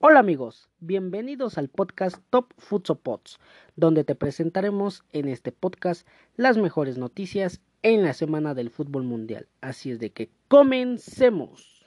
Hola 0.00 0.20
amigos, 0.20 0.68
bienvenidos 0.78 1.58
al 1.58 1.68
podcast 1.68 2.18
Top 2.30 2.52
Futsopods, 2.56 3.40
donde 3.74 4.04
te 4.04 4.14
presentaremos 4.14 5.02
en 5.10 5.26
este 5.26 5.50
podcast 5.50 6.06
las 6.36 6.56
mejores 6.56 6.98
noticias 6.98 7.60
en 7.82 8.04
la 8.04 8.12
semana 8.12 8.54
del 8.54 8.70
fútbol 8.70 9.02
mundial. 9.02 9.48
Así 9.60 9.90
es 9.90 9.98
de 9.98 10.10
que 10.10 10.30
comencemos. 10.46 11.77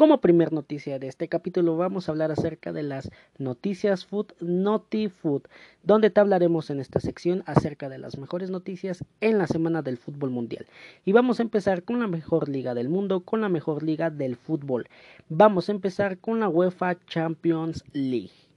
Como 0.00 0.22
primer 0.22 0.50
noticia 0.50 0.98
de 0.98 1.08
este 1.08 1.28
capítulo 1.28 1.76
vamos 1.76 2.08
a 2.08 2.12
hablar 2.12 2.32
acerca 2.32 2.72
de 2.72 2.82
las 2.82 3.10
noticias 3.36 4.06
Food 4.06 4.28
Noti 4.40 5.10
Food, 5.10 5.42
donde 5.82 6.08
te 6.08 6.20
hablaremos 6.20 6.70
en 6.70 6.80
esta 6.80 7.00
sección 7.00 7.42
acerca 7.44 7.90
de 7.90 7.98
las 7.98 8.16
mejores 8.16 8.48
noticias 8.48 9.04
en 9.20 9.36
la 9.36 9.46
semana 9.46 9.82
del 9.82 9.98
fútbol 9.98 10.30
mundial. 10.30 10.64
Y 11.04 11.12
vamos 11.12 11.38
a 11.38 11.42
empezar 11.42 11.82
con 11.82 12.00
la 12.00 12.06
mejor 12.06 12.48
liga 12.48 12.72
del 12.72 12.88
mundo, 12.88 13.20
con 13.20 13.42
la 13.42 13.50
mejor 13.50 13.82
liga 13.82 14.08
del 14.08 14.36
fútbol. 14.36 14.88
Vamos 15.28 15.68
a 15.68 15.72
empezar 15.72 16.16
con 16.16 16.40
la 16.40 16.48
UEFA 16.48 16.96
Champions 17.04 17.84
League. 17.92 18.49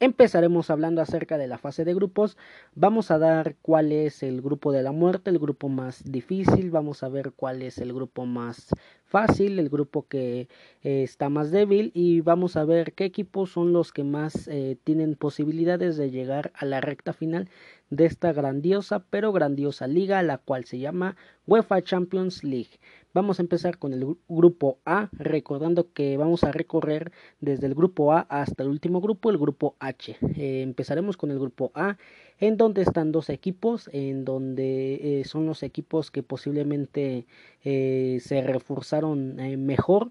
Empezaremos 0.00 0.70
hablando 0.70 1.02
acerca 1.02 1.38
de 1.38 1.48
la 1.48 1.58
fase 1.58 1.84
de 1.84 1.92
grupos. 1.92 2.36
Vamos 2.76 3.10
a 3.10 3.18
dar 3.18 3.56
cuál 3.62 3.90
es 3.90 4.22
el 4.22 4.40
grupo 4.40 4.70
de 4.70 4.84
la 4.84 4.92
muerte, 4.92 5.28
el 5.30 5.40
grupo 5.40 5.68
más 5.68 6.04
difícil. 6.04 6.70
Vamos 6.70 7.02
a 7.02 7.08
ver 7.08 7.32
cuál 7.32 7.62
es 7.62 7.78
el 7.78 7.92
grupo 7.92 8.24
más 8.24 8.68
fácil, 9.04 9.58
el 9.58 9.68
grupo 9.68 10.06
que 10.06 10.48
eh, 10.84 11.02
está 11.02 11.30
más 11.30 11.50
débil. 11.50 11.90
Y 11.94 12.20
vamos 12.20 12.56
a 12.56 12.64
ver 12.64 12.92
qué 12.92 13.06
equipos 13.06 13.50
son 13.50 13.72
los 13.72 13.92
que 13.92 14.04
más 14.04 14.46
eh, 14.46 14.76
tienen 14.84 15.16
posibilidades 15.16 15.96
de 15.96 16.12
llegar 16.12 16.52
a 16.54 16.64
la 16.64 16.80
recta 16.80 17.12
final 17.12 17.48
de 17.90 18.06
esta 18.06 18.32
grandiosa 18.32 19.04
pero 19.10 19.32
grandiosa 19.32 19.86
liga, 19.86 20.22
la 20.22 20.38
cual 20.38 20.64
se 20.64 20.78
llama 20.78 21.16
UEFA 21.46 21.82
Champions 21.82 22.44
League. 22.44 22.78
Vamos 23.14 23.38
a 23.38 23.42
empezar 23.42 23.78
con 23.78 23.92
el 23.92 24.16
grupo 24.28 24.78
A, 24.84 25.08
recordando 25.12 25.92
que 25.92 26.16
vamos 26.16 26.44
a 26.44 26.52
recorrer 26.52 27.10
desde 27.40 27.66
el 27.66 27.74
grupo 27.74 28.12
A 28.12 28.20
hasta 28.20 28.62
el 28.62 28.68
último 28.68 29.00
grupo, 29.00 29.30
el 29.30 29.38
grupo 29.38 29.76
H. 29.80 30.16
Eh, 30.36 30.62
empezaremos 30.62 31.16
con 31.16 31.30
el 31.30 31.38
grupo 31.38 31.72
A, 31.74 31.96
en 32.38 32.56
donde 32.56 32.82
están 32.82 33.12
dos 33.12 33.30
equipos, 33.30 33.90
en 33.92 34.24
donde 34.24 35.20
eh, 35.20 35.24
son 35.24 35.46
los 35.46 35.62
equipos 35.62 36.10
que 36.10 36.22
posiblemente 36.22 37.26
eh, 37.64 38.18
se 38.20 38.42
reforzaron 38.42 39.36
mejor, 39.64 40.10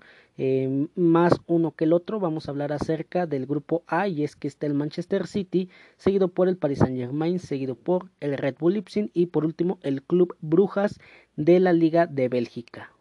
más 0.96 1.34
uno 1.48 1.72
que 1.76 1.86
el 1.86 1.94
otro. 1.94 2.20
Vamos 2.20 2.48
a 2.48 2.52
hablar 2.52 2.72
acerca 2.72 3.26
del 3.26 3.48
grupo 3.48 3.84
A, 3.88 4.08
y 4.08 4.24
es 4.24 4.36
que 4.36 4.48
está 4.48 4.68
el 4.68 4.76
Manchester 4.76 5.26
City, 5.26 5.70
seguido 5.98 6.28
por 6.28 6.48
el 6.48 6.58
Paris 6.58 6.80
Saint 6.80 6.98
Germain, 6.98 7.40
seguido 7.40 7.76
por 7.76 8.12
el 8.20 8.38
Red 8.38 8.56
Bull 8.60 8.74
Leipzig 8.74 9.10
y 9.14 9.28
por 9.28 9.46
último 9.46 9.80
el 9.82 10.04
Club 10.04 10.36
Brujas 10.42 11.00
de 11.38 11.60
la 11.60 11.74
Liga 11.74 12.06
de 12.06 12.30
Bélgica. 12.30 12.97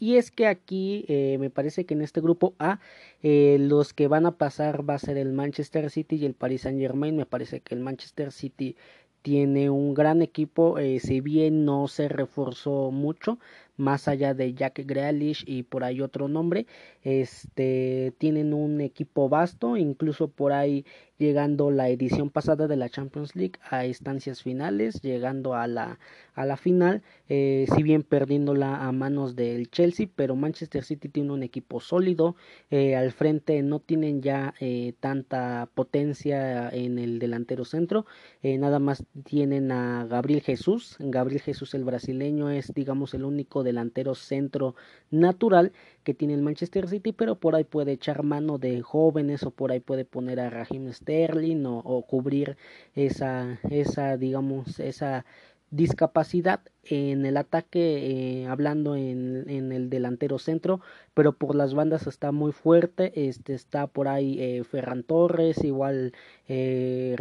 Y 0.00 0.16
es 0.16 0.30
que 0.30 0.46
aquí 0.46 1.04
eh, 1.08 1.36
me 1.38 1.50
parece 1.50 1.84
que 1.84 1.92
en 1.92 2.00
este 2.00 2.22
grupo 2.22 2.54
A 2.58 2.80
eh, 3.22 3.58
los 3.60 3.92
que 3.92 4.08
van 4.08 4.24
a 4.24 4.38
pasar 4.38 4.88
va 4.88 4.94
a 4.94 4.98
ser 4.98 5.18
el 5.18 5.32
Manchester 5.32 5.90
City 5.90 6.16
y 6.16 6.24
el 6.24 6.34
Paris 6.34 6.62
Saint 6.62 6.80
Germain. 6.80 7.16
Me 7.16 7.26
parece 7.26 7.60
que 7.60 7.74
el 7.74 7.82
Manchester 7.82 8.32
City 8.32 8.76
tiene 9.22 9.68
un 9.68 9.92
gran 9.92 10.22
equipo, 10.22 10.78
eh, 10.78 11.00
si 11.00 11.20
bien 11.20 11.66
no 11.66 11.86
se 11.88 12.08
reforzó 12.08 12.90
mucho, 12.90 13.38
más 13.80 14.06
allá 14.06 14.34
de 14.34 14.54
Jack 14.54 14.82
Grealish 14.86 15.44
y 15.46 15.64
por 15.64 15.82
ahí 15.82 16.00
otro 16.00 16.28
nombre, 16.28 16.66
este 17.02 18.12
tienen 18.18 18.54
un 18.54 18.80
equipo 18.80 19.28
vasto, 19.28 19.76
incluso 19.76 20.28
por 20.28 20.52
ahí 20.52 20.84
llegando 21.18 21.70
la 21.70 21.90
edición 21.90 22.30
pasada 22.30 22.66
de 22.66 22.76
la 22.76 22.88
Champions 22.88 23.36
League 23.36 23.58
a 23.68 23.86
instancias 23.86 24.42
finales, 24.42 25.02
llegando 25.02 25.54
a 25.54 25.66
la 25.66 25.98
a 26.34 26.46
la 26.46 26.56
final, 26.56 27.02
eh, 27.28 27.66
si 27.74 27.82
bien 27.82 28.02
perdiéndola 28.02 28.86
a 28.86 28.92
manos 28.92 29.36
del 29.36 29.70
Chelsea, 29.70 30.08
pero 30.16 30.34
Manchester 30.34 30.82
City 30.84 31.10
tiene 31.10 31.32
un 31.32 31.42
equipo 31.42 31.80
sólido, 31.80 32.36
eh, 32.70 32.96
al 32.96 33.12
frente 33.12 33.62
no 33.62 33.80
tienen 33.80 34.22
ya 34.22 34.54
eh, 34.60 34.94
tanta 35.00 35.68
potencia 35.74 36.70
en 36.70 36.98
el 36.98 37.18
delantero 37.18 37.66
centro, 37.66 38.06
nada 38.42 38.78
más 38.78 39.04
tienen 39.24 39.70
a 39.70 40.06
Gabriel 40.06 40.40
Jesús, 40.40 40.96
Gabriel 40.98 41.42
Jesús 41.42 41.74
el 41.74 41.84
brasileño 41.84 42.48
es 42.48 42.72
digamos 42.72 43.12
el 43.12 43.24
único 43.24 43.62
de 43.62 43.69
delantero 43.70 44.14
centro 44.14 44.74
natural 45.10 45.72
que 46.04 46.14
tiene 46.14 46.34
el 46.34 46.42
Manchester 46.42 46.88
City, 46.88 47.12
pero 47.12 47.36
por 47.36 47.54
ahí 47.54 47.64
puede 47.64 47.92
echar 47.92 48.22
mano 48.22 48.58
de 48.58 48.82
jóvenes 48.82 49.42
o 49.44 49.50
por 49.50 49.72
ahí 49.72 49.80
puede 49.80 50.04
poner 50.04 50.40
a 50.40 50.50
Raheem 50.50 50.92
Sterling 50.92 51.64
o, 51.66 51.78
o 51.78 52.02
cubrir 52.06 52.56
esa, 52.94 53.58
esa, 53.70 54.16
digamos, 54.16 54.80
esa 54.80 55.24
discapacidad 55.70 56.60
en 56.84 57.26
el 57.26 57.36
ataque, 57.36 58.42
eh, 58.42 58.46
hablando 58.46 58.96
en, 58.96 59.44
en, 59.48 59.72
el 59.72 59.90
delantero 59.90 60.38
centro, 60.38 60.80
pero 61.14 61.32
por 61.32 61.54
las 61.54 61.74
bandas 61.74 62.06
está 62.06 62.32
muy 62.32 62.52
fuerte. 62.52 63.12
Este 63.28 63.54
está 63.54 63.86
por 63.86 64.08
ahí 64.08 64.40
eh, 64.40 64.64
Ferran 64.64 65.02
Torres, 65.02 65.62
igual 65.64 66.12
eh, 66.48 67.16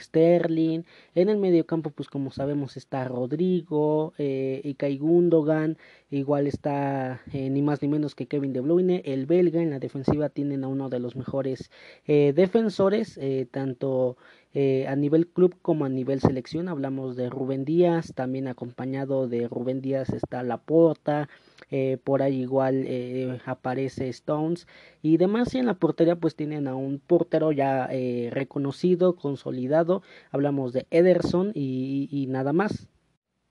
Sterling. 0.00 0.82
En 1.14 1.28
el 1.28 1.38
medio 1.38 1.66
campo, 1.66 1.90
pues 1.90 2.08
como 2.08 2.30
sabemos, 2.30 2.76
está 2.76 3.04
Rodrigo, 3.04 4.12
eh, 4.18 4.60
Ikai 4.64 4.98
Gundogan, 4.98 5.78
igual 6.10 6.46
está 6.46 7.20
eh, 7.32 7.48
ni 7.50 7.62
más 7.62 7.80
ni 7.80 7.88
menos 7.88 8.14
que 8.14 8.26
Kevin 8.26 8.52
De 8.52 8.60
Bruyne, 8.60 9.02
el 9.04 9.26
belga. 9.26 9.62
En 9.62 9.70
la 9.70 9.78
defensiva 9.78 10.28
tienen 10.28 10.64
a 10.64 10.68
uno 10.68 10.88
de 10.90 11.00
los 11.00 11.16
mejores 11.16 11.70
defensores, 12.06 13.18
tanto 13.50 14.16
a 14.54 14.96
nivel 14.96 15.26
club 15.28 15.56
como 15.62 15.84
a 15.84 15.88
nivel 15.88 16.20
selección. 16.20 16.68
Hablamos 16.68 17.16
de 17.16 17.30
Rubén 17.30 17.64
Díaz, 17.64 18.12
también 18.14 18.48
acompañado 18.48 19.03
de 19.04 19.48
Rubén 19.48 19.80
Díaz 19.80 20.10
está 20.10 20.42
Laporta. 20.42 21.28
Eh, 21.70 21.98
por 22.04 22.22
ahí 22.22 22.42
igual 22.42 22.84
eh, 22.86 23.40
aparece 23.46 24.08
Stones 24.08 24.66
y 25.02 25.16
demás 25.16 25.54
y 25.54 25.58
en 25.58 25.66
la 25.66 25.74
portería 25.74 26.14
pues 26.16 26.36
tienen 26.36 26.68
a 26.68 26.74
un 26.74 27.00
portero 27.00 27.52
ya 27.52 27.88
eh, 27.90 28.28
reconocido, 28.32 29.16
consolidado, 29.16 30.02
hablamos 30.30 30.72
de 30.72 30.86
Ederson 30.90 31.52
y 31.54 32.26
nada 32.28 32.52
más 32.52 32.88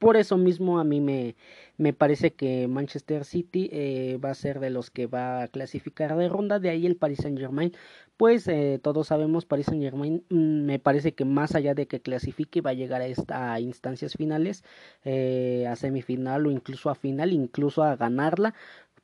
por 0.03 0.17
eso 0.17 0.37
mismo 0.37 0.79
a 0.79 0.83
mí 0.83 0.99
me, 0.99 1.35
me 1.77 1.93
parece 1.93 2.33
que 2.33 2.67
Manchester 2.67 3.25
City 3.25 3.69
eh, 3.71 4.19
va 4.23 4.31
a 4.31 4.35
ser 4.35 4.59
de 4.59 4.69
los 4.69 4.91
que 4.91 5.07
va 5.07 5.43
a 5.43 5.47
clasificar 5.47 6.15
de 6.15 6.29
ronda, 6.29 6.59
de 6.59 6.69
ahí 6.69 6.85
el 6.85 6.95
Paris 6.95 7.19
Saint 7.21 7.39
Germain, 7.39 7.73
pues 8.17 8.47
eh, 8.47 8.79
todos 8.81 9.07
sabemos 9.07 9.45
Paris 9.45 9.67
Saint 9.67 9.81
Germain 9.81 10.23
mm, 10.29 10.65
me 10.65 10.79
parece 10.79 11.13
que 11.13 11.25
más 11.25 11.55
allá 11.55 11.73
de 11.73 11.87
que 11.87 12.01
clasifique 12.01 12.61
va 12.61 12.71
a 12.71 12.73
llegar 12.73 13.01
a, 13.01 13.07
esta, 13.07 13.59
instancias 13.59 14.13
finales, 14.13 14.63
eh, 15.03 15.65
a 15.67 15.75
semifinal 15.75 16.45
o 16.45 16.51
incluso 16.51 16.89
a 16.89 16.95
final, 16.95 17.33
incluso 17.33 17.83
a 17.83 17.95
ganarla, 17.95 18.53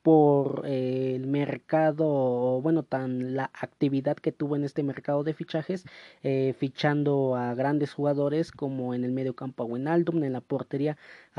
por 0.01 0.63
eh, 0.66 1.16
el 1.16 1.28
mercado, 1.28 2.62
bueno, 2.62 2.84
tan 2.84 3.36
la 3.36 3.51
actividad 3.53 4.16
que 4.18 4.31
tuvo 4.31 4.56
en 4.56 4.63
este 4.63 4.84
mercado 4.84 5.24
de 5.24 5.34
fichajes, 5.34 5.86
eh, 6.24 6.53
fichando 6.57 7.36
a 7.36 7.53
grandes 7.53 7.94
jugadores 7.94 8.51
como 8.51 8.94
en 8.94 9.03
el 9.03 9.12
medio 9.12 9.36
campo 9.36 9.63
a 9.63 9.66
Wijnaldum, 9.68 10.24
en 10.24 10.34
la 10.34 10.41
portería 10.41 10.97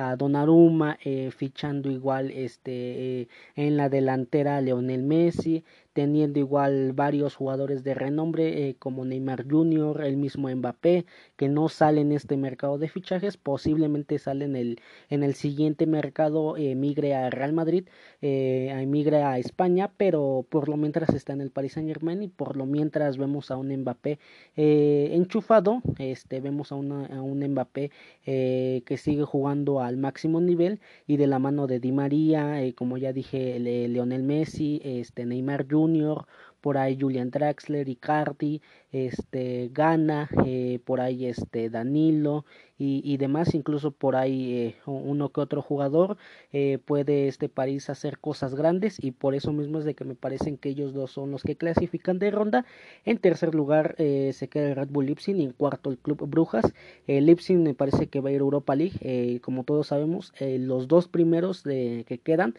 a 0.09 0.17
Donnarumma, 0.17 0.99
eh, 1.05 1.31
fichando 1.31 1.91
igual 1.91 2.31
este 2.31 3.29
en 3.57 3.77
la 3.77 3.89
delantera 3.89 4.57
a 4.57 4.61
Leonel 4.61 5.03
Messi, 5.03 5.65
teniendo 5.93 6.39
igual 6.39 6.93
varios 6.93 7.35
jugadores 7.35 7.83
de 7.83 7.95
renombre 7.95 8.69
eh, 8.69 8.77
como 8.79 9.05
Neymar 9.05 9.45
Jr., 9.51 10.05
el 10.05 10.17
mismo 10.17 10.49
Mbappé, 10.49 11.05
que 11.37 11.49
no 11.49 11.69
sale 11.69 12.01
en 12.03 12.13
este 12.13 12.37
mercado 12.37 12.79
de 12.79 12.89
fichajes, 12.89 13.37
posiblemente 13.37 14.19
sale 14.19 14.45
en 14.45 14.57
el, 14.57 14.81
en 15.09 15.23
el 15.25 15.35
siguiente 15.35 15.87
mercado, 15.87 16.57
emigre 16.57 17.15
a 17.15 17.29
Real 17.31 17.53
Madrid, 17.53 17.89
eh, 18.23 18.69
emigre 18.71 19.23
a 19.23 19.39
España, 19.39 19.91
pero 19.97 20.47
por 20.49 20.69
lo 20.69 20.77
mientras 20.77 21.11
está 21.15 21.33
en 21.33 21.41
el 21.41 21.51
Paris 21.51 21.73
Saint 21.73 21.89
Germain 21.89 22.23
y 22.23 22.29
por 22.29 22.57
lo 22.57 22.67
mientras 22.67 23.19
vemos 23.19 23.51
a 23.51 23.57
un 23.57 23.75
Mbappé 23.77 24.19
eh, 24.57 25.11
enchufado, 25.13 25.83
este, 25.99 26.41
vemos 26.41 26.71
a, 26.73 26.77
a 26.77 26.79
un 26.79 27.45
Mbappé 27.47 27.91
eh, 28.27 28.83
que 28.87 28.97
sigue 28.97 29.25
jugando 29.25 29.81
al 29.91 29.99
máximo 29.99 30.41
nivel 30.41 30.81
y 31.07 31.19
de 31.19 31.27
la 31.27 31.39
mano 31.39 31.67
de 31.67 31.81
Di 31.81 31.93
María, 31.93 32.63
eh, 32.63 32.75
como 32.75 32.97
ya 32.97 33.13
dije, 33.13 33.59
Leonel 33.61 34.23
Messi, 34.23 34.81
este, 34.85 35.27
Neymar 35.27 35.67
Jr., 35.71 36.27
por 36.61 36.77
ahí 36.79 36.99
Julian 37.01 37.31
Draxler, 37.31 37.89
Icardi, 37.89 38.61
este, 38.93 39.71
Gana, 39.73 40.29
eh, 40.45 40.79
por 40.85 41.01
ahí 41.01 41.27
este, 41.27 41.71
Danilo 41.71 42.45
y, 42.83 43.17
demás, 43.19 43.55
incluso 43.55 43.91
por 43.91 44.17
ahí 44.17 44.55
eh, 44.55 44.75
uno 44.87 45.29
que 45.29 45.43
otro 45.43 45.61
jugador 45.61 46.17
eh, 46.51 46.79
puede 46.83 47.29
este 47.29 47.51
París 47.51 47.91
hacer 47.91 48.19
cosas 48.19 48.55
grandes 48.55 48.97
y 49.05 49.11
por 49.11 49.35
eso 49.35 49.53
mismo 49.53 49.79
es 49.79 49.85
de 49.85 49.95
que 49.95 50.05
me 50.05 50.15
parecen 50.15 50.57
que 50.57 50.71
ellos 50.71 50.95
dos 50.95 51.11
son 51.11 51.31
los 51.31 51.43
que 51.43 51.57
clasifican 51.57 52.19
de 52.19 52.31
ronda. 52.31 52.65
En 53.05 53.19
tercer 53.19 53.55
lugar 53.55 53.97
se 53.99 54.49
queda 54.49 54.71
el 54.71 54.77
Red 54.77 54.89
Bull 54.89 55.07
Leipzig 55.07 55.37
y 55.37 55.45
en 55.45 55.53
cuarto 55.53 55.91
el 55.91 55.99
Club 55.99 56.27
Brujas. 56.27 56.73
El 57.07 57.27
Leipzig 57.27 57.59
me 57.59 57.75
parece 57.75 58.07
que 58.07 58.21
va 58.21 58.31
a 58.31 58.33
ir 58.33 58.39
a 58.39 58.45
Europa 58.45 58.75
League, 58.75 59.41
como 59.41 59.65
todos 59.65 59.89
sabemos, 59.89 60.33
los 60.41 60.89
dos 60.89 61.07
primeros 61.07 61.63
de, 61.63 62.05
que 62.09 62.19
quedan 62.19 62.55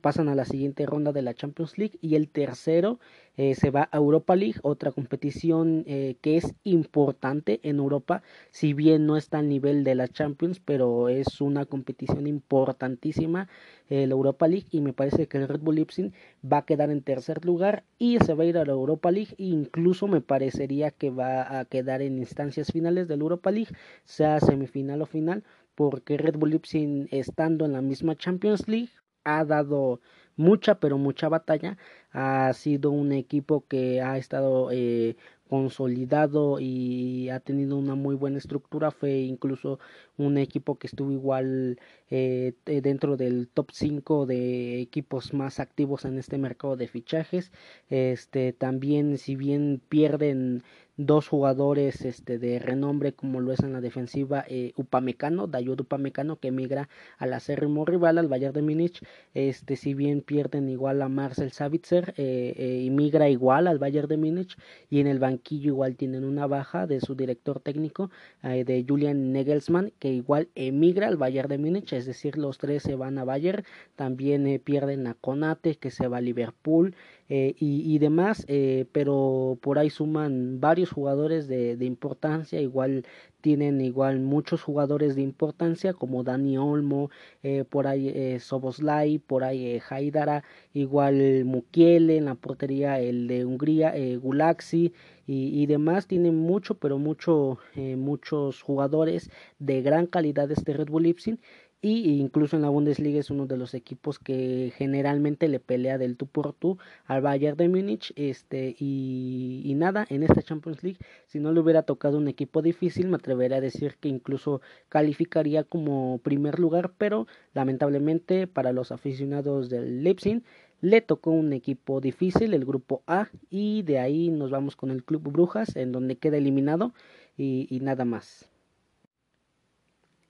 pasan 0.00 0.28
a 0.28 0.34
la 0.34 0.46
siguiente 0.46 0.86
ronda 0.86 1.12
de 1.12 1.22
la 1.22 1.34
Champions 1.34 1.76
League 1.76 1.98
y 2.00 2.14
el 2.16 2.28
tercero 2.28 2.98
eh, 3.36 3.56
se 3.56 3.70
va 3.70 3.88
a 3.90 3.96
Europa 3.96 4.36
League, 4.36 4.60
otra 4.62 4.92
competición 4.92 5.82
eh, 5.86 6.16
que 6.20 6.36
es 6.36 6.54
importante 6.62 7.58
en 7.64 7.78
Europa, 7.78 8.22
si 8.50 8.74
bien 8.74 9.06
no 9.06 9.16
es 9.16 9.28
al 9.34 9.48
nivel 9.48 9.84
de 9.84 9.94
la 9.94 10.08
Champions, 10.08 10.60
pero 10.60 11.08
es 11.08 11.40
una 11.40 11.66
competición 11.66 12.26
importantísima 12.26 13.48
la 13.88 14.14
Europa 14.14 14.48
League 14.48 14.66
y 14.70 14.80
me 14.80 14.92
parece 14.92 15.28
que 15.28 15.38
el 15.38 15.48
Red 15.48 15.60
Bull 15.60 15.76
Leipzig 15.76 16.12
va 16.44 16.58
a 16.58 16.64
quedar 16.64 16.90
en 16.90 17.02
tercer 17.02 17.44
lugar 17.44 17.84
y 17.98 18.18
se 18.18 18.34
va 18.34 18.44
a 18.44 18.46
ir 18.46 18.58
a 18.58 18.64
la 18.64 18.72
Europa 18.72 19.10
League. 19.10 19.34
E 19.38 19.44
incluso 19.44 20.06
me 20.08 20.20
parecería 20.20 20.90
que 20.90 21.10
va 21.10 21.58
a 21.58 21.64
quedar 21.64 22.02
en 22.02 22.18
instancias 22.18 22.72
finales 22.72 23.08
de 23.08 23.16
la 23.16 23.22
Europa 23.22 23.50
League, 23.50 23.74
sea 24.04 24.40
semifinal 24.40 25.02
o 25.02 25.06
final, 25.06 25.44
porque 25.74 26.16
Red 26.16 26.36
Bull 26.36 26.50
Leipzig 26.50 27.08
estando 27.10 27.64
en 27.64 27.72
la 27.72 27.82
misma 27.82 28.16
Champions 28.16 28.68
League 28.68 28.90
ha 29.24 29.44
dado 29.44 30.00
mucha 30.36 30.80
pero 30.80 30.98
mucha 30.98 31.28
batalla. 31.28 31.76
Ha 32.12 32.52
sido 32.52 32.90
un 32.90 33.12
equipo 33.12 33.66
que 33.66 34.00
ha 34.00 34.16
estado 34.18 34.70
eh, 34.72 35.16
consolidado 35.54 36.58
y 36.58 37.28
ha 37.30 37.38
tenido 37.38 37.78
una 37.78 37.94
muy 37.94 38.16
buena 38.16 38.38
estructura 38.38 38.90
fue 38.90 39.20
incluso 39.20 39.78
un 40.16 40.36
equipo 40.36 40.80
que 40.80 40.88
estuvo 40.88 41.12
igual 41.12 41.78
eh, 42.10 42.54
dentro 42.66 43.16
del 43.16 43.46
top 43.46 43.70
5 43.70 44.26
de 44.26 44.80
equipos 44.80 45.32
más 45.32 45.60
activos 45.60 46.06
en 46.06 46.18
este 46.18 46.38
mercado 46.38 46.76
de 46.76 46.88
fichajes. 46.88 47.52
Este 47.88 48.52
también 48.52 49.16
si 49.16 49.36
bien 49.36 49.80
pierden 49.88 50.64
dos 50.96 51.28
jugadores 51.28 52.04
este 52.04 52.38
de 52.38 52.58
renombre 52.58 53.12
como 53.12 53.40
lo 53.40 53.52
es 53.52 53.60
en 53.60 53.72
la 53.72 53.80
defensiva 53.80 54.44
eh, 54.48 54.72
Upamecano, 54.76 55.46
Dayud 55.46 55.80
Upamecano 55.80 56.36
que 56.36 56.48
emigra 56.48 56.88
al 57.18 57.32
acérrimo 57.32 57.84
rival 57.84 58.18
al 58.18 58.28
Bayern 58.28 58.54
de 58.54 58.62
Múnich, 58.62 59.02
este 59.34 59.76
si 59.76 59.94
bien 59.94 60.20
pierden 60.20 60.68
igual 60.68 61.02
a 61.02 61.08
Marcel 61.08 61.52
Savitzer, 61.52 62.14
eh, 62.16 62.54
eh, 62.56 63.30
igual 63.30 63.66
al 63.66 63.78
Bayern 63.78 64.08
de 64.08 64.16
Múnich 64.16 64.56
y 64.90 65.00
en 65.00 65.06
el 65.06 65.18
banquillo 65.18 65.68
igual 65.68 65.96
tienen 65.96 66.24
una 66.24 66.46
baja 66.46 66.86
de 66.86 67.00
su 67.00 67.14
director 67.14 67.60
técnico 67.60 68.10
eh, 68.42 68.64
de 68.64 68.84
Julian 68.88 69.32
Nagelsmann 69.32 69.92
que 69.98 70.12
igual 70.12 70.48
emigra 70.54 71.08
al 71.08 71.16
Bayern 71.16 71.48
de 71.48 71.58
Múnich, 71.58 71.92
es 71.92 72.06
decir 72.06 72.36
los 72.38 72.58
tres 72.58 72.82
se 72.82 72.94
van 72.94 73.18
a 73.18 73.24
Bayern, 73.24 73.64
también 73.96 74.46
eh, 74.46 74.58
pierden 74.58 75.06
a 75.06 75.14
Conate 75.14 75.76
que 75.76 75.90
se 75.90 76.08
va 76.08 76.18
a 76.18 76.20
Liverpool, 76.20 76.94
eh, 77.28 77.54
y, 77.58 77.98
demás, 77.98 78.44
eh, 78.48 78.86
pero 78.92 79.58
por 79.62 79.78
ahí 79.78 79.90
suman 79.90 80.60
varios 80.60 80.90
jugadores 80.90 81.48
de, 81.48 81.76
de, 81.76 81.84
importancia, 81.86 82.60
igual 82.60 83.04
tienen 83.44 83.82
igual 83.82 84.20
muchos 84.20 84.62
jugadores 84.62 85.16
de 85.16 85.20
importancia 85.20 85.92
como 85.92 86.24
Dani 86.24 86.56
Olmo, 86.56 87.10
eh, 87.42 87.64
por 87.64 87.86
ahí 87.86 88.08
eh, 88.08 88.40
Soboslai, 88.40 89.18
por 89.18 89.44
ahí 89.44 89.66
eh, 89.66 89.82
Haidara, 89.90 90.44
igual 90.72 91.44
Mukiele 91.44 92.16
en 92.16 92.24
la 92.24 92.36
portería 92.36 93.00
el 93.00 93.28
de 93.28 93.44
Hungría, 93.44 93.92
Gulaxi 94.16 94.94
y, 95.26 95.62
y, 95.62 95.66
demás, 95.66 96.06
tienen 96.06 96.36
mucho, 96.36 96.78
pero 96.78 96.96
mucho, 96.96 97.58
muchos 97.76 98.62
jugadores 98.62 99.30
de 99.58 99.82
gran 99.82 100.06
calidad 100.06 100.50
este 100.50 100.72
Red 100.72 100.88
Bull 100.88 101.02
Leipzig 101.02 101.38
y 101.86 102.18
incluso 102.18 102.56
en 102.56 102.62
la 102.62 102.70
Bundesliga 102.70 103.20
es 103.20 103.28
uno 103.30 103.44
de 103.44 103.58
los 103.58 103.74
equipos 103.74 104.18
que 104.18 104.72
generalmente 104.74 105.48
le 105.48 105.60
pelea 105.60 105.98
del 105.98 106.16
tú 106.16 106.26
por 106.26 106.54
tú 106.54 106.78
al 107.04 107.20
Bayern 107.20 107.58
de 107.58 107.68
Múnich 107.68 108.10
este 108.16 108.74
y, 108.78 109.60
y, 109.62 109.74
nada 109.74 110.06
en 110.08 110.22
esta 110.22 110.40
Champions 110.40 110.82
League 110.82 110.98
si 111.26 111.40
no 111.40 111.52
le 111.52 111.60
hubiera 111.60 111.82
tocado 111.82 112.16
un 112.16 112.26
equipo 112.28 112.62
difícil 112.62 113.08
me 113.08 113.16
atrevería 113.16 113.58
a 113.58 113.60
decir 113.60 113.96
que 114.00 114.08
incluso 114.08 114.62
calificaría 114.88 115.62
como 115.62 116.20
primer 116.22 116.58
lugar 116.58 116.94
pero 116.96 117.26
lamentablemente 117.52 118.46
para 118.46 118.72
los 118.72 118.90
aficionados 118.90 119.68
del 119.68 120.02
Leipzig 120.02 120.42
le 120.80 121.02
tocó 121.02 121.32
un 121.32 121.52
equipo 121.52 122.00
difícil 122.00 122.54
el 122.54 122.64
grupo 122.64 123.02
A 123.06 123.28
y 123.50 123.82
de 123.82 123.98
ahí 123.98 124.30
nos 124.30 124.50
vamos 124.50 124.74
con 124.74 124.90
el 124.90 125.04
Club 125.04 125.30
Brujas 125.30 125.76
en 125.76 125.92
donde 125.92 126.16
queda 126.16 126.38
eliminado 126.38 126.94
y, 127.36 127.66
y 127.68 127.80
nada 127.80 128.04
más. 128.04 128.48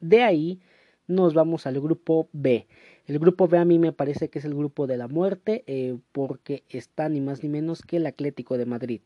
De 0.00 0.22
ahí 0.22 0.60
nos 1.06 1.34
vamos 1.34 1.66
al 1.66 1.80
grupo 1.80 2.28
B. 2.32 2.66
El 3.06 3.18
grupo 3.18 3.48
B 3.48 3.58
a 3.58 3.64
mí 3.64 3.78
me 3.78 3.92
parece 3.92 4.30
que 4.30 4.38
es 4.38 4.44
el 4.44 4.54
grupo 4.54 4.86
de 4.86 4.96
la 4.96 5.08
muerte 5.08 5.64
eh, 5.66 5.96
porque 6.12 6.64
está 6.68 7.08
ni 7.08 7.20
más 7.20 7.42
ni 7.42 7.48
menos 7.48 7.82
que 7.82 7.98
el 7.98 8.06
Atlético 8.06 8.56
de 8.56 8.66
Madrid, 8.66 9.00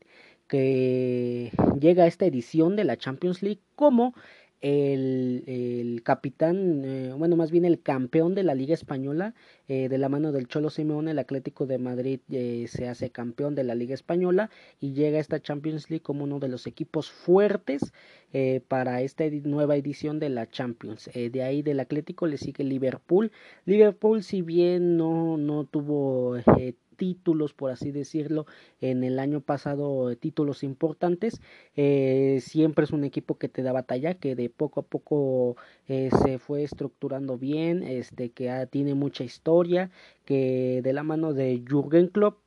que 0.47 1.51
llega 1.79 2.03
a 2.03 2.07
esta 2.07 2.25
edición 2.25 2.75
de 2.75 2.85
la 2.85 2.97
Champions 2.97 3.43
League 3.43 3.61
como 3.75 4.13
el, 4.61 5.43
el 5.47 6.03
capitán, 6.03 6.83
eh, 6.83 7.13
bueno, 7.17 7.35
más 7.35 7.51
bien 7.51 7.65
el 7.65 7.81
campeón 7.81 8.35
de 8.35 8.43
la 8.43 8.55
Liga 8.55 8.73
Española, 8.73 9.33
eh, 9.67 9.87
de 9.89 9.97
la 9.97 10.09
mano 10.09 10.31
del 10.31 10.47
Cholo 10.47 10.69
Simeone, 10.69 11.11
el 11.11 11.19
Atlético 11.19 11.65
de 11.65 11.77
Madrid 11.77 12.19
eh, 12.29 12.65
se 12.67 12.87
hace 12.87 13.09
campeón 13.09 13.55
de 13.55 13.63
la 13.63 13.75
Liga 13.75 13.93
Española 13.93 14.49
y 14.79 14.93
llega 14.93 15.17
a 15.17 15.21
esta 15.21 15.41
Champions 15.41 15.89
League 15.89 16.03
como 16.03 16.23
uno 16.23 16.39
de 16.39 16.49
los 16.49 16.67
equipos 16.67 17.09
fuertes 17.09 17.93
eh, 18.33 18.61
para 18.67 19.01
esta 19.01 19.23
nueva 19.43 19.75
edición 19.75 20.19
de 20.19 20.29
la 20.29 20.49
Champions. 20.49 21.09
Eh, 21.13 21.29
de 21.29 21.43
ahí 21.43 21.61
del 21.61 21.79
Atlético 21.79 22.27
le 22.27 22.37
sigue 22.37 22.63
Liverpool. 22.63 23.31
Liverpool, 23.65 24.23
si 24.23 24.41
bien 24.41 24.97
no, 24.97 25.37
no 25.37 25.65
tuvo 25.65 26.35
títulos, 26.99 27.53
por 27.53 27.71
así 27.71 27.91
decirlo, 27.91 28.45
en 28.81 29.03
el 29.03 29.17
año 29.17 29.41
pasado, 29.41 30.15
títulos 30.17 30.63
importantes. 30.63 31.41
Eh, 31.75 32.39
siempre 32.41 32.83
es 32.83 32.91
un 32.91 33.05
equipo 33.05 33.37
que 33.39 33.49
te 33.49 33.63
da 33.63 33.71
batalla, 33.71 34.15
que 34.15 34.35
de 34.35 34.49
poco 34.49 34.81
a 34.81 34.83
poco 34.83 35.55
eh, 35.87 36.09
se 36.23 36.37
fue 36.37 36.63
estructurando 36.63 37.37
bien, 37.37 37.83
este, 37.83 38.31
que 38.31 38.67
tiene 38.69 38.93
mucha 38.93 39.23
historia, 39.23 39.89
que 40.25 40.81
de 40.83 40.93
la 40.93 41.03
mano 41.03 41.33
de 41.33 41.63
Jürgen 41.67 42.07
Klopp 42.09 42.37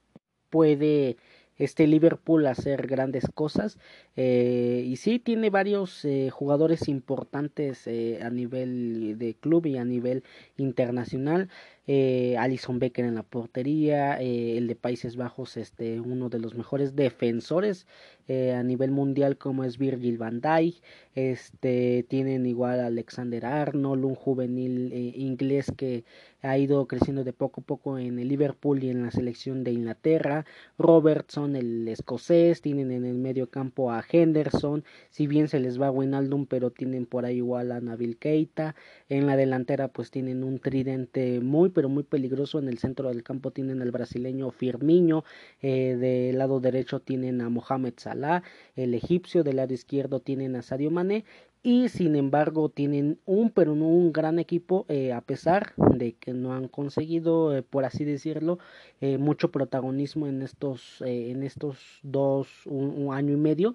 puede 0.51 1.17
este 1.57 1.87
Liverpool 1.87 2.47
hacer 2.47 2.87
grandes 2.87 3.25
cosas 3.35 3.79
eh, 4.17 4.85
y 4.87 4.97
sí 4.97 5.19
tiene 5.19 5.49
varios 5.51 6.05
eh, 6.05 6.31
jugadores 6.31 6.89
importantes 6.89 7.87
eh, 7.87 8.19
a 8.23 8.31
nivel 8.31 9.17
de 9.19 9.35
club 9.35 9.67
y 9.67 9.77
a 9.79 9.85
nivel 9.85 10.23
internacional. 10.57 11.49
Eh, 11.89 12.37
Alison 12.39 12.79
Becker 12.79 13.05
en 13.05 13.17
la 13.17 13.25
portería, 13.25 14.21
eh, 14.21 14.57
el 14.57 14.69
de 14.69 14.77
Países 14.77 15.17
Bajos, 15.17 15.57
este, 15.57 16.01
uno 16.01 16.29
de 16.29 16.39
los 16.39 16.55
mejores 16.55 16.95
defensores 16.95 17.87
a 18.29 18.63
nivel 18.63 18.93
mundial 18.93 19.37
como 19.37 19.63
es 19.63 19.77
Virgil 19.77 20.17
van 20.17 20.41
Dijk, 20.41 20.81
este, 21.15 22.07
tienen 22.09 22.47
igual 22.47 22.81
a 22.81 22.87
Alexander 22.87 23.45
Arnold, 23.45 24.07
un 24.07 24.15
juvenil 24.15 24.91
inglés 25.17 25.71
que 25.77 26.05
ha 26.41 26.57
ido 26.57 26.87
creciendo 26.87 27.25
de 27.25 27.35
poco 27.35 27.61
a 27.61 27.65
poco 27.65 27.99
en 27.99 28.19
el 28.19 28.29
Liverpool 28.29 28.83
y 28.83 28.89
en 28.89 29.03
la 29.03 29.11
selección 29.11 29.65
de 29.65 29.73
Inglaterra, 29.73 30.47
Robertson 30.79 31.57
el 31.57 31.87
escocés, 31.89 32.63
tienen 32.63 32.91
en 32.91 33.05
el 33.05 33.19
medio 33.19 33.51
campo 33.51 33.91
a 33.91 34.02
Henderson, 34.11 34.85
si 35.11 35.27
bien 35.27 35.49
se 35.49 35.61
les 35.61 35.81
va 35.81 35.89
a 35.89 35.91
Wijnaldum, 35.91 36.47
pero 36.47 36.71
tienen 36.71 37.07
por 37.07 37.25
ahí 37.25 37.37
igual 37.37 37.73
a 37.73 37.81
Nabil 37.81 38.17
Keita, 38.19 38.75
en 39.09 39.27
la 39.27 39.37
delantera 39.37 39.89
pues 39.89 40.11
tienen 40.11 40.45
un 40.45 40.59
tridente 40.59 41.41
muy 41.41 41.71
pero 41.71 41.89
muy 41.89 42.03
peligroso. 42.03 42.59
En 42.59 42.69
el 42.69 42.79
centro 42.79 43.09
del 43.09 43.23
campo 43.23 43.51
tienen 43.51 43.83
al 43.83 43.91
brasileño 43.91 44.51
Firmino, 44.51 45.25
eh, 45.61 45.97
del 45.97 46.39
lado 46.39 46.61
derecho 46.61 47.01
tienen 47.01 47.41
a 47.41 47.49
Mohamed 47.49 47.95
Salah, 47.97 48.43
el 48.77 48.95
egipcio, 48.95 49.45
del 49.45 49.57
lado 49.57 49.75
izquierdo 49.75 50.21
tienen 50.21 50.57
a 50.57 50.63
Sadio 50.63 50.91
Mané 50.91 51.25
y 51.63 51.89
sin 51.89 52.17
embargo 52.17 52.71
tienen 52.71 53.21
un 53.25 53.51
pero 53.51 53.77
no 53.77 53.87
un 53.87 54.13
gran 54.13 54.41
equipo 54.41 54.85
eh, 54.89 55.13
a 55.13 55.21
pesar 55.21 55.75
de 55.77 56.15
que 56.15 56.33
no 56.33 56.53
han 56.55 56.67
conseguido 56.67 57.57
eh, 57.57 57.63
por 57.63 57.85
así 57.85 58.05
decirlo 58.05 58.59
eh, 59.01 59.17
mucho 59.17 59.53
protagonismo 59.53 60.27
en 60.27 60.43
estos 60.43 61.01
en 61.03 61.45
estos 61.45 62.01
dos 62.03 62.49
un, 62.67 62.91
un, 62.91 63.15
año 63.15 63.33
y 63.33 63.37
medio 63.37 63.75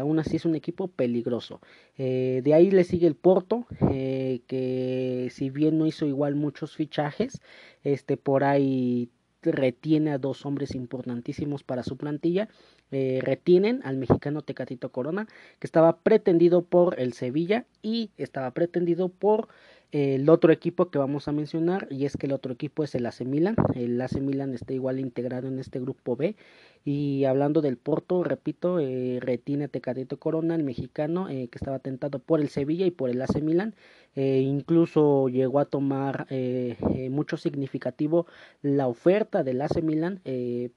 aún 0.00 0.18
así 0.18 0.36
es 0.36 0.44
un 0.44 0.54
equipo 0.54 0.88
peligroso. 0.88 1.60
De 1.96 2.52
ahí 2.54 2.70
le 2.70 2.84
sigue 2.84 3.06
el 3.06 3.14
Porto 3.14 3.66
que 3.78 5.28
si 5.30 5.50
bien 5.50 5.78
no 5.78 5.86
hizo 5.86 6.06
igual 6.06 6.34
muchos 6.34 6.76
fichajes 6.76 7.40
este 7.82 8.18
por 8.18 8.44
ahí 8.44 9.08
retiene 9.42 10.10
a 10.10 10.18
dos 10.18 10.44
hombres 10.46 10.74
importantísimos 10.74 11.62
para 11.62 11.82
su 11.82 11.96
plantilla. 11.96 12.48
Eh, 12.90 13.20
retienen 13.22 13.80
al 13.84 13.96
mexicano 13.96 14.42
Tecatito 14.42 14.90
Corona, 14.90 15.26
que 15.58 15.66
estaba 15.66 15.98
pretendido 15.98 16.62
por 16.62 16.98
el 17.00 17.12
Sevilla 17.12 17.66
y 17.82 18.10
estaba 18.16 18.50
pretendido 18.52 19.08
por 19.08 19.48
el 19.90 20.28
otro 20.28 20.52
equipo 20.52 20.90
que 20.90 20.98
vamos 20.98 21.28
a 21.28 21.32
mencionar 21.32 21.88
y 21.90 22.04
es 22.04 22.16
que 22.16 22.26
el 22.26 22.32
otro 22.32 22.52
equipo 22.52 22.84
es 22.84 22.94
el 22.94 23.06
AC 23.06 23.22
Milan 23.22 23.56
el 23.74 23.98
AC 24.00 24.20
Milan 24.20 24.52
está 24.52 24.74
igual 24.74 25.00
integrado 25.00 25.48
en 25.48 25.58
este 25.58 25.80
grupo 25.80 26.14
B 26.14 26.36
y 26.90 27.26
hablando 27.26 27.60
del 27.60 27.76
Porto 27.76 28.24
repito 28.24 28.80
eh, 28.80 29.18
retiene 29.20 29.68
Tecatito 29.68 30.18
Corona 30.18 30.54
el 30.54 30.64
mexicano 30.64 31.28
eh, 31.28 31.48
que 31.48 31.58
estaba 31.58 31.80
tentado 31.80 32.18
por 32.18 32.40
el 32.40 32.48
Sevilla 32.48 32.86
y 32.86 32.90
por 32.90 33.10
el 33.10 33.20
AC 33.20 33.42
Milan 33.42 33.74
eh, 34.14 34.40
incluso 34.40 35.28
llegó 35.28 35.60
a 35.60 35.66
tomar 35.66 36.26
eh, 36.30 37.08
mucho 37.10 37.36
significativo 37.36 38.26
la 38.62 38.88
oferta 38.88 39.44
del 39.44 39.60
AC 39.60 39.82
Milan, 39.82 40.20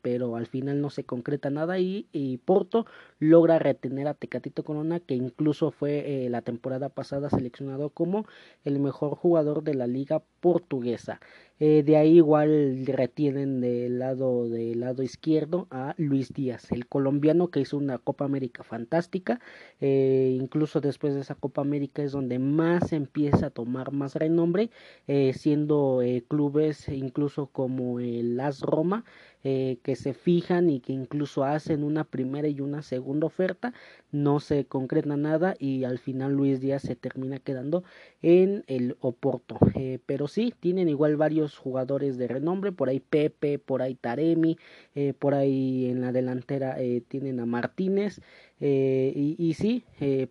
pero 0.03 0.35
al 0.35 0.45
final 0.45 0.79
no 0.79 0.91
se 0.91 1.05
concreta 1.05 1.49
nada 1.49 1.79
y, 1.79 2.07
y, 2.11 2.37
Porto 2.37 2.85
logra 3.17 3.57
retener 3.57 4.07
a 4.07 4.13
Tecatito 4.13 4.63
Corona, 4.63 4.99
que 4.99 5.15
incluso 5.15 5.71
fue 5.71 6.27
la 6.29 6.43
temporada 6.43 6.89
pasada 6.89 7.31
seleccionado 7.31 7.89
como 7.89 8.27
el 8.63 8.79
mejor 8.79 9.15
jugador 9.15 9.63
de 9.63 9.73
la 9.73 9.87
liga 9.87 10.21
portuguesa. 10.39 11.19
De 11.57 11.95
ahí 11.97 12.17
igual 12.17 12.85
retienen 12.85 13.61
del 13.61 13.99
lado 13.99 14.49
del 14.49 14.79
lado 14.79 15.03
izquierdo 15.03 15.67
a 15.69 15.93
Luis 16.01 16.33
Díaz, 16.33 16.71
el 16.71 16.87
colombiano 16.87 17.49
que 17.49 17.61
hizo 17.61 17.77
una 17.77 17.97
Copa 17.97 18.25
América 18.25 18.63
fantástica. 18.63 19.39
Eh, 19.79 20.37
incluso 20.39 20.81
después 20.81 21.13
de 21.13 21.21
esa 21.21 21.35
Copa 21.35 21.61
América 21.61 22.03
es 22.03 22.11
donde 22.11 22.39
más 22.39 22.93
empieza 22.93 23.47
a 23.47 23.49
tomar 23.51 23.91
más 23.91 24.15
renombre, 24.15 24.69
eh, 25.07 25.33
siendo 25.33 26.01
clubes 26.27 26.89
incluso 26.89 27.47
como 27.47 27.99
el 27.99 28.39
AS 28.39 28.61
Roma 28.61 29.05
eh, 29.43 29.79
que 29.83 29.95
se 29.95 30.13
fijan 30.13 30.69
y 30.69 30.79
que 30.79 30.93
incluso 30.93 31.43
hacen 31.43 31.83
una 31.83 32.03
primera 32.03 32.47
y 32.47 32.61
una 32.61 32.81
segunda 32.81 33.27
oferta, 33.27 33.73
no 34.11 34.39
se 34.39 34.65
concreta 34.65 35.15
nada 35.17 35.55
y 35.57 35.83
al 35.83 35.99
final 35.99 36.33
Luis 36.33 36.59
Díaz 36.59 36.83
se 36.83 36.95
termina 36.95 37.39
quedando 37.39 37.83
en 38.21 38.63
el 38.67 38.97
Oporto. 38.99 39.57
Eh, 39.75 39.99
pero 40.05 40.27
sí, 40.27 40.53
tienen 40.59 40.89
igual 40.89 41.15
varios 41.17 41.57
jugadores 41.57 42.17
de 42.17 42.27
renombre, 42.27 42.71
por 42.71 42.89
ahí 42.89 42.99
Pepe, 42.99 43.57
por 43.59 43.81
ahí 43.81 43.95
Taremi, 43.95 44.57
eh, 44.95 45.13
por 45.13 45.33
ahí 45.33 45.89
en 45.89 46.01
la 46.01 46.11
delantera 46.11 46.77
tienen 47.07 47.39
a 47.39 47.45
Martínez. 47.45 48.21
Y, 48.61 49.35
y, 49.37 49.53
sí, 49.55 49.83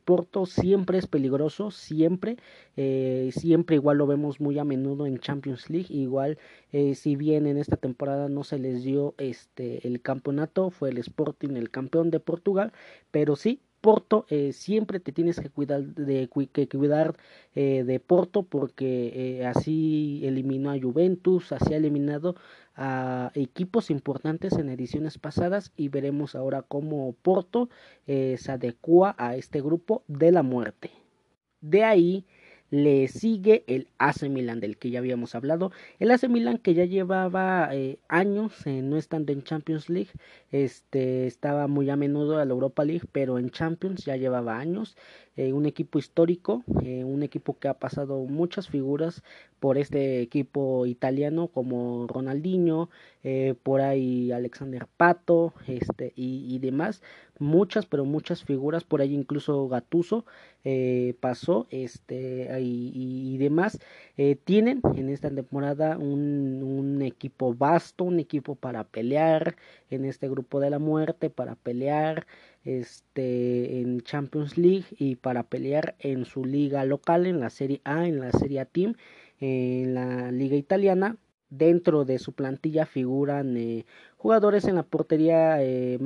Porto 0.05 0.47
siempre 0.47 0.99
es 0.99 1.07
peligroso, 1.07 1.71
siempre, 1.71 2.37
siempre 3.33 3.77
igual 3.77 3.99
lo 3.99 4.07
vemos 4.07 4.41
muy 4.41 4.59
a 4.59 4.65
menudo 4.65 5.07
en 5.07 5.19
Champions 5.19 5.69
League, 5.69 5.89
igual 5.91 6.39
si 6.95 7.17
bien 7.17 7.47
en 7.47 7.59
esta 7.59 7.77
temporada 7.77 8.29
no 8.29 8.45
se 8.45 8.59
les 8.59 8.85
dio 8.85 9.15
este, 9.19 9.87
el 9.87 10.01
campeonato, 10.01 10.71
fue 10.71 10.91
el 10.91 10.99
Sporting 10.99 11.57
el 11.57 11.71
campeón 11.71 12.11
de 12.11 12.21
Portugal, 12.21 12.73
pero 13.11 13.37
sí, 13.37 13.61
Porto 13.81 14.27
eh, 14.29 14.53
siempre 14.53 15.01
te 15.01 15.13
tienes 15.13 15.41
que 15.41 15.51
cuidar 15.51 15.83
de 15.83 16.29
que 16.53 16.69
cuidar 16.69 17.17
eh, 17.55 17.85
de 17.85 18.01
Porto 18.01 18.43
porque 18.43 19.41
eh, 19.41 19.47
así 19.47 20.21
eliminó 20.25 20.71
a 20.71 20.79
Juventus, 20.79 21.53
así 21.53 21.75
ha 21.75 21.79
eliminado 21.79 22.37
a 22.77 23.31
equipos 23.35 23.91
importantes 23.91 24.55
en 24.55 24.69
ediciones 24.69 25.19
pasadas 25.19 25.73
y 25.77 25.89
veremos 25.89 26.35
ahora 26.35 26.63
cómo 26.63 27.15
Porto 27.23 27.69
se 28.07 28.53
adecua 28.53 29.15
a 29.19 29.37
este 29.37 29.61
grupo 29.61 30.03
de 30.09 30.33
la 30.33 30.43
muerte. 30.43 30.91
De 31.61 31.85
ahí 31.85 32.25
le 32.71 33.09
sigue 33.09 33.65
el 33.67 33.89
AC 33.99 34.29
Milan 34.29 34.61
del 34.61 34.79
que 34.79 34.91
ya 34.91 35.01
habíamos 35.01 35.35
hablado. 35.35 35.73
El 35.99 36.11
AC 36.11 36.29
Milan 36.29 36.59
que 36.59 36.75
ya 36.75 36.85
llevaba 36.85 37.69
eh, 37.73 37.99
años 38.09 38.53
no 38.67 38.97
estando 38.97 39.33
en 39.33 39.43
Champions 39.43 39.89
League, 39.89 40.11
este 40.51 41.27
estaba 41.27 41.67
muy 41.67 41.91
a 41.91 41.97
menudo 41.97 42.39
a 42.39 42.45
la 42.45 42.53
Europa 42.53 42.85
League, 42.85 43.07
pero 43.13 43.39
en 43.39 43.51
Champions 43.51 44.05
ya 44.05 44.17
llevaba 44.17 44.59
años. 44.59 44.97
Eh, 45.37 45.55
un 45.55 45.65
equipo 45.65 45.99
histórico, 45.99 46.65
eh, 46.83 47.03
un 47.03 47.23
equipo 47.23 47.59
que 47.59 47.69
ha 47.69 47.75
pasado 47.75 48.19
muchas 48.27 48.69
figuras 48.69 49.23
por 49.59 49.79
este 49.79 50.21
equipo 50.21 50.85
italiano 50.85 51.49
como 51.49 52.07
Ronaldinho, 52.09 52.91
eh, 53.23 53.55
por 53.63 53.81
ahí 53.81 54.33
Alexander 54.33 54.87
Pato 54.99 55.55
este, 55.67 56.13
y, 56.15 56.59
demás, 56.59 57.01
muchas, 57.41 57.87
pero 57.87 58.05
muchas 58.05 58.45
figuras, 58.45 58.85
por 58.85 59.01
ahí 59.01 59.15
incluso 59.15 59.69
Gatuso 59.69 60.25
pasó 61.21 61.67
este, 61.71 62.49
y, 62.61 63.37
demás, 63.39 63.79
tienen 64.45 64.83
en 64.95 65.09
esta 65.09 65.31
temporada 65.31 65.99
un, 65.99 66.63
un 66.63 67.03
equipo 67.03 67.55
vasto, 67.55 68.05
un 68.05 68.21
equipo 68.21 68.55
para 68.55 68.85
pelear 68.85 69.57
en 69.91 70.05
este 70.05 70.29
grupo 70.29 70.61
de 70.61 70.71
la 70.71 70.79
muerte, 70.79 71.31
para 71.31 71.57
pelear 71.57 72.27
este 72.65 73.81
en 73.81 74.01
Champions 74.03 74.59
League 74.59 74.85
y 74.99 75.17
para 75.17 75.45
pelear 75.45 75.97
en 75.99 76.25
su 76.25 76.45
liga 76.45 76.85
local 76.85 77.27
en 77.27 77.41
la 77.41 77.51
Serie 77.51 77.81
A, 77.85 78.07
en 78.07 78.21
la 78.21 78.33
Serie 78.33 78.61
A 78.61 78.65
Team, 78.67 78.95
en 79.41 79.95
la 79.95 80.31
liga 80.33 80.57
italiana. 80.57 81.17
Dentro 81.53 82.05
de 82.05 82.21
su 82.21 82.33
plantilla 82.33 82.87
figuran 82.87 83.57
eh, 83.57 83.85
jugadores 84.21 84.67
en 84.67 84.75
la 84.75 84.83
portería 84.83 85.63
eh, 85.63 85.99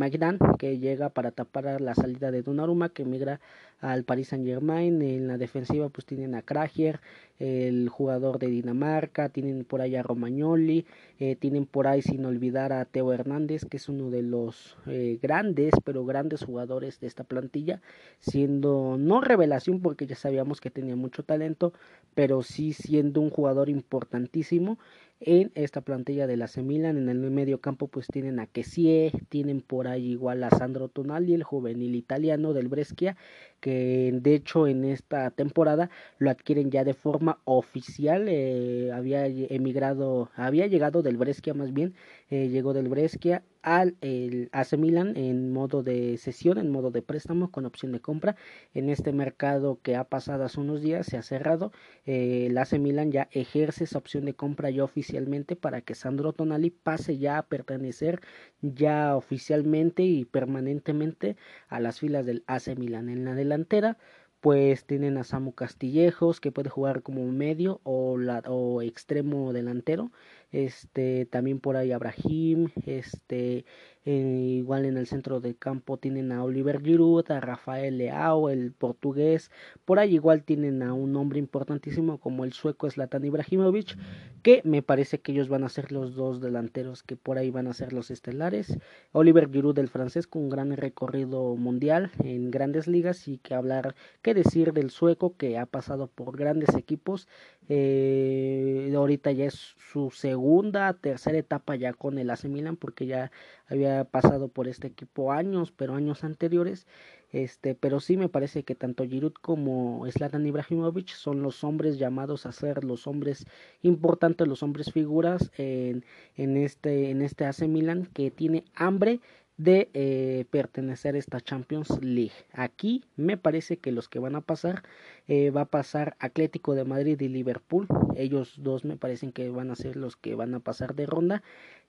que 0.56 0.78
llega 0.78 1.08
para 1.08 1.32
tapar 1.32 1.80
la 1.80 1.96
salida 1.96 2.30
de 2.30 2.42
Donnarumma, 2.42 2.90
que 2.90 3.04
migra 3.04 3.40
al 3.80 4.04
Paris 4.04 4.28
Saint 4.28 4.46
Germain. 4.46 5.02
En 5.02 5.26
la 5.26 5.36
defensiva 5.36 5.88
pues 5.88 6.06
tienen 6.06 6.36
a 6.36 6.42
Kragier, 6.42 7.00
el 7.40 7.88
jugador 7.88 8.38
de 8.38 8.46
Dinamarca, 8.46 9.30
tienen 9.30 9.64
por 9.64 9.80
ahí 9.80 9.96
a 9.96 10.04
Romagnoli, 10.04 10.86
eh, 11.18 11.34
tienen 11.34 11.66
por 11.66 11.88
ahí 11.88 12.02
sin 12.02 12.24
olvidar 12.24 12.72
a 12.72 12.84
Teo 12.84 13.12
Hernández, 13.12 13.64
que 13.68 13.78
es 13.78 13.88
uno 13.88 14.10
de 14.10 14.22
los 14.22 14.76
eh, 14.86 15.18
grandes, 15.20 15.74
pero 15.82 16.04
grandes 16.04 16.44
jugadores 16.44 17.00
de 17.00 17.08
esta 17.08 17.24
plantilla, 17.24 17.80
siendo 18.20 18.96
no 18.96 19.22
revelación 19.22 19.80
porque 19.80 20.06
ya 20.06 20.14
sabíamos 20.14 20.60
que 20.60 20.70
tenía 20.70 20.94
mucho 20.94 21.24
talento, 21.24 21.72
pero 22.14 22.44
sí 22.44 22.72
siendo 22.72 23.20
un 23.20 23.30
jugador 23.30 23.68
importantísimo 23.68 24.78
en 25.20 25.52
esta 25.54 25.80
plantilla 25.80 26.26
de 26.26 26.36
la 26.36 26.48
Milan 26.62 26.98
en 26.98 27.08
el 27.08 27.18
medio 27.30 27.60
campo 27.60 27.88
pues 27.88 28.03
tienen 28.08 28.40
a 28.40 28.46
Kessie, 28.46 29.12
tienen 29.28 29.60
por 29.60 29.88
ahí 29.88 30.12
igual 30.12 30.42
a 30.44 30.50
Sandro 30.50 30.88
Tonali 30.88 31.34
el 31.34 31.42
juvenil 31.42 31.94
italiano 31.94 32.52
del 32.52 32.68
Brescia 32.68 33.16
que 33.60 34.10
de 34.20 34.34
hecho 34.34 34.66
en 34.66 34.84
esta 34.84 35.30
temporada 35.30 35.88
lo 36.18 36.30
adquieren 36.30 36.70
ya 36.70 36.84
de 36.84 36.92
forma 36.94 37.38
oficial 37.44 38.26
eh, 38.28 38.90
había 38.92 39.26
emigrado 39.26 40.30
había 40.36 40.66
llegado 40.66 41.02
del 41.02 41.16
Brescia 41.16 41.54
más 41.54 41.72
bien 41.72 41.94
eh, 42.30 42.48
llegó 42.48 42.72
del 42.72 42.88
Brescia 42.88 43.42
al 43.62 43.96
el 44.00 44.50
AC 44.52 44.76
Milan 44.76 45.16
en 45.16 45.52
modo 45.52 45.82
de 45.82 46.18
sesión, 46.18 46.58
en 46.58 46.70
modo 46.70 46.90
de 46.90 47.02
préstamo 47.02 47.50
con 47.50 47.66
opción 47.66 47.92
de 47.92 48.00
compra. 48.00 48.36
En 48.74 48.90
este 48.90 49.12
mercado 49.12 49.80
que 49.82 49.96
ha 49.96 50.04
pasado 50.04 50.44
hace 50.44 50.60
unos 50.60 50.82
días 50.82 51.06
se 51.06 51.16
ha 51.16 51.22
cerrado. 51.22 51.72
Eh, 52.06 52.46
el 52.46 52.58
AC 52.58 52.78
Milan 52.78 53.10
ya 53.12 53.28
ejerce 53.32 53.84
esa 53.84 53.98
opción 53.98 54.24
de 54.26 54.34
compra 54.34 54.70
ya 54.70 54.84
oficialmente 54.84 55.56
para 55.56 55.80
que 55.80 55.94
Sandro 55.94 56.32
Tonali 56.32 56.70
pase 56.70 57.18
ya 57.18 57.38
a 57.38 57.46
pertenecer 57.46 58.20
ya 58.60 59.16
oficialmente 59.16 60.02
y 60.02 60.24
permanentemente 60.24 61.36
a 61.68 61.80
las 61.80 62.00
filas 62.00 62.26
del 62.26 62.44
AC 62.46 62.76
Milan. 62.76 63.08
En 63.08 63.24
la 63.24 63.34
delantera 63.34 63.98
pues 64.44 64.84
tienen 64.84 65.16
a 65.16 65.24
Samu 65.24 65.52
Castillejos 65.54 66.38
que 66.38 66.52
puede 66.52 66.68
jugar 66.68 67.00
como 67.02 67.24
medio 67.32 67.80
o, 67.82 68.18
la, 68.18 68.40
o 68.46 68.82
extremo 68.82 69.54
delantero 69.54 70.10
este 70.54 71.26
también 71.26 71.58
por 71.58 71.76
ahí 71.76 71.90
Abraham, 71.90 72.70
este 72.86 73.64
igual 74.06 74.84
en 74.84 74.98
el 74.98 75.06
centro 75.06 75.40
del 75.40 75.56
campo 75.56 75.96
tienen 75.96 76.30
a 76.30 76.44
Oliver 76.44 76.82
Giroud, 76.82 77.30
a 77.30 77.40
Rafael 77.40 77.96
Leao, 77.96 78.50
el 78.50 78.72
portugués, 78.72 79.50
por 79.86 79.98
ahí 79.98 80.14
igual 80.14 80.42
tienen 80.42 80.82
a 80.82 80.92
un 80.92 81.16
hombre 81.16 81.38
importantísimo 81.38 82.18
como 82.18 82.44
el 82.44 82.52
sueco 82.52 82.90
Zlatan 82.90 83.24
Ibrahimovic, 83.24 83.96
que 84.42 84.60
me 84.64 84.82
parece 84.82 85.20
que 85.20 85.32
ellos 85.32 85.48
van 85.48 85.64
a 85.64 85.70
ser 85.70 85.90
los 85.90 86.14
dos 86.14 86.42
delanteros 86.42 87.02
que 87.02 87.16
por 87.16 87.38
ahí 87.38 87.50
van 87.50 87.66
a 87.66 87.72
ser 87.72 87.94
los 87.94 88.10
estelares, 88.10 88.78
Oliver 89.12 89.50
Giroud 89.50 89.78
el 89.78 89.88
francés 89.88 90.26
con 90.26 90.42
un 90.42 90.50
gran 90.50 90.76
recorrido 90.76 91.56
mundial 91.56 92.10
en 92.22 92.50
grandes 92.50 92.86
ligas 92.86 93.26
y 93.26 93.38
que 93.38 93.54
hablar, 93.54 93.94
qué 94.20 94.34
decir 94.34 94.74
del 94.74 94.90
sueco 94.90 95.34
que 95.36 95.56
ha 95.56 95.64
pasado 95.64 96.08
por 96.08 96.36
grandes 96.36 96.74
equipos 96.74 97.26
eh, 97.68 98.92
ahorita 98.94 99.32
ya 99.32 99.46
es 99.46 99.74
su 99.92 100.10
segunda, 100.10 100.92
tercera 100.94 101.38
etapa 101.38 101.76
ya 101.76 101.92
con 101.92 102.18
el 102.18 102.30
AC 102.30 102.44
Milan 102.44 102.76
porque 102.76 103.06
ya 103.06 103.30
había 103.66 104.04
pasado 104.04 104.48
por 104.48 104.68
este 104.68 104.88
equipo 104.88 105.32
años, 105.32 105.72
pero 105.72 105.94
años 105.94 106.24
anteriores. 106.24 106.86
Este, 107.32 107.74
pero 107.74 107.98
sí 107.98 108.16
me 108.16 108.28
parece 108.28 108.62
que 108.62 108.76
tanto 108.76 109.04
Giroud 109.04 109.32
como 109.32 110.06
Zlatan 110.08 110.46
Ibrahimovic 110.46 111.08
son 111.08 111.42
los 111.42 111.64
hombres 111.64 111.98
llamados 111.98 112.46
a 112.46 112.52
ser 112.52 112.84
los 112.84 113.08
hombres 113.08 113.46
importantes, 113.82 114.46
los 114.46 114.62
hombres 114.62 114.92
figuras 114.92 115.50
en, 115.58 116.04
en 116.36 116.56
este 116.56 117.10
en 117.10 117.22
este 117.22 117.44
AC 117.44 117.62
Milan 117.62 118.06
que 118.06 118.30
tiene 118.30 118.64
hambre 118.76 119.20
de 119.56 119.88
eh, 119.94 120.46
pertenecer 120.50 121.14
a 121.14 121.18
esta 121.18 121.40
Champions 121.40 122.02
League. 122.02 122.32
Aquí 122.52 123.04
me 123.16 123.36
parece 123.36 123.78
que 123.78 123.92
los 123.92 124.08
que 124.08 124.18
van 124.18 124.34
a 124.34 124.40
pasar 124.40 124.82
eh, 125.28 125.50
va 125.50 125.62
a 125.62 125.66
pasar 125.66 126.16
Atlético 126.18 126.74
de 126.74 126.84
Madrid 126.84 127.20
y 127.20 127.28
Liverpool. 127.28 127.86
Ellos 128.16 128.54
dos 128.58 128.84
me 128.84 128.96
parecen 128.96 129.32
que 129.32 129.48
van 129.50 129.70
a 129.70 129.76
ser 129.76 129.96
los 129.96 130.16
que 130.16 130.34
van 130.34 130.54
a 130.54 130.60
pasar 130.60 130.94
de 130.94 131.06
ronda. 131.06 131.42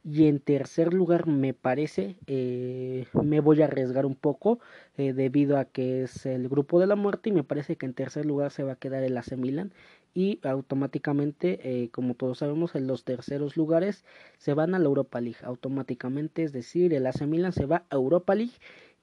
Y 0.04 0.28
en 0.28 0.40
tercer 0.40 0.94
lugar 0.94 1.26
me 1.26 1.56
parece, 1.56 2.16
eh, 2.28 3.08
me 3.24 3.40
voy 3.40 3.64
a 3.64 3.66
arriesgar 3.66 4.06
un 4.06 4.14
poco 4.14 4.60
debido 4.98 5.58
a 5.58 5.66
que 5.66 6.04
es 6.04 6.28
el 6.28 6.48
grupo 6.48 6.80
de 6.80 6.86
la 6.86 6.96
muerte 6.96 7.30
y 7.30 7.32
me 7.34 7.44
parece 7.44 7.76
que 7.76 7.88
en 7.88 7.96
tercer 7.96 8.24
lugar 8.24 8.52
se 8.52 8.64
va 8.64 8.74
a 8.74 8.76
quedar 8.76 9.04
el 9.04 9.18
AC 9.18 9.36
Milan 9.36 9.74
y 10.16 10.40
automáticamente, 10.44 11.84
eh, 11.84 11.90
como 11.92 12.16
todos 12.16 12.40
sabemos, 12.40 12.74
en 12.74 12.88
los 12.88 13.04
terceros 13.04 13.58
lugares 13.58 14.06
se 14.38 14.54
van 14.56 14.74
a 14.74 14.80
la 14.80 14.86
Europa 14.86 15.20
League. 15.22 15.38
Automáticamente, 15.44 16.44
es 16.44 16.54
decir, 16.54 16.94
el 16.94 17.06
AC 17.06 17.28
Milan 17.28 17.52
se 17.52 17.66
va 17.66 17.86
a 17.90 17.96
Europa 17.96 18.34
League 18.34 18.54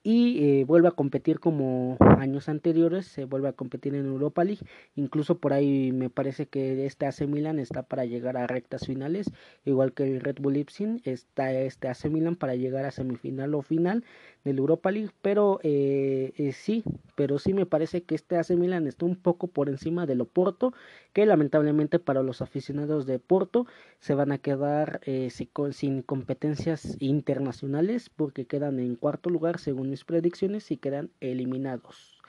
y 0.02 0.61
eh, 0.61 0.64
vuelve 0.64 0.88
a 0.88 0.92
competir 0.92 1.38
como 1.38 1.97
años 2.19 2.49
anteriores, 2.49 3.07
se 3.07 3.25
vuelve 3.25 3.49
a 3.49 3.52
competir 3.52 3.95
en 3.95 4.07
Europa 4.07 4.42
League, 4.42 4.66
incluso 4.97 5.38
por 5.38 5.52
ahí 5.52 5.92
me 5.92 6.11
parece 6.11 6.47
que 6.47 6.87
este 6.87 7.07
AC 7.07 7.28
Milan 7.28 7.59
está 7.61 7.85
para 7.85 8.04
llegar 8.04 8.37
a 8.37 8.47
rectas 8.47 8.87
finales, 8.87 9.31
igual 9.64 9.92
que 9.92 10.04
el 10.04 10.21
Red 10.21 10.37
Bull 10.40 10.54
Leipzig, 10.54 11.00
está 11.04 11.52
este 11.52 11.88
AC 11.88 12.07
Milan 12.07 12.37
para 12.37 12.57
llegar 12.57 12.85
a 12.85 12.90
semifinal 12.90 13.54
o 13.54 13.62
final 13.62 14.04
del 14.44 14.58
Europa 14.58 14.90
League, 14.90 15.11
pero 15.22 15.61
eh, 15.62 16.32
eh, 16.37 16.52
sí, 16.52 16.84
pero 17.14 17.38
sí 17.38 17.54
me 17.54 17.66
parece 17.66 18.02
que 18.02 18.14
este 18.14 18.37
AC 18.37 18.50
Milan 18.50 18.87
está 18.87 19.06
un 19.06 19.16
poco 19.16 19.49
por 19.49 19.68
encima 19.68 20.06
del 20.06 20.20
Oporto, 20.20 20.72
que 21.12 21.26
lamentablemente 21.26 21.99
para 21.99 22.22
los 22.22 22.42
aficionados 22.42 23.06
de 23.06 23.18
Porto 23.18 23.66
se 24.00 24.14
van 24.14 24.32
a 24.32 24.38
quedar 24.38 25.00
sin 25.72 26.02
competencias 26.02 26.96
internacionales 27.00 28.11
porque 28.11 28.46
quedan 28.46 28.78
en 28.80 28.96
cuarto 28.96 29.30
lugar 29.30 29.58
según 29.58 29.90
mis 29.90 30.04
predicciones 30.04 30.70
y 30.70 30.76
quedan 30.76 31.11
eliminados. 31.20 32.22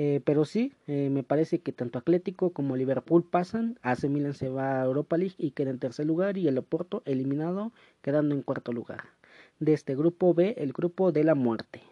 Eh, 0.00 0.20
pero 0.24 0.44
sí, 0.44 0.72
eh, 0.86 1.10
me 1.10 1.24
parece 1.24 1.60
que 1.60 1.72
tanto 1.72 1.98
Atlético 1.98 2.52
como 2.52 2.76
Liverpool 2.76 3.28
pasan, 3.28 3.80
AC 3.82 4.08
Milan 4.08 4.32
se 4.32 4.48
va 4.48 4.80
a 4.80 4.84
Europa 4.84 5.18
League 5.18 5.34
y 5.38 5.50
queda 5.50 5.70
en 5.70 5.80
tercer 5.80 6.06
lugar 6.06 6.38
y 6.38 6.46
el 6.46 6.56
Oporto 6.56 7.02
eliminado 7.04 7.72
quedando 8.00 8.36
en 8.36 8.42
cuarto 8.42 8.72
lugar. 8.72 9.17
De 9.60 9.72
este 9.72 9.94
grupo 9.96 10.34
B, 10.34 10.54
el 10.58 10.72
grupo 10.72 11.12
de 11.12 11.24
la 11.24 11.34
muerte. 11.34 11.82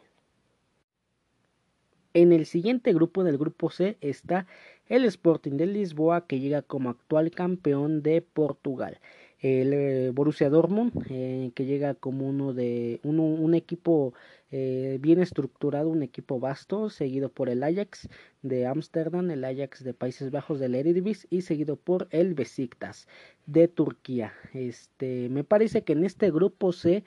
En 2.14 2.32
el 2.32 2.46
siguiente 2.46 2.92
grupo 2.92 3.24
del 3.24 3.36
grupo 3.36 3.70
C 3.70 3.98
está 4.00 4.46
el 4.86 5.04
Sporting 5.04 5.52
de 5.52 5.66
Lisboa 5.66 6.26
que 6.26 6.40
llega 6.40 6.62
como 6.62 6.90
actual 6.90 7.30
campeón 7.30 8.02
de 8.02 8.22
Portugal 8.22 9.00
el 9.40 9.72
eh, 9.72 10.10
Borussia 10.14 10.48
Dortmund, 10.48 10.92
eh, 11.10 11.50
que 11.54 11.66
llega 11.66 11.94
como 11.94 12.28
uno 12.28 12.52
de 12.52 13.00
un 13.02 13.54
equipo 13.54 14.14
eh, 14.50 14.98
bien 15.00 15.20
estructurado, 15.20 15.88
un 15.90 16.02
equipo 16.02 16.40
vasto, 16.40 16.88
seguido 16.90 17.28
por 17.28 17.48
el 17.48 17.62
Ajax 17.62 18.08
de 18.42 18.66
Ámsterdam, 18.66 19.30
el 19.30 19.44
Ajax 19.44 19.84
de 19.84 19.94
Países 19.94 20.30
Bajos 20.30 20.58
del 20.58 20.74
Eredivisie 20.74 21.28
y 21.30 21.42
seguido 21.42 21.76
por 21.76 22.08
el 22.10 22.34
Besiktas 22.34 23.06
de 23.46 23.68
Turquía. 23.68 24.32
Este, 24.54 25.28
me 25.28 25.44
parece 25.44 25.82
que 25.82 25.92
en 25.92 26.04
este 26.04 26.30
grupo 26.30 26.72
C 26.72 27.04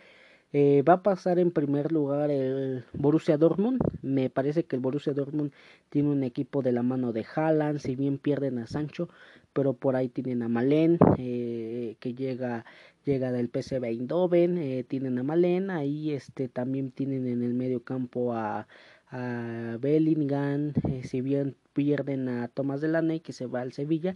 eh, 0.52 0.82
va 0.88 0.94
a 0.94 1.04
pasar 1.04 1.38
en 1.40 1.52
primer 1.52 1.92
lugar 1.92 2.32
el 2.32 2.84
Borussia 2.94 3.38
Dortmund. 3.38 3.80
Me 4.02 4.30
parece 4.30 4.66
que 4.66 4.76
el 4.76 4.82
Borussia 4.82 5.14
Dortmund 5.14 5.52
tiene 5.90 6.10
un 6.10 6.24
equipo 6.24 6.62
de 6.62 6.72
la 6.72 6.84
mano 6.84 7.14
de 7.14 7.26
Haaland, 7.36 7.80
si 7.80 7.96
bien 7.96 8.18
pierden 8.18 8.58
a 8.60 8.68
Sancho, 8.68 9.10
pero 9.54 9.74
por 9.74 9.96
ahí 9.96 10.10
tienen 10.10 10.42
a 10.42 10.50
Malen, 10.50 10.98
eh, 11.18 11.98
que 12.00 12.14
llega 12.14 12.66
llega 13.06 13.32
del 13.32 13.50
PSV 13.50 13.84
Eindhoven, 13.86 14.58
eh, 14.58 14.84
tienen 14.84 15.18
a 15.20 15.24
Malen, 15.24 15.70
ahí 15.72 16.12
este 16.12 16.48
también 16.50 16.92
tienen 16.92 17.28
en 17.28 17.44
el 17.44 17.54
medio 17.54 17.84
campo 17.84 18.34
a, 18.34 18.68
a 19.10 19.78
Bellingham, 19.80 20.74
si 21.04 21.22
bien 21.22 21.56
pierden 21.74 22.28
a 22.30 22.48
Tomás 22.50 22.82
Delaney 22.82 23.20
que 23.22 23.34
se 23.34 23.46
va 23.48 23.62
al 23.62 23.74
Sevilla, 23.74 24.16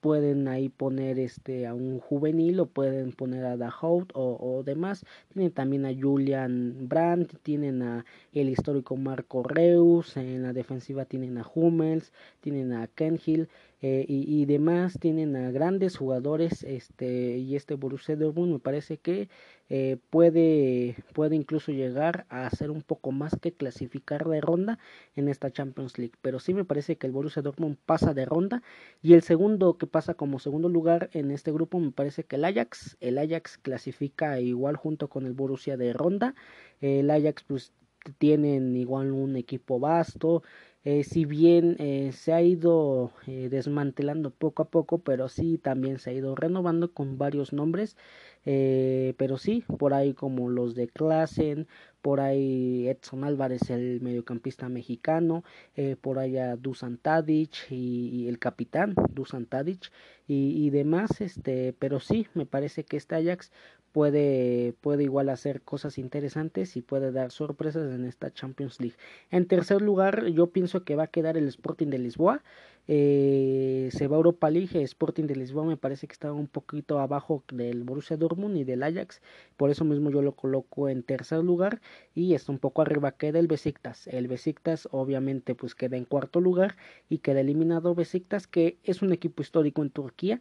pueden 0.00 0.48
ahí 0.48 0.68
poner 0.68 1.18
este 1.18 1.66
a 1.66 1.74
un 1.74 2.00
juvenil 2.00 2.60
o 2.60 2.66
pueden 2.66 3.12
poner 3.12 3.44
a 3.44 3.56
Dahout 3.56 4.12
o, 4.14 4.36
o 4.40 4.62
demás. 4.62 5.04
Tienen 5.32 5.52
también 5.52 5.86
a 5.86 5.94
Julian 5.94 6.88
Brandt 6.88 7.34
tienen 7.42 7.82
a 7.82 8.04
el 8.32 8.48
histórico 8.48 8.96
Marco 8.96 9.42
Reus 9.42 10.16
en 10.16 10.42
la 10.42 10.52
defensiva 10.52 11.04
tienen 11.04 11.38
a 11.38 11.46
Hummels 11.54 12.12
tienen 12.40 12.72
a 12.72 12.86
Ken 12.88 13.20
Hill 13.24 13.48
eh, 13.82 14.04
y, 14.06 14.42
y, 14.42 14.44
demás 14.46 14.98
tienen 15.00 15.36
a 15.36 15.50
grandes 15.50 15.96
jugadores 15.96 16.64
este 16.64 17.38
y 17.38 17.56
este 17.56 17.74
Borussia 17.74 18.14
Dortmund 18.14 18.52
me 18.52 18.58
parece 18.58 18.98
que 18.98 19.28
eh, 19.72 19.98
puede 20.10 20.96
puede 21.14 21.36
incluso 21.36 21.70
llegar 21.70 22.26
a 22.28 22.44
hacer 22.46 22.72
un 22.72 22.82
poco 22.82 23.12
más 23.12 23.36
que 23.40 23.52
clasificar 23.52 24.28
de 24.28 24.40
ronda 24.40 24.80
en 25.14 25.28
esta 25.28 25.52
Champions 25.52 25.96
League. 25.96 26.14
Pero 26.20 26.40
sí 26.40 26.52
me 26.54 26.64
parece 26.64 26.98
que 26.98 27.06
el 27.06 27.12
Borussia 27.12 27.40
Dortmund 27.40 27.76
pasa 27.86 28.12
de 28.12 28.24
ronda. 28.26 28.62
Y 29.00 29.14
el 29.14 29.22
segundo 29.22 29.78
que 29.78 29.86
pasa 29.86 30.14
como 30.14 30.40
segundo 30.40 30.68
lugar 30.68 31.08
en 31.12 31.30
este 31.30 31.52
grupo 31.52 31.78
me 31.78 31.92
parece 31.92 32.24
que 32.24 32.36
el 32.36 32.44
Ajax. 32.44 32.96
El 33.00 33.16
Ajax 33.16 33.58
clasifica 33.58 34.40
igual 34.40 34.76
junto 34.76 35.08
con 35.08 35.24
el 35.24 35.34
Borussia 35.34 35.76
de 35.76 35.92
ronda. 35.92 36.34
El 36.80 37.10
Ajax 37.10 37.44
pues 37.44 37.72
tienen 38.18 38.76
igual 38.76 39.12
un 39.12 39.36
equipo 39.36 39.78
vasto 39.78 40.42
eh, 40.82 41.04
si 41.04 41.26
bien 41.26 41.76
eh, 41.78 42.10
se 42.12 42.32
ha 42.32 42.40
ido 42.40 43.12
eh, 43.26 43.48
desmantelando 43.50 44.30
poco 44.30 44.62
a 44.62 44.70
poco, 44.70 44.98
pero 44.98 45.28
sí 45.28 45.58
también 45.58 45.98
se 45.98 46.08
ha 46.10 46.12
ido 46.14 46.34
renovando 46.34 46.94
con 46.94 47.18
varios 47.18 47.52
nombres, 47.52 47.96
pero 48.42 49.36
sí, 49.36 49.64
por 49.78 49.92
ahí 49.92 50.14
como 50.14 50.48
los 50.48 50.74
de 50.74 50.88
Klassen, 50.88 51.68
por 52.00 52.20
ahí 52.20 52.88
Edson 52.88 53.24
Álvarez, 53.24 53.68
el 53.68 54.00
mediocampista 54.00 54.70
mexicano, 54.70 55.44
por 56.00 56.18
allá 56.18 56.56
Dusan 56.56 56.96
Tadic 56.96 57.70
y, 57.70 58.08
y, 58.08 58.28
el 58.28 58.38
capitán 58.38 58.94
Dusan 59.10 59.44
Tadic 59.44 59.92
y, 60.26 60.66
y 60.66 60.70
demás, 60.70 61.20
este, 61.20 61.74
pero 61.78 62.00
sí, 62.00 62.28
me 62.32 62.46
parece 62.46 62.84
que 62.84 62.96
este 62.96 63.16
Ajax 63.16 63.52
puede, 63.92 64.74
puede 64.80 65.04
igual 65.04 65.28
hacer 65.28 65.62
cosas 65.62 65.98
interesantes 65.98 66.76
y 66.76 66.82
puede 66.82 67.12
dar 67.12 67.30
sorpresas 67.30 67.92
en 67.92 68.04
esta 68.04 68.32
Champions 68.32 68.80
League. 68.80 68.96
En 69.30 69.46
tercer 69.46 69.82
lugar, 69.82 70.26
yo 70.26 70.48
pienso 70.48 70.84
que 70.84 70.96
va 70.96 71.04
a 71.04 71.06
quedar 71.08 71.36
el 71.36 71.48
Sporting 71.48 71.88
de 71.88 71.98
Lisboa. 71.98 72.42
Eh, 72.88 73.88
se 73.92 74.08
va 74.08 74.16
Europa 74.16 74.50
League, 74.50 74.82
Sporting 74.82 75.24
de 75.24 75.36
Lisboa 75.36 75.64
me 75.64 75.76
parece 75.76 76.08
que 76.08 76.12
está 76.12 76.32
un 76.32 76.48
poquito 76.48 76.98
abajo 76.98 77.44
del 77.52 77.84
Borussia 77.84 78.16
Dortmund 78.16 78.56
y 78.56 78.64
del 78.64 78.82
Ajax, 78.82 79.20
por 79.56 79.70
eso 79.70 79.84
mismo 79.84 80.10
yo 80.10 80.22
lo 80.22 80.32
coloco 80.32 80.88
en 80.88 81.04
tercer 81.04 81.38
lugar 81.44 81.80
y 82.14 82.34
está 82.34 82.50
un 82.50 82.58
poco 82.58 82.82
arriba 82.82 83.12
queda 83.12 83.38
el 83.38 83.46
Besiktas. 83.46 84.08
El 84.08 84.26
Besiktas 84.26 84.88
obviamente 84.90 85.54
pues 85.54 85.76
queda 85.76 85.96
en 85.96 86.04
cuarto 86.04 86.40
lugar 86.40 86.76
y 87.08 87.18
queda 87.18 87.40
eliminado 87.40 87.94
Besiktas 87.94 88.48
que 88.48 88.78
es 88.82 89.02
un 89.02 89.12
equipo 89.12 89.42
histórico 89.42 89.82
en 89.82 89.90
Turquía 89.90 90.40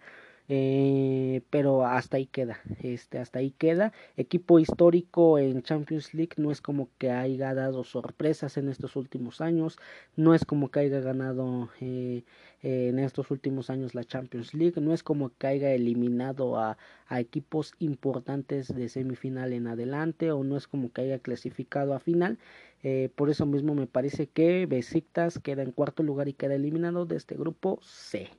eh, 0.49 1.41
pero 1.49 1.85
hasta 1.85 2.17
ahí 2.17 2.25
queda, 2.25 2.59
este, 2.81 3.19
hasta 3.19 3.39
ahí 3.39 3.51
queda. 3.51 3.93
Equipo 4.17 4.59
histórico 4.59 5.39
en 5.39 5.61
Champions 5.63 6.13
League 6.13 6.33
no 6.37 6.51
es 6.51 6.61
como 6.61 6.89
que 6.97 7.11
haya 7.11 7.53
dado 7.53 7.83
sorpresas 7.83 8.57
en 8.57 8.67
estos 8.67 8.95
últimos 8.95 9.41
años, 9.41 9.77
no 10.15 10.33
es 10.33 10.45
como 10.45 10.69
que 10.71 10.79
haya 10.81 10.99
ganado 10.99 11.69
eh, 11.79 12.23
en 12.61 12.99
estos 12.99 13.31
últimos 13.31 13.69
años 13.69 13.95
la 13.95 14.03
Champions 14.03 14.53
League, 14.53 14.81
no 14.81 14.93
es 14.93 15.03
como 15.03 15.29
que 15.37 15.47
haya 15.47 15.71
eliminado 15.71 16.57
a, 16.57 16.77
a 17.07 17.19
equipos 17.19 17.73
importantes 17.79 18.73
de 18.73 18.89
semifinal 18.89 19.53
en 19.53 19.67
adelante 19.67 20.31
o 20.31 20.43
no 20.43 20.57
es 20.57 20.67
como 20.67 20.91
que 20.91 21.01
haya 21.01 21.19
clasificado 21.19 21.93
a 21.93 21.99
final. 21.99 22.39
Eh, 22.83 23.09
por 23.15 23.29
eso 23.29 23.45
mismo 23.45 23.75
me 23.75 23.87
parece 23.87 24.27
que 24.27 24.65
Besiktas 24.65 25.39
queda 25.39 25.63
en 25.63 25.71
cuarto 25.71 26.03
lugar 26.03 26.27
y 26.29 26.33
queda 26.33 26.55
eliminado 26.55 27.05
de 27.05 27.17
este 27.17 27.35
grupo 27.35 27.79
C. 27.83 28.29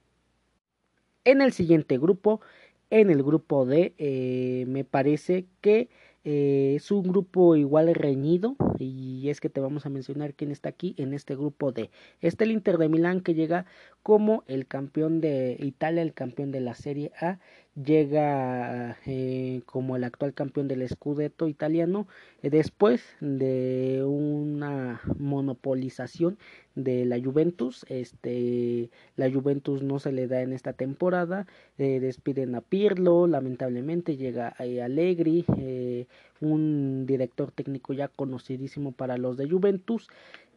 En 1.25 1.43
el 1.43 1.53
siguiente 1.53 1.99
grupo, 1.99 2.41
en 2.89 3.11
el 3.11 3.23
grupo 3.23 3.67
D, 3.67 3.95
eh, 3.99 4.65
me 4.67 4.85
parece 4.85 5.47
que 5.61 5.91
eh, 6.25 6.75
es 6.77 6.91
un 6.91 7.03
grupo 7.03 7.57
igual 7.57 7.95
reñido 7.95 8.57
y 8.79 9.29
es 9.29 9.41
que 9.41 9.49
te 9.51 9.61
vamos 9.61 9.87
a 9.87 9.91
mencionar 9.91 10.35
quién 10.35 10.51
está 10.51 10.71
aquí 10.71 10.95
en 10.99 11.13
este 11.13 11.35
grupo 11.37 11.73
D. 11.73 11.91
Está 12.21 12.45
el 12.45 12.53
Inter 12.53 12.79
de 12.79 12.89
Milán 12.89 13.21
que 13.21 13.35
llega 13.35 13.67
como 14.03 14.45
el 14.47 14.67
campeón 14.67 15.21
de 15.21 15.57
Italia, 15.61 16.03
el 16.03 16.15
campeón 16.15 16.53
de 16.53 16.61
la 16.61 16.75
Serie 16.75 17.13
A 17.21 17.39
llega 17.77 18.99
eh, 19.07 19.63
como 19.65 19.95
el 19.97 20.03
actual 20.03 20.35
campeón 20.35 20.67
del 20.67 20.87
Scudetto 20.89 21.47
italiano 21.47 22.09
eh, 22.43 22.51
después 22.51 23.03
de 23.21 24.03
una 24.05 25.01
monopolización 25.19 26.37
de 26.75 27.05
la 27.05 27.21
Juventus 27.23 27.87
este 27.89 28.91
la 29.17 29.31
Juventus 29.31 29.83
no 29.83 30.01
se 30.01 30.11
le 30.11 30.27
da 30.27 30.43
en 30.43 30.53
esta 30.53 30.73
temporada 30.73 31.47
eh, 31.79 32.01
despiden 32.01 32.57
a 32.57 32.61
Pirlo 32.61 33.29
lamentablemente 33.29 34.17
llega 34.17 34.49
a 34.49 34.63
Allegri 34.85 35.45
eh, 35.57 36.07
un 36.41 37.07
director 37.07 37.53
técnico 37.53 37.93
ya 37.93 38.09
conocidísimo 38.09 38.91
para 38.93 39.17
los 39.17 39.37
de 39.37 39.49
Juventus 39.49 40.09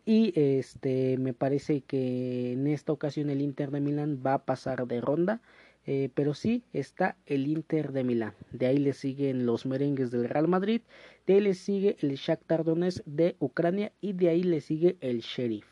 y 0.06 0.34
este 0.36 1.18
me 1.18 1.34
parece 1.34 1.82
que 1.82 2.54
en 2.54 2.68
esta 2.68 2.92
ocasión 2.92 3.30
el 3.30 3.42
Inter 3.42 3.70
de 3.70 3.82
Milán 3.82 4.22
va 4.26 4.34
a 4.34 4.46
pasar 4.46 4.88
de 4.88 5.00
ronda 5.00 5.42
eh, 5.86 6.10
pero 6.14 6.34
sí 6.34 6.64
está 6.74 7.18
el 7.26 7.48
Inter 7.48 7.92
de 7.92 8.04
Milán. 8.04 8.34
De 8.52 8.68
ahí 8.68 8.78
le 8.78 8.94
siguen 8.94 9.46
los 9.46 9.66
merengues 9.66 10.12
del 10.12 10.30
Real 10.30 10.48
Madrid, 10.48 10.82
de 11.28 11.36
ahí 11.36 11.42
le 11.42 11.54
sigue 11.54 11.98
el 12.02 12.16
Shakhtar 12.16 12.64
Donetsk 12.64 13.04
de 13.06 13.36
Ucrania 13.40 13.92
y 14.02 14.14
de 14.14 14.30
ahí 14.30 14.44
le 14.44 14.62
sigue 14.62 14.98
el 15.02 15.22
Sheriff. 15.22 15.66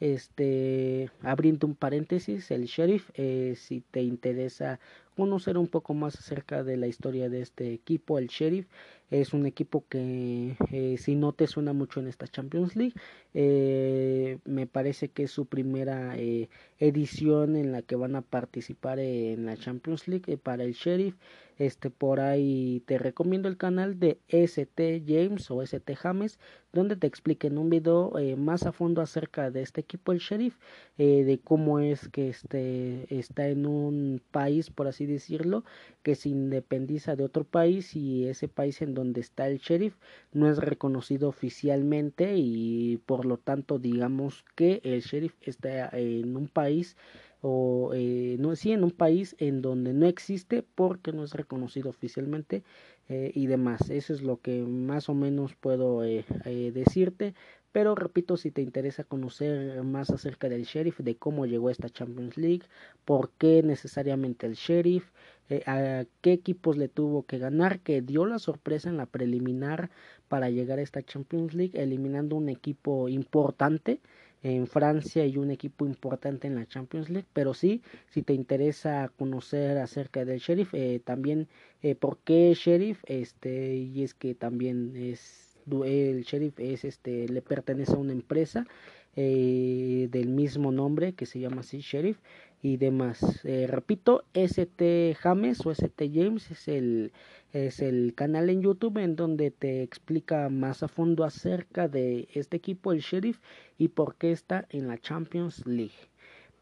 Este, 0.00 1.10
abriendo 1.22 1.66
un 1.66 1.76
paréntesis, 1.76 2.50
el 2.50 2.64
Sheriff, 2.64 3.10
eh, 3.14 3.54
si 3.56 3.82
te 3.92 4.02
interesa 4.02 4.80
conocer 5.16 5.58
un 5.58 5.68
poco 5.68 5.94
más 5.94 6.16
acerca 6.16 6.62
de 6.64 6.76
la 6.76 6.86
historia 6.86 7.28
de 7.28 7.40
este 7.42 7.72
equipo, 7.72 8.18
el 8.18 8.28
Sheriff. 8.28 8.66
Es 9.12 9.34
un 9.34 9.44
equipo 9.44 9.84
que 9.90 10.56
eh, 10.70 10.96
si 10.96 11.16
no 11.16 11.34
te 11.34 11.46
suena 11.46 11.74
mucho 11.74 12.00
en 12.00 12.08
esta 12.08 12.26
Champions 12.26 12.74
League, 12.76 12.94
eh, 13.34 14.38
me 14.46 14.66
parece 14.66 15.10
que 15.10 15.24
es 15.24 15.30
su 15.30 15.44
primera 15.44 16.16
eh, 16.16 16.48
edición 16.78 17.56
en 17.56 17.72
la 17.72 17.82
que 17.82 17.94
van 17.94 18.16
a 18.16 18.22
participar 18.22 18.98
en 19.00 19.44
la 19.44 19.58
Champions 19.58 20.08
League 20.08 20.38
para 20.38 20.64
el 20.64 20.72
Sheriff. 20.72 21.14
Este 21.58 21.90
por 21.90 22.20
ahí 22.20 22.82
te 22.86 22.96
recomiendo 22.96 23.48
el 23.48 23.58
canal 23.58 24.00
de 24.00 24.18
ST 24.28 25.02
James 25.06 25.50
o 25.50 25.60
ST 25.60 25.94
James 25.94 26.38
donde 26.72 26.96
te 26.96 27.06
expliquen 27.06 27.58
un 27.58 27.68
video 27.68 28.14
más 28.38 28.64
a 28.64 28.72
fondo 28.72 29.02
acerca 29.02 29.50
de 29.50 29.60
este 29.60 29.82
equipo 29.82 30.12
el 30.12 30.18
Sheriff, 30.18 30.56
de 30.96 31.38
cómo 31.44 31.78
es 31.78 32.08
que 32.08 32.30
este 32.30 33.06
está 33.14 33.48
en 33.48 33.66
un 33.66 34.22
país 34.30 34.70
por 34.70 34.88
así 34.88 35.01
decirlo 35.06 35.64
que 36.02 36.14
se 36.14 36.28
independiza 36.28 37.16
de 37.16 37.24
otro 37.24 37.44
país 37.44 37.96
y 37.96 38.26
ese 38.26 38.48
país 38.48 38.82
en 38.82 38.94
donde 38.94 39.20
está 39.20 39.48
el 39.48 39.58
sheriff 39.58 39.96
no 40.32 40.50
es 40.50 40.58
reconocido 40.58 41.28
oficialmente 41.28 42.34
y 42.36 42.98
por 43.06 43.24
lo 43.24 43.36
tanto 43.36 43.78
digamos 43.78 44.44
que 44.54 44.80
el 44.84 45.00
sheriff 45.00 45.34
está 45.42 45.88
en 45.92 46.36
un 46.36 46.48
país 46.48 46.96
o 47.42 47.90
eh, 47.92 48.36
no 48.38 48.54
sí 48.54 48.70
en 48.72 48.84
un 48.84 48.92
país 48.92 49.34
en 49.38 49.62
donde 49.62 49.92
no 49.92 50.06
existe 50.06 50.62
porque 50.62 51.12
no 51.12 51.24
es 51.24 51.34
reconocido 51.34 51.90
oficialmente 51.90 52.62
eh, 53.08 53.32
y 53.34 53.46
demás. 53.48 53.90
Eso 53.90 54.14
es 54.14 54.22
lo 54.22 54.40
que 54.40 54.62
más 54.62 55.08
o 55.08 55.14
menos 55.14 55.54
puedo 55.56 56.04
eh, 56.04 56.24
decirte 56.72 57.34
pero 57.72 57.94
repito, 57.94 58.36
si 58.36 58.50
te 58.50 58.62
interesa 58.62 59.04
conocer 59.04 59.82
más 59.82 60.10
acerca 60.10 60.48
del 60.48 60.64
Sheriff, 60.64 61.00
de 61.00 61.16
cómo 61.16 61.46
llegó 61.46 61.68
a 61.68 61.72
esta 61.72 61.88
Champions 61.90 62.36
League, 62.36 62.62
por 63.04 63.30
qué 63.38 63.62
necesariamente 63.62 64.46
el 64.46 64.54
Sheriff, 64.54 65.10
eh, 65.48 65.62
a 65.66 66.04
qué 66.20 66.32
equipos 66.32 66.76
le 66.76 66.88
tuvo 66.88 67.24
que 67.24 67.38
ganar, 67.38 67.80
que 67.80 68.02
dio 68.02 68.26
la 68.26 68.38
sorpresa 68.38 68.88
en 68.88 68.96
la 68.98 69.06
preliminar 69.06 69.90
para 70.28 70.50
llegar 70.50 70.78
a 70.78 70.82
esta 70.82 71.02
Champions 71.02 71.54
League, 71.54 71.80
eliminando 71.80 72.36
un 72.36 72.48
equipo 72.48 73.08
importante 73.08 74.00
en 74.42 74.66
Francia 74.66 75.24
y 75.26 75.36
un 75.36 75.50
equipo 75.50 75.86
importante 75.86 76.46
en 76.48 76.56
la 76.56 76.66
Champions 76.66 77.10
League, 77.10 77.28
pero 77.32 77.54
sí, 77.54 77.82
si 78.08 78.22
te 78.22 78.34
interesa 78.34 79.12
conocer 79.16 79.78
acerca 79.78 80.24
del 80.24 80.40
Sheriff, 80.40 80.74
eh, 80.74 81.00
también 81.04 81.48
eh, 81.82 81.94
por 81.94 82.18
qué 82.18 82.52
Sheriff, 82.54 83.02
este, 83.06 83.76
y 83.76 84.02
es 84.02 84.14
que 84.14 84.34
también 84.34 84.94
es 84.96 85.51
el 85.84 86.22
sheriff 86.22 86.58
es 86.58 86.84
este 86.84 87.28
le 87.28 87.42
pertenece 87.42 87.92
a 87.92 87.98
una 87.98 88.12
empresa 88.12 88.66
eh, 89.14 90.08
del 90.10 90.28
mismo 90.28 90.72
nombre 90.72 91.12
que 91.14 91.26
se 91.26 91.38
llama 91.38 91.60
así 91.60 91.80
sheriff 91.80 92.18
y 92.62 92.76
demás. 92.78 93.44
Eh, 93.44 93.66
repito 93.66 94.24
st 94.32 95.14
james 95.20 95.66
o 95.66 95.70
st 95.70 96.10
james 96.12 96.50
es 96.50 96.68
el 96.68 97.12
es 97.52 97.80
el 97.80 98.14
canal 98.14 98.48
en 98.48 98.62
youtube 98.62 99.02
en 99.02 99.14
donde 99.14 99.50
te 99.50 99.82
explica 99.82 100.48
más 100.48 100.82
a 100.82 100.88
fondo 100.88 101.24
acerca 101.24 101.88
de 101.88 102.28
este 102.32 102.56
equipo 102.56 102.92
el 102.92 103.00
sheriff 103.00 103.40
y 103.76 103.88
por 103.88 104.16
qué 104.16 104.32
está 104.32 104.66
en 104.70 104.88
la 104.88 104.96
champions 104.98 105.66
league. 105.66 106.12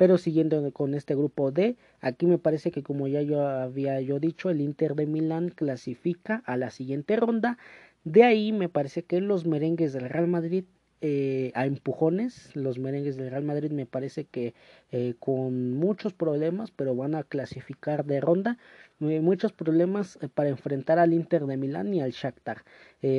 Pero 0.00 0.16
siguiendo 0.16 0.72
con 0.72 0.94
este 0.94 1.14
grupo 1.14 1.52
D, 1.52 1.76
aquí 2.00 2.24
me 2.24 2.38
parece 2.38 2.70
que 2.70 2.82
como 2.82 3.06
ya 3.06 3.20
yo 3.20 3.46
había 3.46 4.00
yo 4.00 4.18
dicho, 4.18 4.48
el 4.48 4.62
Inter 4.62 4.94
de 4.94 5.04
Milán 5.04 5.50
clasifica 5.50 6.42
a 6.46 6.56
la 6.56 6.70
siguiente 6.70 7.16
ronda 7.16 7.58
de 8.04 8.24
ahí 8.24 8.52
me 8.52 8.68
parece 8.68 9.04
que 9.04 9.20
los 9.20 9.46
merengues 9.46 9.92
del 9.92 10.08
Real 10.08 10.26
Madrid 10.26 10.64
eh, 11.00 11.52
a 11.54 11.66
empujones, 11.66 12.54
los 12.54 12.78
merengues 12.78 13.16
del 13.16 13.30
Real 13.30 13.44
Madrid 13.44 13.70
me 13.70 13.86
parece 13.86 14.24
que 14.24 14.54
eh, 14.90 15.14
con 15.18 15.72
muchos 15.72 16.12
problemas, 16.12 16.70
pero 16.70 16.94
van 16.94 17.14
a 17.14 17.22
clasificar 17.22 18.04
de 18.04 18.20
ronda, 18.20 18.58
eh, 19.00 19.20
muchos 19.20 19.52
problemas 19.52 20.18
para 20.34 20.50
enfrentar 20.50 20.98
al 20.98 21.14
Inter 21.14 21.46
de 21.46 21.56
Milán 21.56 21.94
y 21.94 22.00
al 22.02 22.10
Shakhtar. 22.10 22.64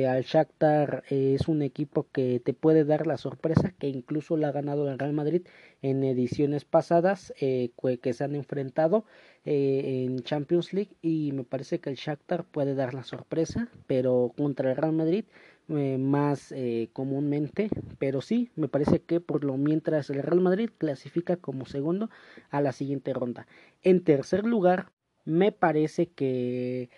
al 0.08 0.22
Shakhtar 0.22 1.02
es 1.10 1.48
un 1.48 1.62
equipo 1.62 2.06
que 2.12 2.40
te 2.40 2.54
puede 2.54 2.84
dar 2.84 3.06
la 3.06 3.16
sorpresa 3.16 3.74
que 3.78 3.88
incluso 3.88 4.36
la 4.36 4.48
ha 4.48 4.52
ganado 4.52 4.88
el 4.88 4.98
Real 4.98 5.12
Madrid 5.12 5.42
en 5.82 6.04
ediciones 6.04 6.64
pasadas 6.64 7.34
que 7.36 8.12
se 8.12 8.24
han 8.24 8.36
enfrentado 8.36 9.04
eh, 9.44 10.04
en 10.04 10.20
Champions 10.20 10.72
League 10.72 10.96
y 11.02 11.32
me 11.32 11.42
parece 11.42 11.80
que 11.80 11.90
el 11.90 11.96
Shakhtar 11.96 12.44
puede 12.44 12.76
dar 12.76 12.94
la 12.94 13.02
sorpresa, 13.02 13.68
pero 13.88 14.32
contra 14.36 14.70
el 14.70 14.76
Real 14.76 14.92
Madrid 14.92 15.24
eh, 15.68 15.98
más 15.98 16.52
eh, 16.52 16.90
comúnmente, 16.92 17.70
pero 17.98 18.20
sí, 18.20 18.50
me 18.56 18.68
parece 18.68 19.00
que 19.02 19.20
por 19.20 19.44
lo 19.44 19.56
mientras 19.56 20.10
el 20.10 20.22
Real 20.22 20.40
Madrid 20.40 20.70
clasifica 20.78 21.36
como 21.36 21.66
segundo 21.66 22.10
a 22.50 22.60
la 22.60 22.72
siguiente 22.72 23.12
ronda. 23.12 23.46
En 23.82 24.04
tercer 24.04 24.44
lugar, 24.44 24.92
me 25.24 25.52
parece 25.52 26.06
que 26.08 26.90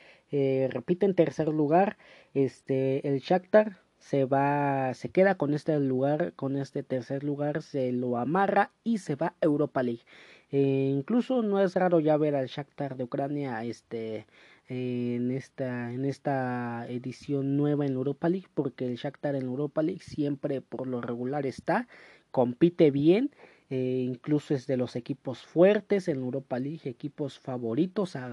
repite 0.70 1.06
en 1.06 1.14
tercer 1.14 1.48
lugar, 1.48 1.96
este 2.32 3.06
el 3.06 3.20
Shakhtar 3.20 3.84
se 4.04 4.26
va, 4.26 4.92
se 4.92 5.08
queda 5.08 5.36
con 5.36 5.54
este 5.54 5.80
lugar, 5.80 6.34
con 6.34 6.58
este 6.58 6.82
tercer 6.82 7.24
lugar, 7.24 7.62
se 7.62 7.90
lo 7.90 8.18
amarra 8.18 8.70
y 8.84 8.98
se 8.98 9.16
va 9.16 9.28
a 9.28 9.34
Europa 9.40 9.82
League. 9.82 10.02
Eh, 10.50 10.90
incluso 10.94 11.42
no 11.42 11.58
es 11.62 11.74
raro 11.74 12.00
ya 12.00 12.18
ver 12.18 12.34
al 12.34 12.48
Shakhtar 12.48 12.96
de 12.96 13.04
Ucrania 13.04 13.64
este 13.64 14.26
en 14.68 15.30
esta 15.30 15.92
en 15.92 16.04
esta 16.04 16.86
edición 16.88 17.56
nueva 17.56 17.86
en 17.86 17.92
Europa 17.94 18.28
League 18.28 18.48
porque 18.54 18.86
el 18.86 18.96
Shakhtar 18.96 19.36
en 19.36 19.44
Europa 19.44 19.82
League 19.82 20.02
siempre 20.02 20.60
por 20.60 20.86
lo 20.86 21.00
regular 21.00 21.46
está 21.46 21.86
compite 22.30 22.90
bien 22.90 23.30
eh, 23.70 24.04
incluso 24.06 24.54
es 24.54 24.66
de 24.66 24.76
los 24.76 24.94
equipos 24.94 25.42
fuertes 25.42 26.08
en 26.08 26.18
Europa 26.18 26.58
League, 26.58 26.82
equipos 26.84 27.38
favoritos 27.38 28.14
a, 28.14 28.28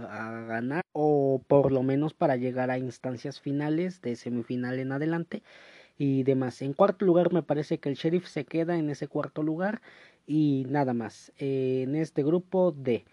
ganar 0.45 0.83
o 0.91 1.41
por 1.47 1.71
lo 1.71 1.83
menos 1.83 2.13
para 2.13 2.35
llegar 2.35 2.69
a 2.69 2.77
instancias 2.77 3.39
finales 3.39 4.01
de 4.01 4.15
semifinal 4.17 4.79
en 4.79 4.91
adelante 4.91 5.41
y 5.97 6.23
demás. 6.23 6.61
En 6.61 6.73
cuarto 6.73 7.05
lugar 7.05 7.33
me 7.33 7.43
parece 7.43 7.79
que 7.79 7.89
el 7.89 7.95
Sheriff 7.95 8.27
se 8.27 8.45
queda 8.45 8.77
en 8.77 8.89
ese 8.89 9.07
cuarto 9.07 9.41
lugar 9.43 9.81
y 10.27 10.65
nada 10.69 10.93
más 10.93 11.31
eh, 11.39 11.83
en 11.83 11.95
este 11.95 12.23
grupo 12.23 12.71
D. 12.71 13.05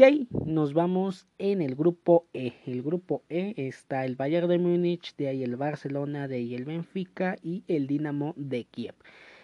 De 0.00 0.06
ahí 0.06 0.28
nos 0.46 0.72
vamos 0.72 1.26
en 1.36 1.60
el 1.60 1.74
grupo 1.74 2.26
E. 2.32 2.54
El 2.64 2.82
grupo 2.82 3.22
E 3.28 3.52
está 3.58 4.06
el 4.06 4.16
Bayern 4.16 4.48
de 4.48 4.58
Múnich, 4.58 5.14
de 5.18 5.28
ahí 5.28 5.42
el 5.42 5.56
Barcelona, 5.56 6.26
de 6.26 6.36
ahí 6.36 6.54
el 6.54 6.64
Benfica 6.64 7.36
y 7.42 7.64
el 7.68 7.86
Dinamo 7.86 8.32
de 8.38 8.64
Kiev. 8.64 8.94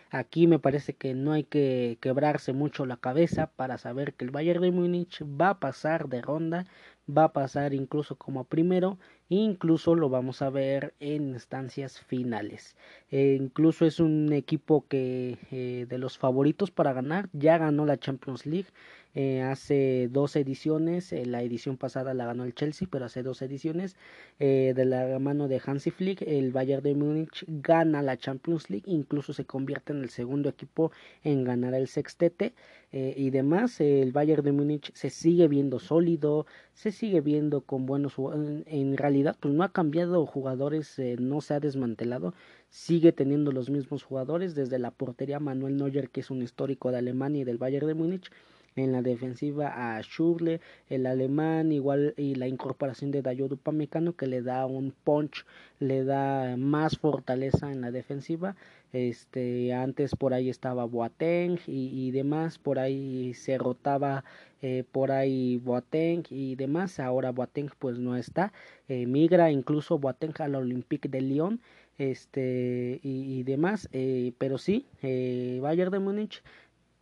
Aquí 0.09 0.47
me 0.47 0.59
parece 0.59 0.95
que 0.95 1.13
no 1.13 1.33
hay 1.33 1.45
que 1.45 1.99
quebrarse 2.01 2.55
mucho 2.55 2.87
la 2.87 2.97
cabeza 2.97 3.49
para 3.49 3.77
saber 3.77 4.15
que 4.15 4.25
el 4.25 4.31
Bayern 4.31 4.63
de 4.63 4.71
Múnich 4.71 5.23
va 5.25 5.51
a 5.51 5.61
pasar 5.61 6.09
de 6.09 6.23
ronda, 6.23 6.65
va 7.07 7.25
a 7.25 7.33
pasar 7.35 7.75
incluso 7.75 8.17
como 8.17 8.45
primero, 8.45 8.99
incluso 9.29 9.95
lo 9.95 10.09
vamos 10.09 10.41
a 10.41 10.49
ver 10.49 10.95
en 11.01 11.35
instancias 11.35 12.01
finales. 12.01 12.77
Eh, 13.11 13.37
incluso 13.39 13.85
es 13.85 14.01
un 14.01 14.33
equipo 14.33 14.87
que 14.89 15.37
eh, 15.51 15.85
de 15.87 15.99
los 15.99 16.17
favoritos 16.17 16.71
para 16.71 16.95
ganar, 16.95 17.29
ya 17.35 17.59
ganó 17.59 17.85
la 17.85 17.99
Champions 17.99 18.47
League, 18.47 18.69
eh, 19.19 19.41
hace 19.41 20.11
dos 20.13 20.37
ediciones, 20.37 21.11
eh, 21.11 21.25
la 21.25 21.43
edición 21.43 21.79
pasada 21.79 22.13
la 22.13 22.27
ganó 22.27 22.45
el 22.45 22.55
Chelsea, 22.55 22.87
pero 22.91 23.07
hace 23.07 23.23
dos 23.23 23.41
ediciones 23.41 23.97
eh, 24.39 24.75
de 24.77 24.85
la 24.85 25.19
mano 25.19 25.49
de 25.49 25.59
Hansi 25.65 25.91
Flick, 25.91 26.21
el 26.21 26.53
Bayern 26.53 26.83
de 26.83 26.95
Múnich 26.95 27.43
gana 27.49 28.03
la 28.03 28.19
Champions 28.19 28.69
League, 28.69 28.85
incluso 28.85 29.33
se 29.33 29.47
convierte 29.47 29.95
en 29.95 30.03
el 30.03 30.11
segundo 30.11 30.51
equipo 30.51 30.93
en 31.25 31.45
ganar 31.45 31.73
el 31.73 31.89
sextete 31.89 32.53
y 32.93 33.31
demás. 33.31 33.81
el 33.81 34.13
Bayern 34.13 34.43
de 34.45 34.53
Múnich 34.53 34.93
se 34.95 35.11
sigue 35.11 35.49
viendo 35.49 35.79
sólido, 35.79 36.47
se 36.75 36.93
sigue 36.93 37.21
viendo 37.21 37.61
con 37.63 37.85
buenos 37.85 38.15
jugadores. 38.15 38.65
En 38.67 38.97
realidad, 38.97 39.37
pues 39.41 39.53
no 39.53 39.65
ha 39.65 39.73
cambiado 39.73 40.25
jugadores, 40.25 40.99
no 41.19 41.41
se 41.41 41.55
ha 41.55 41.61
desmantelado, 41.61 42.33
sigue 42.69 43.13
teniendo 43.13 43.53
los 43.53 43.69
mismos 43.71 44.03
jugadores, 44.03 44.55
desde 44.55 44.79
la 44.79 44.91
portería 44.91 45.41
Manuel 45.41 45.77
Neuer, 45.77 46.11
que 46.11 46.21
es 46.21 46.31
un 46.31 46.43
histórico 46.43 46.91
de 46.91 46.99
Alemania 46.99 47.43
y 47.43 47.45
del 47.45 47.59
Bayern 47.59 47.87
de 47.87 47.95
Múnich 47.95 48.31
en 48.77 48.93
la 48.93 49.03
defensiva 49.03 49.97
a 49.97 50.01
Schurle, 50.03 50.61
el 50.89 51.07
alemán, 51.07 51.73
igual 51.73 52.15
y 52.17 52.35
la 52.35 52.47
incorporación 52.47 53.11
de 53.11 53.23
Dayot 53.23 53.53
Upamecano 53.53 54.15
que 54.15 54.27
le 54.27 54.43
da 54.43 54.67
un 54.67 54.93
punch, 55.05 55.45
le 55.81 56.05
da 56.05 56.57
más 56.57 56.99
fortaleza 56.99 57.73
en 57.73 57.81
la 57.81 57.91
defensiva. 57.91 58.55
Este, 58.93 59.75
antes 59.75 60.15
por 60.15 60.33
ahí 60.33 60.49
estaba 60.49 60.85
Boateng 60.85 61.59
y, 61.67 62.11
demás, 62.13 62.59
por 62.59 62.79
ahí 62.79 63.35
se 63.35 63.59
rotaba 63.59 64.25
eh, 64.63 64.85
por 64.93 65.11
ahí 65.11 65.59
Boateng 65.59 66.25
y 66.31 66.55
demás, 66.55 67.01
ahora 67.01 67.33
Boateng 67.33 67.71
pues 67.79 67.99
no 67.99 68.17
está, 68.17 68.53
eh, 68.89 69.07
migra 69.07 69.51
incluso 69.51 69.99
Boateng 69.99 70.35
al 70.39 70.55
Olympique 70.55 71.09
de 71.09 71.21
Lyon 71.21 71.61
este 71.99 73.01
y, 73.03 73.43
demás. 73.45 73.89
Eh, 73.93 74.33
pero 74.39 74.59
sí 74.59 74.87
eh, 75.03 75.59
Bayern 75.63 75.91
de 75.91 75.99
Múnich 75.99 76.43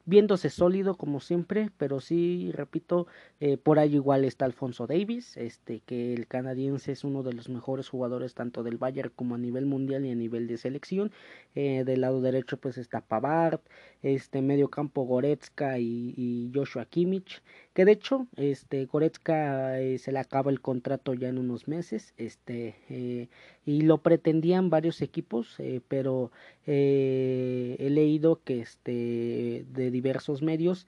viéndose 0.07 0.51
sólido 0.51 0.97
como 0.97 1.21
siempre, 1.21 1.71
pero 1.79 2.01
sí, 2.01 2.51
repito, 2.53 3.07
eh, 3.40 3.57
por 3.57 3.79
ahí 3.79 3.95
igual 3.95 4.25
está 4.25 4.45
Alfonso 4.45 4.87
Davis, 4.87 5.37
este 5.37 5.81
que 5.81 6.12
el 6.14 6.27
canadiense 6.27 6.93
es 6.93 7.05
uno 7.05 7.23
de 7.23 7.33
los 7.33 7.49
mejores 7.49 7.88
jugadores 7.88 8.35
tanto 8.35 8.62
del 8.62 8.77
Bayern 8.77 9.12
como 9.14 9.35
a 9.35 9.38
nivel 9.38 9.67
mundial 9.67 10.05
y 10.05 10.11
a 10.11 10.14
nivel 10.14 10.47
de 10.47 10.59
selección. 10.59 11.12
Eh, 11.55 11.85
del 11.85 12.03
lado 12.03 12.21
derecho 12.21 12.59
pues 12.59 12.79
está 12.79 13.01
Pavard, 13.01 13.61
este 14.03 14.43
medio 14.43 14.69
campo 14.69 15.05
Goretzka 15.05 15.79
y, 15.79 16.51
Joshua 16.55 16.85
Kimmich, 16.87 17.43
que 17.74 17.84
de 17.84 17.92
hecho 17.92 18.28
este 18.37 18.87
Goretzka 18.87 19.80
eh, 19.80 19.98
se 19.98 20.12
le 20.12 20.20
acaba 20.20 20.50
el 20.50 20.60
contrato 20.60 21.12
ya 21.12 21.28
en 21.28 21.38
unos 21.38 21.68
meses 21.68 22.14
este 22.16 22.76
eh, 22.88 23.28
y 23.66 23.82
lo 23.82 23.98
pretendían 23.98 24.70
varios 24.70 25.02
equipos 25.02 25.56
eh, 25.58 25.80
pero 25.88 26.30
he 26.66 27.88
leído 27.90 28.40
que 28.44 28.60
este 28.60 29.66
de 29.68 29.90
diversos 29.90 30.40
medios 30.40 30.87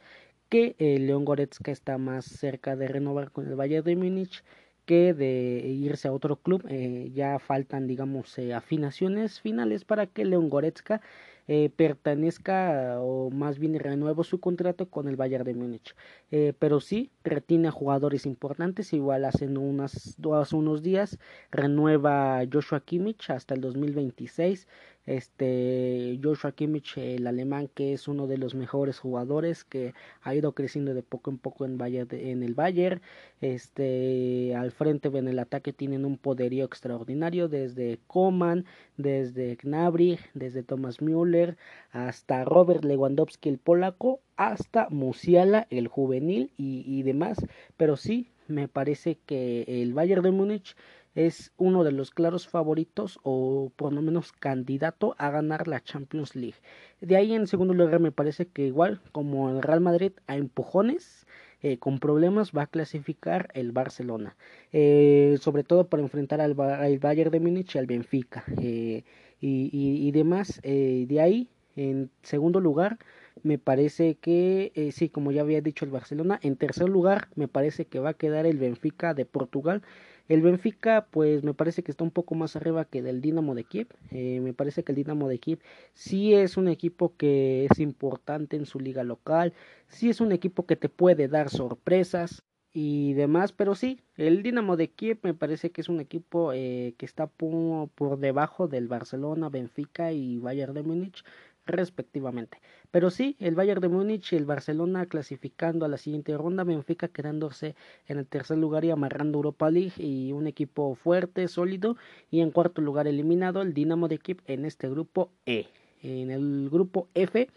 que 0.49 0.77
León 0.79 1.25
Goretzka 1.25 1.73
está 1.73 1.99
más 1.99 2.25
cerca 2.25 2.77
de 2.77 2.87
renovar 2.87 3.33
con 3.33 3.49
el 3.49 3.57
Bayern 3.57 3.85
de 3.85 3.97
Múnich 3.97 4.45
que 4.85 5.13
de 5.13 5.67
irse 5.67 6.07
a 6.07 6.13
otro 6.13 6.37
club 6.37 6.65
ya 7.13 7.41
faltan 7.41 7.89
digamos 7.89 8.39
afinaciones 8.55 9.41
finales 9.41 9.85
para 9.85 10.07
que 10.07 10.25
León 10.25 10.49
Goretzka 10.49 11.01
eh, 11.49 11.71
pertenezca 11.75 13.01
o 13.01 13.31
más 13.31 13.59
bien 13.59 13.79
renuevo 13.79 14.25
su 14.25 14.41
contrato 14.41 14.91
con 14.91 15.09
el 15.09 15.17
Bayern 15.17 15.45
de 15.45 15.55
Múnich. 15.55 15.95
Eh, 16.31 16.53
pero 16.59 16.81
sí, 16.81 17.11
retiene 17.25 17.69
a 17.69 17.71
jugadores 17.71 18.27
importantes, 18.27 18.93
igual 18.93 19.25
hace, 19.25 19.47
unas, 19.47 20.17
hace 20.35 20.57
unos 20.57 20.83
días 20.83 21.19
renueva 21.51 22.43
Joshua 22.53 22.81
Kimmich 22.81 23.31
hasta 23.31 23.55
el 23.55 23.61
2026 23.61 24.67
este 25.07 26.19
Joshua 26.23 26.53
Kimmich, 26.53 26.99
el 26.99 27.27
alemán, 27.27 27.69
que 27.75 27.93
es 27.93 28.09
uno 28.09 28.27
de 28.27 28.39
los 28.39 28.55
mejores 28.55 28.99
jugadores, 28.99 29.65
que 29.65 29.95
ha 30.23 30.35
ido 30.35 30.53
creciendo 30.53 30.95
de 30.95 31.03
poco 31.03 31.31
en 31.31 31.39
poco 31.39 31.65
en, 31.65 31.79
en 31.81 32.43
el 32.43 32.55
Bayern. 32.55 33.01
Este, 33.41 34.55
al 34.57 34.73
frente 34.73 35.09
en 35.09 35.29
el 35.29 35.39
ataque 35.39 35.73
tienen 35.73 36.05
un 36.05 36.19
poderío 36.19 36.65
extraordinario, 36.65 37.49
desde 37.49 38.01
Coman, 38.07 38.65
desde 38.97 39.57
Gnabry, 39.57 40.19
desde 40.35 40.63
Thomas 40.63 41.01
Müller, 41.01 41.57
hasta 41.93 42.45
Robert 42.45 42.85
Lewandowski, 42.85 43.49
el 43.49 43.59
polaco, 43.59 44.21
hasta 44.37 44.89
Musiala, 44.91 45.67
el 45.71 45.89
juvenil 45.89 46.53
y, 46.57 46.85
y 46.87 47.03
demás. 47.03 47.39
Pero 47.77 47.97
sí, 47.97 48.31
me 48.49 48.69
parece 48.69 49.19
que 49.27 49.65
el 49.67 49.95
Bayern 49.95 50.23
de 50.23 50.31
Múnich 50.31 50.77
es 51.17 51.51
uno 51.57 51.83
de 51.83 51.93
los 51.93 52.11
claros 52.11 52.47
favoritos 52.47 53.19
o 53.23 53.73
por 53.75 53.93
lo 53.93 54.03
menos 54.03 54.33
candidato 54.33 55.17
a 55.19 55.31
ganar 55.31 55.67
la 55.67 55.83
Champions 55.83 56.37
League. 56.37 56.59
De 57.01 57.17
ahí 57.17 57.35
en 57.35 57.47
segundo 57.47 57.75
lugar 57.75 58.01
me 58.01 58.13
parece 58.13 58.47
que 58.47 58.67
igual 58.67 59.01
como 59.13 59.51
el 59.51 59.63
Real 59.63 59.81
Madrid 59.81 60.13
a 60.27 60.37
empujones 60.37 61.27
eh, 61.63 61.79
con 61.79 61.99
problemas 61.99 62.53
va 62.53 62.63
a 62.63 62.67
clasificar 62.67 63.49
el 63.55 63.73
Barcelona, 63.73 64.37
eh, 64.73 65.39
sobre 65.41 65.65
todo 65.65 65.89
para 65.89 66.03
enfrentar 66.03 66.43
al, 66.43 66.55
Bayern 66.55 67.31
de 67.31 67.41
Múnich 67.41 67.75
y 67.75 67.79
al 67.79 67.87
Benfica 67.87 68.45
eh, 68.61 69.03
y, 69.41 69.71
y, 69.73 70.13
demás. 70.13 70.61
de 70.63 71.21
ahí 71.21 71.49
en 71.77 72.11
segundo 72.23 72.61
lugar 72.61 72.99
me 73.43 73.59
parece 73.59 74.17
que 74.17 74.91
sí, 74.93 75.09
como 75.09 75.33
ya 75.33 75.43
había 75.43 75.61
dicho 75.61 75.85
el 75.85 75.91
Barcelona. 75.91 76.39
En 76.43 76.57
tercer 76.57 76.89
lugar 76.89 77.29
me 77.37 77.49
parece 77.49 77.87
que 77.87 78.01
va 78.01 78.11
a 78.11 78.15
quedar 78.15 78.47
el 78.47 78.59
Benfica 78.59 79.15
de 79.15 79.25
Portugal 79.25 79.83
el 80.29 80.43
Benfica, 80.43 81.07
pues 81.11 81.45
me 81.45 81.55
parece 81.55 81.83
que 81.83 81.91
está 81.91 82.05
un 82.05 82.11
poco 82.11 82.35
más 82.35 82.57
arriba 82.57 82.85
que 82.85 83.03
del 83.03 83.21
Dinamo 83.21 83.55
de 83.55 83.65
Kiev. 83.65 83.89
Eh, 84.11 84.41
me 84.41 84.53
parece 84.53 84.83
que 84.83 84.93
el 84.93 84.97
Dinamo 84.97 85.29
de 85.29 85.39
Kiev 85.39 85.61
sí 85.95 86.35
es 86.35 86.57
un 86.57 86.69
equipo 86.69 87.17
que 87.17 87.67
es 87.71 87.79
importante 87.79 88.57
en 88.57 88.67
su 88.67 88.81
liga 88.81 89.05
local, 89.05 89.53
sí 89.89 90.11
es 90.11 90.21
un 90.21 90.33
equipo 90.33 90.67
que 90.67 90.77
te 90.77 90.89
puede 90.89 91.29
dar 91.29 91.51
sorpresas 91.51 92.43
y 92.73 93.15
demás, 93.15 93.53
pero 93.53 93.75
sí, 93.75 94.01
el 94.17 94.43
Dinamo 94.43 94.77
de 94.77 94.91
Kiev 94.91 95.19
me 95.23 95.33
parece 95.33 95.71
que 95.71 95.81
es 95.81 95.89
un 95.89 96.01
equipo 96.01 96.53
eh, 96.53 96.95
que 96.99 97.07
está 97.07 97.27
por, 97.27 97.89
por, 97.91 98.19
debajo 98.19 98.69
del 98.69 98.89
Barcelona, 98.89 99.49
Benfica 99.49 100.13
y 100.13 100.39
Bayern 100.39 100.75
de 100.75 100.83
Múnich 100.83 101.25
respectivamente. 101.67 102.61
Pero 102.91 103.11
sí, 103.11 103.37
el 103.39 103.55
Bayern 103.55 103.81
de 103.81 103.89
Múnich 103.89 104.33
y 104.33 104.37
el 104.37 104.45
Barcelona 104.45 105.07
clasificando 105.07 105.85
a 105.85 105.89
la 105.89 105.97
siguiente 105.97 106.37
ronda, 106.37 106.65
Benfica 106.65 107.09
quedándose 107.09 107.75
en 108.07 108.19
el 108.19 108.27
tercer 108.27 108.59
lugar 108.59 108.85
y 108.85 108.91
amarrando 108.91 109.39
Europa 109.39 109.71
League 109.71 109.95
y 109.99 110.33
un 110.33 110.47
equipo 110.47 110.95
fuerte, 110.95 111.49
sólido 111.49 111.97
y 112.31 112.41
en 112.41 112.51
cuarto 112.51 112.81
lugar 112.81 113.07
eliminado 113.07 113.63
el 113.63 113.75
Dinamo 113.75 114.09
de 114.09 114.19
Kiev 114.19 114.43
en 114.47 114.65
este 114.65 114.89
grupo 114.89 115.31
E. 115.45 115.67
En 116.03 116.31
el 116.31 116.71
grupo 116.71 117.09
F 117.15 117.49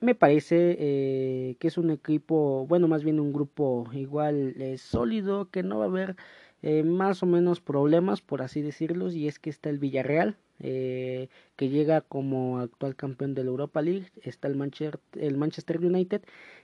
me 0.00 0.14
parece 0.14 0.76
eh, 0.78 1.56
que 1.58 1.68
es 1.68 1.76
un 1.78 1.90
equipo, 1.90 2.66
bueno, 2.66 2.88
más 2.88 3.04
bien 3.04 3.20
un 3.20 3.32
grupo 3.32 3.86
igual 3.92 4.54
eh, 4.60 4.78
sólido, 4.78 5.50
que 5.50 5.62
no 5.62 5.78
va 5.78 5.84
a 5.84 5.88
haber 5.88 6.16
eh, 6.62 6.82
más 6.82 7.22
o 7.22 7.26
menos 7.26 7.60
problemas, 7.60 8.22
por 8.22 8.42
así 8.42 8.62
decirlos, 8.62 9.14
y 9.14 9.28
es 9.28 9.38
que 9.38 9.50
está 9.50 9.68
el 9.70 9.78
Villarreal, 9.78 10.36
eh, 10.60 11.28
que 11.56 11.68
llega 11.68 12.00
como 12.02 12.58
actual 12.58 12.96
campeón 12.96 13.34
de 13.34 13.44
la 13.44 13.50
Europa 13.50 13.82
League. 13.82 14.06
Está 14.22 14.48
el 14.48 14.56
Manchester, 14.56 15.00
el 15.14 15.36
Manchester 15.36 15.78
United, 15.84 16.22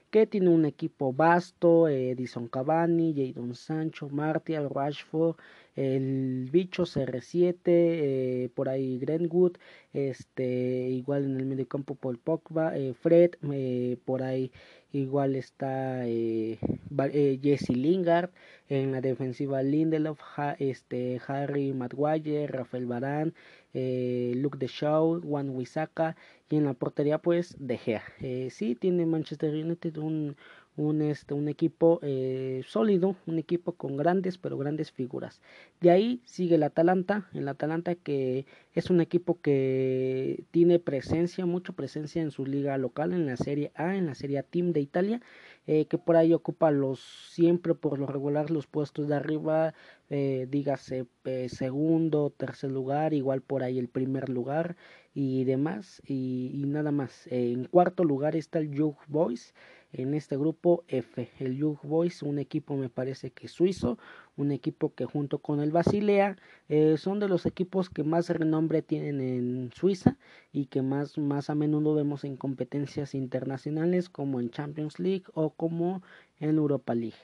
que 0.09 0.25
tiene 0.27 0.49
un 0.49 0.65
equipo 0.65 1.13
vasto, 1.13 1.87
Edison 1.87 2.47
Cavani, 2.47 3.13
Jadon 3.13 3.55
Sancho, 3.55 4.09
Martial, 4.09 4.69
Rashford, 4.69 5.35
el 5.75 6.49
bicho 6.51 6.85
CR7, 6.85 7.61
eh, 7.65 8.49
por 8.55 8.69
ahí 8.69 8.97
Greenwood, 8.99 9.57
este, 9.93 10.89
igual 10.89 11.25
en 11.25 11.37
el 11.39 11.45
medio 11.45 11.67
campo 11.67 11.95
Paul 11.95 12.17
Pogba, 12.17 12.77
eh, 12.77 12.93
Fred, 12.93 13.31
eh, 13.51 13.97
por 14.05 14.23
ahí 14.23 14.51
igual 14.91 15.35
está 15.35 16.03
Jesse 16.03 17.69
Lingard, 17.69 18.31
en 18.69 18.91
la 18.91 19.01
defensiva 19.01 19.63
Lindelof, 19.63 20.19
este, 20.59 21.21
Harry 21.27 21.73
Maguire, 21.73 22.47
Rafael 22.47 22.85
Barán, 22.85 23.33
Luke 23.73 24.57
de 24.57 24.67
Shaw, 24.67 25.21
Juan 25.21 25.49
Wisaka 25.49 26.15
y 26.49 26.57
en 26.57 26.65
la 26.65 26.73
portería 26.73 27.19
pues 27.19 27.55
De 27.59 27.77
Gea. 27.77 28.03
sí 28.49 28.75
tiene 28.75 29.05
Manchester 29.05 29.53
United 29.53 29.97
un 29.97 30.35
un, 30.77 31.01
este, 31.01 31.33
un 31.33 31.49
equipo 31.49 31.99
eh, 32.03 32.61
sólido, 32.65 33.15
un 33.25 33.39
equipo 33.39 33.73
con 33.73 33.97
grandes, 33.97 34.37
pero 34.37 34.57
grandes 34.57 34.91
figuras. 34.91 35.41
De 35.81 35.89
ahí 35.89 36.21
sigue 36.23 36.55
el 36.55 36.63
Atalanta, 36.63 37.27
el 37.33 37.47
Atalanta 37.47 37.95
que 37.95 38.45
es 38.73 38.89
un 38.91 39.01
equipo 39.01 39.41
que 39.41 40.43
tiene 40.51 40.79
presencia, 40.79 41.45
mucha 41.47 41.73
presencia 41.73 42.21
en 42.21 42.31
su 42.31 42.45
liga 42.45 42.77
local, 42.77 43.13
en 43.13 43.25
la 43.25 43.37
Serie 43.37 43.71
A, 43.75 43.95
en 43.95 44.05
la 44.05 44.15
Serie 44.15 44.37
A 44.37 44.43
Team 44.43 44.71
de 44.71 44.81
Italia, 44.81 45.21
eh, 45.65 45.85
que 45.85 45.97
por 45.97 46.15
ahí 46.15 46.33
ocupa 46.33 46.69
los 46.71 46.99
siempre 47.31 47.73
por 47.73 47.97
lo 47.97 48.05
regular 48.05 48.51
los 48.51 48.67
puestos 48.67 49.07
de 49.07 49.15
arriba, 49.15 49.73
eh, 50.09 50.47
dígase 50.49 51.07
segundo, 51.49 52.29
tercer 52.37 52.71
lugar, 52.71 53.13
igual 53.13 53.41
por 53.41 53.63
ahí 53.63 53.79
el 53.79 53.89
primer 53.89 54.29
lugar 54.29 54.77
y 55.13 55.43
demás, 55.43 56.01
y, 56.05 56.51
y 56.53 56.65
nada 56.67 56.91
más. 56.91 57.27
en 57.27 57.65
cuarto 57.65 58.03
lugar 58.03 58.35
está 58.35 58.59
el 58.59 58.71
Young 58.71 58.95
Boys, 59.07 59.53
en 59.93 60.13
este 60.13 60.37
grupo 60.37 60.83
F. 60.87 61.29
El 61.39 61.57
Young 61.57 61.77
Boys, 61.83 62.21
un 62.23 62.39
equipo 62.39 62.75
me 62.75 62.89
parece 62.89 63.31
que 63.31 63.47
suizo, 63.47 63.97
un 64.35 64.51
equipo 64.51 64.93
que 64.93 65.05
junto 65.05 65.39
con 65.39 65.59
el 65.59 65.71
Basilea 65.71 66.37
eh, 66.69 66.97
son 66.97 67.19
de 67.19 67.27
los 67.27 67.45
equipos 67.45 67.89
que 67.89 68.03
más 68.03 68.29
renombre 68.29 68.81
tienen 68.81 69.21
en 69.21 69.71
Suiza 69.73 70.17
y 70.51 70.65
que 70.65 70.81
más, 70.81 71.17
más 71.17 71.49
a 71.49 71.55
menudo 71.55 71.95
vemos 71.95 72.23
en 72.23 72.37
competencias 72.37 73.15
internacionales 73.15 74.09
como 74.09 74.39
en 74.39 74.49
Champions 74.49 74.99
League 74.99 75.23
o 75.33 75.51
como 75.51 76.03
en 76.39 76.57
Europa 76.57 76.93
League. 76.93 77.17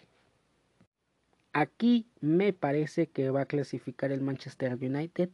Aquí 1.53 2.07
me 2.19 2.51
parece 2.51 3.07
que 3.07 3.29
va 3.29 3.41
a 3.41 3.45
clasificar 3.45 4.11
el 4.11 4.21
Manchester 4.21 4.73
United. 4.73 5.29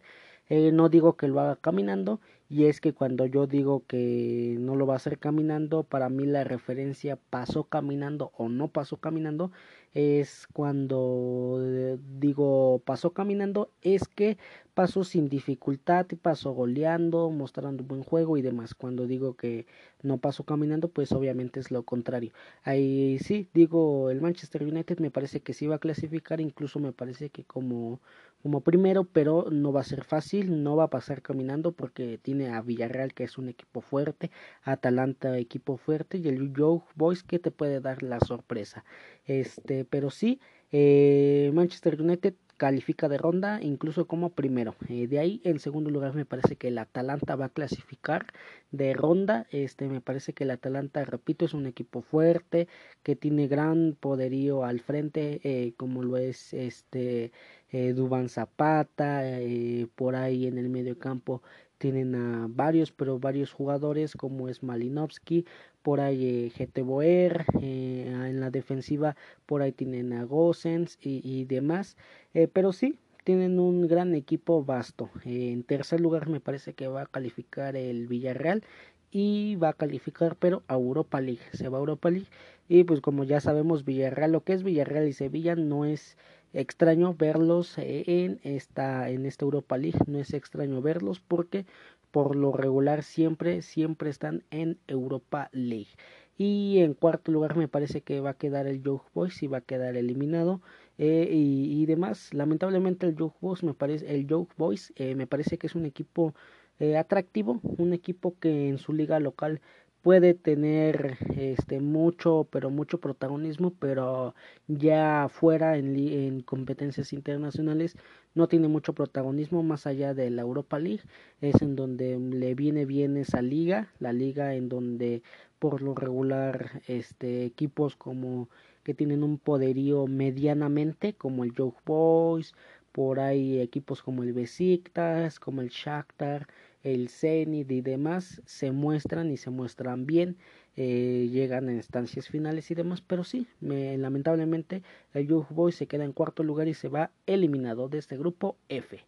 Eh, 0.49 0.71
no 0.71 0.89
digo 0.89 1.15
que 1.15 1.27
lo 1.27 1.39
haga 1.39 1.55
caminando, 1.57 2.19
y 2.49 2.65
es 2.65 2.81
que 2.81 2.93
cuando 2.93 3.25
yo 3.27 3.45
digo 3.45 3.85
que 3.85 4.55
no 4.59 4.75
lo 4.75 4.87
va 4.87 4.93
a 4.95 4.97
hacer 4.97 5.19
caminando, 5.19 5.83
para 5.83 6.09
mí 6.09 6.25
la 6.25 6.43
referencia 6.43 7.17
pasó 7.29 7.65
caminando 7.65 8.31
o 8.35 8.49
no 8.49 8.67
pasó 8.69 8.97
caminando 8.97 9.51
es 9.93 10.47
cuando 10.53 11.59
eh, 11.63 11.97
digo 12.19 12.81
pasó 12.85 13.13
caminando, 13.13 13.71
es 13.81 14.07
que 14.07 14.37
pasó 14.73 15.03
sin 15.03 15.29
dificultad, 15.29 16.05
y 16.11 16.15
pasó 16.15 16.51
goleando, 16.53 17.29
mostrando 17.31 17.83
buen 17.83 18.03
juego 18.03 18.37
y 18.37 18.41
demás. 18.41 18.73
Cuando 18.75 19.05
digo 19.07 19.35
que 19.35 19.67
no 20.01 20.17
pasó 20.19 20.45
caminando, 20.45 20.89
pues 20.89 21.11
obviamente 21.11 21.59
es 21.59 21.69
lo 21.71 21.83
contrario. 21.83 22.31
Ahí 22.63 23.19
sí, 23.19 23.49
digo, 23.53 24.09
el 24.09 24.21
Manchester 24.21 24.63
United 24.63 24.99
me 24.99 25.11
parece 25.11 25.41
que 25.41 25.53
sí 25.53 25.67
va 25.67 25.75
a 25.75 25.79
clasificar, 25.79 26.39
incluso 26.41 26.79
me 26.79 26.93
parece 26.93 27.29
que 27.29 27.43
como 27.43 27.99
como 28.41 28.61
primero, 28.61 29.03
pero 29.05 29.47
no 29.51 29.71
va 29.73 29.81
a 29.81 29.83
ser 29.83 30.03
fácil, 30.03 30.63
no 30.63 30.75
va 30.75 30.85
a 30.85 30.89
pasar 30.89 31.21
caminando 31.21 31.71
porque 31.73 32.17
tiene 32.17 32.49
a 32.49 32.61
Villarreal 32.61 33.13
que 33.13 33.23
es 33.23 33.37
un 33.37 33.49
equipo 33.49 33.81
fuerte, 33.81 34.31
Atalanta 34.63 35.37
equipo 35.37 35.77
fuerte 35.77 36.17
y 36.17 36.27
el 36.27 36.53
Joe 36.55 36.81
Boys 36.95 37.23
que 37.23 37.39
te 37.39 37.51
puede 37.51 37.81
dar 37.81 38.03
la 38.03 38.19
sorpresa. 38.19 38.85
Este, 39.25 39.85
pero 39.85 40.09
sí, 40.09 40.39
eh, 40.71 41.51
Manchester 41.53 42.01
United 42.01 42.35
califica 42.59 43.07
de 43.07 43.17
ronda 43.17 43.61
incluso 43.61 44.05
como 44.05 44.31
primero. 44.31 44.75
Eh, 44.89 45.07
de 45.07 45.17
ahí 45.19 45.41
en 45.45 45.59
segundo 45.59 45.89
lugar 45.89 46.13
me 46.13 46.25
parece 46.25 46.57
que 46.57 46.67
el 46.67 46.77
Atalanta 46.77 47.35
va 47.37 47.45
a 47.45 47.49
clasificar 47.49 48.27
de 48.71 48.93
ronda. 48.93 49.47
Este 49.51 49.87
me 49.87 50.01
parece 50.01 50.33
que 50.33 50.43
el 50.43 50.51
Atalanta, 50.51 51.05
repito, 51.05 51.45
es 51.45 51.53
un 51.53 51.65
equipo 51.67 52.01
fuerte 52.01 52.67
que 53.01 53.15
tiene 53.15 53.47
gran 53.47 53.95
poderío 53.99 54.65
al 54.65 54.81
frente, 54.81 55.39
eh, 55.43 55.73
como 55.77 56.03
lo 56.03 56.17
es 56.17 56.53
este 56.53 57.31
eh, 57.71 57.93
Duban 57.93 58.29
Zapata, 58.29 59.21
eh, 59.25 59.87
por 59.95 60.15
ahí 60.15 60.47
en 60.47 60.57
el 60.57 60.69
medio 60.69 60.97
campo 60.99 61.41
tienen 61.79 62.13
a 62.13 62.47
varios, 62.49 62.91
pero 62.91 63.19
varios 63.19 63.51
jugadores 63.53 64.15
como 64.15 64.49
es 64.49 64.61
Malinovsky, 64.61 65.45
por 65.81 66.01
ahí 66.01 66.45
eh, 66.47 66.51
GT 66.55 66.81
Boer, 66.83 67.45
eh, 67.61 68.05
en 68.07 68.39
la 68.39 68.51
defensiva 68.51 69.15
por 69.47 69.61
ahí 69.63 69.71
tienen 69.71 70.13
a 70.13 70.25
Gosens 70.25 70.99
y, 71.01 71.21
y 71.23 71.45
demás, 71.45 71.97
eh, 72.33 72.47
pero 72.47 72.73
sí, 72.73 72.99
tienen 73.23 73.59
un 73.59 73.87
gran 73.87 74.13
equipo 74.13 74.63
vasto. 74.63 75.09
en 75.23 75.63
tercer 75.63 76.01
lugar 76.01 76.29
me 76.29 76.41
parece 76.41 76.73
que 76.73 76.87
va 76.87 77.03
a 77.03 77.05
calificar 77.07 77.75
el 77.75 78.07
Villarreal 78.07 78.63
y 79.11 79.55
va 79.55 79.69
a 79.69 79.73
calificar 79.73 80.35
pero 80.35 80.63
a 80.67 80.75
Europa 80.75 81.21
League, 81.21 81.41
se 81.53 81.69
va 81.69 81.77
a 81.77 81.81
Europa 81.81 82.09
League 82.11 82.27
y 82.67 82.83
pues 82.83 83.01
como 83.01 83.23
ya 83.23 83.39
sabemos 83.39 83.85
Villarreal, 83.85 84.31
lo 84.31 84.43
que 84.43 84.53
es 84.53 84.63
Villarreal 84.63 85.07
y 85.07 85.13
Sevilla 85.13 85.55
no 85.55 85.85
es 85.85 86.17
extraño 86.53 87.13
verlos 87.13 87.77
en 87.77 88.39
esta 88.43 89.09
en 89.09 89.25
esta 89.25 89.45
Europa 89.45 89.77
League. 89.77 89.99
No 90.07 90.19
es 90.19 90.33
extraño 90.33 90.81
verlos 90.81 91.19
porque 91.19 91.65
por 92.11 92.35
lo 92.35 92.51
regular 92.51 93.03
siempre 93.03 93.61
siempre 93.61 94.09
están 94.09 94.43
en 94.51 94.77
Europa 94.87 95.49
League. 95.51 95.89
Y 96.37 96.79
en 96.79 96.93
cuarto 96.93 97.31
lugar 97.33 97.57
me 97.57 97.67
parece 97.67 98.01
que 98.01 98.21
va 98.21 98.31
a 98.31 98.37
quedar 98.37 98.65
el 98.65 98.81
Young 98.81 99.01
Boys 99.13 99.43
y 99.43 99.47
va 99.47 99.57
a 99.57 99.61
quedar 99.61 99.97
eliminado 99.97 100.61
eh, 100.97 101.27
y, 101.31 101.85
demás. 101.85 102.33
Lamentablemente 102.33 103.05
el 103.05 103.15
Young 103.15 103.33
Boys 103.41 103.63
me 103.63 103.73
parece 103.73 104.13
el 104.13 104.25
Young 104.25 104.47
Boys 104.57 104.93
eh, 104.95 105.15
me 105.15 105.27
parece 105.27 105.57
que 105.57 105.67
es 105.67 105.75
un 105.75 105.85
equipo 105.85 106.33
eh, 106.79 106.97
atractivo 106.97 107.59
un 107.61 107.93
equipo 107.93 108.35
que 108.39 108.69
en 108.69 108.77
su 108.77 108.93
liga 108.93 109.19
local 109.19 109.59
puede 110.01 110.33
tener 110.33 111.17
este 111.37 111.79
mucho 111.79 112.47
pero 112.51 112.69
mucho 112.69 112.99
protagonismo 112.99 113.73
pero 113.79 114.33
ya 114.67 115.27
fuera 115.29 115.77
en, 115.77 115.95
en, 115.95 116.41
competencias 116.41 117.13
internacionales 117.13 117.97
no 118.33 118.47
tiene 118.47 118.67
mucho 118.67 118.93
protagonismo 118.93 119.63
más 119.63 119.87
allá 119.87 120.13
de 120.13 120.29
la 120.29 120.43
Europa 120.43 120.79
League. 120.79 121.01
Es 121.41 121.61
en 121.61 121.75
donde 121.75 122.17
le 122.19 122.55
viene 122.55 122.85
bien 122.85 123.17
esa 123.17 123.41
liga 123.41 123.91
la 123.99 124.13
liga 124.13 124.55
en 124.55 124.69
donde 124.69 125.21
por 125.59 125.81
lo 125.81 125.95
regular 125.95 126.81
este 126.87 127.45
equipos 127.45 127.95
como 127.95 128.49
que 128.83 128.93
tienen 128.93 129.23
un 129.23 129.37
poderío 129.37 130.07
medianamente 130.07 131.13
como 131.13 131.43
el 131.43 131.53
Young 131.53 131.73
Boys 131.85 132.53
por 132.93 133.19
ahí 133.19 133.59
equipos 133.59 134.01
como 134.01 134.23
el 134.23 134.33
Besiktas 134.33 135.39
como 135.39 135.61
el 135.61 135.69
Shakhtar 135.69 136.47
el 136.83 137.09
Zenit 137.09 137.71
y 137.71 137.81
demás 137.81 138.41
se 138.45 138.71
muestran 138.71 139.31
y 139.31 139.37
se 139.37 139.49
muestran 139.49 140.05
bien, 140.05 140.37
eh, 140.75 141.29
llegan 141.31 141.67
a 141.69 141.73
instancias 141.73 142.27
finales 142.29 142.71
y 142.71 142.75
demás, 142.75 143.01
pero 143.01 143.23
sí, 143.23 143.47
me, 143.59 143.97
lamentablemente 143.97 144.83
el 145.13 145.27
Young 145.27 145.47
Boys 145.49 145.75
se 145.75 145.87
queda 145.87 146.05
en 146.05 146.13
cuarto 146.13 146.43
lugar 146.43 146.67
y 146.67 146.73
se 146.73 146.87
va 146.87 147.11
eliminado 147.25 147.89
de 147.89 147.97
este 147.97 148.17
grupo 148.17 148.57
F. 148.69 149.03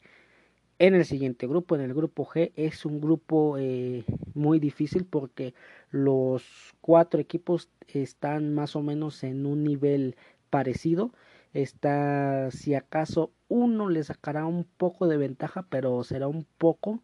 En 0.80 0.96
el 0.96 1.06
siguiente 1.06 1.46
grupo, 1.46 1.76
en 1.76 1.82
el 1.82 1.94
grupo 1.94 2.26
G, 2.26 2.52
es 2.56 2.86
un 2.86 3.02
grupo 3.02 3.56
eh, 3.60 4.04
muy 4.34 4.60
difícil 4.60 5.06
porque 5.06 5.54
los 5.92 6.44
cuatro 6.82 7.20
equipos 7.22 7.70
están 7.88 8.54
más 8.56 8.76
o 8.76 8.82
menos 8.82 9.24
en 9.24 9.46
un 9.46 9.64
nivel 9.64 10.16
parecido. 10.50 11.14
Está, 11.54 12.50
si 12.50 12.74
acaso, 12.74 13.32
uno 13.48 13.90
le 13.90 14.04
sacará 14.04 14.46
un 14.46 14.64
poco 14.64 15.08
de 15.08 15.18
ventaja, 15.18 15.68
pero 15.70 16.04
será 16.04 16.28
un 16.28 16.48
poco. 16.58 17.04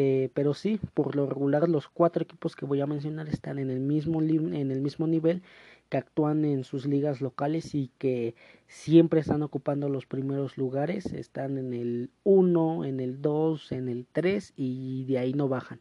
Eh, 0.00 0.30
pero 0.32 0.54
sí, 0.54 0.78
por 0.94 1.16
lo 1.16 1.26
regular 1.26 1.68
los 1.68 1.88
cuatro 1.88 2.22
equipos 2.22 2.54
que 2.54 2.64
voy 2.64 2.80
a 2.80 2.86
mencionar 2.86 3.28
están 3.28 3.58
en 3.58 3.68
el 3.68 3.80
mismo, 3.80 4.22
en 4.22 4.70
el 4.70 4.80
mismo 4.80 5.08
nivel 5.08 5.42
que 5.88 5.96
actúan 5.96 6.44
en 6.44 6.62
sus 6.62 6.86
ligas 6.86 7.20
locales 7.20 7.74
y 7.74 7.90
que 7.98 8.36
siempre 8.68 9.18
están 9.18 9.42
ocupando 9.42 9.88
los 9.88 10.06
primeros 10.06 10.56
lugares, 10.56 11.06
están 11.06 11.58
en 11.58 11.74
el 11.74 12.10
1, 12.22 12.84
en 12.84 13.00
el 13.00 13.20
2, 13.20 13.72
en 13.72 13.88
el 13.88 14.06
3 14.12 14.52
y 14.54 15.04
de 15.06 15.18
ahí 15.18 15.32
no 15.32 15.48
bajan. 15.48 15.80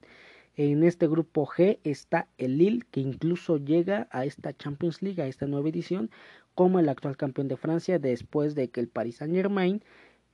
En 0.56 0.84
este 0.84 1.08
grupo 1.08 1.46
G 1.46 1.78
está 1.84 2.28
el 2.40 2.58
Lille, 2.58 2.88
que 2.90 3.02
incluso 3.02 3.58
llega 3.58 4.08
a 4.10 4.26
esta 4.26 4.52
Champions 4.58 5.04
League, 5.04 5.22
a 5.22 5.28
esta 5.28 5.46
nueva 5.46 5.70
edición, 5.70 6.10
como 6.56 6.80
el 6.80 6.90
actual 6.90 7.18
campeón 7.18 7.50
de 7.50 7.58
Francia, 7.58 8.00
después 8.00 8.56
de 8.56 8.70
que 8.70 8.80
el 8.80 8.88
Paris 8.88 9.18
Saint 9.18 9.36
Germain 9.36 9.84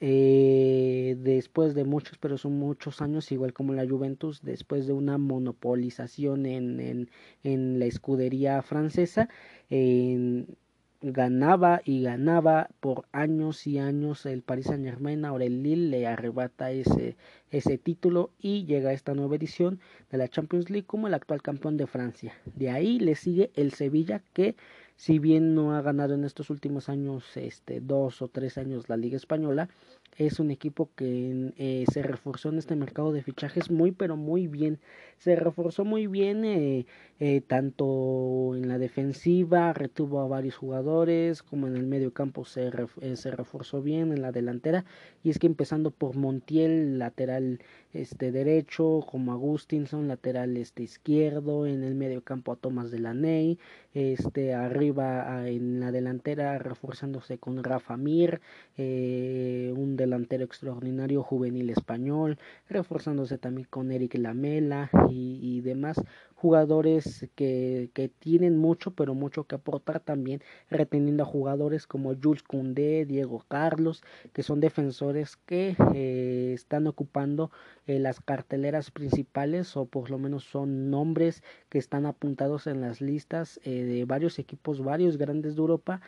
eh, 0.06 1.16
después 1.18 1.76
de 1.76 1.86
muchos, 1.86 2.18
pero 2.18 2.38
son 2.38 2.60
muchos 2.60 3.02
años, 3.02 3.32
igual 3.32 3.54
como 3.54 3.74
la 3.74 3.88
Juventus, 3.88 4.42
después 4.42 4.86
de 4.86 4.92
una 4.92 5.18
monopolización 5.18 6.46
en, 6.46 6.82
en, 6.82 7.10
en 7.44 7.80
la 7.80 7.86
escudería 7.86 8.62
francesa, 8.64 9.30
ganaba 11.04 11.82
y 11.86 12.02
ganaba 12.02 12.70
por 12.80 13.06
años 13.12 13.68
y 13.68 13.78
años 13.78 14.26
el 14.26 14.42
Paris 14.42 14.68
Saint 14.68 14.86
Germain, 14.86 15.26
ahora 15.26 15.46
el 15.46 15.62
Lille 15.62 15.90
le 15.90 16.08
arrebata 16.08 16.72
ese, 16.72 17.18
ese 17.52 17.78
título 17.78 18.32
y 18.40 18.66
llega 18.66 18.90
a 18.90 18.94
esta 18.94 19.14
nueva 19.14 19.36
edición 19.36 19.80
de 20.12 20.18
la 20.18 20.30
Champions 20.30 20.70
League 20.70 20.88
como 20.88 21.08
el 21.08 21.14
actual 21.14 21.42
campeón 21.42 21.78
de 21.78 21.88
Francia. 21.88 22.34
De 22.56 22.70
ahí 22.70 23.00
le 23.00 23.16
sigue 23.16 23.52
el 23.56 23.74
Sevilla 23.74 24.22
que 24.34 24.56
si 25.04 25.20
bien 25.20 25.54
no 25.54 25.76
ha 25.76 25.82
ganado 25.82 26.14
en 26.14 26.24
estos 26.24 26.50
últimos 26.50 26.88
años, 26.88 27.36
este, 27.36 27.82
dos 27.82 28.22
o 28.22 28.30
tres 28.30 28.58
años 28.58 28.88
la 28.88 28.96
Liga 28.96 29.18
Española, 29.18 29.68
es 30.18 30.40
un 30.40 30.52
equipo 30.52 30.90
que 30.96 31.54
eh, 31.58 31.86
se 31.92 32.04
reforzó 32.04 32.50
en 32.50 32.58
este 32.58 32.76
mercado 32.76 33.12
de 33.14 33.24
fichajes 33.24 33.72
muy 33.72 33.92
pero 33.92 34.16
muy 34.16 34.48
bien. 34.48 34.80
Se 35.18 35.36
reforzó 35.36 35.86
muy 35.86 36.08
bien 36.08 36.46
eh, 36.46 36.86
eh, 37.20 37.42
tanto 37.42 38.54
en 38.56 38.68
la 38.68 38.78
defensiva 38.78 39.74
retuvo 39.74 40.20
a 40.20 40.28
varios 40.28 40.56
jugadores 40.56 41.44
como 41.44 41.68
en 41.68 41.78
el 41.78 41.86
medio 41.86 42.14
campo 42.14 42.46
se, 42.46 42.72
se 43.16 43.32
reforzó 43.32 43.82
bien 43.82 44.12
en 44.12 44.22
la 44.22 44.32
delantera. 44.32 44.86
Y 45.24 45.30
es 45.30 45.40
que 45.40 45.48
empezando 45.48 45.92
por 45.92 46.16
Montiel 46.16 47.00
lateral 47.00 47.60
este 47.94 48.32
derecho 48.32 49.06
como 49.10 49.32
Agustinson 49.32 50.08
lateral 50.08 50.58
este 50.58 50.84
izquierdo 50.84 51.68
en 51.68 51.84
el 51.84 51.96
medio 51.96 52.24
campo 52.24 52.52
a 52.52 52.56
Tomás 52.56 52.90
Delaney 52.90 53.60
este 53.94 54.56
arriba 54.56 55.48
en 55.48 55.80
la 55.80 55.92
delantera 55.92 56.58
reforzándose 56.58 57.38
con 57.38 57.64
Rafa 57.64 57.96
Mir 57.96 58.42
un 58.78 59.96
delantero 60.04 60.44
extraordinario 60.44 61.24
juvenil 61.24 61.70
español, 61.70 62.38
reforzándose 62.70 63.38
también 63.38 63.68
con 63.70 63.92
Eric 63.92 64.16
Lamela 64.16 64.90
y, 65.10 65.40
y 65.42 65.62
demás 65.62 66.02
jugadores 66.44 67.30
que, 67.36 67.90
que, 67.94 68.10
tienen 68.10 68.58
mucho, 68.58 68.92
pero 68.92 69.14
mucho 69.14 69.46
que 69.46 69.56
aportar 69.56 70.02
también, 70.02 70.42
reteniendo 70.70 71.24
a 71.24 71.26
jugadores 71.26 71.88
como 71.88 72.14
Jules 72.22 72.44
Koundé, 72.44 73.06
Diego 73.06 73.46
Carlos, 73.48 74.04
que 74.34 74.44
son 74.44 74.60
defensores 74.60 75.38
que 75.38 75.78
eh, 75.96 76.52
están 76.54 76.88
ocupando 76.88 77.50
eh, 77.88 77.98
las 77.98 78.20
carteleras 78.20 78.92
principales 78.92 79.78
o 79.78 79.86
por 79.86 80.10
lo 80.10 80.18
menos 80.18 80.44
son 80.44 80.90
nombres 80.90 81.44
que 81.70 81.78
están 81.78 82.06
apuntados 82.06 82.68
en 82.68 82.82
las 82.82 83.00
listas 83.00 83.62
eh, 83.64 83.86
de 83.86 84.04
varios 84.04 84.38
equipos, 84.38 84.84
varios 84.84 85.16
grandes 85.16 85.56
de 85.56 85.62
Europa 85.62 86.02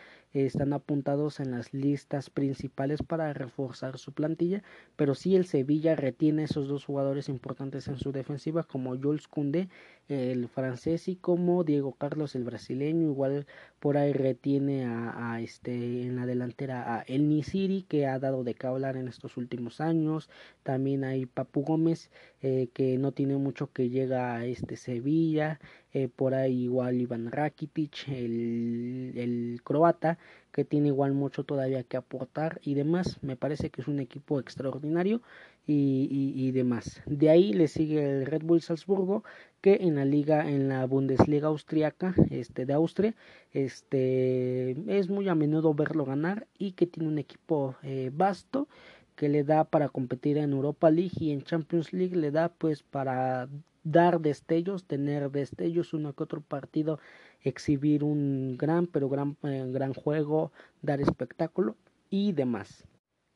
están 0.43 0.73
apuntados 0.73 1.39
en 1.39 1.51
las 1.51 1.73
listas 1.73 2.29
principales 2.29 3.01
para 3.01 3.31
reforzar 3.31 3.97
su 3.97 4.11
plantilla, 4.11 4.63
pero 4.97 5.15
si 5.15 5.35
el 5.35 5.45
Sevilla 5.45 5.95
retiene 5.95 6.43
esos 6.43 6.67
dos 6.67 6.83
jugadores 6.83 7.29
importantes 7.29 7.87
en 7.87 7.97
su 7.97 8.11
defensiva 8.11 8.63
como 8.63 8.97
Jules 8.97 9.29
Koundé, 9.29 9.69
el 10.07 10.47
francés 10.49 11.07
y 11.07 11.15
como 11.15 11.63
Diego 11.63 11.93
Carlos 11.93 12.35
el 12.35 12.43
brasileño, 12.43 13.07
igual 13.07 13.47
por 13.79 13.97
ahí 13.97 14.13
retiene 14.13 14.85
a, 14.85 15.33
a 15.33 15.41
este 15.41 16.03
en 16.03 16.15
la 16.15 16.25
delantera 16.25 16.95
a 16.97 17.01
El 17.03 17.27
Nisiri 17.29 17.83
que 17.83 18.07
ha 18.07 18.19
dado 18.19 18.43
de 18.43 18.53
qué 18.55 18.67
hablar 18.67 18.97
en 18.97 19.07
estos 19.07 19.37
últimos 19.37 19.81
años, 19.81 20.29
también 20.63 21.03
hay 21.03 21.25
Papu 21.25 21.63
Gómez 21.63 22.11
eh, 22.41 22.69
que 22.73 22.97
no 22.97 23.11
tiene 23.11 23.37
mucho 23.37 23.71
que 23.71 23.89
llega 23.89 24.35
a 24.35 24.45
este 24.45 24.77
Sevilla, 24.77 25.59
eh, 25.93 26.09
por 26.09 26.33
ahí 26.33 26.63
igual 26.63 26.99
Iván 27.01 27.31
Rakitic, 27.31 28.07
el, 28.09 29.13
el 29.15 29.61
croata, 29.63 30.17
que 30.51 30.65
tiene 30.65 30.89
igual 30.89 31.13
mucho 31.13 31.43
todavía 31.43 31.83
que 31.83 31.97
aportar 31.97 32.59
y 32.63 32.75
demás. 32.75 33.17
Me 33.21 33.35
parece 33.35 33.69
que 33.69 33.81
es 33.81 33.87
un 33.87 33.99
equipo 33.99 34.39
extraordinario 34.39 35.21
y, 35.67 36.51
demás. 36.51 37.01
De 37.05 37.29
ahí 37.29 37.53
le 37.53 37.67
sigue 37.67 38.19
el 38.19 38.25
Red 38.25 38.43
Bull 38.43 38.61
Salzburgo, 38.61 39.23
que 39.61 39.79
en 39.81 39.95
la 39.95 40.05
liga, 40.05 40.49
en 40.49 40.69
la 40.69 40.85
Bundesliga 40.85 41.47
austriaca, 41.47 42.13
este 42.29 42.65
de 42.65 42.73
Austria, 42.73 43.15
este 43.51 44.75
es 44.87 45.09
muy 45.09 45.27
a 45.27 45.35
menudo 45.35 45.73
verlo 45.73 46.05
ganar 46.05 46.47
y 46.57 46.73
que 46.73 46.85
tiene 46.85 47.09
un 47.09 47.17
equipo 47.17 47.75
eh, 47.81 48.11
vasto 48.13 48.67
que 49.15 49.29
le 49.29 49.43
da 49.43 49.63
para 49.63 49.89
competir 49.89 50.37
en 50.37 50.51
Europa 50.51 50.91
League 50.91 51.17
y 51.19 51.31
en 51.31 51.41
Champions 51.41 51.93
League 51.93 52.15
le 52.15 52.31
da 52.31 52.49
pues 52.49 52.83
para 52.83 53.49
dar 53.83 54.19
destellos, 54.19 54.85
tener 54.85 55.31
destellos, 55.31 55.93
uno 55.93 56.13
que 56.13 56.23
otro 56.23 56.41
partido, 56.41 56.99
exhibir 57.41 58.03
un 58.03 58.57
gran, 58.57 58.87
pero 58.87 59.07
gran, 59.09 59.37
eh, 59.43 59.65
gran 59.71 59.93
juego, 59.93 60.51
dar 60.81 60.99
espectáculo 60.99 61.75
y 62.09 62.33
demás. 62.33 62.85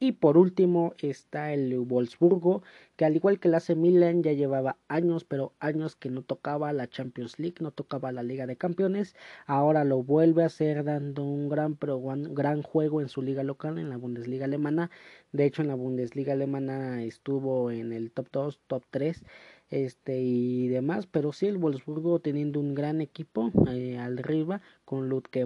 Y 0.02 0.14
por 0.14 0.38
último 0.38 0.94
está 0.98 1.52
el 1.54 1.78
Wolfsburgo, 1.78 2.64
que 2.96 3.04
al 3.04 3.18
igual 3.18 3.38
que 3.38 3.50
el 3.50 3.56
AC 3.56 3.76
Milan 3.76 4.24
ya 4.24 4.32
llevaba 4.32 4.78
años, 4.88 5.26
pero 5.26 5.54
años 5.60 5.98
que 5.98 6.10
no 6.10 6.22
tocaba 6.24 6.72
la 6.72 6.90
Champions 6.90 7.38
League, 7.38 7.58
no 7.60 7.72
tocaba 7.72 8.14
la 8.14 8.24
Liga 8.24 8.48
de 8.48 8.56
Campeones. 8.56 9.16
Ahora 9.46 9.84
lo 9.84 10.02
vuelve 10.02 10.44
a 10.44 10.46
hacer 10.46 10.86
dando 10.86 11.24
un 11.26 11.50
gran, 11.50 11.76
pero 11.76 12.02
gran 12.34 12.62
juego 12.62 13.02
en 13.02 13.10
su 13.10 13.22
liga 13.22 13.44
local, 13.44 13.78
en 13.78 13.90
la 13.90 13.98
Bundesliga 13.98 14.46
alemana. 14.46 14.90
De 15.34 15.46
hecho, 15.46 15.62
en 15.64 15.68
la 15.68 15.76
Bundesliga 15.76 16.32
alemana 16.32 17.04
estuvo 17.04 17.70
en 17.70 17.92
el 17.92 18.12
top 18.12 18.30
2, 18.32 18.60
top 18.68 18.84
3 18.92 19.26
este 19.70 20.22
y 20.22 20.68
demás, 20.70 21.08
pero 21.08 21.34
sí 21.34 21.48
el 21.48 21.58
Wolfsburgo 21.58 22.20
teniendo 22.20 22.60
un 22.60 22.74
gran 22.74 23.02
equipo 23.02 23.52
eh, 23.68 23.98
arriba 23.98 24.62
con 24.86 25.10
Lutke 25.10 25.46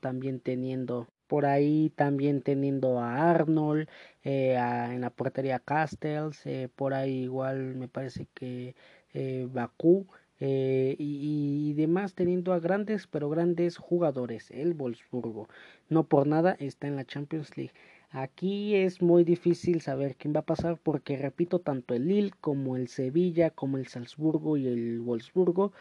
también 0.00 0.40
teniendo 0.40 1.06
por 1.28 1.46
ahí 1.46 1.92
también 1.94 2.42
teniendo 2.42 2.98
a 2.98 3.30
Arnold 3.30 3.88
eh, 4.24 4.54
en 4.54 5.00
la 5.02 5.10
portería 5.10 5.60
Castells 5.60 6.44
eh, 6.46 6.68
por 6.74 6.94
ahí 6.94 7.24
igual 7.24 7.76
me 7.76 7.88
parece 7.88 8.26
que 8.34 8.74
eh, 9.14 9.46
Bakú 9.52 10.06
y, 10.40 10.96
y, 10.98 11.72
demás 11.74 12.14
teniendo 12.14 12.52
a 12.52 12.60
grandes 12.60 13.06
pero 13.08 13.28
grandes 13.28 13.76
jugadores 13.76 14.52
el 14.52 14.72
Wolfsburgo. 14.74 15.48
No 15.88 16.04
por 16.04 16.28
nada 16.28 16.56
está 16.60 16.86
en 16.86 16.94
la 16.94 17.04
Champions 17.04 17.56
League. 17.56 17.72
Aquí 18.10 18.76
es 18.76 19.02
muy 19.02 19.24
difícil 19.24 19.80
saber 19.80 20.14
quién 20.16 20.32
va 20.34 20.40
a 20.40 20.46
pasar 20.46 20.78
porque 20.80 21.16
repito, 21.16 21.58
tanto 21.58 21.94
el 21.94 22.06
Lille 22.06 22.32
como 22.40 22.76
el 22.76 22.86
Sevilla, 22.88 23.50
como 23.50 23.78
el 23.78 23.88
Salzburgo 23.88 24.56
y 24.56 24.68
el 24.68 25.00
Wolfsburgo 25.00 25.72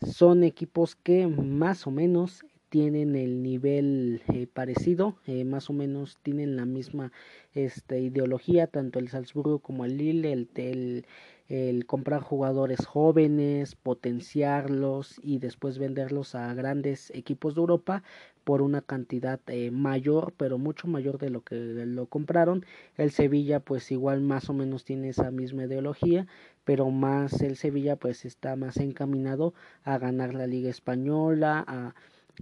son 0.00 0.44
equipos 0.44 0.94
que 0.94 1.26
más 1.26 1.86
o 1.86 1.90
menos 1.90 2.44
tienen 2.68 3.16
el 3.16 3.42
nivel 3.42 4.22
eh, 4.28 4.46
parecido, 4.46 5.16
eh, 5.26 5.44
más 5.44 5.70
o 5.70 5.72
menos 5.72 6.18
tienen 6.22 6.56
la 6.56 6.66
misma 6.66 7.12
este, 7.54 8.00
ideología, 8.00 8.66
tanto 8.66 8.98
el 8.98 9.08
Salzburgo 9.08 9.58
como 9.60 9.84
el 9.84 9.96
Lille, 9.96 10.32
el, 10.32 11.06
el, 11.48 11.86
comprar 11.86 12.20
jugadores 12.22 12.86
jóvenes, 12.86 13.74
potenciarlos 13.74 15.18
y 15.22 15.38
después 15.38 15.78
venderlos 15.78 16.34
a 16.34 16.52
grandes 16.54 17.10
equipos 17.14 17.54
de 17.54 17.60
Europa 17.60 18.02
por 18.44 18.62
una 18.62 18.80
cantidad 18.82 19.40
eh, 19.48 19.70
mayor, 19.70 20.32
pero 20.36 20.58
mucho 20.58 20.88
mayor 20.88 21.18
de 21.18 21.30
lo 21.30 21.42
que 21.42 21.54
lo 21.54 22.06
compraron. 22.06 22.64
El 22.96 23.10
Sevilla 23.10 23.60
pues 23.60 23.90
igual 23.92 24.20
más 24.22 24.48
o 24.50 24.54
menos 24.54 24.84
tiene 24.84 25.10
esa 25.10 25.30
misma 25.30 25.64
ideología, 25.64 26.26
pero 26.64 26.90
más 26.90 27.40
el 27.42 27.56
Sevilla 27.56 27.96
pues 27.96 28.24
está 28.24 28.56
más 28.56 28.76
encaminado 28.78 29.54
a 29.84 29.98
ganar 29.98 30.34
la 30.34 30.46
Liga 30.46 30.70
Española, 30.70 31.64
a 31.66 31.94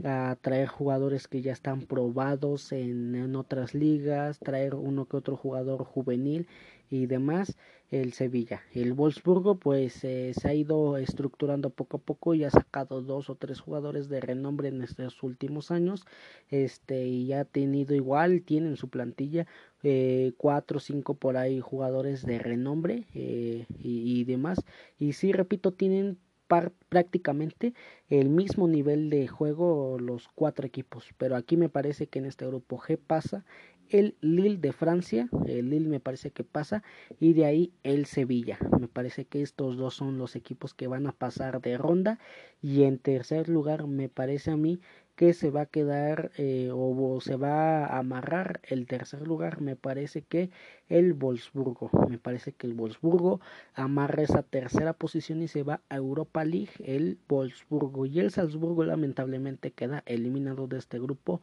a 0.05 0.37
traer 0.41 0.69
jugadores 0.69 1.29
que 1.29 1.43
ya 1.43 1.53
están 1.53 1.83
probados 1.83 2.73
en, 2.73 3.15
en, 3.15 3.37
otras 3.37 3.75
ligas, 3.75 4.39
traer 4.39 4.75
uno 4.75 5.07
que 5.07 5.17
otro 5.17 5.37
jugador 5.37 5.85
juvenil 5.85 6.47
y 6.91 7.07
demás, 7.07 7.57
el 7.91 8.13
Sevilla. 8.13 8.63
El 8.73 8.93
Wolfsburgo 8.93 9.59
pues 9.59 10.05
eh, 10.05 10.33
se 10.35 10.49
ha 10.49 10.55
ido 10.55 10.97
estructurando 10.97 11.71
poco 11.71 11.99
a 11.99 12.01
poco 12.01 12.35
y 12.35 12.45
ha 12.45 12.51
sacado 12.51 13.03
dos 13.03 13.31
o 13.31 13.37
tres 13.37 13.61
jugadores 13.61 14.09
de 14.09 14.21
renombre 14.21 14.69
en 14.69 14.83
estos 14.83 15.23
últimos 15.23 15.71
años, 15.71 16.05
este 16.49 17.07
y 17.07 17.33
ha 17.33 17.45
tenido 17.45 17.95
igual, 17.95 18.43
tienen 18.43 18.77
su 18.77 18.89
plantilla 18.89 19.47
eh, 19.83 20.33
cuatro 20.37 20.79
o 20.79 20.81
cinco 20.81 21.15
por 21.15 21.37
ahí 21.37 21.61
jugadores 21.61 22.25
de 22.25 22.39
renombre 22.39 23.07
eh, 23.15 23.67
y, 23.79 24.21
y 24.21 24.25
demás 24.25 24.59
y 24.99 25.13
sí 25.13 25.33
repito 25.33 25.73
tienen 25.73 26.19
prácticamente 26.89 27.75
el 28.09 28.29
mismo 28.29 28.69
nivel 28.69 29.11
de 29.11 29.29
juego 29.29 29.99
los 29.99 30.29
cuatro 30.29 30.67
equipos. 30.67 31.11
Pero 31.19 31.37
aquí 31.37 31.57
me 31.57 31.69
parece 31.69 32.07
que 32.07 32.19
en 32.19 32.27
este 32.27 32.47
grupo 32.47 32.79
G 32.79 32.99
pasa 32.99 33.45
el 33.89 34.17
Lille 34.21 34.59
de 34.59 34.73
Francia, 34.73 35.29
el 35.47 35.71
Lille 35.71 35.89
me 35.89 36.01
parece 36.01 36.31
que 36.31 36.45
pasa, 36.45 36.83
y 37.21 37.35
de 37.35 37.45
ahí 37.45 37.73
el 37.83 38.07
Sevilla. 38.07 38.59
Me 38.81 38.89
parece 38.89 39.27
que 39.27 39.43
estos 39.43 39.77
dos 39.77 39.95
son 39.95 40.19
los 40.19 40.35
equipos 40.37 40.75
que 40.75 40.89
van 40.89 41.07
a 41.07 41.13
pasar 41.13 41.61
de 41.61 41.79
ronda. 41.79 42.19
Y 42.61 42.83
en 42.83 42.99
tercer 42.99 43.49
lugar 43.49 43.87
me 43.87 44.09
parece 44.09 44.51
a 44.51 44.57
mí 44.57 44.81
que 45.17 45.33
se 45.33 45.51
va 45.51 45.63
a 45.63 45.67
quedar 45.67 46.31
eh, 46.37 46.71
o 46.73 47.21
se 47.21 47.37
va 47.37 47.87
a 47.87 47.99
amarrar 47.99 48.61
el 48.65 48.87
tercer 48.87 49.27
lugar. 49.27 49.61
Me 49.63 49.75
parece 49.75 50.23
que 50.23 50.51
el 50.89 51.15
Wolfsburgo. 51.15 51.91
Me 52.09 52.19
parece 52.19 52.53
que 52.53 52.67
el 52.67 52.75
Wolfsburgo 52.75 53.41
amarra 53.75 54.23
esa 54.23 54.43
tercera 54.43 54.93
posición 54.93 55.43
y 55.43 55.49
se 55.49 55.63
va 55.63 55.81
a 55.89 55.97
Europa 55.97 56.45
League. 56.45 56.71
El 56.85 57.19
Wolfsburgo 57.29 58.05
y 58.07 58.21
el 58.21 58.31
Salzburgo 58.31 58.85
lamentablemente 58.85 59.73
queda 59.73 60.03
eliminado 60.07 60.67
de 60.67 60.79
este 60.79 60.99
grupo 60.99 61.41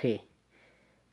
G. 0.00 0.22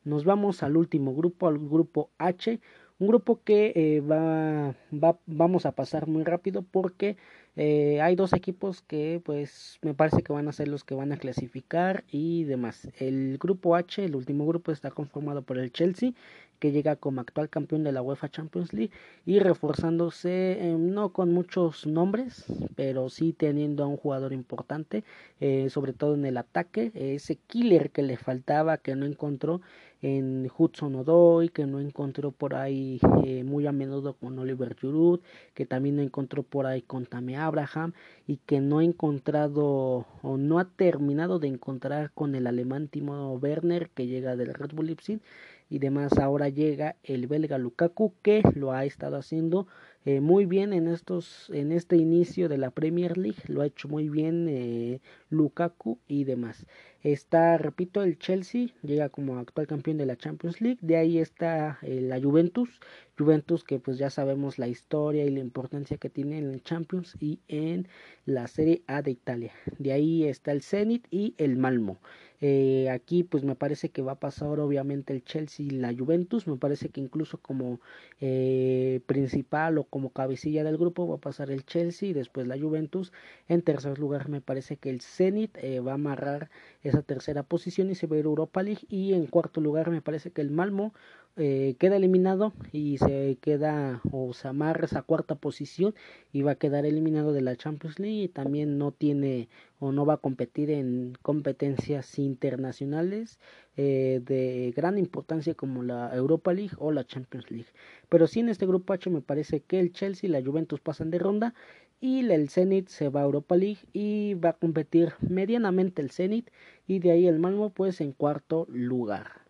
Nos 0.05 0.23
vamos 0.23 0.63
al 0.63 0.77
último 0.77 1.13
grupo, 1.13 1.47
al 1.47 1.59
grupo 1.59 2.09
H. 2.17 2.61
Un 2.99 3.07
grupo 3.07 3.43
que 3.43 3.73
eh, 3.75 4.01
va, 4.01 4.75
va, 4.93 5.19
vamos 5.25 5.65
a 5.65 5.73
pasar 5.73 6.07
muy 6.07 6.23
rápido 6.23 6.63
porque 6.63 7.17
eh, 7.59 7.99
hay 8.01 8.15
dos 8.15 8.33
equipos 8.33 8.83
que 8.83 9.19
pues 9.25 9.79
me 9.81 9.95
parece 9.95 10.21
que 10.21 10.31
van 10.31 10.47
a 10.47 10.53
ser 10.53 10.67
los 10.67 10.83
que 10.83 10.93
van 10.93 11.11
a 11.11 11.17
clasificar 11.17 12.03
y 12.11 12.43
demás. 12.43 12.87
El 12.99 13.39
grupo 13.39 13.75
H, 13.75 14.05
el 14.05 14.15
último 14.15 14.45
grupo, 14.45 14.71
está 14.71 14.91
conformado 14.91 15.41
por 15.41 15.57
el 15.57 15.71
Chelsea, 15.71 16.13
que 16.59 16.71
llega 16.71 16.95
como 16.95 17.21
actual 17.21 17.49
campeón 17.49 17.83
de 17.83 17.91
la 17.91 18.03
UEFA 18.03 18.29
Champions 18.29 18.73
League 18.73 18.91
y 19.25 19.39
reforzándose 19.39 20.51
eh, 20.59 20.75
no 20.77 21.09
con 21.13 21.33
muchos 21.33 21.87
nombres, 21.87 22.45
pero 22.75 23.09
sí 23.09 23.33
teniendo 23.33 23.83
a 23.83 23.87
un 23.87 23.97
jugador 23.97 24.33
importante, 24.33 25.03
eh, 25.39 25.69
sobre 25.71 25.93
todo 25.93 26.13
en 26.13 26.25
el 26.25 26.37
ataque, 26.37 26.91
ese 26.93 27.37
killer 27.47 27.89
que 27.89 28.03
le 28.03 28.17
faltaba, 28.17 28.77
que 28.77 28.95
no 28.95 29.07
encontró 29.07 29.61
en 30.03 30.47
Hudson 30.55 30.93
Odoi, 30.95 31.49
que 31.49 31.65
no 31.65 31.79
encontró 31.79 32.31
por 32.31 32.53
ahí 32.53 32.99
muy 33.45 33.65
a 33.65 33.71
menudo 33.71 34.13
con 34.13 34.37
Oliver 34.37 34.75
Giroud, 34.75 35.21
que 35.55 35.65
también 35.65 35.95
no 35.95 36.03
encontró 36.03 36.43
por 36.43 36.67
ahí 36.67 36.83
con 36.83 37.07
Tammy 37.07 37.35
Abraham 37.47 37.93
y 38.27 38.37
que 38.37 38.61
no 38.61 38.79
ha 38.79 38.83
encontrado 38.83 40.05
o 40.21 40.37
no 40.37 40.59
ha 40.59 40.65
terminado 40.65 41.39
de 41.39 41.47
encontrar 41.47 42.11
con 42.13 42.35
el 42.35 42.47
alemán 42.47 42.87
Timo 42.87 43.33
Werner 43.35 43.89
que 43.89 44.07
llega 44.07 44.35
del 44.35 44.53
Red 44.53 44.71
Bull 44.73 44.87
Leipzig 44.87 45.21
y 45.69 45.79
demás. 45.79 46.17
Ahora 46.17 46.49
llega 46.49 46.95
el 47.03 47.27
belga 47.27 47.57
Lukaku 47.57 48.13
que 48.21 48.41
lo 48.55 48.71
ha 48.71 48.85
estado 48.85 49.17
haciendo 49.17 49.67
eh, 50.07 50.21
muy 50.21 50.45
bien 50.45 50.71
en 50.71 50.87
estos 50.87 51.49
en 51.49 51.73
este 51.73 51.97
inicio 51.97 52.47
de 52.47 52.57
la 52.57 52.71
Premier 52.71 53.17
League 53.17 53.43
lo 53.47 53.61
ha 53.61 53.65
hecho 53.65 53.89
muy 53.89 54.07
bien 54.07 54.47
eh, 54.47 55.01
Lukaku 55.29 55.99
y 56.07 56.23
demás 56.23 56.65
está 57.03 57.57
repito 57.57 58.01
el 58.01 58.17
Chelsea 58.17 58.69
llega 58.83 59.09
como 59.09 59.37
actual 59.37 59.67
campeón 59.67 59.97
de 59.97 60.05
la 60.05 60.15
Champions 60.15 60.61
League 60.61 60.79
de 60.81 60.95
ahí 60.95 61.17
está 61.17 61.77
eh, 61.81 61.99
la 61.99 62.21
Juventus 62.21 62.69
Juventus 63.17 63.63
que 63.63 63.79
pues 63.79 63.97
ya 63.97 64.09
sabemos 64.09 64.59
la 64.59 64.67
historia 64.67 65.25
y 65.25 65.29
la 65.29 65.39
importancia 65.39 65.97
que 65.97 66.09
tiene 66.09 66.37
en 66.37 66.51
el 66.51 66.63
Champions 66.63 67.15
y 67.19 67.39
en 67.47 67.87
la 68.25 68.47
Serie 68.47 68.83
A 68.87 69.01
de 69.01 69.11
Italia 69.11 69.53
de 69.77 69.91
ahí 69.91 70.25
está 70.25 70.51
el 70.51 70.61
Zenit 70.61 71.07
y 71.11 71.33
el 71.37 71.57
Malmo 71.57 71.99
eh, 72.39 72.89
aquí 72.91 73.23
pues 73.23 73.43
me 73.43 73.55
parece 73.55 73.89
que 73.89 74.03
va 74.03 74.13
a 74.13 74.19
pasar 74.19 74.59
obviamente 74.59 75.11
el 75.13 75.23
Chelsea 75.23 75.65
y 75.65 75.69
la 75.71 75.93
Juventus. 75.93 76.47
Me 76.47 76.57
parece 76.57 76.89
que 76.89 77.01
incluso 77.01 77.39
como 77.39 77.79
eh, 78.21 79.01
principal 79.07 79.77
o 79.77 79.83
como 79.85 80.11
cabecilla 80.11 80.63
del 80.63 80.77
grupo 80.77 81.07
va 81.07 81.15
a 81.15 81.19
pasar 81.19 81.49
el 81.51 81.65
Chelsea 81.65 82.09
y 82.09 82.13
después 82.13 82.47
la 82.47 82.59
Juventus. 82.59 83.11
En 83.47 83.61
tercer 83.61 83.97
lugar 83.99 84.29
me 84.29 84.41
parece 84.41 84.77
que 84.77 84.89
el 84.89 85.01
Zenit 85.01 85.57
eh, 85.57 85.79
va 85.79 85.91
a 85.91 85.95
amarrar 85.95 86.49
esa 86.83 87.01
tercera 87.01 87.43
posición 87.43 87.89
y 87.89 87.95
se 87.95 88.07
va 88.07 88.15
a 88.15 88.19
ir 88.19 88.25
Europa 88.25 88.61
League. 88.63 88.85
Y 88.89 89.13
en 89.13 89.25
cuarto 89.27 89.61
lugar 89.61 89.89
me 89.89 90.01
parece 90.01 90.31
que 90.31 90.41
el 90.41 90.51
Malmo 90.51 90.93
eh, 91.37 91.75
queda 91.77 91.97
eliminado 91.97 92.51
y 92.71 92.97
se 92.97 93.37
queda 93.41 94.01
o 94.11 94.33
se 94.33 94.47
amarra 94.47 94.85
esa 94.85 95.03
cuarta 95.03 95.35
posición 95.35 95.93
y 96.33 96.41
va 96.41 96.51
a 96.53 96.55
quedar 96.55 96.85
eliminado 96.85 97.31
de 97.31 97.41
la 97.41 97.55
Champions 97.55 97.99
League 97.99 98.23
y 98.23 98.27
también 98.27 98.79
no 98.79 98.91
tiene 98.91 99.47
o 99.79 99.91
no 99.91 100.05
va 100.05 100.15
a 100.15 100.17
competir 100.17 100.71
en 100.71 101.13
competencias 101.21 102.17
internacionales 102.17 103.39
eh, 103.75 104.19
de 104.25 104.73
gran 104.75 104.97
importancia 104.97 105.53
como 105.53 105.83
la 105.83 106.15
Europa 106.15 106.53
League 106.53 106.75
o 106.79 106.91
la 106.91 107.05
Champions 107.05 107.51
League. 107.51 107.69
Pero 108.09 108.25
sí 108.25 108.39
en 108.39 108.49
este 108.49 108.65
grupo 108.65 108.93
H 108.93 109.09
me 109.11 109.21
parece 109.21 109.61
que 109.61 109.79
el 109.79 109.93
Chelsea 109.93 110.27
y 110.27 110.31
la 110.31 110.43
Juventus 110.43 110.79
pasan 110.79 111.11
de 111.11 111.19
ronda 111.19 111.53
y 112.01 112.27
el 112.29 112.49
Zenit 112.49 112.87
se 112.89 113.09
va 113.09 113.21
a 113.21 113.25
Europa 113.25 113.55
League 113.55 113.81
y 113.93 114.33
va 114.33 114.49
a 114.49 114.53
competir 114.53 115.13
medianamente 115.19 116.01
el 116.01 116.11
Zenit 116.11 116.49
y 116.87 116.99
de 116.99 117.11
ahí 117.11 117.27
el 117.27 117.39
Malmo 117.39 117.69
pues 117.69 118.01
en 118.01 118.11
cuarto 118.11 118.65
lugar 118.69 119.46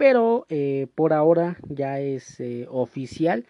pero 0.00 0.46
eh, 0.48 0.86
por 0.94 1.12
ahora 1.12 1.58
ya 1.68 2.00
es 2.00 2.40
eh, 2.40 2.66
oficial, 2.70 3.44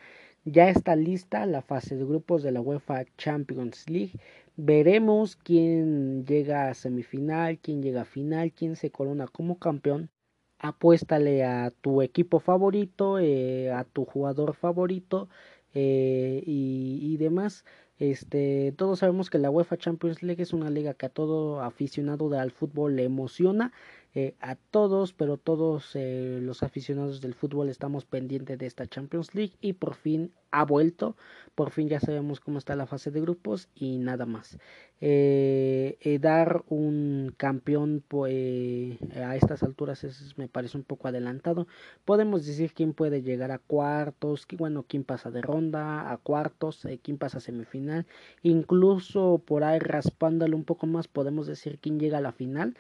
ya 0.44 0.68
está 0.68 0.96
lista 0.96 1.46
la 1.46 1.62
fase 1.62 1.94
de 1.94 2.05
grupos 2.05 2.42
de 2.42 2.51
la 2.51 2.61
UEFA 2.61 3.05
Champions 3.16 3.88
League. 3.88 4.18
Veremos 4.57 5.36
quién 5.36 6.26
llega 6.26 6.68
a 6.68 6.74
semifinal, 6.74 7.61
quién 7.61 7.84
llega 7.84 8.01
a 8.01 8.05
final, 8.05 8.51
quién 8.51 8.74
se 8.74 8.90
corona 8.90 9.28
como 9.28 9.61
campeón. 9.61 10.11
Apuéstale 10.59 11.44
a 11.44 11.70
tu 11.70 12.03
equipo 12.03 12.40
favorito, 12.40 13.20
eh, 13.20 13.70
a 13.70 13.84
tu 13.84 14.05
jugador 14.05 14.55
favorito 14.55 15.28
y, 15.72 16.98
y 17.01 17.16
demás. 17.16 17.64
Este, 18.01 18.72
todos 18.78 19.01
sabemos 19.01 19.28
que 19.28 19.38
la 19.38 19.51
UEFA 19.51 19.76
Champions 19.76 20.22
League 20.22 20.42
es 20.42 20.55
una 20.55 20.70
liga 20.70 20.94
que 20.94 21.07
a 21.07 21.11
todo 21.11 21.61
aficionado 21.61 22.32
al 22.36 22.51
fútbol 22.51 22.96
le 22.96 23.05
emociona 23.05 23.72
eh, 24.13 24.35
a 24.41 24.57
todos, 24.57 25.13
pero 25.13 25.37
todos 25.37 25.93
eh, 25.95 26.41
los 26.43 26.65
aficionados 26.65 27.21
del 27.21 27.35
fútbol 27.35 27.69
estamos 27.69 28.05
pendientes 28.05 28.59
de 28.59 28.67
esta 28.67 28.89
Champions 28.89 29.37
League 29.37 29.53
y 29.61 29.75
por 29.75 29.95
fin 29.95 30.33
ha 30.51 30.65
vuelto, 30.65 31.17
por 31.55 31.71
fin 31.71 31.89
ya 31.89 32.01
sabemos 32.01 32.41
cómo 32.41 32.59
está 32.59 32.75
la 32.75 32.87
fase 32.87 33.13
de 33.13 33.21
grupos 33.21 33.69
y 33.73 33.99
nada 33.99 34.27
más. 34.27 34.59
Eh, 35.01 36.19
dar 36.21 36.65
un 36.69 37.33
campeón 37.37 38.03
pues, 38.07 38.99
a 39.15 39.37
estas 39.37 39.63
alturas 39.63 40.05
me 40.37 40.49
parece 40.49 40.77
un 40.77 40.83
poco 40.83 41.07
adelantado. 41.07 41.69
Podemos 42.05 42.45
decir 42.45 42.73
quién 42.75 42.95
puede 42.95 43.23
llegar 43.23 43.53
a 43.53 43.59
cuartos, 43.59 44.45
bueno, 44.59 44.85
quién 44.89 45.05
pasa 45.05 45.31
de 45.31 45.41
ronda 45.41 46.11
a 46.11 46.17
cuartos, 46.17 46.85
quién 47.03 47.17
pasa 47.17 47.39
a 47.39 47.41
semifinal, 47.41 48.07
incluso 48.43 49.41
por 49.47 49.63
ahí 49.63 49.79
raspándolo 49.79 50.57
un 50.57 50.65
poco 50.65 50.89
más 50.89 51.07
podemos 51.07 51.47
decir 51.47 51.79
quién 51.81 52.01
llega 52.01 52.19
a 52.19 52.21
la 52.21 52.33
final 52.33 52.75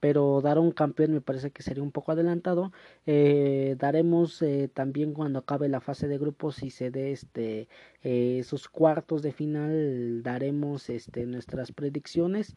pero 0.00 0.40
dar 0.42 0.58
un 0.58 0.72
campeón 0.72 1.12
me 1.12 1.20
parece 1.20 1.50
que 1.50 1.62
sería 1.62 1.82
un 1.82 1.92
poco 1.92 2.12
adelantado. 2.12 2.72
Eh, 3.06 3.76
daremos 3.78 4.42
eh, 4.42 4.68
también 4.72 5.12
cuando 5.14 5.38
acabe 5.38 5.68
la 5.68 5.80
fase 5.80 6.08
de 6.08 6.18
grupos 6.18 6.62
y 6.62 6.70
se 6.70 6.90
dé 6.90 7.12
este 7.12 7.68
eh, 8.02 8.38
esos 8.40 8.68
cuartos 8.68 9.22
de 9.22 9.32
final 9.32 10.22
daremos 10.22 10.90
este 10.90 11.26
nuestras 11.26 11.72
predicciones 11.72 12.56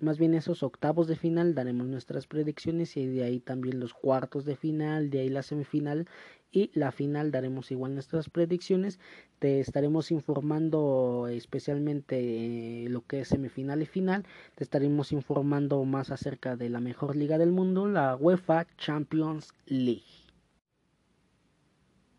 más 0.00 0.18
bien 0.18 0.34
esos 0.34 0.62
octavos 0.62 1.08
de 1.08 1.16
final 1.16 1.54
daremos 1.54 1.86
nuestras 1.86 2.26
predicciones 2.26 2.96
y 2.96 3.06
de 3.06 3.24
ahí 3.24 3.40
también 3.40 3.80
los 3.80 3.92
cuartos 3.92 4.44
de 4.44 4.56
final 4.56 5.10
de 5.10 5.20
ahí 5.20 5.28
la 5.28 5.42
semifinal 5.42 6.06
y 6.54 6.70
la 6.72 6.92
final 6.92 7.32
daremos 7.32 7.72
igual 7.72 7.94
nuestras 7.94 8.30
predicciones. 8.30 9.00
Te 9.40 9.58
estaremos 9.58 10.12
informando 10.12 11.26
especialmente 11.28 12.86
lo 12.88 13.04
que 13.04 13.20
es 13.20 13.28
semifinal 13.28 13.82
y 13.82 13.86
final. 13.86 14.24
Te 14.54 14.62
estaremos 14.62 15.10
informando 15.10 15.84
más 15.84 16.12
acerca 16.12 16.54
de 16.54 16.70
la 16.70 16.78
mejor 16.78 17.16
liga 17.16 17.38
del 17.38 17.50
mundo, 17.50 17.88
la 17.88 18.14
UEFA 18.14 18.68
Champions 18.78 19.52
League. 19.66 20.04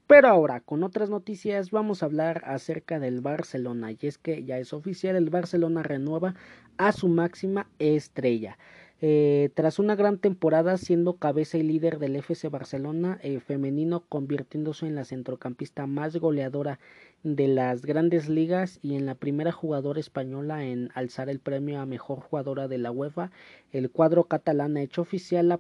Pero 0.08 0.28
ahora, 0.28 0.60
con 0.60 0.84
otras 0.84 1.10
noticias, 1.10 1.72
vamos 1.72 2.04
a 2.04 2.08
hablar 2.08 2.44
acerca 2.46 3.00
del 3.00 3.22
Barcelona. 3.22 3.92
Y 3.92 3.98
es 4.02 4.18
que 4.18 4.44
ya 4.44 4.60
es 4.60 4.74
oficial, 4.74 5.16
el 5.16 5.32
Barcelona 5.32 5.82
renueva 5.82 6.36
a 6.78 6.92
su 6.92 7.08
máxima 7.08 7.68
estrella. 7.80 8.58
Eh, 9.02 9.50
tras 9.56 9.78
una 9.78 9.96
gran 9.96 10.18
temporada 10.20 10.78
siendo 10.78 11.18
cabeza 11.18 11.58
y 11.58 11.64
líder 11.64 12.00
del 12.00 12.16
FC 12.16 12.48
Barcelona 12.48 13.20
eh, 13.22 13.42
femenino, 13.42 14.06
convirtiéndose 14.08 14.88
en 14.88 14.96
la 14.96 15.04
centrocampista 15.04 15.86
más 15.86 16.16
goleadora 16.16 16.80
de 17.24 17.50
las 17.50 17.86
grandes 17.86 18.30
ligas 18.30 18.80
y 18.82 18.96
en 18.96 19.06
la 19.06 19.16
primera 19.16 19.52
jugadora 19.52 20.00
española 20.00 20.64
en 20.64 20.92
alzar 20.94 21.28
el 21.28 21.40
premio 21.40 21.82
a 21.82 21.86
mejor 21.86 22.22
jugadora 22.22 22.70
de 22.70 22.78
la 22.78 22.92
UEFA, 22.92 23.32
el 23.74 23.90
cuadro 23.92 24.26
catalán 24.26 24.78
ha 24.78 24.82
hecho 24.82 25.02
oficial 25.02 25.50
la, 25.50 25.60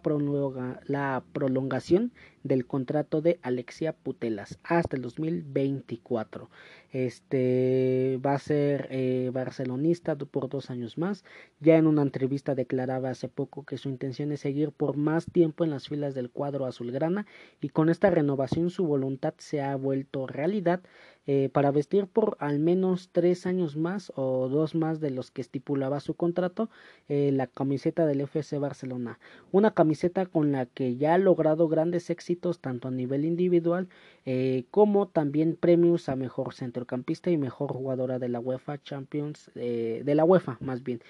la 0.85 1.23
prolongación 1.33 2.13
del 2.45 2.67
contrato 2.67 3.21
de 3.21 3.39
Alexia 3.41 3.91
Putelas 3.91 4.59
hasta 4.63 4.95
el 4.95 5.01
2024. 5.01 6.49
Este 6.91 8.19
va 8.23 8.35
a 8.35 8.39
ser 8.39 8.87
eh, 8.91 9.31
barcelonista 9.33 10.15
por 10.15 10.47
dos 10.47 10.69
años 10.69 10.97
más. 10.97 11.25
Ya 11.59 11.75
en 11.75 11.87
una 11.87 12.03
entrevista 12.03 12.53
declaraba 12.53 13.09
hace 13.09 13.27
poco 13.29 13.65
que 13.65 13.77
su 13.77 13.89
intención 13.89 14.31
es 14.31 14.41
seguir 14.41 14.71
por 14.71 14.95
más 14.95 15.25
tiempo 15.25 15.63
en 15.63 15.71
las 15.71 15.89
filas 15.89 16.13
del 16.13 16.29
cuadro 16.29 16.67
azulgrana 16.67 17.25
y 17.59 17.69
con 17.69 17.89
esta 17.89 18.11
renovación 18.11 18.69
su 18.69 18.85
voluntad 18.85 19.33
se 19.37 19.61
ha 19.61 19.75
vuelto 19.75 20.27
realidad 20.27 20.81
eh, 21.27 21.49
para 21.51 21.71
vestir 21.71 22.05
por 22.05 22.37
al 22.39 22.59
menos 22.59 23.09
tres 23.11 23.47
años 23.47 23.75
más 23.75 24.13
o 24.15 24.47
dos 24.47 24.75
más 24.75 24.99
de 24.99 25.09
los 25.09 25.31
que 25.31 25.41
estipulaba 25.41 25.99
su 25.99 26.13
contrato 26.13 26.69
eh, 27.09 27.31
la 27.33 27.47
camiseta 27.47 28.05
del 28.05 28.21
FC 28.21 28.59
Barcelona. 28.59 29.17
Una 29.51 29.71
camiseta 29.71 30.27
con 30.27 30.51
la 30.51 30.67
que 30.67 30.97
ya 30.97 31.15
ha 31.15 31.17
logrado 31.17 31.67
grandes 31.67 32.11
éxitos 32.11 32.34
tanto 32.35 32.87
a 32.87 32.91
nivel 32.91 33.25
individual 33.25 33.87
eh, 34.25 34.65
como 34.71 35.07
también 35.07 35.55
premios 35.55 36.09
a 36.09 36.15
mejor 36.15 36.53
centrocampista 36.53 37.31
y 37.31 37.37
mejor 37.37 37.71
jugadora 37.73 38.19
de 38.19 38.29
la 38.29 38.39
UEFA 38.39 38.81
Champions, 38.81 39.51
de 39.55 40.15
la 40.15 40.25
UEFA 40.25 40.57
más 40.61 40.83
bien. 40.83 41.01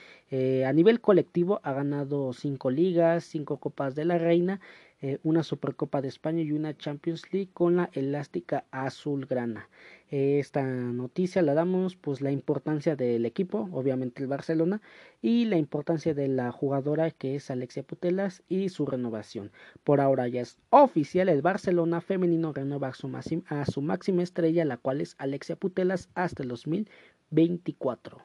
a 0.66 0.74
nivel 0.74 1.02
colectivo 1.02 1.60
ha 1.64 1.74
ganado 1.74 2.34
cinco 2.34 2.70
ligas, 2.70 3.24
cinco 3.24 3.58
copas 3.58 3.96
de 3.96 4.06
la 4.06 4.18
Reina 4.18 4.60
eh, 5.02 5.20
una 5.24 5.44
Supercopa 5.44 6.02
de 6.02 6.08
España 6.08 6.42
y 6.42 6.52
una 6.52 6.76
Champions 6.78 7.32
League 7.32 7.50
con 7.54 7.76
la 7.76 7.90
elástica 7.94 8.66
azulgrana. 8.72 9.70
Esta 10.12 10.62
noticia 10.64 11.42
la 11.42 11.56
damos 11.56 11.96
pues 11.96 12.22
la 12.22 12.32
importancia 12.32 12.96
del 12.96 13.26
equipo, 13.26 13.68
obviamente 13.72 14.22
el 14.22 14.28
Barcelona, 14.28 14.82
y 15.22 15.46
la 15.46 15.58
importancia 15.58 16.14
de 16.14 16.28
la 16.28 16.52
jugadora 16.52 17.10
que 17.10 17.36
es 17.36 17.50
Alexia 17.50 17.82
Putelas 17.82 18.44
y 18.48 18.70
su 18.70 18.86
renovación. 18.86 19.52
Por 19.84 20.02
ahora 20.02 20.28
ya 20.28 20.42
es 20.42 20.60
oficial, 20.70 21.28
el 21.30 21.42
Barcelona 21.42 22.02
femenino 22.02 22.54
renueva 22.54 22.90
a 22.90 22.94
su, 22.94 23.12
a 23.48 23.66
su 23.66 23.82
máxima 23.82 24.22
estrella, 24.22 24.64
la 24.64 24.78
cual 24.78 25.02
es 25.02 25.16
Alexia 25.18 25.56
Putelas 25.56 26.10
hasta 26.14 26.44
el 26.44 26.50
2024. 26.50 28.22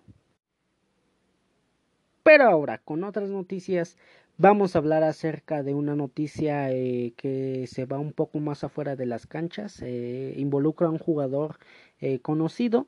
Pero 2.23 2.45
ahora, 2.45 2.79
con 2.79 3.03
otras 3.05 3.31
noticias, 3.31 3.97
vamos 4.41 4.75
a 4.75 4.79
hablar 4.79 5.03
acerca 5.03 5.63
de 5.63 5.75
una 5.75 5.95
noticia 5.95 6.73
eh, 6.73 7.13
que 7.19 7.67
se 7.67 7.85
va 7.85 7.99
un 7.99 8.15
poco 8.15 8.39
más 8.41 8.65
afuera 8.65 8.97
de 8.97 9.05
las 9.05 9.27
canchas, 9.27 9.83
eh, 9.83 10.33
involucra 10.39 10.87
a 10.87 10.91
un 10.91 10.99
jugador 10.99 11.59
eh, 12.01 12.21
conocido 12.21 12.87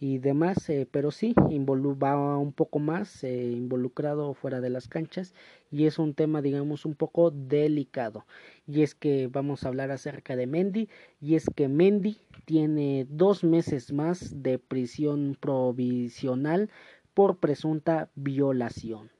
y 0.00 0.18
demás, 0.18 0.70
pero 0.90 1.12
sí, 1.12 1.34
va 1.36 2.36
un 2.36 2.52
poco 2.52 2.80
más 2.80 3.22
involucrado 3.22 4.34
fuera 4.34 4.60
de 4.60 4.68
las 4.68 4.88
canchas 4.88 5.34
y 5.70 5.86
es 5.86 6.00
un 6.00 6.14
tema, 6.14 6.42
digamos, 6.42 6.84
un 6.84 6.94
poco 6.94 7.30
delicado. 7.30 8.26
Y 8.66 8.82
es 8.82 8.94
que 8.96 9.28
vamos 9.28 9.62
a 9.64 9.68
hablar 9.68 9.92
acerca 9.92 10.34
de 10.34 10.48
Mendy 10.48 10.88
y 11.20 11.36
es 11.36 11.46
que 11.54 11.68
Mendy 11.68 12.18
tiene 12.44 13.06
dos 13.08 13.44
meses 13.44 13.92
más 13.92 14.42
de 14.42 14.58
prisión 14.58 15.38
provisional 15.40 16.70
por 17.14 17.38
presunta 17.38 18.10
violación. 18.16 19.13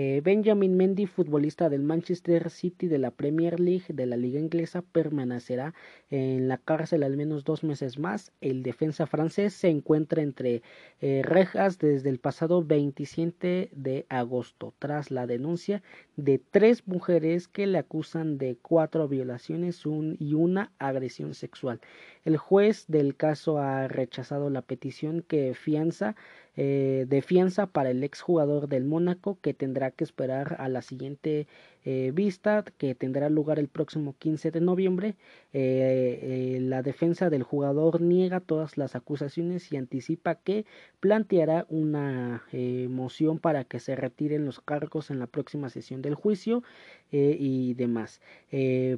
Eh, 0.00 0.20
Benjamin 0.22 0.76
Mendy, 0.76 1.06
futbolista 1.06 1.68
del 1.68 1.82
Manchester 1.82 2.50
City 2.50 2.86
de 2.86 2.98
la 2.98 3.10
Premier 3.10 3.58
League 3.58 3.86
de 3.88 4.06
la 4.06 4.16
Liga 4.16 4.38
Inglesa, 4.38 4.82
permanecerá 4.82 5.74
en 6.08 6.46
la 6.46 6.58
cárcel 6.58 7.02
al 7.02 7.16
menos 7.16 7.42
dos 7.42 7.64
meses 7.64 7.98
más. 7.98 8.30
El 8.40 8.62
defensa 8.62 9.08
francés 9.08 9.54
se 9.54 9.70
encuentra 9.70 10.22
entre 10.22 10.62
eh, 11.00 11.22
rejas 11.24 11.80
desde 11.80 12.10
el 12.10 12.20
pasado 12.20 12.62
27 12.62 13.70
de 13.72 14.06
agosto, 14.08 14.72
tras 14.78 15.10
la 15.10 15.26
denuncia 15.26 15.82
de 16.14 16.38
tres 16.38 16.86
mujeres 16.86 17.48
que 17.48 17.66
le 17.66 17.78
acusan 17.78 18.38
de 18.38 18.56
cuatro 18.62 19.08
violaciones 19.08 19.82
y 19.84 20.34
una 20.34 20.70
agresión 20.78 21.34
sexual. 21.34 21.80
El 22.24 22.36
juez 22.36 22.84
del 22.86 23.16
caso 23.16 23.58
ha 23.58 23.88
rechazado 23.88 24.48
la 24.48 24.62
petición 24.62 25.22
que 25.22 25.54
fianza 25.54 26.14
eh, 26.60 27.06
de 27.08 27.22
fianza 27.22 27.68
para 27.68 27.90
el 27.90 28.02
exjugador 28.02 28.68
del 28.68 28.84
Mónaco 28.84 29.38
que 29.40 29.54
tendrá 29.54 29.92
que 29.92 30.02
esperar 30.02 30.56
a 30.58 30.68
la 30.68 30.82
siguiente 30.82 31.46
eh, 31.90 32.10
vista 32.12 32.66
que 32.76 32.94
tendrá 32.94 33.30
lugar 33.30 33.58
el 33.58 33.68
próximo 33.68 34.14
15 34.18 34.50
de 34.50 34.60
noviembre. 34.60 35.16
Eh, 35.54 36.58
la 36.60 36.82
defensa 36.82 37.30
del 37.30 37.42
jugador 37.42 38.02
niega 38.02 38.40
todas 38.40 38.76
las 38.76 38.94
acusaciones 38.94 39.72
y 39.72 39.78
anticipa 39.78 40.34
que 40.34 40.66
planteará 41.00 41.64
una 41.70 42.44
moción 42.90 43.38
para 43.38 43.64
que 43.64 43.80
se 43.80 43.96
retiren 43.96 44.44
los 44.44 44.60
cargos 44.60 45.10
en 45.10 45.18
la 45.18 45.26
próxima 45.28 45.70
sesión 45.70 46.02
del 46.02 46.14
juicio 46.14 46.62
y 47.10 47.72
demás. 47.72 48.20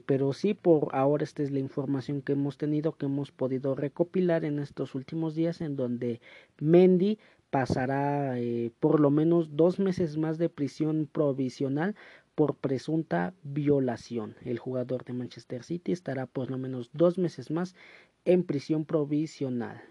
pero 0.06 0.32
sí, 0.32 0.54
por 0.54 0.88
ahora 0.92 1.22
esta 1.22 1.44
es 1.44 1.52
la 1.52 1.60
información 1.60 2.22
que 2.22 2.32
hemos 2.32 2.58
tenido, 2.58 2.96
que 2.96 3.06
hemos 3.06 3.30
podido 3.30 3.76
recopilar 3.76 4.44
en 4.44 4.58
estos 4.58 4.96
últimos 4.96 5.36
días 5.36 5.60
en 5.60 5.76
donde 5.76 6.20
Mendy 6.58 7.18
pasará 7.50 8.38
eh, 8.38 8.70
por 8.80 9.00
lo 9.00 9.10
menos 9.10 9.56
dos 9.56 9.78
meses 9.78 10.16
más 10.16 10.38
de 10.38 10.48
prisión 10.48 11.08
provisional 11.12 11.96
por 12.40 12.54
presunta 12.54 13.34
violación. 13.42 14.34
El 14.42 14.58
jugador 14.58 15.04
de 15.04 15.12
Manchester 15.12 15.62
City 15.62 15.92
estará 15.92 16.24
por 16.24 16.50
lo 16.50 16.56
menos 16.56 16.88
dos 16.94 17.18
meses 17.18 17.50
más 17.50 17.74
en 18.24 18.44
prisión 18.44 18.86
provisional. 18.86 19.82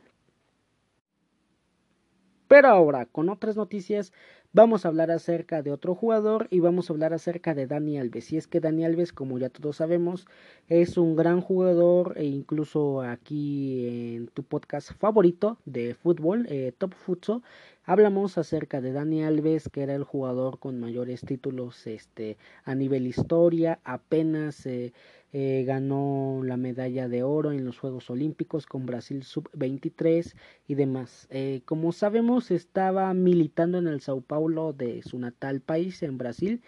Pero 2.49 2.69
ahora, 2.69 3.05
con 3.05 3.29
otras 3.29 3.55
noticias, 3.57 4.11
vamos 4.53 4.83
a 4.83 4.87
hablar 4.87 5.11
acerca 5.11 5.61
de 5.61 5.71
otro 5.71 5.93
jugador 5.93 6.47
y 6.49 6.61
vamos 6.61 6.89
a 6.89 6.93
hablar 6.93 7.13
acerca 7.13 7.53
de 7.53 7.67
Dani 7.67 7.99
Alves. 7.99 8.33
Y 8.33 8.37
es 8.37 8.47
que 8.47 8.59
Dani 8.59 8.85
Alves, 8.85 9.13
como 9.13 9.37
ya 9.37 9.49
todos 9.49 9.75
sabemos, 9.75 10.25
es 10.67 10.97
un 10.97 11.15
gran 11.15 11.41
jugador 11.41 12.15
e 12.17 12.25
incluso 12.25 13.03
aquí 13.03 14.15
en 14.15 14.29
tu 14.29 14.41
podcast 14.41 14.93
favorito 14.93 15.59
de 15.65 15.93
fútbol, 15.93 16.47
eh, 16.49 16.73
Top 16.75 16.95
Futsal, 16.95 17.43
hablamos 17.83 18.39
acerca 18.39 18.81
de 18.81 18.93
Dani 18.93 19.23
Alves, 19.23 19.69
que 19.69 19.83
era 19.83 19.93
el 19.93 20.03
jugador 20.03 20.57
con 20.57 20.79
mayores 20.79 21.21
títulos 21.21 21.85
este, 21.85 22.39
a 22.63 22.73
nivel 22.73 23.05
historia, 23.05 23.79
apenas... 23.83 24.65
Eh, 24.65 24.91
eh, 25.31 25.63
ganó 25.65 26.41
la 26.43 26.57
medalla 26.57 27.07
de 27.07 27.23
oro 27.23 27.51
en 27.51 27.65
los 27.65 27.77
Juegos 27.79 28.09
Olímpicos 28.09 28.65
con 28.65 28.85
Brasil 28.85 29.23
sub-23 29.23 30.35
y 30.67 30.75
demás. 30.75 31.27
Eh, 31.29 31.61
como 31.65 31.91
sabemos, 31.91 32.51
estaba 32.51 33.13
militando 33.13 33.77
en 33.77 33.87
el 33.87 34.01
Sao 34.01 34.21
Paulo 34.21 34.73
de 34.73 35.01
su 35.03 35.19
natal 35.19 35.61
país, 35.61 36.01
en 36.03 36.17
Brasil, 36.17 36.61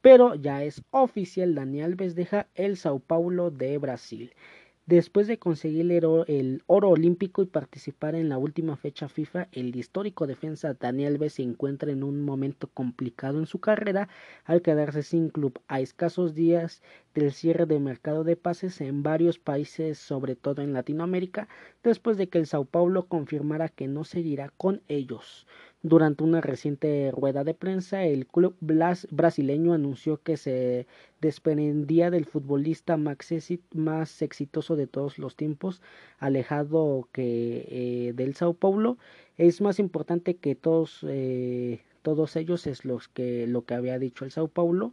pero 0.00 0.34
ya 0.34 0.64
es 0.64 0.82
oficial, 0.90 1.54
Dani 1.54 1.82
Alves 1.82 2.14
deja 2.14 2.48
el 2.54 2.76
Sao 2.76 3.00
Paulo 3.00 3.50
de 3.50 3.78
Brasil. 3.78 4.32
Después 4.90 5.28
de 5.28 5.38
conseguir 5.38 5.88
el 5.92 6.64
oro, 6.66 6.88
olímpico 6.88 7.42
y 7.42 7.46
participar 7.46 8.16
en 8.16 8.28
la 8.28 8.38
última 8.38 8.76
fecha 8.76 9.08
FIFA, 9.08 9.46
el 9.52 9.76
histórico 9.76 10.26
defensa 10.26 10.74
Daniel 10.74 11.12
Alves 11.12 11.34
se 11.34 11.42
encuentra 11.42 11.92
en 11.92 12.02
un 12.02 12.24
momento 12.24 12.66
complicado 12.66 13.38
en 13.38 13.46
su 13.46 13.60
carrera 13.60 14.08
al 14.44 14.62
quedarse 14.62 15.04
sin 15.04 15.28
club 15.28 15.60
a 15.68 15.78
escasos 15.78 16.34
días 16.34 16.82
del 17.14 17.30
cierre 17.30 17.66
de 17.66 17.78
mercado 17.78 18.24
de 18.24 18.34
pases 18.34 18.80
en 18.80 19.04
varios 19.04 19.38
países, 19.38 19.96
sobre 19.96 20.34
todo 20.34 20.60
en 20.60 20.72
Latinoamérica, 20.72 21.46
después 21.84 22.16
de 22.16 22.28
que 22.28 22.38
el 22.38 22.48
Sao 22.48 22.64
Paulo 22.64 23.06
confirmara 23.06 23.68
que 23.68 23.86
no 23.86 24.02
seguirá 24.02 24.52
con 24.56 24.82
ellos. 24.88 25.46
Durante 25.82 26.24
una 26.24 26.42
reciente 26.42 27.10
rueda 27.10 27.42
de 27.42 27.54
prensa, 27.54 28.04
el 28.04 28.26
club 28.26 28.54
brasileño 28.60 29.72
anunció 29.72 30.22
que 30.22 30.36
se 30.36 30.86
desprendía 31.22 32.10
del 32.10 32.26
futbolista 32.26 32.98
más 32.98 34.20
exitoso 34.20 34.76
de 34.76 34.86
todos 34.86 35.18
los 35.18 35.36
tiempos, 35.36 35.80
alejado 36.18 37.08
que 37.12 37.66
eh, 38.08 38.12
del 38.14 38.34
Sao 38.34 38.52
Paulo. 38.52 38.98
Es 39.38 39.62
más 39.62 39.78
importante 39.78 40.36
que 40.36 40.54
todos, 40.54 41.04
eh, 41.08 41.80
todos 42.02 42.36
ellos 42.36 42.66
es 42.66 42.84
los 42.84 43.08
que, 43.08 43.46
lo 43.46 43.64
que 43.64 43.72
había 43.74 43.98
dicho 43.98 44.26
el 44.26 44.32
Sao 44.32 44.48
Paulo 44.48 44.92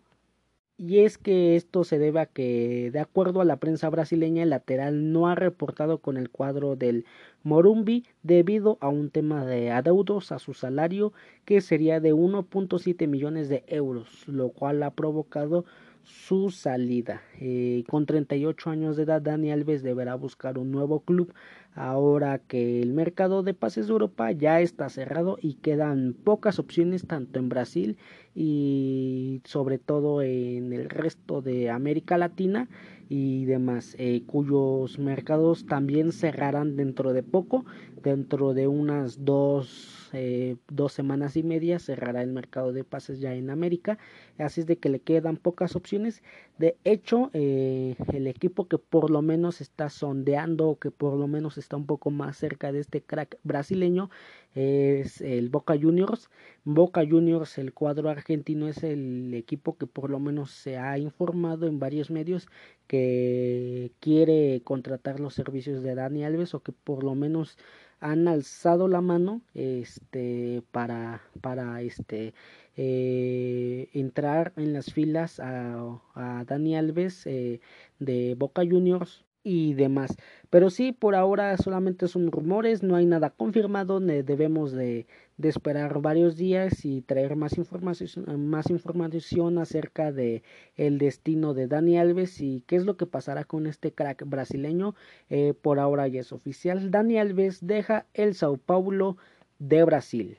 y 0.77 0.99
es 0.99 1.17
que 1.17 1.55
esto 1.55 1.83
se 1.83 1.97
debe 1.97 2.19
a 2.19 2.25
que, 2.27 2.91
de 2.91 2.99
acuerdo 2.99 3.41
a 3.41 3.45
la 3.45 3.57
prensa 3.57 3.89
brasileña, 3.89 4.43
el 4.43 4.51
lateral 4.51 5.11
no 5.11 5.27
ha 5.27 5.35
reportado 5.35 5.99
con 5.99 6.17
el 6.17 6.29
cuadro 6.29 6.75
del 6.75 7.05
Morumbi 7.43 8.05
debido 8.21 8.77
a 8.79 8.87
un 8.87 9.09
tema 9.09 9.45
de 9.45 9.71
adeudos 9.71 10.31
a 10.31 10.39
su 10.39 10.53
salario 10.53 11.13
que 11.45 11.61
sería 11.61 11.99
de 11.99 12.13
1.7 12.13 13.07
millones 13.07 13.49
de 13.49 13.63
euros, 13.67 14.27
lo 14.27 14.49
cual 14.49 14.83
ha 14.83 14.91
provocado 14.91 15.65
su 16.07 16.49
salida. 16.51 17.21
Eh, 17.39 17.83
con 17.89 18.05
38 18.05 18.69
años 18.69 18.95
de 18.95 19.03
edad, 19.03 19.21
Dani 19.21 19.51
Alves 19.51 19.83
deberá 19.83 20.15
buscar 20.15 20.57
un 20.57 20.71
nuevo 20.71 21.01
club 21.01 21.33
ahora 21.75 22.39
que 22.39 22.81
el 22.81 22.93
mercado 22.93 23.43
de 23.43 23.53
pases 23.53 23.87
de 23.87 23.93
Europa 23.93 24.31
ya 24.31 24.61
está 24.61 24.89
cerrado 24.89 25.37
y 25.39 25.55
quedan 25.55 26.13
pocas 26.13 26.57
opciones 26.59 27.05
tanto 27.05 27.37
en 27.39 27.49
Brasil 27.49 27.97
y 28.33 29.41
sobre 29.43 29.77
todo 29.77 30.21
en 30.23 30.73
el 30.73 30.89
resto 30.89 31.41
de 31.41 31.69
América 31.69 32.17
Latina 32.17 32.67
y 33.09 33.45
demás, 33.45 33.95
eh, 33.99 34.23
cuyos 34.25 34.99
mercados 34.99 35.65
también 35.65 36.11
cerrarán 36.11 36.75
dentro 36.75 37.13
de 37.13 37.23
poco, 37.23 37.65
dentro 38.03 38.53
de 38.53 38.67
unas 38.67 39.25
dos, 39.25 40.09
eh, 40.13 40.57
dos 40.67 40.93
semanas 40.93 41.35
y 41.37 41.43
media 41.43 41.79
cerrará 41.79 42.21
el 42.21 42.31
mercado 42.31 42.73
de 42.73 42.83
pases 42.83 43.19
ya 43.19 43.33
en 43.33 43.49
América, 43.49 43.97
así 44.37 44.61
es 44.61 44.67
de 44.67 44.77
que 44.77 44.89
le 44.89 44.99
quedan 44.99 45.37
pocas 45.37 45.75
opciones. 45.75 46.23
De 46.57 46.77
hecho, 46.83 47.29
eh, 47.33 47.95
el 48.13 48.27
equipo 48.27 48.67
que 48.67 48.77
por 48.77 49.09
lo 49.09 49.21
menos 49.21 49.61
está 49.61 49.89
sondeando 49.89 50.69
o 50.69 50.79
que 50.79 50.91
por 50.91 51.17
lo 51.17 51.27
menos 51.27 51.57
está 51.57 51.77
un 51.77 51.85
poco 51.85 52.11
más 52.11 52.37
cerca 52.37 52.71
de 52.71 52.79
este 52.79 53.01
crack 53.01 53.37
brasileño 53.43 54.09
es 54.57 55.21
el 55.21 55.49
Boca 55.49 55.77
Juniors. 55.79 56.29
Boca 56.63 57.05
Juniors, 57.07 57.59
el 57.59 57.73
cuadro 57.73 58.09
argentino, 58.09 58.67
es 58.67 58.83
el 58.83 59.33
equipo 59.35 59.77
que 59.77 59.85
por 59.85 60.09
lo 60.09 60.19
menos 60.19 60.49
se 60.51 60.77
ha 60.77 60.97
informado 60.97 61.67
en 61.67 61.79
varios 61.79 62.09
medios 62.09 62.47
que 62.87 63.91
quiere 63.99 64.61
contratar 64.63 65.19
los 65.19 65.35
servicios 65.35 65.83
de 65.83 65.93
Dani 65.93 66.23
Alves 66.23 66.55
o 66.55 66.61
que 66.61 66.71
por 66.71 67.03
lo 67.03 67.13
menos 67.13 67.57
han 67.99 68.27
alzado 68.27 68.87
la 68.87 69.01
mano 69.01 69.41
este 69.53 70.63
para 70.71 71.21
para 71.41 71.81
este 71.81 72.33
eh, 72.75 73.89
entrar 73.93 74.53
en 74.57 74.73
las 74.73 74.93
filas 74.93 75.39
a, 75.39 75.99
a 76.13 76.43
Dani 76.45 76.75
Alves 76.77 77.25
eh, 77.25 77.59
de 77.99 78.35
Boca 78.37 78.61
Juniors 78.63 79.25
y 79.43 79.73
demás. 79.75 80.17
Pero 80.49 80.69
sí, 80.69 80.91
por 80.91 81.15
ahora 81.15 81.55
solamente 81.57 82.07
son 82.07 82.31
rumores, 82.31 82.83
no 82.83 82.95
hay 82.97 83.05
nada 83.05 83.29
confirmado, 83.29 83.99
debemos 84.01 84.73
de, 84.73 85.07
de 85.37 85.49
esperar 85.49 86.01
varios 86.01 86.35
días 86.35 86.83
y 86.83 87.01
traer 87.01 87.35
más 87.35 87.57
información, 87.57 88.49
más 88.49 88.69
información 88.69 89.59
acerca 89.59 90.11
de 90.11 90.43
el 90.75 90.97
destino 90.97 91.53
de 91.53 91.67
Dani 91.67 91.97
Alves 91.97 92.41
y 92.41 92.63
qué 92.67 92.75
es 92.75 92.85
lo 92.85 92.97
que 92.97 93.05
pasará 93.05 93.43
con 93.43 93.67
este 93.67 93.93
crack 93.93 94.23
brasileño. 94.27 94.95
Eh, 95.29 95.53
por 95.53 95.79
ahora 95.79 96.07
ya 96.07 96.21
es 96.21 96.31
oficial, 96.31 96.91
Dani 96.91 97.19
Alves 97.19 97.65
deja 97.65 98.07
el 98.13 98.33
Sao 98.33 98.57
Paulo 98.57 99.17
de 99.59 99.83
Brasil. 99.83 100.37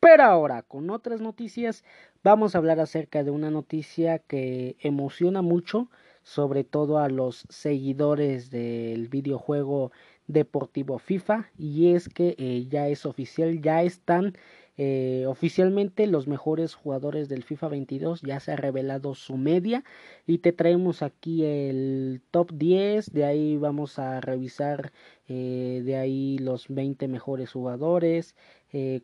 Pero 0.00 0.22
ahora, 0.24 0.62
con 0.62 0.90
otras 0.90 1.20
noticias, 1.20 1.84
vamos 2.24 2.54
a 2.54 2.58
hablar 2.58 2.80
acerca 2.80 3.24
de 3.24 3.30
una 3.30 3.50
noticia 3.50 4.18
que 4.20 4.76
emociona 4.80 5.42
mucho, 5.42 5.90
sobre 6.22 6.64
todo 6.64 6.98
a 6.98 7.08
los 7.08 7.46
seguidores 7.48 8.50
del 8.50 9.08
videojuego 9.08 9.92
deportivo 10.28 10.98
FIFA, 10.98 11.50
y 11.58 11.94
es 11.94 12.08
que 12.08 12.36
eh, 12.38 12.66
ya 12.68 12.86
es 12.88 13.06
oficial, 13.06 13.60
ya 13.60 13.82
están 13.82 14.34
eh, 14.76 15.24
oficialmente 15.26 16.06
los 16.06 16.28
mejores 16.28 16.74
jugadores 16.74 17.28
del 17.28 17.42
FIFA 17.42 17.66
22 17.66 18.22
ya 18.22 18.38
se 18.38 18.52
ha 18.52 18.56
revelado 18.56 19.16
su 19.16 19.36
media 19.36 19.82
y 20.24 20.38
te 20.38 20.52
traemos 20.52 21.02
aquí 21.02 21.44
el 21.44 22.22
top 22.30 22.52
10 22.52 23.12
de 23.12 23.24
ahí 23.24 23.56
vamos 23.56 23.98
a 23.98 24.20
revisar 24.20 24.92
eh, 25.26 25.82
de 25.84 25.96
ahí 25.96 26.38
los 26.38 26.68
20 26.68 27.08
mejores 27.08 27.50
jugadores 27.50 28.36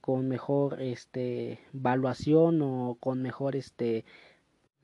con 0.00 0.28
mejor 0.28 0.80
este 0.80 1.58
evaluación 1.72 2.62
o 2.62 2.96
con 3.00 3.22
mejor 3.22 3.56
este 3.56 4.04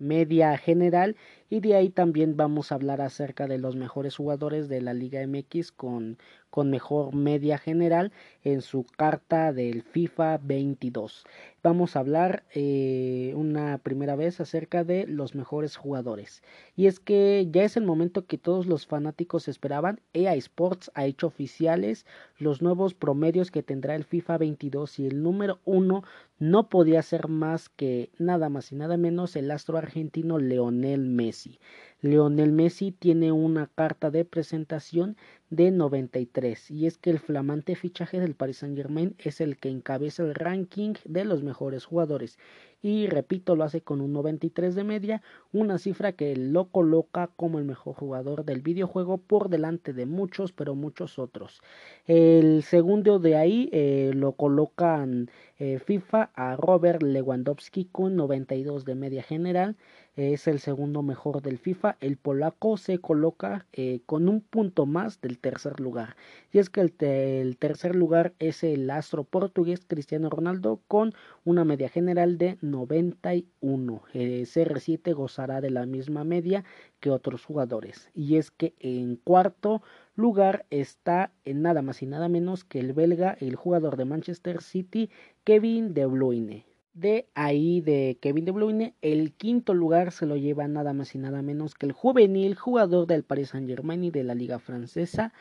media 0.00 0.56
general 0.56 1.16
y 1.50 1.58
de 1.60 1.74
ahí 1.74 1.90
también 1.90 2.36
vamos 2.36 2.70
a 2.70 2.76
hablar 2.76 3.00
acerca 3.00 3.48
de 3.48 3.58
los 3.58 3.74
mejores 3.74 4.16
jugadores 4.16 4.68
de 4.68 4.80
la 4.80 4.94
Liga 4.94 5.20
MX 5.26 5.72
con, 5.72 6.16
con 6.48 6.70
mejor 6.70 7.12
media 7.12 7.58
general 7.58 8.12
en 8.44 8.62
su 8.62 8.84
carta 8.84 9.52
del 9.52 9.82
FIFA 9.82 10.38
22. 10.38 11.24
Vamos 11.62 11.94
a 11.94 11.98
hablar 11.98 12.44
eh, 12.54 13.32
una 13.36 13.78
primera 13.78 14.16
vez 14.16 14.40
acerca 14.40 14.84
de 14.84 15.06
los 15.06 15.34
mejores 15.34 15.76
jugadores. 15.76 16.42
Y 16.76 16.86
es 16.86 17.00
que 17.00 17.48
ya 17.50 17.64
es 17.64 17.76
el 17.76 17.84
momento 17.84 18.26
que 18.26 18.38
todos 18.38 18.66
los 18.66 18.86
fanáticos 18.86 19.48
esperaban. 19.48 20.00
EA 20.12 20.34
Sports 20.36 20.90
ha 20.94 21.04
hecho 21.04 21.26
oficiales 21.26 22.06
los 22.38 22.62
nuevos 22.62 22.94
promedios 22.94 23.50
que 23.50 23.62
tendrá 23.62 23.96
el 23.96 24.04
FIFA 24.04 24.38
22 24.38 25.00
y 25.00 25.06
el 25.08 25.22
número 25.22 25.58
uno 25.64 26.04
no 26.38 26.68
podía 26.68 27.02
ser 27.02 27.28
más 27.28 27.68
que 27.68 28.10
nada 28.18 28.48
más 28.48 28.72
y 28.72 28.76
nada 28.76 28.96
menos 28.96 29.36
el 29.36 29.50
astro 29.50 29.76
argentino 29.76 30.38
Leonel 30.38 31.00
Messi. 31.10 31.39
legacy 31.46 31.58
Lionel 32.02 32.52
Messi 32.52 32.92
tiene 32.92 33.30
una 33.30 33.66
carta 33.66 34.10
de 34.10 34.24
presentación 34.24 35.16
de 35.50 35.70
93 35.70 36.70
y 36.70 36.86
es 36.86 36.96
que 36.96 37.10
el 37.10 37.18
flamante 37.18 37.74
fichaje 37.74 38.20
del 38.20 38.34
Paris 38.34 38.58
Saint 38.58 38.76
Germain 38.76 39.16
es 39.18 39.40
el 39.40 39.58
que 39.58 39.68
encabeza 39.68 40.22
el 40.22 40.34
ranking 40.34 40.94
de 41.04 41.24
los 41.24 41.42
mejores 41.42 41.84
jugadores 41.84 42.38
y 42.82 43.08
repito 43.08 43.56
lo 43.56 43.64
hace 43.64 43.82
con 43.82 44.00
un 44.00 44.12
93 44.12 44.74
de 44.76 44.84
media 44.84 45.22
una 45.52 45.78
cifra 45.78 46.12
que 46.12 46.36
lo 46.36 46.66
coloca 46.66 47.30
como 47.36 47.58
el 47.58 47.64
mejor 47.64 47.96
jugador 47.96 48.44
del 48.44 48.62
videojuego 48.62 49.18
por 49.18 49.48
delante 49.50 49.92
de 49.92 50.06
muchos 50.06 50.52
pero 50.52 50.76
muchos 50.76 51.18
otros 51.18 51.60
el 52.06 52.62
segundo 52.62 53.18
de 53.18 53.36
ahí 53.36 53.68
eh, 53.72 54.12
lo 54.14 54.32
colocan 54.32 55.30
eh, 55.58 55.80
FIFA 55.84 56.30
a 56.34 56.56
Robert 56.56 57.02
Lewandowski 57.02 57.86
con 57.86 58.14
92 58.14 58.84
de 58.84 58.94
media 58.94 59.22
general 59.24 59.76
es 60.16 60.46
el 60.48 60.58
segundo 60.58 61.02
mejor 61.02 61.40
del 61.40 61.58
FIFA. 61.58 61.89
El 62.00 62.16
polaco 62.16 62.76
se 62.76 62.98
coloca 62.98 63.66
eh, 63.72 64.00
con 64.06 64.28
un 64.28 64.40
punto 64.40 64.86
más 64.86 65.20
del 65.20 65.38
tercer 65.38 65.80
lugar. 65.80 66.16
Y 66.52 66.58
es 66.58 66.70
que 66.70 66.80
el, 66.80 67.56
tercer 67.56 67.94
lugar 67.94 68.32
es 68.38 68.62
el 68.64 68.90
astro 68.90 69.24
portugués 69.24 69.84
Cristiano 69.86 70.30
Ronaldo 70.30 70.80
con 70.88 71.14
una 71.44 71.64
media 71.64 71.88
general 71.88 72.38
de 72.38 72.58
91. 72.60 74.02
El 74.12 74.46
CR7 74.46 75.14
gozará 75.14 75.60
de 75.60 75.70
la 75.70 75.86
misma 75.86 76.24
media 76.24 76.64
que 77.00 77.10
otros 77.10 77.44
jugadores. 77.44 78.10
Y 78.14 78.36
es 78.36 78.50
que 78.50 78.74
en 78.78 79.16
cuarto 79.16 79.82
lugar 80.14 80.66
está 80.70 81.32
en 81.44 81.62
nada 81.62 81.82
más 81.82 82.02
y 82.02 82.06
nada 82.06 82.28
menos 82.28 82.64
que 82.64 82.80
el 82.80 82.92
belga, 82.92 83.36
el 83.40 83.56
jugador 83.56 83.96
de 83.96 84.04
Manchester 84.04 84.62
City, 84.62 85.10
Kevin 85.44 85.94
De 85.94 86.06
Bruyne 86.06 86.69
de 86.94 87.28
ahí 87.34 87.80
de 87.80 88.18
Kevin 88.20 88.44
De 88.44 88.52
Bruyne, 88.52 88.94
el 89.00 89.32
quinto 89.32 89.74
lugar 89.74 90.12
se 90.12 90.26
lo 90.26 90.36
lleva 90.36 90.66
nada 90.68 90.92
más 90.92 91.14
y 91.14 91.18
nada 91.18 91.42
menos 91.42 91.74
que 91.74 91.86
el 91.86 91.92
juvenil 91.92 92.54
jugador 92.56 93.06
del 93.06 93.22
Paris 93.22 93.50
Saint-Germain 93.50 94.04
y 94.04 94.10
de 94.10 94.24
la 94.24 94.34
liga 94.34 94.58
francesa, 94.58 95.32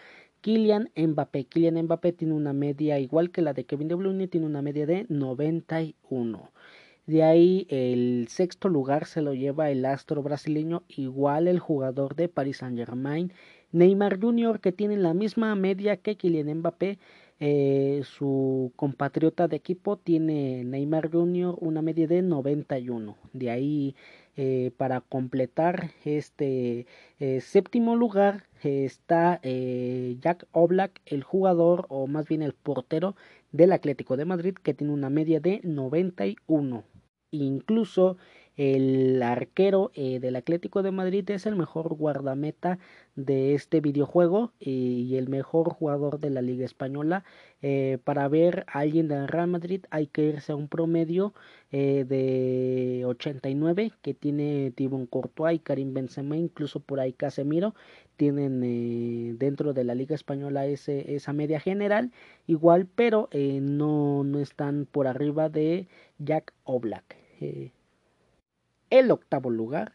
Kylian 0.42 0.92
Mbappé. 0.96 1.46
Kylian 1.46 1.84
Mbappé 1.84 2.14
tiene 2.14 2.34
una 2.34 2.54
media 2.54 3.00
igual 3.00 3.32
que 3.32 3.42
la 3.42 3.54
de 3.54 3.66
Kevin 3.66 3.88
De 3.88 3.96
Bruyne, 3.96 4.28
tiene 4.28 4.46
una 4.46 4.62
media 4.62 4.86
de 4.86 5.06
91. 5.10 6.52
De 7.08 7.24
ahí 7.24 7.66
el 7.70 8.28
sexto 8.30 8.70
lugar 8.70 9.06
se 9.06 9.22
lo 9.22 9.34
lleva 9.34 9.72
el 9.72 9.84
astro 9.86 10.22
brasileño, 10.22 10.84
igual 10.88 11.48
el 11.48 11.60
jugador 11.60 12.16
de 12.16 12.30
Paris 12.30 12.58
Saint-Germain, 12.58 13.34
Neymar 13.72 14.20
Jr. 14.20 14.60
que 14.60 14.72
tiene 14.72 14.96
la 14.98 15.16
misma 15.16 15.56
media 15.56 15.98
que 15.98 16.16
Kylian 16.16 16.60
Mbappé. 16.60 17.00
Eh, 17.42 18.02
su 18.04 18.74
compatriota 18.76 19.48
de 19.48 19.56
equipo 19.56 19.98
tiene 19.98 20.66
Neymar 20.66 21.10
Jr. 21.10 21.56
una 21.60 21.82
media 21.82 22.06
de 22.08 22.22
91. 22.22 23.18
De 23.32 23.50
ahí 23.50 23.96
eh, 24.36 24.72
para 24.76 25.00
completar 25.02 25.92
este 26.04 26.86
eh, 27.20 27.40
séptimo 27.42 27.96
lugar 27.96 28.48
está 28.62 29.40
Jack 29.42 30.48
Oblak, 30.52 31.02
el 31.06 31.24
jugador 31.24 31.86
o 31.90 32.08
más 32.08 32.28
bien 32.28 32.42
el 32.42 32.54
portero 32.54 33.16
del 33.54 33.72
Atlético 33.72 34.18
de 34.18 34.26
Madrid 34.26 34.56
que 34.62 34.74
tiene 34.74 34.92
una 34.94 35.10
media 35.10 35.40
de 35.40 35.62
91. 35.64 36.84
Incluso 37.32 38.18
el 38.60 39.24
arquero 39.24 39.90
eh, 39.94 40.20
del 40.20 40.36
Atlético 40.36 40.84
de 40.84 40.92
Madrid 40.92 41.30
es 41.32 41.46
el 41.46 41.56
mejor 41.56 41.94
guardameta 41.94 42.78
de 43.16 43.54
este 43.54 43.80
videojuego 43.80 44.52
y 44.60 45.16
el 45.16 45.30
mejor 45.30 45.70
jugador 45.70 46.20
de 46.20 46.30
la 46.30 46.42
Liga 46.42 46.66
Española. 46.66 47.24
Eh, 47.62 48.00
para 48.04 48.28
ver 48.28 48.66
a 48.68 48.80
alguien 48.80 49.08
del 49.08 49.30
Real 49.30 49.48
Madrid 49.48 49.86
hay 49.92 50.08
que 50.08 50.24
irse 50.24 50.52
a 50.52 50.58
un 50.58 50.68
promedio 50.68 51.34
eh, 51.72 52.04
de 52.06 53.06
89 53.06 53.94
que 54.02 54.14
tiene 54.14 54.72
Tibon 54.76 55.06
Courtois 55.06 55.56
y 55.56 55.60
Karim 55.60 55.94
Benzema, 55.94 56.36
incluso 56.36 56.82
por 56.82 57.00
ahí 57.00 57.14
Casemiro 57.14 57.76
tienen 58.18 59.38
dentro 59.38 59.72
de 59.72 59.86
la 59.86 59.96
Liga 59.96 60.16
Española 60.16 60.66
ese, 60.66 61.16
esa 61.16 61.32
media 61.32 61.62
general 61.62 62.12
igual, 62.46 62.88
pero 62.94 63.30
no, 63.34 64.26
no 64.26 64.40
están 64.40 64.86
por 64.86 65.08
arriba 65.08 65.48
de 65.48 65.88
Jack 66.18 66.54
Oblak. 66.66 67.16
El 68.90 69.12
octavo 69.12 69.52
lugar 69.52 69.94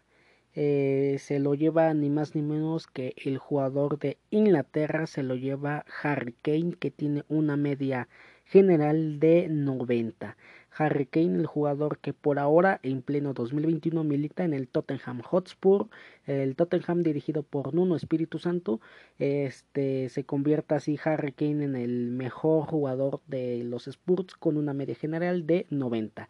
eh, 0.55 1.17
se 1.19 1.41
lo 1.41 1.55
lleva 1.55 1.93
ni 1.95 2.11
más 2.11 2.37
ni 2.37 2.43
menos 2.43 2.87
que 2.87 3.15
el 3.17 3.39
jugador 3.39 3.99
de 3.99 4.19
Inglaterra, 4.31 5.09
se 5.09 5.25
lo 5.25 5.35
lleva 5.35 5.85
Harry 6.03 6.35
Kane, 6.43 6.75
que 6.79 6.93
tiene 6.93 7.25
una 7.29 7.57
media 7.57 8.09
general 8.45 9.19
de 9.19 9.49
90. 9.49 10.37
Harry 10.77 11.07
Kane, 11.07 11.39
el 11.39 11.47
jugador 11.47 11.99
que 11.99 12.13
por 12.13 12.39
ahora 12.39 12.79
en 12.85 13.03
pleno 13.03 13.33
2021 13.33 14.05
milita 14.05 14.45
en 14.45 14.53
el 14.55 14.69
Tottenham 14.69 15.23
Hotspur, 15.23 15.89
el 16.27 16.55
Tottenham 16.55 17.03
dirigido 17.03 17.43
por 17.43 17.75
Nuno 17.75 17.97
Espíritu 17.97 18.39
Santo, 18.39 18.81
este 19.19 20.09
se 20.09 20.25
convierte 20.25 20.77
así 20.77 20.99
Harry 21.05 21.33
Kane 21.33 21.65
en 21.65 21.75
el 21.75 22.13
mejor 22.13 22.67
jugador 22.67 23.21
de 23.27 23.65
los 23.65 23.89
Spurs 23.89 24.35
con 24.37 24.57
una 24.57 24.73
media 24.73 24.95
general 24.95 25.47
de 25.47 25.67
90. 25.71 26.29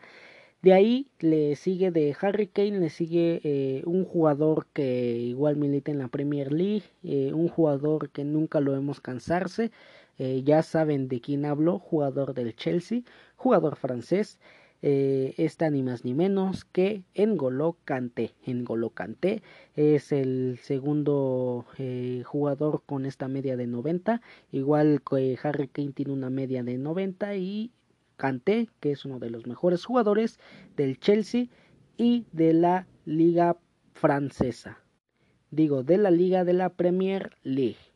De 0.65 0.73
ahí 0.73 1.09
le 1.21 1.57
sigue 1.57 1.91
de 1.91 2.17
Harry 2.19 2.47
Kane, 2.47 2.81
le 2.81 2.89
sigue 2.89 3.43
eh, 3.45 3.83
un 3.85 4.07
jugador 4.07 4.67
que 4.73 5.15
igual 5.15 5.57
milita 5.57 5.91
en 5.91 5.99
la 5.99 6.09
Premier 6.09 6.51
League, 6.55 6.85
eh, 7.03 7.35
un 7.35 7.49
jugador 7.49 8.09
que 8.09 8.25
nunca 8.25 8.61
lo 8.61 8.73
vemos 8.73 9.03
cansarse, 9.03 9.73
eh, 10.17 10.41
ya 10.43 10.63
saben 10.63 11.07
de 11.09 11.21
quién 11.21 11.45
hablo, 11.45 11.79
jugador 11.79 12.33
del 12.33 12.57
Chelsea, 12.57 13.03
jugador 13.37 13.77
francés, 13.77 14.39
está 14.81 15.69
ni 15.69 15.83
más 15.83 16.05
ni 16.05 16.15
menos 16.15 16.65
que 16.65 17.03
N'Golo 17.15 17.77
Kanté. 17.85 18.33
N'Golo 18.47 18.89
Kanté 18.91 19.43
es 19.77 20.13
el 20.13 20.59
segundo 20.63 21.67
jugador 22.25 22.83
con 22.87 23.05
esta 23.05 23.29
media 23.29 23.59
de 23.59 23.67
90, 23.67 24.23
igual 24.51 25.03
que 25.03 25.39
Harry 25.43 25.69
Kane 25.69 25.93
tiene 25.93 26.13
una 26.13 26.31
media 26.31 26.63
de 26.63 26.79
90 26.79 27.37
y 27.37 27.71
Kanté, 28.17 28.69
que 28.81 28.93
es 28.93 29.05
uno 29.05 29.19
de 29.19 29.31
los 29.31 29.47
mejores 29.47 29.85
jugadores 29.85 30.39
del 30.77 30.99
Chelsea 30.99 31.47
y 31.97 32.27
de 32.33 32.53
la 32.55 32.87
liga 33.05 33.57
francesa. 33.93 34.79
Digo, 35.51 35.83
de 35.83 35.99
la 35.99 36.11
liga 36.11 36.45
de 36.45 36.53
la 36.53 36.71
Premier 36.71 37.37
League. 37.43 37.94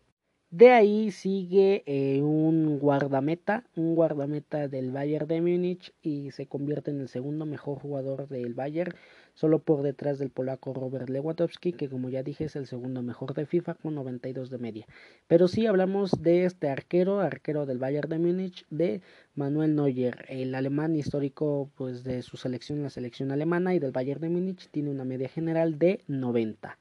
De 0.50 0.70
ahí 0.70 1.10
sigue 1.10 1.82
eh, 1.84 2.22
un 2.22 2.78
guardameta, 2.78 3.64
un 3.76 3.94
guardameta 3.94 4.66
del 4.66 4.90
Bayern 4.90 5.28
de 5.28 5.42
Múnich 5.42 5.92
y 6.00 6.30
se 6.30 6.46
convierte 6.46 6.90
en 6.90 7.02
el 7.02 7.08
segundo 7.08 7.44
mejor 7.44 7.78
jugador 7.78 8.28
del 8.28 8.54
Bayern, 8.54 8.94
solo 9.34 9.58
por 9.58 9.82
detrás 9.82 10.18
del 10.18 10.30
polaco 10.30 10.72
Robert 10.72 11.10
Lewandowski, 11.10 11.74
que 11.74 11.90
como 11.90 12.08
ya 12.08 12.22
dije 12.22 12.44
es 12.44 12.56
el 12.56 12.66
segundo 12.66 13.02
mejor 13.02 13.34
de 13.34 13.44
FIFA 13.44 13.74
con 13.74 13.94
92 13.94 14.48
de 14.48 14.56
media. 14.56 14.86
Pero 15.26 15.48
sí 15.48 15.66
hablamos 15.66 16.12
de 16.22 16.44
este 16.46 16.70
arquero, 16.70 17.20
arquero 17.20 17.66
del 17.66 17.78
Bayern 17.78 18.08
de 18.08 18.18
Múnich, 18.18 18.64
de 18.70 19.02
Manuel 19.34 19.76
Neuer, 19.76 20.24
el 20.30 20.54
alemán 20.54 20.96
histórico 20.96 21.70
pues 21.76 22.04
de 22.04 22.22
su 22.22 22.38
selección, 22.38 22.82
la 22.82 22.88
selección 22.88 23.32
alemana 23.32 23.74
y 23.74 23.80
del 23.80 23.92
Bayern 23.92 24.22
de 24.22 24.30
Múnich, 24.30 24.70
tiene 24.70 24.90
una 24.90 25.04
media 25.04 25.28
general 25.28 25.78
de 25.78 26.00
90. 26.06 26.78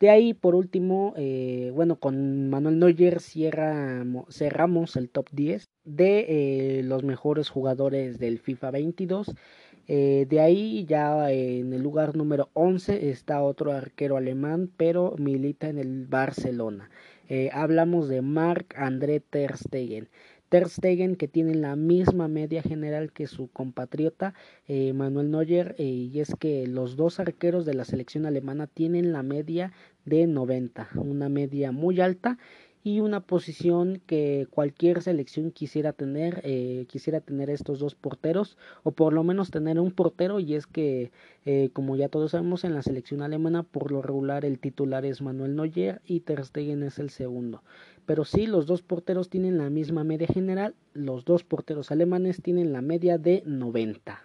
De 0.00 0.10
ahí, 0.10 0.34
por 0.34 0.54
último, 0.54 1.14
eh, 1.16 1.70
bueno, 1.72 1.96
con 1.96 2.50
Manuel 2.50 2.78
Neuer 2.78 3.20
cerramos 3.20 4.96
el 4.96 5.08
top 5.08 5.28
10 5.30 5.68
de 5.84 6.78
eh, 6.78 6.82
los 6.82 7.04
mejores 7.04 7.48
jugadores 7.48 8.18
del 8.18 8.38
FIFA 8.40 8.72
22. 8.72 9.32
Eh, 9.86 10.26
de 10.28 10.40
ahí 10.40 10.84
ya 10.86 11.30
en 11.30 11.72
el 11.72 11.82
lugar 11.82 12.16
número 12.16 12.50
11 12.54 13.10
está 13.10 13.42
otro 13.42 13.72
arquero 13.72 14.16
alemán, 14.16 14.70
pero 14.76 15.14
milita 15.18 15.68
en 15.68 15.78
el 15.78 16.06
Barcelona. 16.06 16.90
hablamos 17.52 18.08
de 18.08 18.20
Marc 18.20 18.74
André 18.76 19.20
Ter 19.20 19.56
Stegen. 19.56 20.08
Ter 20.54 20.68
Stegen 20.68 21.16
que 21.16 21.26
tiene 21.26 21.56
la 21.56 21.74
misma 21.74 22.28
media 22.28 22.62
general 22.62 23.10
que 23.10 23.26
su 23.26 23.48
compatriota 23.48 24.34
eh, 24.68 24.92
Manuel 24.92 25.32
Neuer 25.32 25.74
eh, 25.78 25.82
y 25.82 26.20
es 26.20 26.36
que 26.38 26.68
los 26.68 26.94
dos 26.94 27.18
arqueros 27.18 27.66
de 27.66 27.74
la 27.74 27.84
selección 27.84 28.24
alemana 28.24 28.68
tienen 28.68 29.12
la 29.12 29.24
media 29.24 29.72
de 30.04 30.28
90, 30.28 30.90
una 30.94 31.28
media 31.28 31.72
muy 31.72 32.00
alta 32.00 32.38
y 32.86 33.00
una 33.00 33.20
posición 33.20 34.02
que 34.06 34.46
cualquier 34.50 35.00
selección 35.00 35.50
quisiera 35.50 35.94
tener, 35.94 36.42
eh, 36.44 36.84
quisiera 36.86 37.22
tener 37.22 37.48
estos 37.48 37.78
dos 37.78 37.94
porteros 37.94 38.58
o 38.82 38.92
por 38.92 39.14
lo 39.14 39.24
menos 39.24 39.50
tener 39.50 39.80
un 39.80 39.90
portero 39.90 40.38
y 40.38 40.54
es 40.54 40.66
que 40.66 41.10
eh, 41.46 41.70
como 41.72 41.96
ya 41.96 42.10
todos 42.10 42.32
sabemos 42.32 42.62
en 42.62 42.74
la 42.74 42.82
selección 42.82 43.22
alemana 43.22 43.62
por 43.62 43.90
lo 43.90 44.02
regular 44.02 44.44
el 44.44 44.58
titular 44.58 45.06
es 45.06 45.22
Manuel 45.22 45.56
Neuer 45.56 46.02
y 46.04 46.20
Ter 46.20 46.44
Stegen 46.44 46.82
es 46.82 46.98
el 46.98 47.08
segundo. 47.08 47.62
Pero 48.04 48.26
sí, 48.26 48.46
los 48.46 48.66
dos 48.66 48.82
porteros 48.82 49.30
tienen 49.30 49.56
la 49.56 49.70
misma 49.70 50.04
media 50.04 50.26
general, 50.26 50.74
los 50.92 51.24
dos 51.24 51.42
porteros 51.42 51.90
alemanes 51.90 52.42
tienen 52.42 52.74
la 52.74 52.82
media 52.82 53.16
de 53.16 53.42
90. 53.46 54.22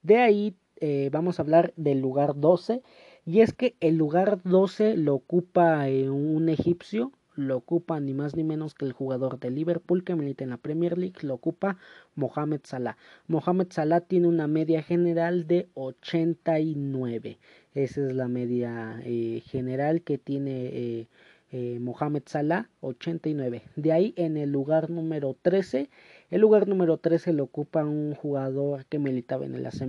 De 0.00 0.16
ahí 0.16 0.56
eh, 0.76 1.10
vamos 1.12 1.38
a 1.38 1.42
hablar 1.42 1.74
del 1.76 2.00
lugar 2.00 2.40
12 2.40 2.80
y 3.26 3.40
es 3.40 3.52
que 3.52 3.76
el 3.80 3.96
lugar 3.96 4.40
12 4.42 4.96
lo 4.96 5.14
ocupa 5.14 5.84
un 5.86 6.48
egipcio 6.48 7.12
lo 7.36 7.56
ocupa 7.56 8.00
ni 8.00 8.14
más 8.14 8.36
ni 8.36 8.44
menos 8.44 8.74
que 8.74 8.84
el 8.84 8.92
jugador 8.92 9.38
de 9.38 9.50
Liverpool 9.50 10.04
que 10.04 10.14
milita 10.14 10.44
en 10.44 10.50
la 10.50 10.56
Premier 10.56 10.98
League, 10.98 11.18
lo 11.22 11.34
ocupa 11.34 11.78
Mohamed 12.14 12.60
Salah. 12.64 12.96
Mohamed 13.26 13.68
Salah 13.70 14.00
tiene 14.00 14.28
una 14.28 14.46
media 14.46 14.82
general 14.82 15.46
de 15.46 15.68
89. 15.74 17.38
Esa 17.74 18.06
es 18.06 18.14
la 18.14 18.28
media 18.28 19.00
eh, 19.04 19.42
general 19.46 20.02
que 20.02 20.18
tiene 20.18 20.66
eh, 20.66 21.08
eh, 21.52 21.78
Mohamed 21.80 22.22
Salah, 22.26 22.68
89. 22.80 23.62
De 23.76 23.92
ahí 23.92 24.12
en 24.16 24.36
el 24.36 24.50
lugar 24.50 24.90
número 24.90 25.36
13, 25.40 25.88
el 26.30 26.40
lugar 26.40 26.66
número 26.66 26.98
13 26.98 27.32
lo 27.32 27.44
ocupa 27.44 27.84
un 27.84 28.14
jugador 28.14 28.86
que 28.86 28.98
militaba 28.98 29.44
en 29.44 29.54
el 29.54 29.66
AC 29.66 29.82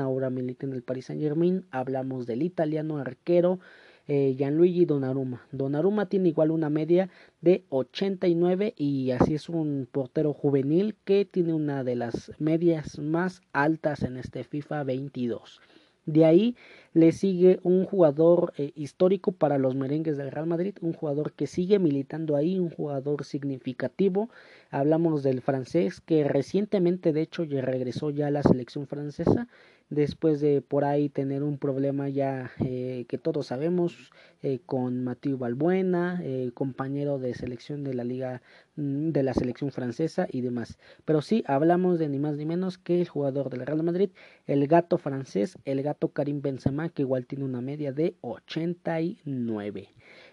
ahora 0.00 0.30
milita 0.30 0.66
en 0.66 0.72
el 0.72 0.82
Paris 0.82 1.06
Saint 1.06 1.22
Germain. 1.22 1.64
Hablamos 1.70 2.26
del 2.26 2.42
italiano 2.42 2.98
arquero 2.98 3.60
eh, 4.08 4.34
Gianluigi 4.36 4.84
Donnarumma. 4.84 5.46
Donnarumma 5.52 6.06
tiene 6.06 6.28
igual 6.28 6.50
una 6.50 6.70
media 6.70 7.08
de 7.40 7.64
89 7.68 8.74
y 8.76 9.10
así 9.12 9.34
es 9.34 9.48
un 9.48 9.88
portero 9.90 10.32
juvenil 10.32 10.96
que 11.04 11.24
tiene 11.24 11.54
una 11.54 11.84
de 11.84 11.96
las 11.96 12.32
medias 12.38 12.98
más 12.98 13.42
altas 13.52 14.02
en 14.02 14.16
este 14.16 14.44
FIFA 14.44 14.84
22. 14.84 15.60
De 16.04 16.24
ahí 16.24 16.56
le 16.94 17.12
sigue 17.12 17.60
un 17.62 17.84
jugador 17.84 18.52
eh, 18.56 18.72
histórico 18.74 19.30
para 19.30 19.56
los 19.56 19.76
merengues 19.76 20.16
del 20.16 20.32
Real 20.32 20.46
Madrid, 20.46 20.74
un 20.80 20.92
jugador 20.94 21.32
que 21.32 21.46
sigue 21.46 21.78
militando 21.78 22.34
ahí, 22.34 22.58
un 22.58 22.70
jugador 22.70 23.24
significativo. 23.24 24.28
Hablamos 24.70 25.22
del 25.22 25.42
francés 25.42 26.00
que 26.00 26.24
recientemente 26.24 27.12
de 27.12 27.22
hecho 27.22 27.44
regresó 27.44 28.10
ya 28.10 28.26
a 28.26 28.30
la 28.32 28.42
selección 28.42 28.88
francesa 28.88 29.46
después 29.92 30.40
de 30.40 30.62
por 30.62 30.84
ahí 30.84 31.10
tener 31.10 31.42
un 31.42 31.58
problema 31.58 32.08
ya 32.08 32.50
eh, 32.64 33.04
que 33.08 33.18
todos 33.18 33.48
sabemos 33.48 34.10
eh, 34.42 34.60
con 34.64 35.04
Mathieu 35.04 35.36
Balbuena, 35.36 36.18
eh, 36.22 36.50
compañero 36.54 37.18
de 37.18 37.34
selección 37.34 37.84
de 37.84 37.92
la 37.92 38.02
liga 38.02 38.40
mm, 38.76 39.10
de 39.10 39.22
la 39.22 39.34
selección 39.34 39.70
francesa 39.70 40.26
y 40.30 40.40
demás. 40.40 40.78
Pero 41.04 41.20
sí 41.20 41.44
hablamos 41.46 41.98
de 41.98 42.08
ni 42.08 42.18
más 42.18 42.36
ni 42.36 42.46
menos 42.46 42.78
que 42.78 43.02
el 43.02 43.08
jugador 43.08 43.50
del 43.50 43.66
Real 43.66 43.82
Madrid, 43.82 44.10
el 44.46 44.66
gato 44.66 44.96
francés, 44.96 45.58
el 45.66 45.82
gato 45.82 46.08
Karim 46.08 46.40
Benzema, 46.40 46.88
que 46.88 47.02
igual 47.02 47.26
tiene 47.26 47.44
una 47.44 47.60
media 47.60 47.92
de 47.92 48.16
89. 48.22 49.90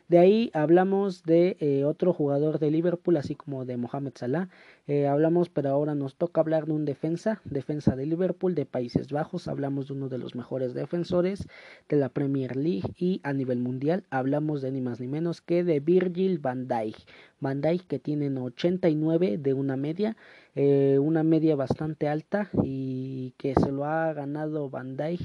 De 0.10 0.18
ahí 0.18 0.50
hablamos 0.56 1.22
de 1.22 1.56
eh, 1.60 1.86
otro 1.86 2.14
jugador 2.14 2.58
de 2.58 2.72
Liverpool, 2.72 3.16
así 3.18 3.36
como 3.36 3.64
de 3.66 3.78
Mohamed 3.78 4.14
Salah. 4.16 4.50
Eh, 4.88 5.06
hablamos, 5.06 5.50
pero 5.50 5.70
ahora 5.70 5.94
nos 5.94 6.16
toca 6.16 6.42
hablar 6.42 6.66
de 6.66 6.72
un 6.72 6.84
defensa, 6.84 7.42
defensa 7.46 7.96
de 7.96 8.08
Liverpool, 8.08 8.56
de 8.56 8.66
Países 8.66 9.12
Bajos. 9.12 9.48
Hablamos 9.48 9.88
de 9.88 9.94
uno 9.94 10.10
de 10.10 10.18
los 10.18 10.34
mejores 10.34 10.74
defensores 10.74 11.48
de 11.88 11.96
la 11.96 12.10
Premier 12.10 12.56
League 12.56 12.92
y 12.98 13.22
a 13.24 13.34
nivel 13.34 13.60
mundial 13.60 14.04
hablamos 14.10 14.64
de 14.64 14.72
ni 14.72 14.82
más 14.82 15.00
ni 15.00 15.08
menos 15.08 15.42
que 15.42 15.64
de 15.64 15.80
Virgil 15.80 16.40
van 16.40 16.68
Dijk. 16.68 16.98
Dijk 17.42 17.88
que 17.88 18.00
tienen 18.00 18.38
89 18.38 19.38
de 19.38 19.54
una 19.54 19.78
media, 19.78 20.18
eh, 20.56 20.98
una 21.00 21.24
media 21.24 21.56
bastante 21.56 22.08
alta 22.08 22.50
y 22.64 23.34
que 23.38 23.54
se 23.56 23.72
lo 23.72 23.86
ha 23.86 24.14
ganado 24.14 24.70
Dijk 24.70 25.22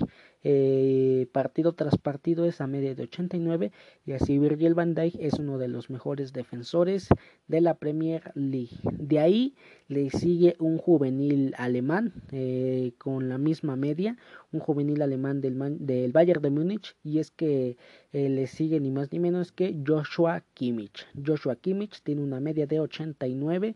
eh, 0.47 1.27
partido 1.33 1.73
tras 1.73 1.97
partido 1.97 2.45
esa 2.45 2.67
media 2.67 2.95
de 2.95 3.05
89 3.05 3.73
y 4.05 4.13
así 4.13 4.39
Virgil 4.39 4.75
Dijk 4.75 5.17
es 5.19 5.39
uno 5.39 5.57
de 5.57 5.69
los 5.69 5.89
mejores 5.89 6.35
defensores 6.35 7.09
de 7.49 7.61
la 7.63 7.75
Premier 7.75 8.31
League. 8.35 8.79
De 8.93 9.21
ahí 9.21 9.55
le 9.89 10.11
sigue 10.11 10.55
un 10.59 10.77
juvenil 10.77 11.55
alemán 11.57 12.13
eh, 12.31 12.93
con 12.99 13.31
la 13.31 13.39
misma 13.39 13.77
media, 13.77 14.17
un 14.53 14.61
juvenil 14.61 15.01
alemán 15.01 15.41
del, 15.41 15.57
del 15.79 16.13
Bayern 16.13 16.43
de 16.43 16.51
Múnich 16.51 16.95
y 17.03 17.21
es 17.21 17.31
que 17.31 17.79
eh, 18.15 18.29
le 18.29 18.47
sigue 18.47 18.79
ni 18.79 18.93
más 18.93 19.11
ni 19.11 19.19
menos 19.19 19.51
que 19.51 19.77
Joshua 19.85 20.45
Kimmich. 20.55 21.05
Joshua 21.27 21.57
Kimmich 21.57 22.01
tiene 22.03 22.23
una 22.23 22.39
media 22.39 22.65
de 22.65 22.79
89 22.79 23.75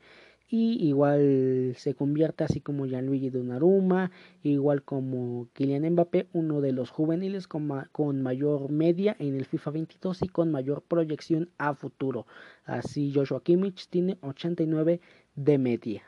y 0.49 0.89
igual 0.89 1.75
se 1.77 1.95
convierte 1.95 2.45
así 2.45 2.61
como 2.61 2.87
Gianluigi 2.87 3.31
Donnarumma, 3.31 4.13
igual 4.45 4.85
como 4.85 5.49
Kylian 5.55 5.91
Mbappé, 5.91 6.29
uno 6.33 6.61
de 6.61 6.71
los 6.71 6.91
juveniles 6.91 7.49
con, 7.49 7.69
con, 7.91 8.23
mayor 8.23 8.71
media 8.71 9.17
en 9.19 9.35
el 9.35 9.45
FIFA 9.45 9.73
22 9.73 10.23
y 10.23 10.29
con 10.29 10.53
mayor 10.53 10.83
proyección 10.83 11.51
a 11.59 11.75
futuro. 11.75 12.29
Así 12.65 13.13
Joshua 13.13 13.43
Kimmich 13.43 13.89
tiene 13.89 14.19
89 14.23 15.01
de 15.35 15.59
media. 15.59 16.05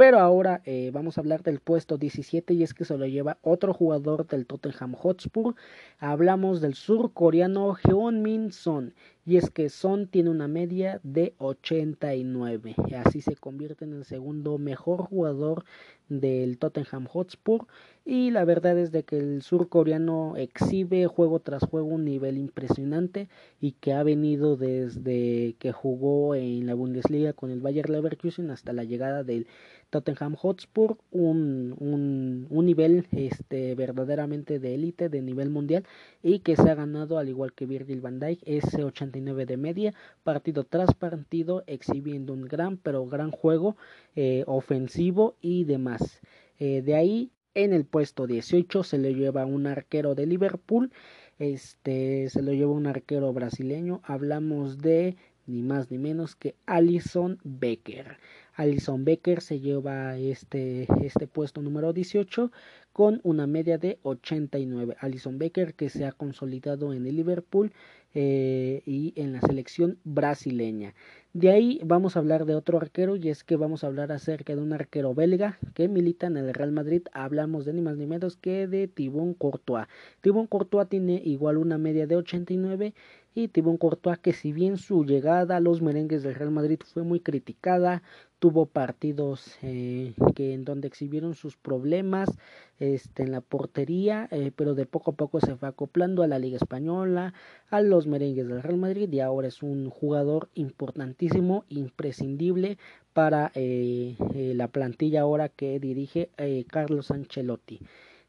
Pero 0.00 0.18
ahora 0.18 0.62
eh, 0.64 0.90
vamos 0.94 1.18
a 1.18 1.20
hablar 1.20 1.42
del 1.42 1.60
puesto 1.60 1.98
17 1.98 2.54
y 2.54 2.62
es 2.62 2.72
que 2.72 2.86
se 2.86 2.96
lo 2.96 3.04
lleva 3.04 3.36
otro 3.42 3.74
jugador 3.74 4.26
del 4.26 4.46
Tottenham 4.46 4.94
Hotspur. 4.94 5.56
Hablamos 5.98 6.62
del 6.62 6.72
surcoreano 6.72 7.74
Heon-min 7.74 8.50
Son 8.50 8.94
y 9.26 9.36
es 9.36 9.50
que 9.50 9.68
Son 9.68 10.06
tiene 10.08 10.30
una 10.30 10.48
media 10.48 11.00
de 11.02 11.34
89. 11.38 12.74
Y 12.88 12.94
así 12.94 13.20
se 13.20 13.36
convierte 13.36 13.84
en 13.84 13.92
el 13.94 14.04
segundo 14.04 14.58
mejor 14.58 15.02
jugador 15.02 15.64
del 16.08 16.58
Tottenham 16.58 17.06
Hotspur 17.06 17.66
y 18.04 18.30
la 18.32 18.44
verdad 18.44 18.76
es 18.76 18.90
de 18.90 19.04
que 19.04 19.16
el 19.18 19.42
surcoreano 19.42 20.34
exhibe 20.36 21.06
juego 21.06 21.38
tras 21.38 21.62
juego 21.62 21.86
un 21.86 22.04
nivel 22.04 22.36
impresionante 22.36 23.28
y 23.60 23.72
que 23.72 23.92
ha 23.92 24.02
venido 24.02 24.56
desde 24.56 25.54
que 25.60 25.70
jugó 25.70 26.34
en 26.34 26.66
la 26.66 26.74
Bundesliga 26.74 27.32
con 27.32 27.50
el 27.50 27.60
Bayer 27.60 27.88
Leverkusen 27.88 28.50
hasta 28.50 28.72
la 28.72 28.82
llegada 28.82 29.22
del 29.22 29.46
Tottenham 29.90 30.34
Hotspur 30.34 30.98
un, 31.12 31.76
un, 31.78 32.46
un 32.50 32.66
nivel 32.66 33.06
este 33.12 33.74
verdaderamente 33.76 34.58
de 34.58 34.74
élite 34.74 35.08
de 35.08 35.22
nivel 35.22 35.50
mundial 35.50 35.84
y 36.22 36.40
que 36.40 36.56
se 36.56 36.70
ha 36.70 36.74
ganado 36.74 37.18
al 37.18 37.28
igual 37.28 37.52
que 37.52 37.66
Virgil 37.66 38.00
van 38.00 38.18
Dijk 38.18 38.40
ese 38.46 38.82
89 38.82 39.09
de 39.10 39.56
media 39.56 39.94
partido 40.22 40.64
tras 40.64 40.94
partido 40.94 41.64
exhibiendo 41.66 42.32
un 42.32 42.42
gran 42.42 42.76
pero 42.76 43.06
gran 43.06 43.30
juego 43.30 43.76
eh, 44.16 44.44
ofensivo 44.46 45.36
y 45.40 45.64
demás. 45.64 46.20
Eh, 46.58 46.82
de 46.82 46.94
ahí 46.94 47.30
en 47.54 47.72
el 47.72 47.84
puesto 47.84 48.26
18 48.26 48.82
se 48.82 48.98
le 48.98 49.14
lleva 49.14 49.44
un 49.46 49.66
arquero 49.66 50.14
de 50.14 50.26
Liverpool 50.26 50.92
este 51.40 52.28
se 52.28 52.42
lo 52.42 52.52
lleva 52.52 52.72
un 52.72 52.86
arquero 52.86 53.32
brasileño. 53.32 54.02
Hablamos 54.04 54.76
de 54.76 55.16
ni 55.46 55.62
más 55.62 55.90
ni 55.90 55.96
menos 55.96 56.36
que 56.36 56.54
Alison 56.66 57.38
Becker 57.44 58.18
Alison 58.54 59.04
Becker 59.04 59.40
se 59.40 59.60
lleva 59.60 60.16
este, 60.16 60.86
este 61.04 61.26
puesto 61.26 61.62
número 61.62 61.92
18 61.92 62.50
con 62.92 63.20
una 63.22 63.46
media 63.46 63.78
de 63.78 63.98
89. 64.02 64.96
Alison 65.00 65.38
Becker 65.38 65.74
que 65.74 65.88
se 65.88 66.04
ha 66.04 66.12
consolidado 66.12 66.92
en 66.92 67.06
el 67.06 67.16
Liverpool 67.16 67.72
eh, 68.12 68.82
y 68.86 69.12
en 69.14 69.32
la 69.32 69.40
selección 69.40 69.98
brasileña. 70.02 70.94
De 71.32 71.50
ahí 71.50 71.80
vamos 71.84 72.16
a 72.16 72.18
hablar 72.18 72.44
de 72.44 72.56
otro 72.56 72.78
arquero 72.78 73.14
y 73.14 73.28
es 73.28 73.44
que 73.44 73.54
vamos 73.54 73.84
a 73.84 73.86
hablar 73.86 74.10
acerca 74.10 74.56
de 74.56 74.60
un 74.60 74.72
arquero 74.72 75.14
belga 75.14 75.60
que 75.74 75.86
milita 75.86 76.26
en 76.26 76.36
el 76.36 76.52
Real 76.52 76.72
Madrid. 76.72 77.02
Hablamos 77.12 77.64
de 77.64 77.72
ni 77.72 77.82
más 77.82 77.96
ni 77.96 78.06
menos 78.06 78.36
que 78.36 78.66
de 78.66 78.88
Thibaut 78.88 79.38
Courtois. 79.38 79.86
Thibaut 80.22 80.48
Courtois 80.48 80.88
tiene 80.88 81.22
igual 81.24 81.56
una 81.56 81.78
media 81.78 82.08
de 82.08 82.16
89 82.16 82.94
y 83.32 83.46
Thibaut 83.46 83.78
Courtois 83.78 84.18
que 84.18 84.32
si 84.32 84.52
bien 84.52 84.76
su 84.76 85.04
llegada 85.04 85.58
a 85.58 85.60
los 85.60 85.80
merengues 85.80 86.24
del 86.24 86.34
Real 86.34 86.50
Madrid 86.50 86.80
fue 86.84 87.04
muy 87.04 87.20
criticada, 87.20 88.02
tuvo 88.40 88.66
partidos 88.66 89.58
eh, 89.62 90.14
que 90.34 90.54
en 90.54 90.64
donde 90.64 90.88
exhibieron 90.88 91.34
sus 91.34 91.56
problemas 91.56 92.30
este, 92.78 93.22
en 93.22 93.32
la 93.32 93.42
portería, 93.42 94.28
eh, 94.30 94.50
pero 94.56 94.74
de 94.74 94.86
poco 94.86 95.12
a 95.12 95.14
poco 95.14 95.40
se 95.40 95.56
fue 95.56 95.68
acoplando 95.68 96.22
a 96.22 96.26
la 96.26 96.38
Liga 96.38 96.56
Española, 96.56 97.34
a 97.68 97.82
los 97.82 98.06
merengues 98.06 98.48
del 98.48 98.62
Real 98.62 98.78
Madrid 98.78 99.12
y 99.12 99.20
ahora 99.20 99.48
es 99.48 99.62
un 99.62 99.90
jugador 99.90 100.48
importantísimo, 100.54 101.64
imprescindible 101.68 102.78
para 103.12 103.52
eh, 103.54 104.16
la 104.56 104.68
plantilla 104.68 105.20
ahora 105.20 105.50
que 105.50 105.78
dirige 105.78 106.30
Carlos 106.68 107.10
Ancelotti. 107.10 107.80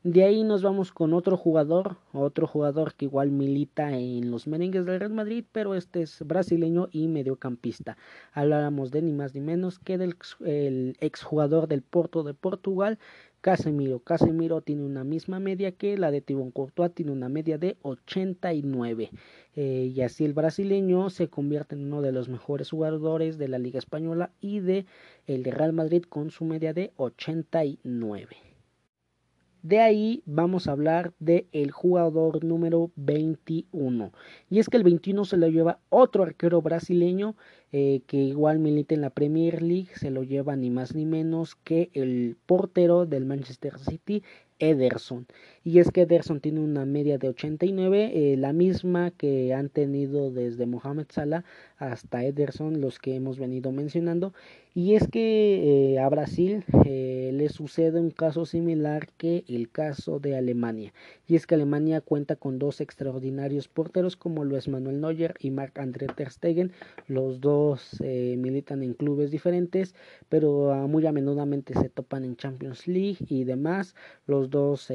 De 0.03 0.23
ahí 0.23 0.43
nos 0.43 0.63
vamos 0.63 0.91
con 0.91 1.13
otro 1.13 1.37
jugador, 1.37 1.97
otro 2.11 2.47
jugador 2.47 2.95
que 2.95 3.05
igual 3.05 3.29
milita 3.29 3.95
en 3.95 4.31
los 4.31 4.47
merengues 4.47 4.87
del 4.87 4.99
Real 4.99 5.13
Madrid, 5.13 5.45
pero 5.51 5.75
este 5.75 6.01
es 6.01 6.23
brasileño 6.25 6.89
y 6.91 7.07
mediocampista. 7.07 7.97
Hablábamos 8.33 8.89
de 8.89 9.03
ni 9.03 9.13
más 9.13 9.35
ni 9.35 9.41
menos 9.41 9.77
que 9.77 9.99
del 9.99 10.15
el 10.43 10.97
exjugador 11.01 11.67
del 11.67 11.83
Porto 11.83 12.23
de 12.23 12.33
Portugal, 12.33 12.97
Casemiro. 13.41 13.99
Casemiro 13.99 14.61
tiene 14.61 14.83
una 14.85 15.03
misma 15.03 15.39
media 15.39 15.71
que 15.71 15.95
la 15.99 16.09
de 16.09 16.21
Tibón 16.21 16.49
Courtois, 16.49 16.91
tiene 16.95 17.11
una 17.11 17.29
media 17.29 17.59
de 17.59 17.77
89. 17.83 19.11
Eh, 19.55 19.91
y 19.95 20.01
así 20.01 20.25
el 20.25 20.33
brasileño 20.33 21.11
se 21.11 21.27
convierte 21.27 21.75
en 21.75 21.85
uno 21.85 22.01
de 22.01 22.11
los 22.11 22.27
mejores 22.27 22.71
jugadores 22.71 23.37
de 23.37 23.49
la 23.49 23.59
Liga 23.59 23.77
Española 23.77 24.31
y 24.41 24.61
de 24.61 24.87
el 25.27 25.43
Real 25.43 25.73
Madrid 25.73 26.05
con 26.09 26.31
su 26.31 26.43
media 26.43 26.73
de 26.73 26.91
89. 26.95 28.50
De 29.63 29.79
ahí 29.79 30.23
vamos 30.25 30.67
a 30.67 30.71
hablar 30.71 31.13
de 31.19 31.47
el 31.51 31.69
jugador 31.69 32.43
número 32.43 32.91
21. 32.95 34.11
Y 34.49 34.57
es 34.57 34.69
que 34.69 34.77
el 34.77 34.83
21 34.83 35.23
se 35.23 35.37
lo 35.37 35.47
lleva 35.49 35.79
otro 35.89 36.23
arquero 36.23 36.63
brasileño 36.63 37.35
eh, 37.71 38.01
que 38.07 38.17
igual 38.17 38.57
milita 38.57 38.95
en 38.95 39.01
la 39.01 39.11
Premier 39.11 39.61
League. 39.61 39.89
Se 39.95 40.09
lo 40.09 40.23
lleva 40.23 40.55
ni 40.55 40.71
más 40.71 40.95
ni 40.95 41.05
menos 41.05 41.55
que 41.55 41.91
el 41.93 42.37
portero 42.47 43.05
del 43.05 43.25
Manchester 43.25 43.77
City, 43.77 44.23
Ederson. 44.57 45.27
Y 45.63 45.77
es 45.77 45.91
que 45.91 46.01
Ederson 46.01 46.39
tiene 46.39 46.59
una 46.59 46.85
media 46.85 47.19
de 47.19 47.29
89, 47.29 48.11
eh, 48.33 48.35
la 48.35 48.51
misma 48.51 49.11
que 49.11 49.53
han 49.53 49.69
tenido 49.69 50.31
desde 50.31 50.65
Mohamed 50.65 51.05
Salah 51.09 51.43
hasta 51.77 52.23
Ederson, 52.25 52.81
los 52.81 52.97
que 52.97 53.15
hemos 53.15 53.37
venido 53.37 53.71
mencionando. 53.71 54.33
Y 54.73 54.95
es 54.95 55.07
que 55.07 55.93
eh, 55.93 55.99
a 55.99 56.07
Brasil 56.09 56.63
eh, 56.85 57.31
le 57.33 57.49
sucede 57.49 57.99
un 57.99 58.09
caso 58.09 58.45
similar 58.45 59.09
que 59.17 59.43
el 59.49 59.69
caso 59.69 60.19
de 60.19 60.35
Alemania. 60.35 60.93
Y 61.27 61.35
es 61.35 61.45
que 61.45 61.55
Alemania 61.55 62.01
cuenta 62.01 62.37
con 62.37 62.57
dos 62.57 62.81
extraordinarios 62.81 63.67
porteros 63.67 64.15
como 64.15 64.45
lo 64.45 64.57
es 64.57 64.67
Manuel 64.67 65.01
Neuer 65.01 65.35
y 65.39 65.51
Marc-André 65.51 66.07
Ter 66.07 66.31
Stegen. 66.31 66.71
Los 67.07 67.41
dos 67.41 67.97
militan 68.01 68.81
en 68.81 68.93
clubes 68.93 69.29
diferentes, 69.29 69.93
pero 70.29 70.71
ah, 70.71 70.87
muy 70.87 71.05
a 71.05 71.11
menudamente 71.11 71.73
se 71.73 71.89
topan 71.89 72.23
en 72.23 72.37
Champions 72.37 72.87
League 72.87 73.17
y 73.27 73.43
demás. 73.43 73.93
Los 74.25 74.49
dos, 74.49 74.89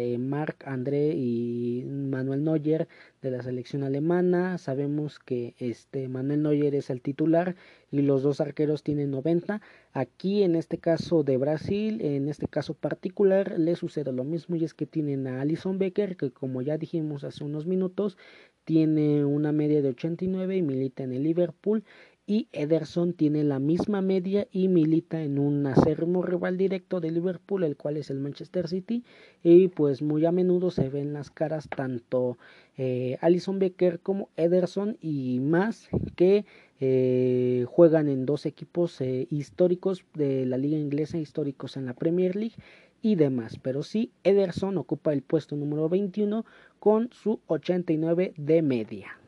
André 0.64 1.14
y 1.14 1.84
Manuel 1.84 2.44
Neuer 2.44 2.88
de 3.22 3.30
la 3.30 3.42
selección 3.42 3.82
alemana. 3.82 4.58
Sabemos 4.58 5.18
que 5.18 5.54
este 5.58 6.08
Manuel 6.08 6.42
Neuer 6.42 6.74
es 6.74 6.90
el 6.90 7.02
titular 7.02 7.56
y 7.90 8.02
los 8.02 8.22
dos 8.22 8.40
arqueros 8.40 8.82
tienen 8.82 9.10
90. 9.10 9.60
Aquí 9.92 10.42
en 10.42 10.56
este 10.56 10.78
caso 10.78 11.22
de 11.22 11.36
Brasil, 11.36 12.00
en 12.00 12.28
este 12.28 12.48
caso 12.48 12.74
particular, 12.74 13.58
le 13.58 13.76
sucede 13.76 14.12
lo 14.12 14.24
mismo 14.24 14.56
y 14.56 14.64
es 14.64 14.74
que 14.74 14.86
tienen 14.86 15.26
a 15.26 15.40
Alison 15.40 15.78
Becker 15.78 16.16
que 16.16 16.30
como 16.30 16.62
ya 16.62 16.78
dijimos 16.78 17.24
hace 17.24 17.44
unos 17.44 17.66
minutos 17.66 18.16
tiene 18.64 19.24
una 19.24 19.52
media 19.52 19.80
de 19.80 19.90
89 19.90 20.56
y 20.56 20.62
milita 20.62 21.04
en 21.04 21.12
el 21.12 21.22
Liverpool 21.22 21.84
y 22.26 22.48
Ederson 22.52 23.12
tiene 23.12 23.44
la 23.44 23.60
misma 23.60 24.02
media 24.02 24.48
y 24.50 24.66
milita 24.66 25.22
en 25.22 25.38
un 25.38 25.64
acérrimo 25.66 26.22
rival 26.22 26.56
directo 26.56 27.00
de 27.00 27.12
Liverpool, 27.12 27.62
el 27.62 27.76
cual 27.76 27.96
es 27.96 28.10
el 28.10 28.18
Manchester 28.18 28.66
City, 28.66 29.04
y 29.44 29.68
pues 29.68 30.02
muy 30.02 30.26
a 30.26 30.32
menudo 30.32 30.72
se 30.72 30.88
ven 30.88 31.12
las 31.12 31.30
caras 31.30 31.68
tanto 31.68 32.36
eh, 32.76 33.16
Alison 33.20 33.60
Becker 33.60 34.00
como 34.00 34.28
Ederson 34.36 34.98
y 35.00 35.38
más 35.38 35.88
que 36.16 36.44
eh, 36.80 37.64
juegan 37.68 38.08
en 38.08 38.26
dos 38.26 38.44
equipos 38.44 39.00
eh, 39.00 39.28
históricos 39.30 40.04
de 40.14 40.46
la 40.46 40.58
liga 40.58 40.76
inglesa, 40.76 41.18
históricos 41.18 41.76
en 41.76 41.86
la 41.86 41.94
Premier 41.94 42.34
League 42.34 42.56
y 43.02 43.14
demás, 43.14 43.56
pero 43.62 43.84
sí 43.84 44.10
Ederson 44.24 44.78
ocupa 44.78 45.12
el 45.12 45.22
puesto 45.22 45.54
número 45.54 45.88
21 45.88 46.44
con 46.80 47.08
su 47.12 47.38
89 47.46 48.34
de 48.36 48.62
media. 48.62 49.20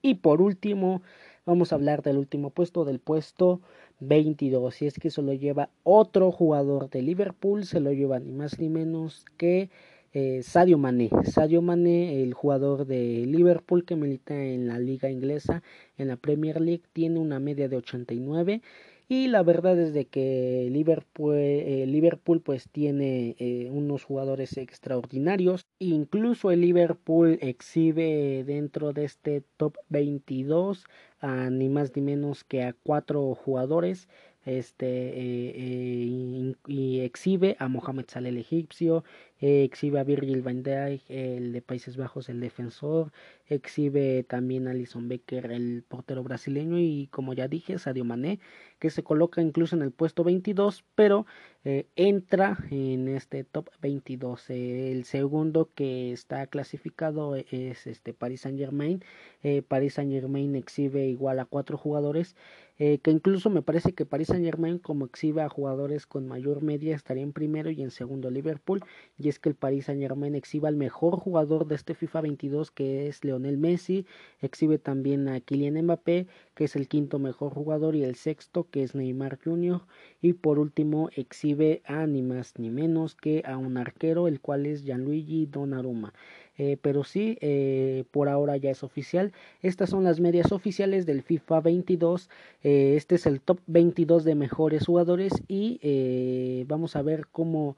Y 0.00 0.16
por 0.16 0.42
último, 0.42 1.02
vamos 1.46 1.72
a 1.72 1.76
hablar 1.76 2.02
del 2.02 2.18
último 2.18 2.50
puesto, 2.50 2.84
del 2.84 2.98
puesto 2.98 3.60
22. 4.00 4.82
Y 4.82 4.86
es 4.86 4.94
que 4.98 5.10
se 5.10 5.22
lo 5.22 5.32
lleva 5.32 5.70
otro 5.82 6.30
jugador 6.32 6.90
de 6.90 7.02
Liverpool, 7.02 7.64
se 7.64 7.80
lo 7.80 7.92
lleva 7.92 8.18
ni 8.18 8.32
más 8.32 8.58
ni 8.58 8.68
menos 8.68 9.24
que 9.36 9.70
eh, 10.12 10.42
Sadio 10.42 10.78
Mané. 10.78 11.10
Sadio 11.24 11.60
Mané, 11.62 12.22
el 12.22 12.34
jugador 12.34 12.86
de 12.86 13.24
Liverpool 13.26 13.84
que 13.84 13.96
milita 13.96 14.34
en 14.34 14.68
la 14.68 14.78
liga 14.78 15.10
inglesa, 15.10 15.62
en 15.98 16.08
la 16.08 16.16
Premier 16.16 16.60
League, 16.60 16.84
tiene 16.92 17.18
una 17.18 17.40
media 17.40 17.68
de 17.68 17.76
89 17.76 18.62
y 19.08 19.28
la 19.28 19.42
verdad 19.42 19.78
es 19.78 19.92
de 19.92 20.06
que 20.06 20.68
Liverpool, 20.70 21.34
eh, 21.36 21.84
Liverpool 21.86 22.40
pues 22.40 22.68
tiene 22.70 23.36
eh, 23.38 23.68
unos 23.70 24.04
jugadores 24.04 24.56
extraordinarios. 24.56 25.66
Incluso 25.78 26.50
el 26.50 26.62
Liverpool 26.62 27.38
exhibe 27.42 28.44
dentro 28.44 28.92
de 28.92 29.04
este 29.04 29.42
top 29.56 29.76
22 29.90 30.84
a 31.20 31.50
ni 31.50 31.68
más 31.68 31.94
ni 31.94 32.02
menos 32.02 32.44
que 32.44 32.62
a 32.62 32.72
cuatro 32.72 33.34
jugadores 33.34 34.08
este 34.44 34.86
eh, 34.86 36.54
y 36.66 37.00
exhibe 37.00 37.56
a 37.58 37.68
Mohamed 37.68 38.06
Saleh 38.08 38.30
el 38.30 38.38
egipcio, 38.38 39.04
exhibe 39.40 40.00
a 40.00 40.04
Virgil 40.04 40.42
van 40.42 40.62
Dijk 40.62 41.02
el 41.08 41.52
de 41.52 41.62
Países 41.62 41.96
Bajos 41.96 42.28
el 42.28 42.40
defensor, 42.40 43.12
exhibe 43.46 44.22
también 44.24 44.68
a 44.68 44.70
Alison 44.70 45.08
Becker 45.08 45.50
el 45.52 45.84
portero 45.86 46.22
brasileño 46.22 46.78
y 46.78 47.08
como 47.10 47.34
ya 47.34 47.48
dije 47.48 47.78
Sadio 47.78 48.04
Mané 48.04 48.40
que 48.78 48.90
se 48.90 49.02
coloca 49.02 49.40
incluso 49.40 49.76
en 49.76 49.82
el 49.82 49.92
puesto 49.92 50.24
22, 50.24 50.84
pero 50.94 51.24
eh, 51.64 51.86
entra 51.96 52.58
en 52.70 53.08
este 53.08 53.42
top 53.44 53.70
22. 53.80 54.50
el 54.50 55.04
segundo 55.04 55.70
que 55.74 56.12
está 56.12 56.46
clasificado 56.46 57.34
es 57.36 57.86
este 57.86 58.12
Paris 58.12 58.42
Saint 58.42 58.58
Germain. 58.58 59.02
Eh, 59.42 59.62
Paris 59.62 59.94
Saint 59.94 60.12
Germain 60.12 60.54
exhibe 60.54 61.06
igual 61.06 61.38
a 61.40 61.46
cuatro 61.46 61.78
jugadores, 61.78 62.36
eh, 62.78 62.98
que 62.98 63.10
incluso 63.10 63.50
me 63.50 63.62
parece 63.62 63.92
que 63.92 64.06
Paris 64.06 64.28
Saint 64.28 64.44
Germain 64.44 64.78
como 64.78 65.06
exhibe 65.06 65.42
a 65.42 65.48
jugadores 65.48 66.06
con 66.06 66.26
mayor 66.26 66.62
media 66.62 66.96
estaría 66.96 67.22
en 67.22 67.32
primero 67.32 67.70
y 67.70 67.82
en 67.82 67.90
segundo 67.90 68.30
Liverpool. 68.30 68.80
Y 69.18 69.28
es 69.28 69.38
que 69.38 69.48
el 69.48 69.54
Paris 69.54 69.86
Saint 69.86 70.00
Germain 70.00 70.34
exhibe 70.34 70.68
al 70.68 70.76
mejor 70.76 71.16
jugador 71.16 71.66
de 71.66 71.76
este 71.76 71.94
FIFA 71.94 72.22
22 72.22 72.70
que 72.70 73.06
es 73.06 73.24
Leonel 73.24 73.58
Messi, 73.58 74.06
exhibe 74.40 74.78
también 74.78 75.28
a 75.28 75.40
Kylian 75.40 75.82
Mbappé 75.84 76.26
que 76.54 76.64
es 76.64 76.76
el 76.76 76.88
quinto 76.88 77.18
mejor 77.18 77.52
jugador 77.52 77.96
y 77.96 78.04
el 78.04 78.14
sexto 78.14 78.68
que 78.70 78.82
es 78.82 78.94
Neymar 78.94 79.38
Jr. 79.42 79.82
y 80.20 80.34
por 80.34 80.58
último 80.58 81.10
exhibe 81.14 81.82
a 81.84 82.06
ni 82.06 82.22
más 82.22 82.58
ni 82.58 82.70
menos 82.70 83.14
que 83.14 83.42
a 83.44 83.56
un 83.56 83.76
arquero 83.76 84.28
el 84.28 84.40
cual 84.40 84.66
es 84.66 84.84
Gianluigi 84.84 85.46
Donnarumma. 85.46 86.12
Eh, 86.56 86.76
pero 86.80 87.02
sí, 87.02 87.36
eh, 87.40 88.04
por 88.10 88.28
ahora 88.28 88.56
ya 88.56 88.70
es 88.70 88.82
oficial. 88.84 89.32
Estas 89.62 89.90
son 89.90 90.04
las 90.04 90.20
medias 90.20 90.52
oficiales 90.52 91.04
del 91.06 91.22
FIFA 91.22 91.60
22. 91.60 92.30
Eh, 92.62 92.94
este 92.96 93.16
es 93.16 93.26
el 93.26 93.40
top 93.40 93.58
22 93.66 94.24
de 94.24 94.34
mejores 94.34 94.86
jugadores 94.86 95.32
y 95.48 96.64
vamos 96.66 96.96
a 96.96 97.02
ver 97.02 97.26
cómo, 97.30 97.76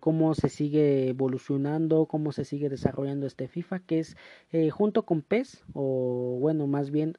cómo 0.00 0.34
se 0.34 0.48
sigue 0.48 1.08
evolucionando, 1.08 2.06
cómo 2.06 2.32
se 2.32 2.44
sigue 2.44 2.68
desarrollando 2.68 3.26
este 3.26 3.48
FIFA, 3.48 3.80
que 3.80 4.00
es 4.00 4.16
junto 4.72 5.02
con 5.02 5.22
PES, 5.22 5.64
o 5.74 6.36
bueno, 6.40 6.66
más 6.66 6.90
bien 6.90 7.16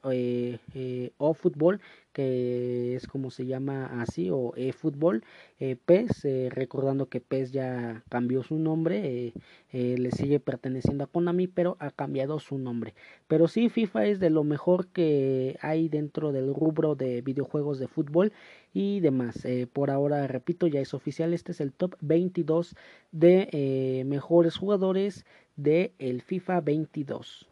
o 1.18 1.34
fútbol, 1.34 1.82
que 2.20 2.96
es 2.96 3.08
como 3.08 3.32
se 3.32 3.46
llama 3.46 4.02
así, 4.02 4.30
o 4.30 4.52
eFootball, 4.58 5.24
eh, 5.58 5.78
PES, 5.78 6.26
eh, 6.26 6.50
recordando 6.52 7.08
que 7.08 7.22
PES 7.22 7.54
ya 7.54 8.04
cambió 8.10 8.44
su 8.44 8.60
nombre, 8.60 9.34
eh, 9.72 9.96
le 9.98 10.12
sigue 10.12 10.42
perteneciendo 10.42 11.06
a 11.06 11.08
Konami, 11.08 11.48
pero 11.48 11.78
ha 11.80 11.92
cambiado 11.92 12.40
su 12.42 12.58
nombre. 12.58 12.94
Pero 13.30 13.48
sí, 13.48 13.70
FIFA 13.70 14.08
es 14.08 14.20
de 14.20 14.30
lo 14.32 14.44
mejor 14.44 14.88
que 14.88 15.58
hay 15.62 15.88
dentro 15.88 16.34
del 16.34 16.54
rubro 16.54 16.96
de 16.96 17.22
videojuegos 17.22 17.80
de 17.80 17.88
fútbol 17.88 18.34
y 18.74 19.00
demás. 19.00 19.48
por 19.72 19.90
ahora, 19.90 20.28
repito, 20.28 20.68
ya 20.68 20.82
es 20.82 20.94
oficial, 20.94 21.34
este 21.34 21.54
es 21.54 21.62
el 21.62 21.72
top 21.72 21.96
22 22.02 22.76
de 23.14 24.04
mejores 24.06 24.58
jugadores 24.58 25.26
de 25.56 25.94
el 26.00 26.22
FIFA 26.22 26.62
22. 26.62 27.49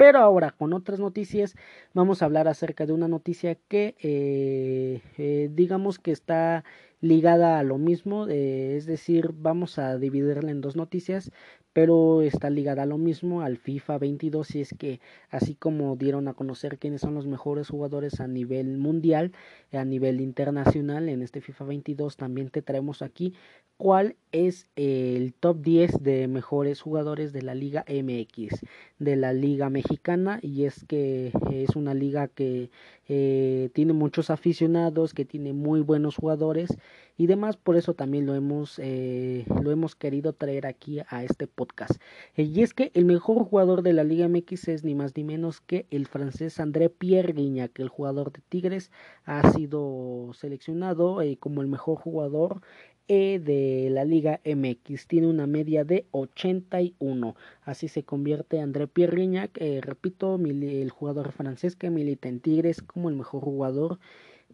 Pero 0.00 0.20
ahora 0.20 0.52
con 0.52 0.72
otras 0.72 0.98
noticias 0.98 1.56
vamos 1.92 2.22
a 2.22 2.24
hablar 2.24 2.48
acerca 2.48 2.86
de 2.86 2.94
una 2.94 3.06
noticia 3.06 3.56
que 3.68 3.96
eh, 4.00 5.02
eh, 5.18 5.50
digamos 5.52 5.98
que 5.98 6.10
está 6.10 6.64
ligada 7.00 7.58
a 7.58 7.62
lo 7.62 7.78
mismo, 7.78 8.28
eh, 8.28 8.76
es 8.76 8.86
decir, 8.86 9.32
vamos 9.34 9.78
a 9.78 9.96
dividirla 9.96 10.50
en 10.50 10.60
dos 10.60 10.76
noticias, 10.76 11.30
pero 11.72 12.22
está 12.22 12.50
ligada 12.50 12.82
a 12.82 12.86
lo 12.86 12.98
mismo 12.98 13.42
al 13.42 13.56
FIFA 13.56 13.98
22 13.98 14.56
y 14.56 14.60
es 14.60 14.74
que 14.76 15.00
así 15.30 15.54
como 15.54 15.96
dieron 15.96 16.26
a 16.28 16.34
conocer 16.34 16.78
quiénes 16.78 17.00
son 17.00 17.14
los 17.14 17.26
mejores 17.26 17.68
jugadores 17.68 18.20
a 18.20 18.26
nivel 18.26 18.76
mundial, 18.76 19.32
a 19.72 19.84
nivel 19.84 20.20
internacional 20.20 21.08
en 21.08 21.22
este 21.22 21.40
FIFA 21.40 21.64
22 21.64 22.16
también 22.16 22.50
te 22.50 22.62
traemos 22.62 23.02
aquí 23.02 23.34
cuál 23.76 24.16
es 24.32 24.68
el 24.76 25.32
top 25.32 25.62
10 25.62 26.02
de 26.02 26.28
mejores 26.28 26.82
jugadores 26.82 27.32
de 27.32 27.42
la 27.42 27.54
Liga 27.54 27.84
MX, 27.88 28.60
de 28.98 29.16
la 29.16 29.32
Liga 29.32 29.70
Mexicana 29.70 30.38
y 30.42 30.64
es 30.64 30.84
que 30.84 31.32
es 31.50 31.76
una 31.76 31.94
liga 31.94 32.28
que 32.28 32.70
eh, 33.12 33.70
tiene 33.74 33.92
muchos 33.92 34.30
aficionados, 34.30 35.14
que 35.14 35.24
tiene 35.24 35.52
muy 35.52 35.80
buenos 35.80 36.14
jugadores 36.14 36.76
y 37.20 37.26
demás, 37.26 37.58
por 37.58 37.76
eso 37.76 37.92
también 37.92 38.24
lo 38.24 38.34
hemos, 38.34 38.78
eh, 38.78 39.44
lo 39.62 39.70
hemos 39.72 39.94
querido 39.94 40.32
traer 40.32 40.64
aquí 40.64 41.00
a 41.06 41.22
este 41.22 41.46
podcast. 41.46 42.00
Eh, 42.34 42.44
y 42.44 42.62
es 42.62 42.72
que 42.72 42.92
el 42.94 43.04
mejor 43.04 43.44
jugador 43.44 43.82
de 43.82 43.92
la 43.92 44.04
Liga 44.04 44.26
MX 44.26 44.68
es 44.68 44.84
ni 44.84 44.94
más 44.94 45.14
ni 45.16 45.24
menos 45.24 45.60
que 45.60 45.86
el 45.90 46.06
francés 46.06 46.60
André 46.60 46.88
Pierre 46.88 47.34
Guignac, 47.34 47.78
el 47.78 47.90
jugador 47.90 48.32
de 48.32 48.40
Tigres, 48.48 48.90
ha 49.24 49.50
sido 49.52 50.30
seleccionado 50.32 51.20
eh, 51.20 51.36
como 51.36 51.60
el 51.60 51.68
mejor 51.68 51.98
jugador 51.98 52.62
de 53.10 53.88
la 53.90 54.04
Liga 54.04 54.40
MX. 54.44 55.08
Tiene 55.08 55.26
una 55.26 55.48
media 55.48 55.84
de 55.84 56.06
81. 56.12 57.34
Así 57.64 57.88
se 57.88 58.04
convierte 58.04 58.60
André 58.60 58.86
Pierre 58.86 59.16
Guignac, 59.16 59.58
repito, 59.80 60.36
el 60.36 60.90
jugador 60.90 61.32
francés 61.32 61.74
que 61.74 61.90
milita 61.90 62.28
en 62.28 62.38
Tigres 62.38 62.82
como 62.82 63.08
el 63.08 63.16
mejor 63.16 63.42
jugador 63.42 63.98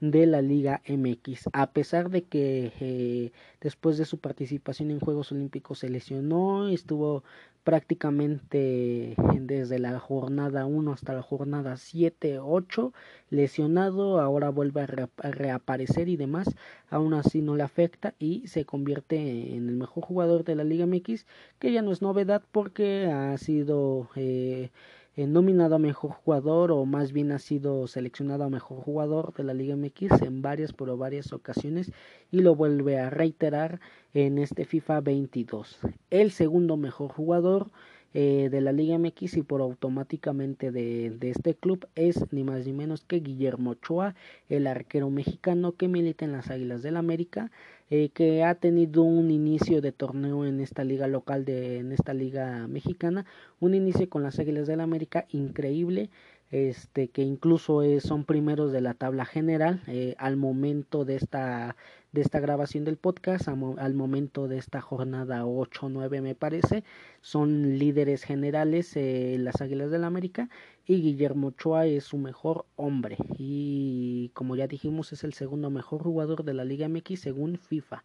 de 0.01 0.27
la 0.27 0.43
Liga 0.43 0.83
MX. 0.87 1.49
A 1.53 1.71
pesar 1.73 2.11
de 2.11 2.23
que 2.23 2.73
eh, 2.81 3.33
después 3.61 3.99
de 3.99 4.05
su 4.05 4.19
participación 4.19 4.91
en 4.91 5.01
Juegos 5.01 5.33
Olímpicos 5.33 5.81
se 5.81 5.89
lesionó, 5.89 6.69
estuvo 6.69 7.23
prácticamente 7.67 9.17
desde 9.41 9.81
la 9.81 9.99
jornada 9.99 10.67
1 10.67 10.93
hasta 10.93 11.15
la 11.15 11.23
jornada 11.23 11.77
7, 11.77 12.39
8 12.39 12.93
lesionado, 13.31 14.21
ahora 14.21 14.51
vuelve 14.51 14.83
a, 14.83 14.87
reaparecer 14.87 16.09
y 16.09 16.17
demás, 16.17 16.55
aún 16.91 17.13
así 17.13 17.43
no 17.43 17.57
le 17.57 17.65
afecta 17.65 18.15
y 18.21 18.47
se 18.47 18.65
convierte 18.65 19.17
en 19.57 19.69
el 19.69 19.75
mejor 19.75 20.05
jugador 20.05 20.45
de 20.45 20.55
la 20.55 20.63
Liga 20.63 20.87
MX, 20.87 21.27
que 21.59 21.73
ya 21.73 21.83
no 21.83 21.91
es 21.91 22.03
novedad 22.03 22.43
porque 22.53 23.07
ha 23.07 23.37
sido... 23.37 24.09
Eh, 24.15 24.71
eh, 25.17 25.27
nominado 25.27 25.77
a 25.77 25.79
mejor 25.79 26.13
jugador 26.13 26.71
o 26.71 26.85
más 26.85 27.13
bien 27.13 27.33
ha 27.33 27.39
sido 27.39 27.87
seleccionado 27.87 28.45
a 28.45 28.51
mejor 28.51 28.79
jugador 28.79 29.33
de 29.35 29.45
la 29.45 29.55
Liga 29.55 29.75
MX 29.75 30.23
en 30.23 30.43
varias 30.43 30.73
pero 30.73 30.97
varias 30.97 31.33
ocasiones 31.33 31.91
y 32.31 32.41
lo 32.41 32.55
vuelve 32.55 32.99
a 32.99 33.11
reiterar 33.11 33.81
en 34.15 34.39
este 34.39 34.65
FIFA 34.65 35.01
22. 35.01 35.79
El 36.11 36.31
segundo 36.31 36.77
mejor 36.77 37.13
jugador 37.13 37.71
eh, 38.19 38.49
de 38.51 38.61
la 38.61 38.73
Liga 38.73 38.99
MX 38.99 39.37
y 39.37 39.43
por 39.43 39.61
automáticamente 39.61 40.71
de, 40.71 41.11
de, 41.11 41.31
este 41.31 41.55
club 41.55 41.87
es 41.97 42.33
ni 42.33 42.45
más 42.45 42.65
ni 42.65 42.73
menos 42.73 43.05
que 43.05 43.21
Guillermo 43.21 43.73
Ochoa, 43.73 44.15
el 44.49 44.67
arquero 44.67 45.11
mexicano 45.11 45.73
que 45.73 45.89
milita 45.89 46.25
en 46.25 46.33
las 46.33 46.51
Águilas 46.51 46.83
del 46.83 46.97
América, 46.97 47.51
eh, 47.91 48.11
que 48.11 48.45
ha 48.45 48.55
tenido 48.57 49.03
un 49.03 49.31
inicio 49.31 49.81
de 49.81 49.93
torneo 49.93 50.45
en 50.45 50.61
esta 50.61 50.85
liga 50.85 51.07
local, 51.07 51.45
de, 51.45 51.79
en 51.79 51.93
esta 51.93 52.15
liga 52.15 52.67
mexicana, 52.69 53.27
un 53.61 53.75
inicio 53.75 54.09
con 54.09 54.23
las 54.23 54.39
Águilas 54.39 54.67
del 54.67 54.81
América 54.81 55.27
increíble 55.31 56.11
este 56.51 57.09
que 57.09 57.23
incluso 57.23 57.83
son 58.01 58.25
primeros 58.25 58.71
de 58.71 58.81
la 58.81 58.95
tabla 58.95 59.25
general 59.25 59.83
eh, 59.89 60.15
al 60.19 60.37
momento 60.37 61.05
de 61.05 61.17
esta 61.17 61.77
de 62.17 62.23
esta 62.23 62.41
grabación 62.41 62.87
del 62.87 62.97
podcast 62.97 63.47
al 63.47 63.93
momento 63.93 64.49
de 64.49 64.57
esta 64.57 64.81
jornada 64.81 65.45
8 65.45 65.91
9 65.91 66.23
me 66.23 66.35
parece. 66.35 66.83
Son 67.21 67.79
líderes 67.79 68.23
generales 68.23 68.97
eh, 68.97 69.37
las 69.39 69.61
Águilas 69.61 69.91
del 69.91 70.03
América 70.03 70.49
y 70.87 71.03
Guillermo 71.03 71.49
Ochoa 71.49 71.85
es 71.85 72.05
su 72.05 72.17
mejor 72.17 72.65
hombre. 72.75 73.19
Y 73.37 74.31
como 74.33 74.57
ya 74.57 74.67
dijimos 74.67 75.13
es 75.13 75.25
el 75.25 75.35
segundo 75.35 75.69
mejor 75.69 76.03
jugador 76.03 76.43
de 76.43 76.55
la 76.55 76.65
Liga 76.65 76.89
MX 76.89 77.21
según 77.21 77.59
FIFA 77.59 78.03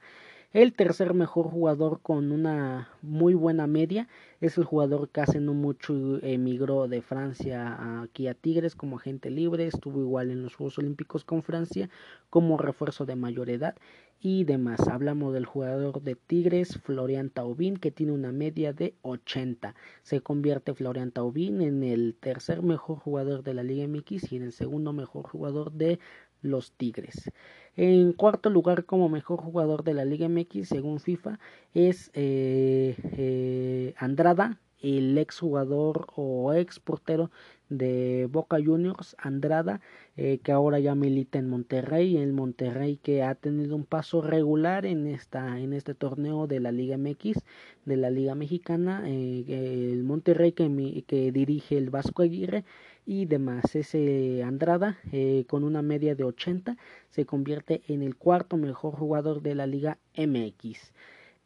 El 0.54 0.74
tercer 0.74 1.14
mejor 1.14 1.50
jugador 1.50 2.02
con 2.02 2.34
una 2.34 2.90
muy 3.02 3.34
buena 3.34 3.68
media 3.68 4.10
es 4.42 4.58
el 4.58 4.66
jugador 4.66 5.08
que 5.08 5.22
hace 5.22 5.40
no 5.40 5.54
mucho 5.54 6.22
emigró 6.24 6.90
de 6.90 7.02
Francia 7.02 8.02
aquí 8.02 8.28
a 8.28 8.34
Tigres 8.34 8.76
como 8.76 8.98
agente 8.98 9.30
libre, 9.30 9.68
estuvo 9.68 10.02
igual 10.02 10.30
en 10.30 10.44
los 10.44 10.56
Juegos 10.56 10.78
Olímpicos 10.78 11.24
con 11.24 11.42
Francia 11.42 11.90
como 12.30 12.58
refuerzo 12.58 13.06
de 13.06 13.16
mayor 13.16 13.50
edad 13.50 13.78
y 14.20 14.44
demás. 14.44 14.90
Hablamos 14.90 15.34
del 15.34 15.46
jugador 15.46 16.02
de 16.02 16.16
Tigres, 16.16 16.78
Florian 16.84 17.30
Taubín, 17.30 17.78
que 17.78 17.92
tiene 17.92 18.12
una 18.12 18.34
media 18.34 18.74
de 18.74 18.94
80. 19.04 19.74
Se 20.04 20.20
convierte 20.20 20.74
Florian 20.74 21.12
Taubín 21.12 21.62
en 21.62 21.82
el 21.82 22.14
tercer 22.20 22.62
mejor 22.62 22.98
jugador 22.98 23.44
de 23.44 23.54
la 23.54 23.64
Liga 23.64 23.88
MX 23.88 24.34
y 24.34 24.36
en 24.36 24.44
el 24.44 24.52
segundo 24.52 24.92
mejor 24.92 25.30
jugador 25.30 25.72
de 25.72 26.00
los 26.42 26.74
Tigres. 26.74 27.32
En 27.78 28.12
cuarto 28.14 28.50
lugar 28.50 28.86
como 28.86 29.08
mejor 29.08 29.40
jugador 29.42 29.84
de 29.84 29.94
la 29.94 30.04
Liga 30.04 30.28
MX 30.28 30.68
según 30.68 31.00
FIFA 31.00 31.40
es 31.74 32.12
eh, 32.14 32.96
eh, 33.18 33.94
Andrada, 33.98 34.60
el 34.82 35.18
ex 35.18 35.40
jugador 35.40 36.08
o 36.16 36.54
ex 36.54 36.80
portero 36.80 37.32
de 37.70 38.28
Boca 38.30 38.58
Juniors, 38.64 39.16
Andrada, 39.20 39.80
eh, 40.18 40.40
que 40.40 40.52
ahora 40.52 40.80
ya 40.80 40.96
milita 40.96 41.40
en 41.40 41.48
Monterrey, 41.50 42.18
el 42.18 42.34
Monterrey 42.34 42.98
que 42.98 43.24
ha 43.24 43.36
tenido 43.36 43.78
un 43.78 43.86
paso 43.86 44.22
regular 44.22 44.86
en 44.86 45.08
esta 45.08 45.58
en 45.60 45.72
este 45.72 45.94
torneo 45.96 46.48
de 46.48 46.60
la 46.60 46.74
Liga 46.74 46.98
MX, 46.98 47.40
de 47.86 47.96
la 47.96 48.10
Liga 48.10 48.36
Mexicana, 48.36 49.08
el 49.08 50.04
Monterrey 50.04 50.52
que, 50.52 51.06
que 51.08 51.32
dirige 51.32 51.78
el 51.78 51.90
Vasco 51.90 52.24
Aguirre 52.24 52.66
y 53.06 53.26
demás. 53.26 53.76
Ese 53.76 54.44
Andrada, 54.44 54.98
eh, 55.12 55.46
con 55.48 55.64
una 55.64 55.82
media 55.82 56.16
de 56.16 56.24
80, 56.24 56.78
se 57.10 57.26
convierte 57.26 57.82
en 57.88 58.02
el 58.02 58.16
cuarto 58.16 58.58
mejor 58.58 58.96
jugador 58.96 59.42
de 59.42 59.56
la 59.56 59.68
Liga 59.68 59.98
MX. 60.16 60.94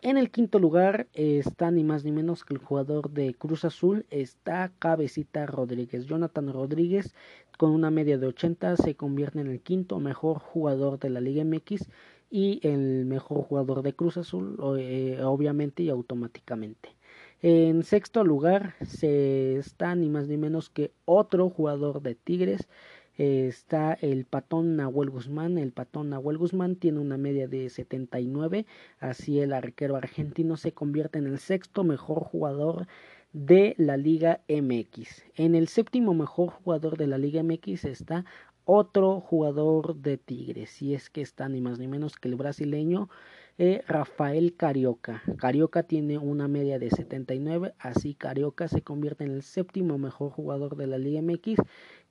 En 0.02 0.18
el 0.18 0.30
quinto 0.30 0.60
lugar 0.60 1.08
está 1.14 1.72
ni 1.72 1.84
más 1.84 2.04
ni 2.04 2.12
menos 2.12 2.44
que 2.44 2.54
el 2.54 2.60
jugador 2.60 3.10
de 3.10 3.34
Cruz 3.34 3.66
Azul, 3.66 4.06
está 4.12 4.72
Cabecita 4.78 5.46
Rodríguez. 5.48 6.06
Jonathan 6.06 6.54
Rodríguez, 6.54 7.16
con 7.58 7.72
una 7.72 7.90
media 7.90 8.18
de 8.18 8.28
80, 8.28 8.78
se 8.78 8.96
convierte 8.96 9.40
en 9.40 9.48
el 9.48 9.62
quinto 9.62 10.00
mejor 10.00 10.40
jugador 10.40 11.00
de 11.00 11.10
la 11.10 11.22
Liga 11.22 11.44
MX 11.44 11.90
y 12.30 12.60
el 12.68 13.06
mejor 13.06 13.44
jugador 13.44 13.82
de 13.82 13.94
Cruz 13.94 14.18
Azul, 14.18 14.58
eh, 14.78 15.20
obviamente 15.24 15.84
y 15.84 15.90
automáticamente. 15.90 16.90
En 17.42 17.84
sexto 17.84 18.24
lugar 18.24 18.76
se 18.82 19.58
está 19.58 19.94
ni 19.96 20.10
más 20.10 20.28
ni 20.28 20.38
menos 20.38 20.70
que 20.70 20.92
otro 21.06 21.50
jugador 21.50 22.02
de 22.02 22.16
Tigres. 22.16 22.68
está 23.18 23.94
el 23.94 24.26
patón 24.26 24.76
Nahuel 24.78 25.10
Guzmán. 25.10 25.58
El 25.58 25.72
patón 25.72 26.10
Nahuel 26.10 26.38
Guzmán 26.38 26.76
tiene 26.76 27.00
una 27.00 27.18
media 27.18 27.48
de 27.48 27.70
79. 27.70 28.66
Así 29.00 29.40
el 29.40 29.54
arquero 29.54 29.96
argentino 29.96 30.58
se 30.58 30.74
convierte 30.74 31.20
en 31.20 31.28
el 31.28 31.40
sexto 31.40 31.84
mejor 31.84 32.24
jugador 32.24 32.88
de 33.34 33.76
la 33.78 33.98
Liga 33.98 34.42
MX. 34.48 35.26
En 35.36 35.56
el 35.56 35.68
séptimo 35.68 36.14
mejor 36.14 36.50
jugador 36.50 36.98
de 36.98 37.08
la 37.08 37.18
Liga 37.18 37.44
MX 37.44 37.86
está 37.86 38.26
otro 38.64 39.20
jugador 39.20 39.96
de 39.98 40.18
Tigres. 40.18 40.82
Y 40.82 40.94
es 40.94 41.10
que 41.10 41.22
está 41.22 41.50
ni 41.50 41.62
más 41.62 41.80
ni 41.80 41.88
menos 41.88 42.16
que 42.16 42.30
el 42.30 42.36
brasileño 42.36 43.10
eh, 43.58 43.84
Rafael 43.88 44.56
Carioca. 44.56 45.24
Carioca 45.38 45.84
tiene 45.84 46.18
una 46.18 46.48
media 46.48 46.80
de 46.80 46.90
79, 46.90 47.74
así 47.80 48.14
Carioca 48.16 48.68
se 48.68 48.82
convierte 48.82 49.24
en 49.24 49.32
el 49.32 49.44
séptimo 49.44 49.98
mejor 49.98 50.32
jugador 50.32 50.76
de 50.76 50.88
la 50.88 50.98
Liga 50.98 51.22
MX, 51.22 51.60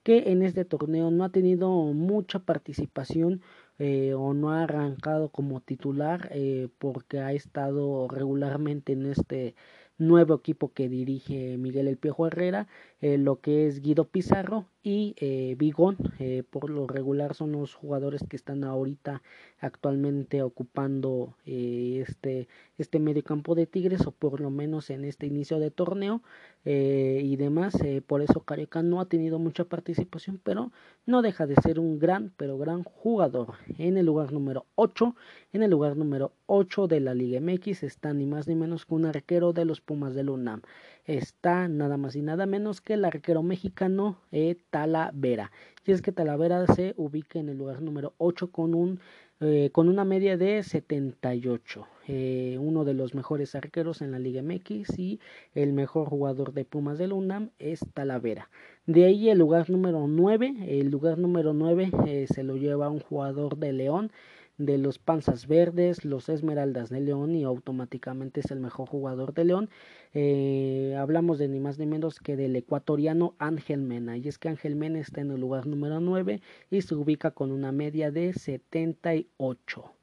que 0.03 0.31
en 0.31 0.41
este 0.41 0.65
torneo 0.65 1.11
no 1.11 1.23
ha 1.23 1.29
tenido 1.29 1.69
mucha 1.93 2.39
participación 2.39 3.41
eh, 3.77 4.13
o 4.15 4.33
no 4.33 4.51
ha 4.51 4.63
arrancado 4.63 5.29
como 5.29 5.61
titular 5.61 6.29
eh, 6.31 6.69
porque 6.79 7.19
ha 7.19 7.33
estado 7.33 8.07
regularmente 8.07 8.93
en 8.93 9.05
este 9.05 9.55
nuevo 9.97 10.35
equipo 10.35 10.73
que 10.73 10.89
dirige 10.89 11.57
Miguel 11.57 11.87
El 11.87 11.97
Piejo 11.97 12.27
Herrera, 12.27 12.67
lo 13.01 13.39
que 13.39 13.67
es 13.67 13.81
Guido 13.81 14.09
Pizarro 14.09 14.65
y 14.85 15.15
eh, 15.17 15.55
Bigón, 15.57 15.97
eh, 16.19 16.43
por 16.47 16.69
lo 16.69 16.85
regular 16.85 17.33
son 17.33 17.53
los 17.53 17.73
jugadores 17.73 18.23
que 18.29 18.35
están 18.35 18.63
ahorita 18.63 19.23
actualmente 19.59 20.43
ocupando 20.43 21.35
este, 21.43 22.47
este 22.77 22.99
medio 22.99 23.23
campo 23.23 23.55
de 23.55 23.65
Tigres 23.65 24.05
o 24.05 24.11
por 24.11 24.39
lo 24.39 24.51
menos 24.51 24.91
en 24.91 25.03
este 25.03 25.25
inicio 25.25 25.59
de 25.59 25.71
torneo 25.71 26.21
y 26.67 27.35
demás, 27.35 27.77
por 28.07 28.23
eso 28.23 28.39
Carioca 28.41 28.81
no 28.81 28.99
ha 28.99 29.05
tenido 29.05 29.37
mucha 29.37 29.65
participación, 29.65 30.39
pero 30.43 30.71
no 31.05 31.21
deja 31.21 31.45
de 31.45 31.55
ser 31.55 31.79
un 31.79 31.99
gran, 31.99 32.33
pero 32.37 32.57
gran 32.57 32.83
jugador. 32.83 33.53
En 33.77 33.97
el 33.97 34.07
lugar 34.07 34.33
número 34.33 34.65
8, 34.73 35.15
en 35.53 35.61
el 35.61 35.69
lugar 35.69 35.95
número 35.95 36.31
8 36.47 36.87
de 36.87 36.99
la 37.01 37.13
Liga 37.13 37.39
MX 37.39 37.83
está 37.83 38.13
ni 38.13 38.25
más 38.25 38.47
ni 38.47 38.55
menos 38.55 38.85
que 38.85 38.95
un 38.95 39.05
arquero 39.05 39.53
de 39.53 39.65
los 39.65 39.81
Pumas 39.81 40.15
del 40.15 40.29
UNAM. 40.29 40.61
Está 41.05 41.67
nada 41.67 41.97
más 41.97 42.15
y 42.15 42.21
nada 42.21 42.45
menos 42.45 42.81
que 42.81 42.93
el 42.93 43.05
arquero 43.05 43.43
mexicano 43.43 44.17
eh, 44.31 44.57
Talavera. 44.69 45.51
Y 45.85 45.91
es 45.91 46.01
que 46.01 46.11
Talavera 46.11 46.65
se 46.67 46.93
ubica 46.97 47.39
en 47.39 47.49
el 47.49 47.57
lugar 47.57 47.81
número 47.81 48.13
8 48.17 48.51
con 48.51 48.73
un 48.73 48.99
eh, 49.41 49.69
con 49.73 49.89
una 49.89 50.05
media 50.05 50.37
de 50.37 50.63
78. 50.63 51.85
Eh, 52.07 52.57
uno 52.61 52.85
de 52.85 52.93
los 52.93 53.13
mejores 53.13 53.53
arqueros 53.53 54.01
en 54.01 54.11
la 54.11 54.19
Liga 54.19 54.41
MX 54.41 54.97
y 54.97 55.19
el 55.53 55.73
mejor 55.73 56.07
jugador 56.07 56.53
de 56.53 56.63
Pumas 56.63 56.97
del 56.97 57.11
UNAM 57.11 57.49
es 57.59 57.81
Talavera. 57.93 58.49
De 58.85 59.03
ahí 59.03 59.29
el 59.29 59.39
lugar 59.39 59.69
número 59.69 60.07
9, 60.07 60.79
el 60.79 60.89
lugar 60.89 61.17
número 61.17 61.53
9 61.53 61.91
eh, 62.07 62.27
se 62.29 62.43
lo 62.43 62.55
lleva 62.55 62.89
un 62.89 63.01
jugador 63.01 63.57
de 63.57 63.73
León 63.73 64.11
de 64.57 64.77
los 64.77 64.99
Panzas 64.99 65.47
Verdes, 65.47 66.05
los 66.05 66.29
Esmeraldas 66.29 66.89
de 66.89 67.01
León 67.01 67.35
y 67.35 67.43
automáticamente 67.43 68.39
es 68.39 68.51
el 68.51 68.59
mejor 68.59 68.87
jugador 68.89 69.33
de 69.33 69.45
León. 69.45 69.69
Eh, 70.13 70.95
hablamos 70.97 71.39
de 71.39 71.47
ni 71.47 71.59
más 71.59 71.79
ni 71.79 71.85
menos 71.85 72.19
que 72.19 72.35
del 72.35 72.55
ecuatoriano 72.55 73.35
Ángel 73.39 73.81
Mena 73.81 74.17
y 74.17 74.27
es 74.27 74.37
que 74.37 74.49
Ángel 74.49 74.75
Mena 74.75 74.99
está 74.99 75.21
en 75.21 75.31
el 75.31 75.41
lugar 75.41 75.67
número 75.67 75.99
9 75.99 76.41
y 76.69 76.81
se 76.81 76.95
ubica 76.95 77.31
con 77.31 77.51
una 77.51 77.71
media 77.71 78.11
de 78.11 78.33
78. 78.33 79.94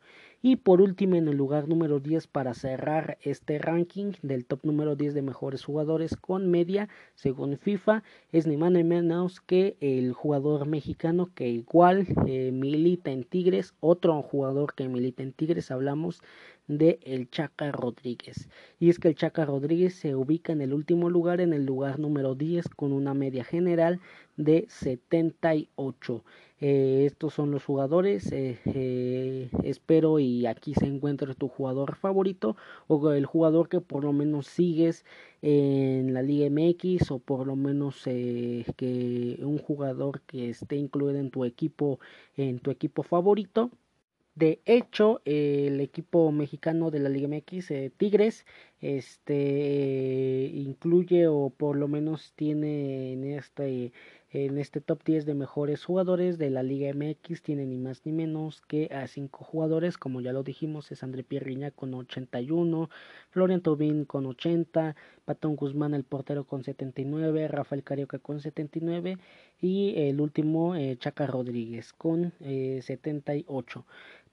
Y 0.45 0.57
por 0.57 0.81
último, 0.81 1.15
en 1.15 1.29
el 1.29 1.37
lugar 1.37 1.69
número 1.69 2.01
10 2.01 2.27
para 2.27 2.53
cerrar 2.53 3.17
este 3.23 3.61
ranking 3.61 4.15
del 4.23 4.45
top 4.45 4.65
número 4.65 4.97
10 4.97 5.15
de 5.15 5.23
mejores 5.23 5.65
jugadores 5.65 6.17
con 6.17 6.51
media, 6.51 6.89
según 7.15 7.59
FIFA, 7.59 8.03
es 8.33 8.49
ni 8.49 8.57
más 8.57 8.73
ni 8.73 8.83
menos 8.83 9.41
que 9.41 9.77
el 9.81 10.13
jugador 10.13 10.67
mexicano 10.67 11.31
que 11.33 11.49
igual 11.49 12.09
eh, 12.27 12.51
milita 12.51 13.13
en 13.13 13.23
Tigres, 13.23 13.75
otro 13.79 14.21
jugador 14.21 14.75
que 14.75 14.89
milita 14.89 15.23
en 15.23 15.33
Tigres, 15.33 15.71
hablamos 15.71 16.21
de 16.67 16.99
el 17.05 17.31
Chaca 17.31 17.71
Rodríguez. 17.71 18.49
Y 18.81 18.89
es 18.89 18.99
que 18.99 19.09
el 19.09 19.15
Chaca 19.15 19.45
Rodríguez 19.45 19.95
se 19.95 20.17
ubica 20.17 20.53
en 20.53 20.61
el 20.61 20.75
último 20.75 21.09
lugar, 21.09 21.41
en 21.41 21.53
el 21.53 21.65
lugar 21.65 22.01
número 22.01 22.35
10, 22.35 22.69
con 22.71 22.93
una 22.93 23.15
media 23.15 23.45
general 23.45 24.01
de 24.37 24.67
78. 24.69 26.25
Eh, 26.65 27.07
estos 27.07 27.35
son 27.35 27.51
los 27.51 27.65
jugadores. 27.65 28.31
Eh, 28.31 28.57
eh, 28.67 29.51
espero 29.65 30.21
y 30.21 30.47
aquí 30.47 30.75
se 30.75 30.87
encuentre 30.87 31.35
tu 31.35 31.49
jugador 31.49 31.97
favorito 31.97 32.57
o 32.87 33.11
el 33.11 33.27
jugador 33.27 33.69
que 33.69 33.81
por 33.81 34.05
lo 34.05 34.13
menos 34.13 34.47
sigues 34.47 35.05
en 35.43 36.15
la 36.15 36.23
Liga 36.23 36.47
MX 36.47 37.11
o 37.11 37.19
por 37.19 37.49
lo 37.49 37.57
menos 37.57 38.05
que 38.05 39.41
un 39.43 39.59
jugador 39.59 40.21
que 40.23 40.51
esté 40.51 40.77
incluido 40.77 41.19
en 41.19 41.31
tu 41.33 41.45
equipo 41.45 41.99
en 42.37 42.61
tu 42.61 42.71
equipo 42.71 43.03
favorito. 43.03 43.73
De 44.35 44.63
hecho, 44.65 45.21
el 45.25 45.81
equipo 45.81 46.33
mexicano 46.33 46.91
de 46.91 47.01
la 47.01 47.09
Liga 47.11 47.29
MX, 47.29 47.93
Tigres, 47.99 48.47
este 48.81 50.51
incluye 50.55 51.27
o 51.29 51.51
por 51.51 51.77
lo 51.77 51.89
menos 51.89 52.33
tiene 52.35 53.13
en 53.13 53.25
este 53.25 53.93
en 54.33 54.57
este 54.57 54.81
top 54.81 55.05
10 55.05 55.27
de 55.27 55.35
mejores 55.35 55.85
jugadores 55.85 56.39
de 56.39 56.49
la 56.49 56.63
Liga 56.63 56.93
MX 56.95 57.43
tiene 57.43 57.67
ni 57.67 57.77
más 57.77 58.07
ni 58.07 58.13
menos 58.13 58.63
que 58.63 58.89
a 58.93 59.07
5 59.07 59.45
jugadores, 59.45 59.99
como 59.99 60.23
ya 60.23 60.33
lo 60.33 60.43
dijimos, 60.43 60.91
es 60.91 61.03
André 61.03 61.23
Pierriña 61.23 61.71
con 61.71 61.93
81, 61.93 62.89
Florian 63.31 63.61
Tobin 63.61 64.07
con 64.07 64.25
80, 64.25 64.97
Patón 65.27 65.57
Guzmán 65.57 65.93
el 65.93 66.05
portero 66.05 66.45
con 66.45 66.65
79, 66.65 67.49
Rafael 67.49 67.85
Carioca 67.85 68.19
con 68.19 68.41
79 68.41 69.19
y 69.61 69.95
el 69.97 70.21
último 70.21 70.77
eh, 70.77 70.97
Chaca 70.99 71.27
Rodríguez 71.27 71.93
con 71.93 72.33
78. 72.41 73.85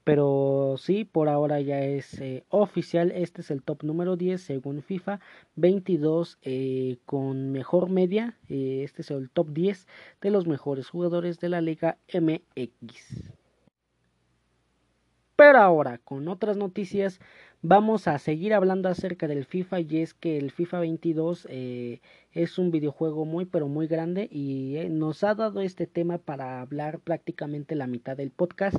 Pero 0.04 0.76
sí, 0.78 1.04
por 1.04 1.28
ahora 1.28 1.60
ya 1.60 1.80
es 1.80 2.20
eh, 2.20 2.44
oficial. 2.48 3.12
Este 3.12 3.42
es 3.42 3.50
el 3.50 3.62
top 3.62 3.82
número 3.84 4.16
10 4.16 4.40
según 4.40 4.82
FIFA. 4.82 5.20
22 5.56 6.38
eh, 6.42 6.98
con 7.04 7.52
mejor 7.52 7.90
media. 7.90 8.36
Eh, 8.48 8.82
este 8.84 9.02
es 9.02 9.10
el 9.10 9.30
top 9.30 9.50
10 9.50 9.86
de 10.20 10.30
los 10.30 10.46
mejores 10.46 10.88
jugadores 10.88 11.38
de 11.38 11.50
la 11.50 11.60
Liga 11.60 11.98
MX. 12.12 13.30
Pero 15.36 15.58
ahora, 15.58 15.98
con 15.98 16.28
otras 16.28 16.56
noticias, 16.56 17.18
vamos 17.62 18.08
a 18.08 18.18
seguir 18.18 18.52
hablando 18.52 18.88
acerca 18.88 19.26
del 19.26 19.44
FIFA 19.44 19.80
y 19.80 19.98
es 19.98 20.12
que 20.14 20.38
el 20.38 20.50
FIFA 20.50 20.80
22 20.80 21.48
es 22.32 22.58
un 22.58 22.70
videojuego 22.70 23.24
muy 23.24 23.44
pero 23.44 23.68
muy 23.68 23.86
grande 23.86 24.28
y 24.30 24.76
eh, 24.76 24.88
nos 24.88 25.24
ha 25.24 25.34
dado 25.34 25.60
este 25.60 25.86
tema 25.86 26.18
para 26.18 26.60
hablar 26.60 27.00
prácticamente 27.00 27.74
la 27.74 27.86
mitad 27.86 28.16
del 28.16 28.30
podcast 28.30 28.76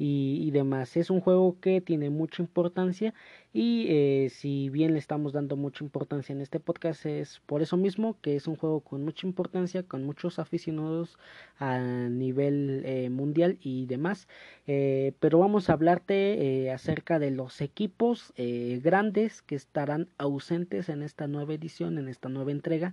y, 0.00 0.52
demás. 0.52 0.96
Es 0.96 1.10
un 1.10 1.20
juego 1.20 1.56
que 1.60 1.80
tiene 1.80 2.08
mucha 2.08 2.40
importancia 2.40 3.14
y 3.52 3.86
eh, 3.88 4.28
si 4.30 4.68
bien 4.70 4.92
le 4.92 5.00
estamos 5.00 5.32
dando 5.32 5.56
mucha 5.56 5.82
importancia 5.82 6.32
en 6.32 6.40
este 6.40 6.60
podcast 6.60 7.04
es 7.06 7.40
por 7.46 7.62
eso 7.62 7.76
mismo 7.76 8.16
que 8.20 8.36
es 8.36 8.46
un 8.46 8.54
juego 8.54 8.80
con 8.80 9.04
mucha 9.04 9.26
importancia, 9.26 9.82
con 9.82 10.04
muchos 10.04 10.38
aficionados 10.38 11.18
a 11.58 11.80
nivel 11.80 12.82
eh, 12.84 13.10
mundial 13.10 13.58
y 13.60 13.86
demás. 13.86 14.28
Pero 14.66 15.38
vamos 15.38 15.70
a 15.70 15.72
hablarte 15.72 16.70
acerca 16.70 17.18
de 17.18 17.30
los 17.30 17.62
equipos 17.62 18.34
grandes 18.36 19.40
que 19.40 19.54
estarán 19.54 20.08
ausentes 20.18 20.90
en 20.90 21.02
esta 21.02 21.26
nueva 21.26 21.54
edición, 21.54 21.96
en 21.96 22.08
esta 22.08 22.28
nueva 22.28 22.52
entrega 22.52 22.87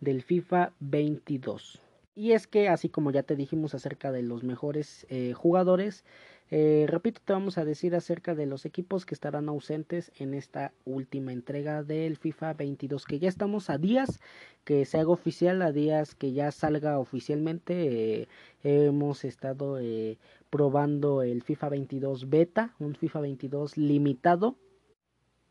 del 0.00 0.22
FIFA 0.22 0.72
22. 0.80 1.80
Y 2.14 2.32
es 2.32 2.46
que 2.46 2.68
así 2.68 2.88
como 2.88 3.10
ya 3.10 3.22
te 3.22 3.36
dijimos 3.36 3.74
acerca 3.74 4.10
de 4.10 4.22
los 4.22 4.42
mejores 4.42 5.06
jugadores, 5.34 6.02
eh, 6.50 6.86
repito, 6.88 7.20
te 7.24 7.32
vamos 7.32 7.58
a 7.58 7.64
decir 7.64 7.96
acerca 7.96 8.36
de 8.36 8.46
los 8.46 8.66
equipos 8.66 9.04
que 9.04 9.14
estarán 9.14 9.48
ausentes 9.48 10.12
en 10.16 10.32
esta 10.32 10.72
última 10.84 11.32
entrega 11.32 11.82
del 11.82 12.16
FIFA 12.16 12.54
22, 12.54 13.04
que 13.04 13.18
ya 13.18 13.28
estamos 13.28 13.68
a 13.68 13.78
días 13.78 14.20
que 14.64 14.84
se 14.84 14.98
haga 14.98 15.10
oficial, 15.10 15.60
a 15.62 15.72
días 15.72 16.14
que 16.14 16.32
ya 16.32 16.52
salga 16.52 17.00
oficialmente. 17.00 18.22
Eh, 18.22 18.28
hemos 18.62 19.24
estado 19.24 19.78
eh, 19.80 20.18
probando 20.48 21.22
el 21.22 21.42
FIFA 21.42 21.70
22 21.70 22.30
beta, 22.30 22.74
un 22.78 22.94
FIFA 22.94 23.20
22 23.22 23.76
limitado. 23.76 24.56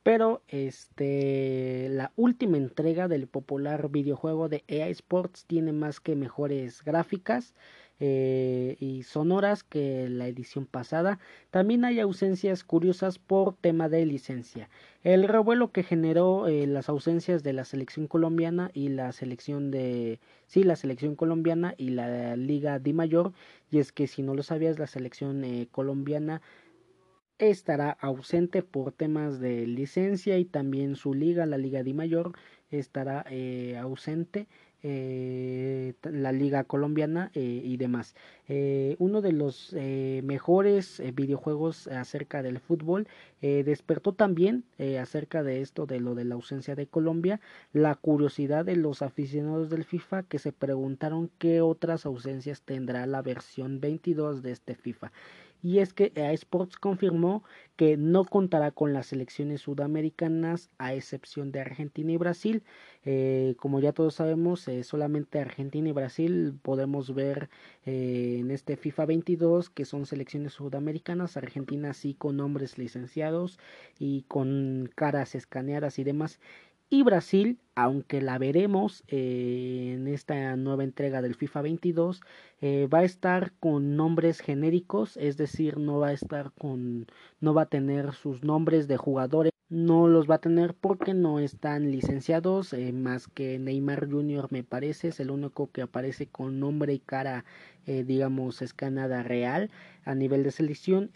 Pero 0.06 0.44
este 0.50 1.88
la 1.90 2.12
última 2.16 2.58
entrega 2.58 3.08
del 3.08 3.26
popular 3.26 3.90
videojuego 3.90 4.50
de 4.50 4.64
EA 4.68 4.88
Sports 4.90 5.46
tiene 5.48 5.74
más 5.74 6.00
que 6.00 6.16
mejores 6.16 6.84
gráficas 6.84 7.56
eh, 8.00 8.78
y 8.80 9.02
sonoras 9.02 9.64
que 9.64 10.08
la 10.08 10.28
edición 10.28 10.68
pasada. 10.68 11.18
También 11.50 11.86
hay 11.86 12.00
ausencias 12.00 12.64
curiosas 12.64 13.18
por 13.18 13.56
tema 13.56 13.90
de 13.90 14.06
licencia. 14.06 14.70
El 15.02 15.28
revuelo 15.28 15.72
que 15.72 15.82
generó 15.82 16.48
eh, 16.48 16.68
las 16.68 16.88
ausencias 16.88 17.42
de 17.42 17.54
la 17.54 17.66
selección 17.66 18.06
colombiana 18.06 18.70
y 18.76 18.90
la 18.90 19.12
selección 19.12 19.72
de 19.72 20.20
sí 20.46 20.64
la 20.64 20.76
selección 20.76 21.16
colombiana 21.16 21.74
y 21.78 21.90
la 21.90 22.36
Liga 22.36 22.78
Di 22.78 22.94
Mayor 22.94 23.34
y 23.72 23.80
es 23.80 23.92
que 23.92 24.06
si 24.06 24.22
no 24.22 24.36
lo 24.36 24.44
sabías 24.44 24.78
la 24.78 24.86
selección 24.86 25.44
eh, 25.44 25.68
colombiana 25.72 26.44
estará 27.40 27.92
ausente 27.92 28.64
por 28.64 28.92
temas 28.92 29.40
de 29.40 29.68
licencia 29.68 30.38
y 30.38 30.46
también 30.46 30.96
su 30.96 31.14
liga, 31.14 31.46
la 31.46 31.58
Liga 31.58 31.84
Di 31.84 31.94
Mayor, 31.94 32.34
estará 32.70 33.26
ausente 33.80 34.48
eh, 34.88 35.96
la 36.04 36.32
liga 36.32 36.64
colombiana 36.64 37.32
eh, 37.34 37.42
y 37.64 37.76
demás. 37.78 38.14
Eh, 38.48 38.96
uno 39.00 39.22
de 39.22 39.32
los 39.32 39.74
mejores 39.74 41.02
videojuegos 41.16 41.88
acerca 41.88 42.44
del 42.44 42.60
fútbol 42.60 43.08
despertó 43.42 44.14
también 44.14 44.64
acerca 45.02 45.42
de 45.42 45.62
esto, 45.62 45.88
de 45.88 46.00
lo 46.00 46.14
de 46.14 46.26
la 46.26 46.36
ausencia 46.36 46.76
de 46.76 46.86
Colombia, 46.86 47.40
la 47.74 47.96
curiosidad 47.96 48.64
de 48.64 48.76
los 48.76 49.02
aficionados 49.02 49.72
del 49.72 49.86
FIFA 49.86 50.24
que 50.24 50.38
se 50.38 50.52
preguntaron 50.52 51.32
qué 51.40 51.62
otras 51.62 52.06
ausencias 52.06 52.62
tendrá 52.62 53.08
la 53.08 53.24
versión 53.24 53.80
22 53.80 54.44
de 54.44 54.52
este 54.52 54.76
FIFA 54.76 55.12
y 55.66 55.80
es 55.80 55.94
que 55.96 56.12
EA 56.14 56.32
Sports 56.34 56.78
confirmó 56.78 57.44
que 57.76 57.98
no 57.98 58.24
contará 58.24 58.70
con 58.70 58.94
las 58.94 59.08
selecciones 59.08 59.62
sudamericanas 59.62 60.70
a 60.78 60.94
excepción 60.94 61.52
de 61.52 61.60
Argentina 61.60 62.12
y 62.12 62.18
Brasil. 62.18 62.62
Eh, 63.04 63.56
como 63.58 63.80
ya 63.80 63.92
todos 63.92 64.14
sabemos, 64.14 64.68
eh, 64.68 64.84
solamente 64.84 65.40
Argentina 65.40 65.90
y 65.90 65.92
Brasil 65.92 66.54
podemos 66.62 67.16
ver 67.16 67.50
eh, 67.84 68.38
en 68.42 68.52
este 68.52 68.78
FIFA 68.78 69.08
22 69.08 69.72
que 69.72 69.86
son 69.86 70.06
selecciones 70.06 70.54
sudamericanas. 70.54 71.36
Argentina 71.36 71.94
sí 71.94 72.14
con 72.14 72.38
nombres 72.38 72.78
licenciados 72.78 73.58
y 73.98 74.22
con 74.28 74.92
caras 74.94 75.34
escaneadas 75.34 75.98
y 75.98 76.04
demás 76.04 76.40
y 76.90 77.04
Brasil, 77.04 77.60
aunque 77.76 78.22
la 78.22 78.38
veremos 78.38 79.04
eh, 79.08 79.94
en 79.96 80.08
esta 80.08 80.56
nueva 80.56 80.84
entrega 80.84 81.22
del 81.22 81.36
FIFA 81.36 81.62
22, 81.62 82.22
eh, 82.62 82.88
va 82.94 83.00
a 83.00 83.04
estar 83.04 83.54
con 83.60 83.96
nombres 83.96 84.40
genéricos, 84.40 85.18
es 85.18 85.38
decir, 85.38 85.78
no 85.78 86.00
va 86.00 86.10
a 86.10 86.14
estar 86.14 86.52
con, 86.54 87.08
no 87.40 87.54
va 87.54 87.64
a 87.64 87.70
tener 87.70 88.14
sus 88.14 88.44
nombres 88.44 88.88
de 88.88 88.98
jugadores, 88.98 89.52
no 89.68 90.08
los 90.08 90.30
va 90.30 90.36
a 90.36 90.42
tener 90.42 90.76
porque 90.76 91.14
no 91.14 91.40
están 91.40 91.92
licenciados, 91.92 92.72
eh, 92.74 92.94
más 92.94 93.28
que 93.28 93.58
Neymar 93.58 94.10
Jr. 94.10 94.48
me 94.52 94.64
parece, 94.64 95.08
es 95.10 95.20
el 95.20 95.32
único 95.32 95.72
que 95.72 95.82
aparece 95.82 96.28
con 96.28 96.60
nombre 96.60 96.94
y 96.94 97.00
cara, 97.00 97.46
digamos, 97.86 98.62
escanada 98.62 99.24
real 99.24 99.70
a 100.06 100.16
nivel 100.16 100.44
de 100.44 100.52
selección, 100.52 101.12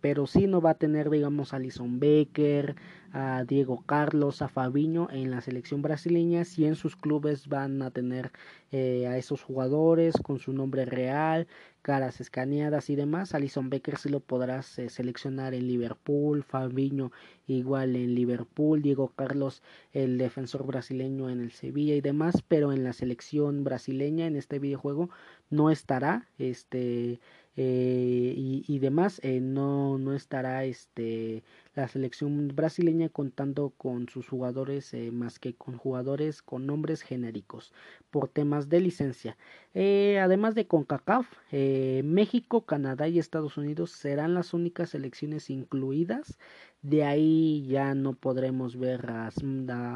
pero 0.00 0.26
sí 0.26 0.46
no 0.46 0.60
va 0.60 0.70
a 0.70 0.74
tener, 0.74 1.10
digamos, 1.10 1.52
a 1.52 1.56
Alison 1.56 2.00
Becker, 2.00 2.76
a 3.12 3.44
Diego 3.44 3.82
Carlos, 3.84 4.40
a 4.40 4.48
Fabiño 4.48 5.08
en 5.10 5.30
la 5.30 5.40
selección 5.42 5.82
brasileña, 5.82 6.44
si 6.44 6.64
en 6.64 6.76
sus 6.76 6.96
clubes 6.96 7.46
van 7.46 7.82
a 7.82 7.90
tener 7.90 8.32
eh, 8.70 9.06
a 9.06 9.18
esos 9.18 9.42
jugadores 9.42 10.14
con 10.22 10.38
su 10.38 10.52
nombre 10.54 10.86
real, 10.86 11.46
caras 11.82 12.20
escaneadas 12.22 12.88
y 12.88 12.96
demás. 12.96 13.34
Alison 13.34 13.68
Becker 13.68 13.98
sí 13.98 14.08
lo 14.08 14.20
podrás 14.20 14.78
eh, 14.78 14.88
seleccionar 14.88 15.52
en 15.52 15.66
Liverpool, 15.66 16.42
Fabiño 16.42 17.12
igual 17.46 17.96
en 17.96 18.14
Liverpool, 18.14 18.80
Diego 18.80 19.12
Carlos 19.14 19.62
el 19.92 20.16
defensor 20.16 20.64
brasileño 20.64 21.28
en 21.28 21.40
el 21.40 21.52
Sevilla 21.52 21.94
y 21.94 22.00
demás, 22.00 22.42
pero 22.48 22.72
en 22.72 22.82
la 22.82 22.94
selección 22.94 23.62
brasileña 23.62 24.26
en 24.26 24.36
este 24.36 24.58
videojuego 24.58 25.10
no 25.52 25.70
estará 25.70 26.26
este 26.38 27.20
eh, 27.54 28.34
y, 28.34 28.78
demás 28.78 29.20
eh, 29.22 29.38
no 29.38 29.98
no 29.98 30.14
estará 30.14 30.64
este 30.64 31.44
la 31.74 31.86
selección 31.86 32.48
brasileña 32.48 33.10
contando 33.10 33.74
con 33.76 34.08
sus 34.08 34.26
jugadores 34.26 34.94
eh, 34.94 35.10
más 35.12 35.38
que 35.38 35.54
con 35.54 35.76
jugadores 35.76 36.40
con 36.40 36.66
nombres 36.66 37.02
genéricos 37.02 37.74
por 38.10 38.28
temas 38.28 38.70
de 38.70 38.80
licencia. 38.80 39.36
Además 39.74 40.54
de 40.54 40.66
CONCACAF 40.66 41.26
México 42.04 42.64
Canadá 42.64 43.08
y 43.08 43.18
Estados 43.18 43.58
Unidos 43.58 43.90
serán 43.90 44.32
las 44.34 44.54
únicas 44.54 44.90
selecciones 44.90 45.50
incluidas. 45.50 46.38
De 46.82 47.04
ahí 47.04 47.66
ya 47.68 47.94
no 47.94 48.14
podremos 48.14 48.76
ver 48.76 49.06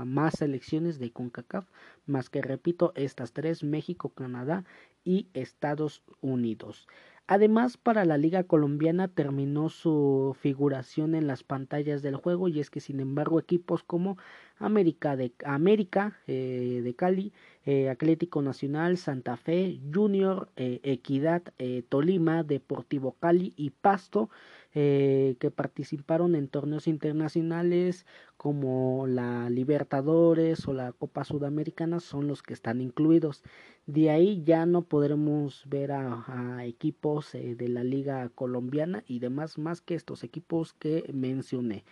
más 0.04 0.34
selecciones 0.38 0.98
de 0.98 1.10
CONCACAF 1.10 1.66
más 2.06 2.30
que 2.30 2.40
repito 2.42 2.92
estas 2.94 3.32
tres 3.32 3.64
México 3.64 4.10
Canadá 4.10 4.64
y 5.06 5.28
Estados 5.32 6.02
Unidos. 6.20 6.86
Además, 7.28 7.76
para 7.76 8.04
la 8.04 8.18
Liga 8.18 8.44
Colombiana 8.44 9.08
terminó 9.08 9.68
su 9.68 10.36
figuración 10.38 11.14
en 11.14 11.26
las 11.26 11.42
pantallas 11.42 12.02
del 12.02 12.14
juego 12.14 12.46
y 12.48 12.60
es 12.60 12.70
que 12.70 12.80
sin 12.80 13.00
embargo 13.00 13.40
equipos 13.40 13.82
como 13.82 14.16
América 14.58 15.16
de, 15.16 15.32
América, 15.44 16.18
eh, 16.28 16.82
de 16.84 16.94
Cali, 16.94 17.32
eh, 17.66 17.90
Atlético 17.90 18.40
Nacional, 18.40 18.96
Santa 18.96 19.36
Fe, 19.36 19.80
Junior, 19.92 20.48
eh, 20.56 20.80
Equidad, 20.82 21.42
Tolima, 21.88 22.42
Deportivo 22.42 23.16
Cali 23.18 23.52
y 23.56 23.70
Pasto 23.70 24.30
que 24.72 25.52
participaron 25.54 26.34
en 26.34 26.48
torneos 26.48 26.86
internacionales 26.86 28.04
como 28.36 29.06
la 29.06 29.48
Libertadores 29.48 30.68
o 30.68 30.74
la 30.74 30.92
Copa 30.92 31.24
Sudamericana 31.24 31.98
son 31.98 32.28
los 32.28 32.42
que 32.42 32.52
están 32.52 32.82
incluidos. 32.82 33.42
De 33.86 34.10
ahí 34.10 34.42
ya 34.44 34.66
no 34.66 34.82
podremos 34.82 35.64
ver 35.66 35.92
a, 35.92 36.62
equipos 36.66 37.32
de 37.32 37.68
la 37.68 37.84
liga 37.84 38.28
colombiana 38.34 39.02
y 39.06 39.18
demás 39.18 39.56
más 39.56 39.80
que 39.80 39.94
estos 39.94 40.24
equipos 40.24 40.74
que 40.74 41.10
mencioné. 41.14 41.84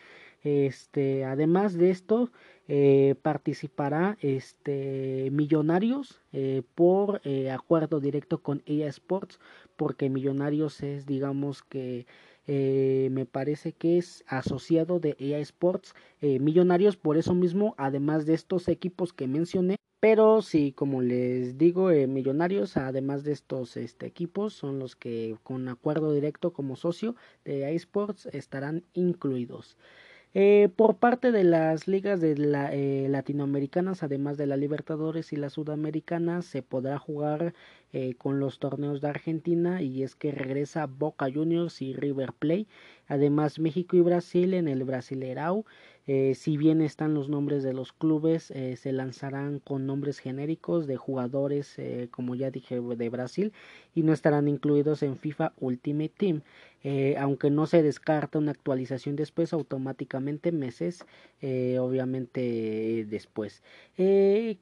Este, 0.44 1.24
además 1.24 1.72
de 1.72 1.88
esto, 1.88 2.30
eh, 2.66 3.14
participará 3.20 4.16
este, 4.22 5.28
Millonarios 5.30 6.22
eh, 6.32 6.62
por 6.74 7.20
eh, 7.24 7.50
acuerdo 7.50 8.00
directo 8.00 8.42
con 8.42 8.62
EA 8.64 8.88
Sports, 8.88 9.38
porque 9.76 10.08
Millonarios 10.08 10.82
es, 10.82 11.04
digamos 11.04 11.62
que 11.62 12.06
me 12.46 13.24
parece 13.24 13.72
que 13.72 13.96
es 13.96 14.22
asociado 14.26 15.00
de 15.00 15.16
EA 15.18 15.38
Sports. 15.38 15.94
Millonarios, 16.20 16.96
por 16.98 17.16
eso 17.16 17.34
mismo, 17.34 17.74
además 17.78 18.26
de 18.26 18.34
estos 18.34 18.68
equipos 18.68 19.14
que 19.14 19.26
mencioné, 19.26 19.76
pero 19.98 20.42
sí, 20.42 20.72
como 20.72 21.00
les 21.00 21.56
digo, 21.56 21.88
Millonarios, 21.88 22.76
además 22.76 23.24
de 23.24 23.32
estos 23.32 23.78
este, 23.78 24.04
equipos, 24.04 24.52
son 24.52 24.78
los 24.78 24.94
que 24.94 25.38
con 25.42 25.68
acuerdo 25.68 26.12
directo 26.12 26.52
como 26.52 26.76
socio 26.76 27.16
de 27.46 27.62
EA 27.62 27.70
Sports 27.70 28.26
estarán 28.26 28.84
incluidos. 28.92 29.78
Eh, 30.36 30.68
por 30.74 30.96
parte 30.96 31.30
de 31.30 31.44
las 31.44 31.86
ligas 31.86 32.20
de 32.20 32.36
la, 32.36 32.74
eh, 32.74 33.06
latinoamericanas, 33.08 34.02
además 34.02 34.36
de 34.36 34.46
la 34.48 34.56
Libertadores 34.56 35.32
y 35.32 35.36
la 35.36 35.48
Sudamericana, 35.48 36.42
se 36.42 36.60
podrá 36.62 36.98
jugar 36.98 37.54
eh, 37.92 38.14
con 38.16 38.40
los 38.40 38.58
torneos 38.58 39.00
de 39.00 39.08
Argentina 39.08 39.80
y 39.80 40.02
es 40.02 40.16
que 40.16 40.32
regresa 40.32 40.86
Boca 40.86 41.28
Juniors 41.32 41.80
y 41.82 41.92
River 41.94 42.32
Plate. 42.32 42.66
Además 43.06 43.60
México 43.60 43.96
y 43.96 44.00
Brasil 44.00 44.54
en 44.54 44.66
el 44.68 44.82
Brasilerao 44.84 45.64
Eh, 46.06 46.34
si 46.34 46.56
bien 46.58 46.82
están 46.82 47.14
los 47.14 47.28
nombres 47.30 47.62
de 47.62 47.72
los 47.72 47.92
clubes, 47.94 48.50
eh, 48.50 48.76
se 48.76 48.92
lanzarán 48.92 49.58
con 49.60 49.86
nombres 49.86 50.18
genéricos 50.18 50.86
de 50.86 50.96
jugadores, 50.96 51.78
eh, 51.78 52.08
como 52.10 52.34
ya 52.34 52.50
dije, 52.50 52.78
de 52.80 53.08
Brasil 53.08 53.52
y 53.94 54.02
no 54.02 54.12
estarán 54.12 54.46
incluidos 54.48 55.02
en 55.02 55.16
FIFA 55.16 55.54
Ultimate 55.60 56.10
Team. 56.16 56.42
Aunque 57.18 57.50
no 57.50 57.66
se 57.66 57.82
descarta 57.82 58.38
una 58.38 58.50
actualización 58.50 59.16
después, 59.16 59.52
automáticamente 59.52 60.52
meses, 60.52 61.04
obviamente 61.80 63.06
después. 63.08 63.62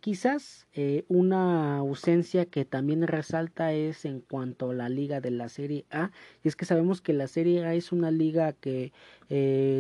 quizás 0.01 0.67
una 1.09 1.79
ausencia 1.79 2.47
que 2.47 2.65
también 2.65 3.07
resalta 3.07 3.73
es 3.73 4.05
en 4.05 4.21
cuanto 4.21 4.71
a 4.71 4.75
la 4.75 4.89
liga 4.89 5.21
de 5.21 5.31
la 5.33 5.49
Serie 5.49 5.85
A, 5.91 6.11
y 6.45 6.49
es 6.49 6.57
que 6.57 6.65
sabemos 6.65 7.01
que 7.01 7.13
la 7.13 7.27
Serie 7.27 7.65
A 7.65 7.75
es 7.75 7.93
una 7.93 8.11
liga 8.11 8.53
que 8.53 8.93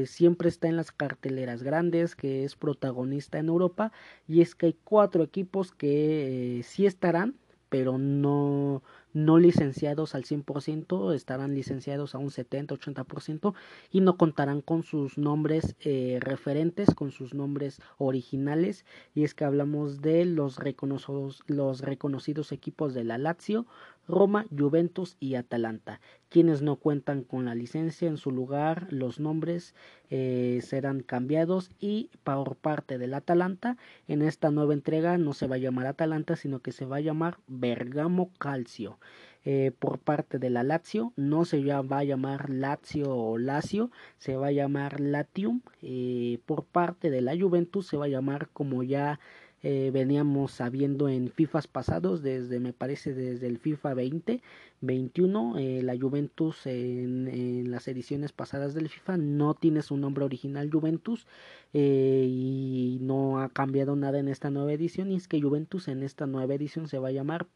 siempre 0.06 0.48
está 0.48 0.68
en 0.68 0.76
las 0.76 0.90
carteleras 0.92 1.62
grandes, 1.62 2.16
que 2.16 2.44
es 2.44 2.56
protagonista 2.56 3.38
en 3.38 3.48
Europa, 3.48 3.92
y 4.26 4.40
es 4.40 4.54
que 4.54 4.66
hay 4.66 4.76
cuatro 4.84 5.22
equipos 5.22 5.72
que 5.72 6.58
eh, 6.58 6.62
sí 6.62 6.86
estarán, 6.86 7.36
pero 7.68 7.98
no, 7.98 8.82
no 9.12 9.38
licenciados 9.38 10.14
al 10.14 10.24
100%, 10.24 11.14
estarán 11.14 11.54
licenciados 11.54 12.14
a 12.14 12.18
un 12.18 12.30
70-80% 12.30 13.54
y 13.90 14.00
no 14.00 14.16
contarán 14.16 14.60
con 14.60 14.82
sus 14.82 15.18
nombres 15.18 15.76
eh, 15.80 16.18
referentes, 16.20 16.94
con 16.94 17.10
sus 17.12 17.34
nombres 17.34 17.80
originales. 17.98 18.84
Y 19.14 19.24
es 19.24 19.34
que 19.34 19.44
hablamos 19.44 20.00
de 20.00 20.24
los 20.24 20.56
reconocidos, 20.58 21.42
los 21.46 21.80
reconocidos 21.80 22.52
equipos 22.52 22.94
de 22.94 23.04
la 23.04 23.18
Lazio, 23.18 23.66
Roma, 24.08 24.46
Juventus 24.56 25.16
y 25.20 25.34
Atalanta. 25.34 26.00
Quienes 26.28 26.62
no 26.62 26.76
cuentan 26.76 27.24
con 27.24 27.44
la 27.44 27.54
licencia 27.54 28.08
en 28.08 28.16
su 28.16 28.30
lugar, 28.30 28.86
los 28.90 29.20
nombres 29.20 29.74
eh, 30.10 30.60
serán 30.62 31.00
cambiados 31.00 31.70
y 31.78 32.10
por 32.24 32.56
parte 32.56 32.98
del 32.98 33.14
Atalanta, 33.14 33.76
en 34.08 34.22
esta 34.22 34.50
nueva 34.50 34.74
entrega 34.74 35.18
no 35.18 35.32
se 35.32 35.46
va 35.46 35.56
a 35.56 35.58
llamar 35.58 35.86
Atalanta, 35.86 36.36
sino 36.36 36.60
que 36.60 36.72
se 36.72 36.86
va 36.86 36.96
a 36.96 37.00
llamar 37.00 37.38
Bergamo 37.46 38.30
Calcio. 38.38 38.98
Eh, 39.44 39.72
por 39.76 39.98
parte 39.98 40.38
de 40.38 40.50
la 40.50 40.62
Lazio. 40.62 41.12
No 41.16 41.44
se 41.44 41.64
va 41.64 41.98
a 41.98 42.04
llamar 42.04 42.48
Lazio 42.48 43.16
o 43.16 43.38
Lazio, 43.38 43.90
se 44.18 44.36
va 44.36 44.48
a 44.48 44.52
llamar 44.52 45.00
Latium. 45.00 45.62
Eh, 45.82 46.38
por 46.46 46.64
parte 46.64 47.10
de 47.10 47.22
la 47.22 47.36
Juventus 47.36 47.88
se 47.88 47.96
va 47.96 48.04
a 48.04 48.08
llamar 48.08 48.48
como 48.52 48.84
ya 48.84 49.18
eh, 49.64 49.90
veníamos 49.92 50.50
sabiendo 50.50 51.08
en 51.08 51.30
FIFAs 51.30 51.68
pasados, 51.68 52.20
desde 52.22 52.58
me 52.58 52.72
parece 52.72 53.14
desde 53.14 53.46
el 53.46 53.58
FIFA 53.58 53.94
20, 53.94 54.42
21, 54.80 55.58
eh, 55.58 55.82
la 55.82 55.96
Juventus 55.96 56.66
en, 56.66 57.70
las 57.70 57.86
ediciones 57.86 58.32
pasadas 58.32 58.74
del 58.74 58.88
FIFA 58.88 59.18
no 59.18 59.54
tiene 59.54 59.82
su 59.82 59.96
nombre 59.96 60.24
original 60.24 60.68
Juventus 60.70 61.28
eh, 61.72 62.26
y 62.28 62.98
no 63.02 63.40
ha 63.40 63.50
cambiado 63.50 63.94
nada 63.94 64.18
en 64.18 64.26
esta 64.28 64.50
nueva 64.50 64.72
edición 64.72 65.12
y 65.12 65.16
es 65.16 65.28
que 65.28 65.40
Juventus 65.40 65.86
en 65.86 66.02
esta 66.02 66.26
nueva 66.26 66.54
edición 66.54 66.88
se 66.88 66.98
va 66.98 67.08
a 67.08 67.12
llamar 67.12 67.46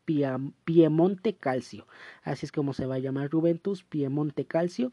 Piemonte 0.65 1.35
Calcio, 1.35 1.89
así 2.23 2.47
es 2.47 2.53
como 2.53 2.73
se 2.73 2.87
va 2.87 2.97
a 2.97 3.01
llamar 3.01 3.31
Juventus 3.31 3.83
Piemonte 3.83 4.47
Calcio. 4.47 4.93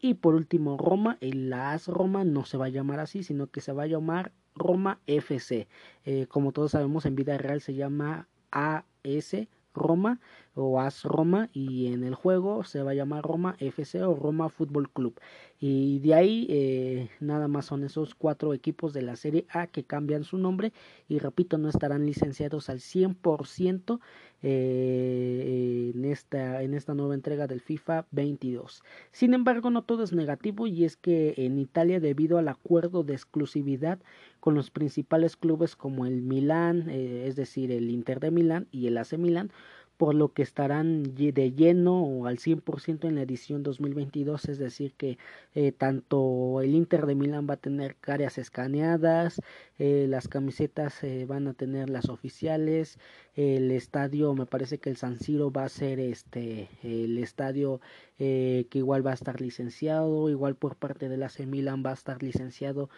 Y 0.00 0.14
por 0.14 0.34
último 0.34 0.76
Roma, 0.76 1.16
el 1.22 1.50
AS 1.50 1.88
Roma 1.88 2.24
no 2.24 2.44
se 2.44 2.58
va 2.58 2.66
a 2.66 2.68
llamar 2.68 3.00
así, 3.00 3.22
sino 3.22 3.46
que 3.46 3.62
se 3.62 3.72
va 3.72 3.84
a 3.84 3.86
llamar 3.86 4.32
Roma 4.54 5.00
FC. 5.06 5.68
Eh, 6.04 6.26
como 6.28 6.52
todos 6.52 6.72
sabemos, 6.72 7.06
en 7.06 7.16
vida 7.16 7.38
real 7.38 7.60
se 7.60 7.74
llama 7.74 8.28
AS 8.50 9.36
Roma 9.74 10.20
o 10.54 10.80
AS 10.80 11.02
Roma 11.02 11.50
y 11.52 11.92
en 11.92 12.04
el 12.04 12.14
juego 12.14 12.62
se 12.62 12.82
va 12.82 12.92
a 12.92 12.94
llamar 12.94 13.24
Roma 13.24 13.56
FC 13.58 14.02
o 14.04 14.14
Roma 14.14 14.48
Fútbol 14.48 14.88
Club. 14.90 15.20
Y 15.58 15.98
de 15.98 16.14
ahí 16.14 16.46
eh, 16.48 17.10
nada 17.20 17.48
más 17.48 17.66
son 17.66 17.82
esos 17.82 18.14
cuatro 18.14 18.54
equipos 18.54 18.92
de 18.92 19.02
la 19.02 19.16
Serie 19.16 19.46
A 19.50 19.66
que 19.66 19.82
cambian 19.84 20.22
su 20.22 20.38
nombre 20.38 20.72
y 21.08 21.18
repito, 21.18 21.58
no 21.58 21.68
estarán 21.68 22.06
licenciados 22.06 22.70
al 22.70 22.78
100% 22.78 23.98
eh, 24.42 25.92
en, 25.94 26.04
esta, 26.04 26.62
en 26.62 26.74
esta 26.74 26.94
nueva 26.94 27.14
entrega 27.14 27.46
del 27.46 27.60
FIFA 27.60 28.06
22. 28.12 28.82
Sin 29.10 29.34
embargo, 29.34 29.70
no 29.70 29.82
todo 29.82 30.04
es 30.04 30.12
negativo 30.12 30.66
y 30.66 30.84
es 30.84 30.96
que 30.96 31.34
en 31.38 31.58
Italia 31.58 31.98
debido 31.98 32.38
al 32.38 32.48
acuerdo 32.48 33.02
de 33.02 33.14
exclusividad 33.14 33.98
con 34.44 34.54
los 34.54 34.70
principales 34.70 35.38
clubes 35.38 35.74
como 35.74 36.04
el 36.04 36.20
Milán, 36.20 36.90
eh, 36.90 37.24
es 37.26 37.34
decir, 37.34 37.72
el 37.72 37.88
Inter 37.88 38.20
de 38.20 38.30
Milán 38.30 38.68
y 38.70 38.88
el 38.88 38.98
AC 38.98 39.16
Milán, 39.16 39.50
por 39.96 40.14
lo 40.14 40.34
que 40.34 40.42
estarán 40.42 41.14
de 41.14 41.52
lleno 41.52 42.02
o 42.02 42.26
al 42.26 42.36
100% 42.36 43.08
en 43.08 43.14
la 43.14 43.22
edición 43.22 43.62
2022, 43.62 44.50
es 44.50 44.58
decir 44.58 44.92
que 44.98 45.16
eh, 45.54 45.72
tanto 45.72 46.60
el 46.60 46.74
Inter 46.74 47.06
de 47.06 47.14
Milán 47.14 47.46
va 47.48 47.54
a 47.54 47.56
tener 47.56 47.96
caras 47.96 48.36
escaneadas, 48.36 49.40
eh, 49.78 50.04
las 50.10 50.28
camisetas 50.28 51.00
van 51.26 51.48
a 51.48 51.54
tener 51.54 51.88
las 51.88 52.10
oficiales, 52.10 52.98
el 53.36 53.70
estadio, 53.70 54.34
me 54.34 54.46
parece 54.46 54.78
que 54.78 54.90
el 54.90 54.96
San 54.96 55.18
Siro 55.18 55.50
va 55.50 55.64
a 55.64 55.68
ser 55.68 55.98
este 55.98 56.68
el 56.82 57.18
estadio 57.18 57.80
que 58.16 58.68
igual 58.72 59.04
va 59.04 59.10
a 59.10 59.14
estar 59.14 59.40
licenciado, 59.40 60.30
igual 60.30 60.54
por 60.54 60.76
parte 60.76 61.08
de 61.08 61.16
la 61.16 61.26
AC 61.26 61.40
Milan 61.46 61.82
va 61.84 61.90
a 61.90 61.94
estar 61.94 62.22
licenciado 62.22 62.88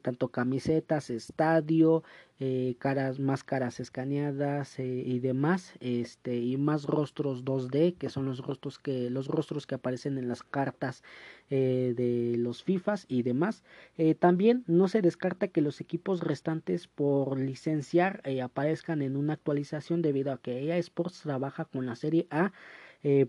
tanto 0.00 0.28
camisetas, 0.28 1.10
estadio, 1.10 2.02
caras, 2.78 3.20
más 3.20 3.44
caras 3.44 3.80
escaneadas 3.80 4.78
y 4.78 5.18
demás, 5.20 5.74
este 5.80 6.38
y 6.38 6.56
más 6.56 6.84
rostros 6.84 7.44
2D, 7.44 7.98
que 7.98 8.08
son 8.08 8.24
los 8.24 8.38
rostros 8.38 8.78
que 8.78 9.10
los 9.10 9.28
rostros 9.28 9.66
que 9.66 9.74
aparecen 9.74 10.16
en 10.16 10.28
las 10.28 10.42
cartas 10.42 11.02
eh, 11.50 11.94
de 11.96 12.36
los 12.38 12.62
FIFAs 12.64 13.06
y 13.08 13.22
demás. 13.22 13.62
Eh, 13.96 14.14
también 14.14 14.64
no 14.66 14.88
se 14.88 15.02
descarta 15.02 15.48
que 15.48 15.60
los 15.60 15.80
equipos 15.80 16.20
restantes 16.20 16.88
por 16.88 17.38
licenciar 17.38 18.20
eh, 18.24 18.42
aparezcan 18.42 19.02
en 19.02 19.16
una 19.16 19.34
actualización 19.34 20.02
debido 20.02 20.32
a 20.32 20.40
que 20.40 20.64
EA 20.64 20.78
Sports 20.78 21.20
trabaja 21.22 21.64
con 21.64 21.86
la 21.86 21.96
serie 21.96 22.26
A 22.30 22.52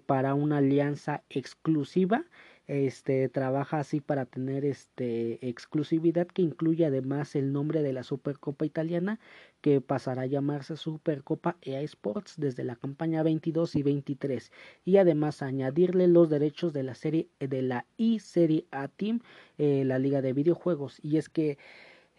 para 0.06 0.36
una 0.36 0.58
alianza 0.58 1.24
exclusiva 1.32 2.26
este 2.68 3.28
trabaja 3.30 3.80
así 3.80 4.00
para 4.00 4.26
tener 4.26 4.64
este 4.64 5.48
exclusividad 5.48 6.28
que 6.28 6.42
incluye 6.42 6.86
además 6.86 7.36
el 7.36 7.52
nombre 7.52 7.82
de 7.82 7.92
la 7.94 8.04
Supercopa 8.04 8.66
italiana 8.66 9.20
que 9.62 9.82
pasará 9.82 10.24
a 10.24 10.28
llamarse 10.28 10.78
Supercopa 10.78 11.58
EA 11.62 11.82
Sports 11.82 12.36
desde 12.38 12.64
la 12.64 12.76
campaña 12.76 13.24
22 13.24 13.76
y 13.76 13.84
23 13.84 14.52
y 14.86 14.98
además 14.98 15.42
añadirle 15.42 16.08
los 16.08 16.30
derechos 16.30 16.74
de 16.74 16.84
la 16.84 16.96
serie 16.96 17.30
de 17.40 17.62
la 17.62 17.86
I 17.98 18.20
Serie 18.20 18.66
A 18.72 18.88
Team 18.88 19.22
eh, 19.58 19.84
la 19.86 20.00
liga 20.00 20.22
de 20.22 20.34
videojuegos. 20.34 21.00
Y 21.04 21.18
es 21.18 21.30
que 21.30 21.58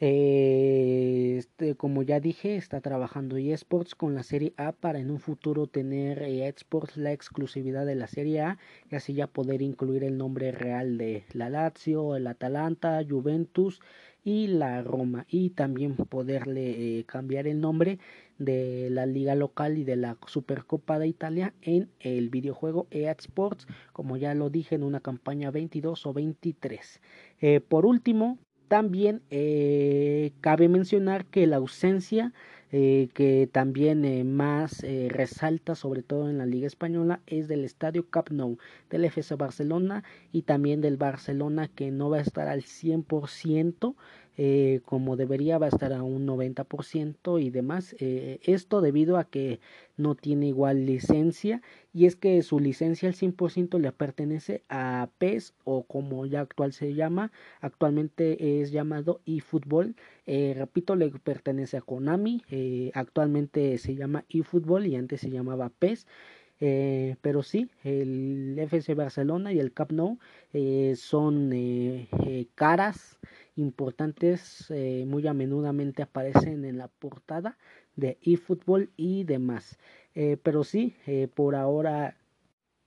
eh, 0.01 1.37
este, 1.39 1.77
como 1.77 2.03
ya 2.03 2.19
dije, 2.19 2.57
está 2.57 2.81
trabajando 2.81 3.37
eSports 3.37 3.95
con 3.95 4.15
la 4.15 4.23
Serie 4.23 4.53
A 4.57 4.73
para 4.73 4.99
en 4.99 5.11
un 5.11 5.21
futuro 5.21 5.67
tener 5.69 6.23
eSports 6.23 6.97
la 6.97 7.13
exclusividad 7.13 7.87
de 7.87 7.95
la 7.95 8.09
Serie 8.09 8.41
A 8.41 8.59
y 8.91 8.97
así 8.97 9.15
ya 9.15 9.29
poder 9.29 9.63
incluir 9.63 10.03
el 10.03 10.19
nombre 10.19 10.51
real 10.53 10.99
de 10.99 11.25
la 11.33 11.49
Lazio, 11.49 12.17
el 12.17 12.27
Atalanta, 12.27 13.01
Juventus 13.09 13.81
y 14.25 14.49
la 14.49 14.83
Roma. 14.83 15.27
Y 15.29 15.51
también 15.51 15.95
poderle 15.97 16.99
eh, 16.99 17.05
cambiar 17.05 17.47
el 17.47 17.61
nombre 17.61 17.99
de 18.39 18.89
la 18.91 19.07
liga 19.07 19.35
local 19.35 19.79
y 19.79 19.85
de 19.85 19.97
la 19.97 20.17
Supercopa 20.27 20.99
de 20.99 21.07
Italia 21.07 21.55
en 21.63 21.89
el 22.01 22.31
videojuego 22.31 22.89
eSports 22.91 23.69
como 23.93 24.17
ya 24.17 24.35
lo 24.35 24.51
dije 24.51 24.75
en 24.75 24.83
una 24.83 24.99
campaña 24.99 25.53
22 25.53 26.05
o 26.07 26.13
23 26.13 27.01
eh, 27.41 27.61
por 27.61 27.87
último 27.87 28.39
también 28.69 29.23
eh, 29.31 30.33
cabe 30.41 30.69
mencionar 30.69 31.27
que 31.27 31.47
la 31.47 31.57
ausencia 31.57 32.33
eh, 32.73 33.09
que 33.15 33.49
también 33.53 34.05
eh, 34.05 34.25
más 34.25 34.85
resalta 35.09 35.77
sobre 35.77 36.03
todo 36.03 36.29
en 36.29 36.39
la 36.39 36.47
liga 36.47 36.67
española 36.67 37.21
es 37.27 37.47
del 37.47 37.65
estadio 37.65 38.09
Camp 38.11 38.31
Nou 38.31 38.59
del 38.91 39.05
FC 39.05 39.37
Barcelona 39.37 40.03
y 40.33 40.43
también 40.43 40.81
del 40.81 40.97
Barcelona 40.97 41.69
que 41.69 41.93
no 41.93 42.11
va 42.11 42.17
a 42.17 42.23
estar 42.23 42.49
al 42.49 42.63
100% 42.63 43.95
eh, 44.37 44.81
como 44.85 45.15
debería 45.15 45.59
va 45.59 45.67
a 45.67 45.69
estar 45.69 45.93
a 45.93 46.03
un 46.03 46.27
90% 46.27 47.41
y 47.41 47.51
demás. 47.51 47.95
Esto 48.01 48.81
debido 48.81 49.19
a 49.19 49.25
que 49.25 49.61
no 49.97 50.17
tiene 50.17 50.49
igual 50.49 50.85
licencia 50.87 51.63
y 51.95 52.07
es 52.07 52.17
que 52.17 52.43
su 52.43 52.59
licencia 52.59 53.09
al 53.09 53.15
100% 53.15 53.79
le 53.79 53.93
pertenece 53.93 54.63
a 54.69 55.09
PES 55.19 55.55
o 55.65 55.85
como 55.85 56.27
ya 56.27 56.41
actual 56.41 56.73
se 56.75 56.93
llama, 56.95 57.33
actualmente 57.61 58.61
es 58.61 58.73
llamado 58.73 59.21
eFootball. 59.25 59.97
Eh, 60.27 60.55
repito, 60.57 60.97
le 60.97 61.09
pertenece 61.11 61.77
a 61.79 61.83
Konami, 61.83 62.43
actualmente 62.95 63.79
se 63.79 63.95
llama 63.95 64.25
eFootball 64.29 64.87
y 64.87 64.97
antes 64.97 65.21
se 65.21 65.31
llamaba 65.31 65.71
PES. 65.71 66.07
Eh, 66.61 67.17
pero 67.21 67.43
sí, 67.43 67.69
el 67.83 68.57
FC 68.59 68.95
Barcelona 68.95 69.53
y 69.53 69.59
el 69.59 69.73
Camp 69.73 69.93
Nou 69.93 70.19
eh, 70.53 70.95
son 70.97 71.51
eh, 71.53 72.09
caras 72.55 73.19
importantes, 73.57 74.73
muy 75.07 75.27
a 75.27 75.35
menudamente 75.35 76.03
aparecen 76.03 76.65
en 76.65 76.79
la 76.79 76.89
portada 76.89 77.59
de 77.97 78.19
eFootball 78.23 78.91
y 78.97 79.25
demás. 79.25 79.79
Pero 80.15 80.65
sí, 80.65 80.95
por 81.35 81.57
ahora 81.57 82.17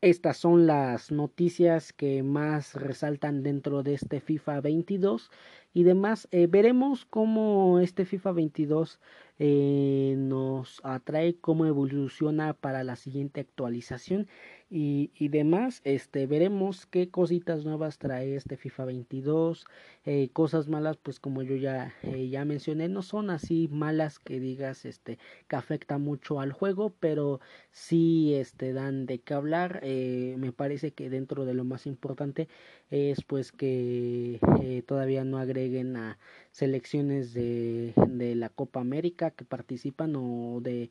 estas 0.01 0.37
son 0.37 0.67
las 0.67 1.11
noticias 1.11 1.91
que 1.91 2.21
más 2.21 2.75
resaltan 2.75 3.41
dentro 3.41 3.81
de 3.83 3.95
este 3.95 4.21
FIFA 4.21 4.61
22 4.61 5.31
y 5.77 5.83
demás. 5.83 6.27
Eh, 6.31 6.47
veremos 6.47 7.05
cómo 7.05 7.79
este 7.79 8.05
FIFA 8.05 8.31
22 8.31 8.99
eh, 9.37 10.15
nos 10.17 10.81
atrae, 10.83 11.35
cómo 11.39 11.67
evoluciona 11.67 12.53
para 12.53 12.83
la 12.83 12.95
siguiente 12.95 13.41
actualización 13.41 14.27
y, 14.71 15.11
y, 15.15 15.27
demás. 15.27 15.81
Este, 15.83 16.25
veremos 16.25 16.87
qué 16.87 17.11
cositas 17.11 17.63
nuevas 17.63 17.99
trae 17.99 18.35
este 18.35 18.57
FIFA 18.57 18.85
22. 18.85 19.67
Eh, 20.05 20.29
cosas 20.33 20.67
malas, 20.67 20.97
pues 20.97 21.19
como 21.19 21.43
yo 21.43 21.55
ya, 21.55 21.93
ya 22.01 22.43
mencioné, 22.43 22.89
no 22.89 23.03
son 23.03 23.29
así 23.29 23.69
malas 23.71 24.17
que 24.17 24.39
digas 24.39 24.83
este, 24.83 25.19
que 25.47 25.55
afecta 25.55 25.99
mucho 25.99 26.39
al 26.39 26.53
juego, 26.53 26.91
pero 26.99 27.39
sí 27.69 28.33
este, 28.33 28.73
dan 28.73 29.05
de 29.05 29.19
qué 29.19 29.35
hablar. 29.35 29.81
Me 29.83 30.51
parece 30.51 30.91
que 30.91 31.11
dentro 31.11 31.45
de 31.45 31.53
lo 31.53 31.63
más 31.63 31.85
importante 31.85 32.47
es 32.89 33.23
pues 33.23 33.51
que 33.51 34.39
todavía 34.87 35.23
no 35.23 35.37
agreguen 35.68 35.98
a 35.98 36.18
selecciones 36.52 37.34
de, 37.34 37.94
de 38.07 38.35
la 38.35 38.49
Copa 38.49 38.80
América 38.80 39.31
que 39.31 39.45
participan 39.45 40.15
o 40.15 40.60
de 40.61 40.89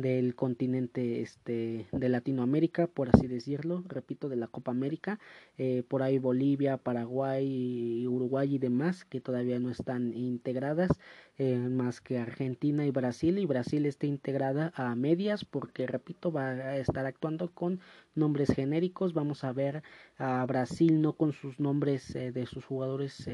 del 0.00 0.34
continente 0.34 1.20
este 1.20 1.86
de 1.92 2.08
Latinoamérica 2.08 2.86
por 2.86 3.08
así 3.08 3.26
decirlo 3.26 3.84
repito 3.88 4.28
de 4.28 4.36
la 4.36 4.46
Copa 4.46 4.70
América 4.70 5.18
eh, 5.56 5.82
por 5.86 6.02
ahí 6.02 6.18
Bolivia 6.18 6.76
Paraguay 6.76 8.06
Uruguay 8.06 8.54
y 8.54 8.58
demás 8.58 9.04
que 9.04 9.20
todavía 9.20 9.58
no 9.58 9.70
están 9.70 10.14
integradas 10.14 10.90
eh, 11.38 11.56
más 11.56 12.00
que 12.00 12.18
Argentina 12.18 12.84
y 12.84 12.90
Brasil 12.90 13.38
y 13.38 13.46
Brasil 13.46 13.86
está 13.86 14.06
integrada 14.06 14.72
a 14.74 14.94
medias 14.96 15.44
porque 15.44 15.86
repito 15.86 16.32
va 16.32 16.48
a 16.48 16.76
estar 16.78 17.06
actuando 17.06 17.52
con 17.52 17.78
nombres 18.16 18.52
genéricos. 18.52 19.14
Vamos 19.14 19.44
a 19.44 19.52
ver 19.52 19.84
a 20.18 20.44
Brasil 20.46 21.00
no 21.00 21.12
con 21.12 21.32
sus 21.32 21.60
nombres 21.60 22.14
eh, 22.16 22.32
de 22.32 22.46
sus 22.46 22.64
jugadores 22.64 23.28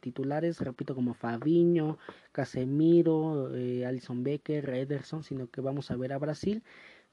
titulares 0.00 0.60
repito 0.60 0.94
como 0.94 1.14
Fabinho 1.14 1.98
Casemiro 2.32 3.50
Alison 3.86 4.24
Becker 4.24 4.70
Ederson 4.70 5.22
sino 5.22 5.48
que 5.48 5.60
vamos 5.60 5.90
a 5.90 5.96
ver 5.96 6.03
a 6.12 6.18
Brasil 6.18 6.62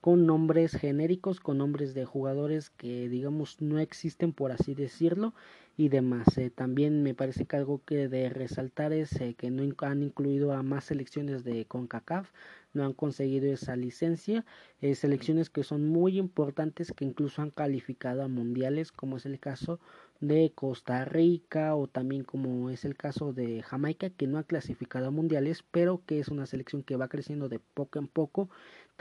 con 0.02 0.26
nombres 0.26 0.72
genéricos, 0.72 1.40
con 1.40 1.60
nombres 1.60 1.94
de 1.94 2.06
jugadores 2.06 2.72
que 2.72 3.08
digamos 3.08 3.62
no 3.62 3.78
existen 3.78 4.34
por 4.34 4.52
así 4.52 4.74
decirlo 4.74 5.36
y 5.78 5.90
demás. 5.90 6.38
Eh, 6.40 6.50
también 6.50 7.04
me 7.04 7.14
parece 7.14 7.46
que 7.46 7.56
algo 7.56 7.82
que 7.86 8.08
de 8.08 8.30
resaltar 8.30 8.94
es 8.94 9.14
eh, 9.22 9.36
que 9.38 9.52
no 9.52 9.64
han 9.82 10.02
incluido 10.02 10.54
a 10.54 10.64
más 10.64 10.86
selecciones 10.86 11.44
de 11.44 11.66
CONCACAF, 11.66 12.32
no 12.74 12.84
han 12.84 12.94
conseguido 12.94 13.54
esa 13.54 13.76
licencia, 13.76 14.44
eh, 14.82 14.96
selecciones 14.96 15.52
que 15.52 15.64
son 15.64 15.88
muy 15.88 16.18
importantes 16.18 16.92
que 16.92 17.06
incluso 17.06 17.44
han 17.44 17.52
calificado 17.52 18.24
a 18.24 18.28
mundiales 18.28 18.92
como 18.92 19.18
es 19.18 19.28
el 19.28 19.40
caso 19.40 19.80
de 20.22 20.52
Costa 20.56 21.04
Rica 21.06 21.76
o 21.76 21.88
también 21.88 22.24
como 22.24 22.70
es 22.70 22.86
el 22.86 22.96
caso 22.96 23.34
de 23.34 23.62
Jamaica 23.64 24.10
que 24.12 24.28
no 24.28 24.38
ha 24.38 24.44
clasificado 24.44 25.08
a 25.08 25.12
mundiales 25.12 25.64
pero 25.72 26.04
que 26.06 26.20
es 26.20 26.30
una 26.30 26.46
selección 26.46 26.84
que 26.84 26.96
va 26.96 27.10
creciendo 27.10 27.50
de 27.50 27.60
poco 27.60 28.00
en 28.00 28.08
poco 28.08 28.50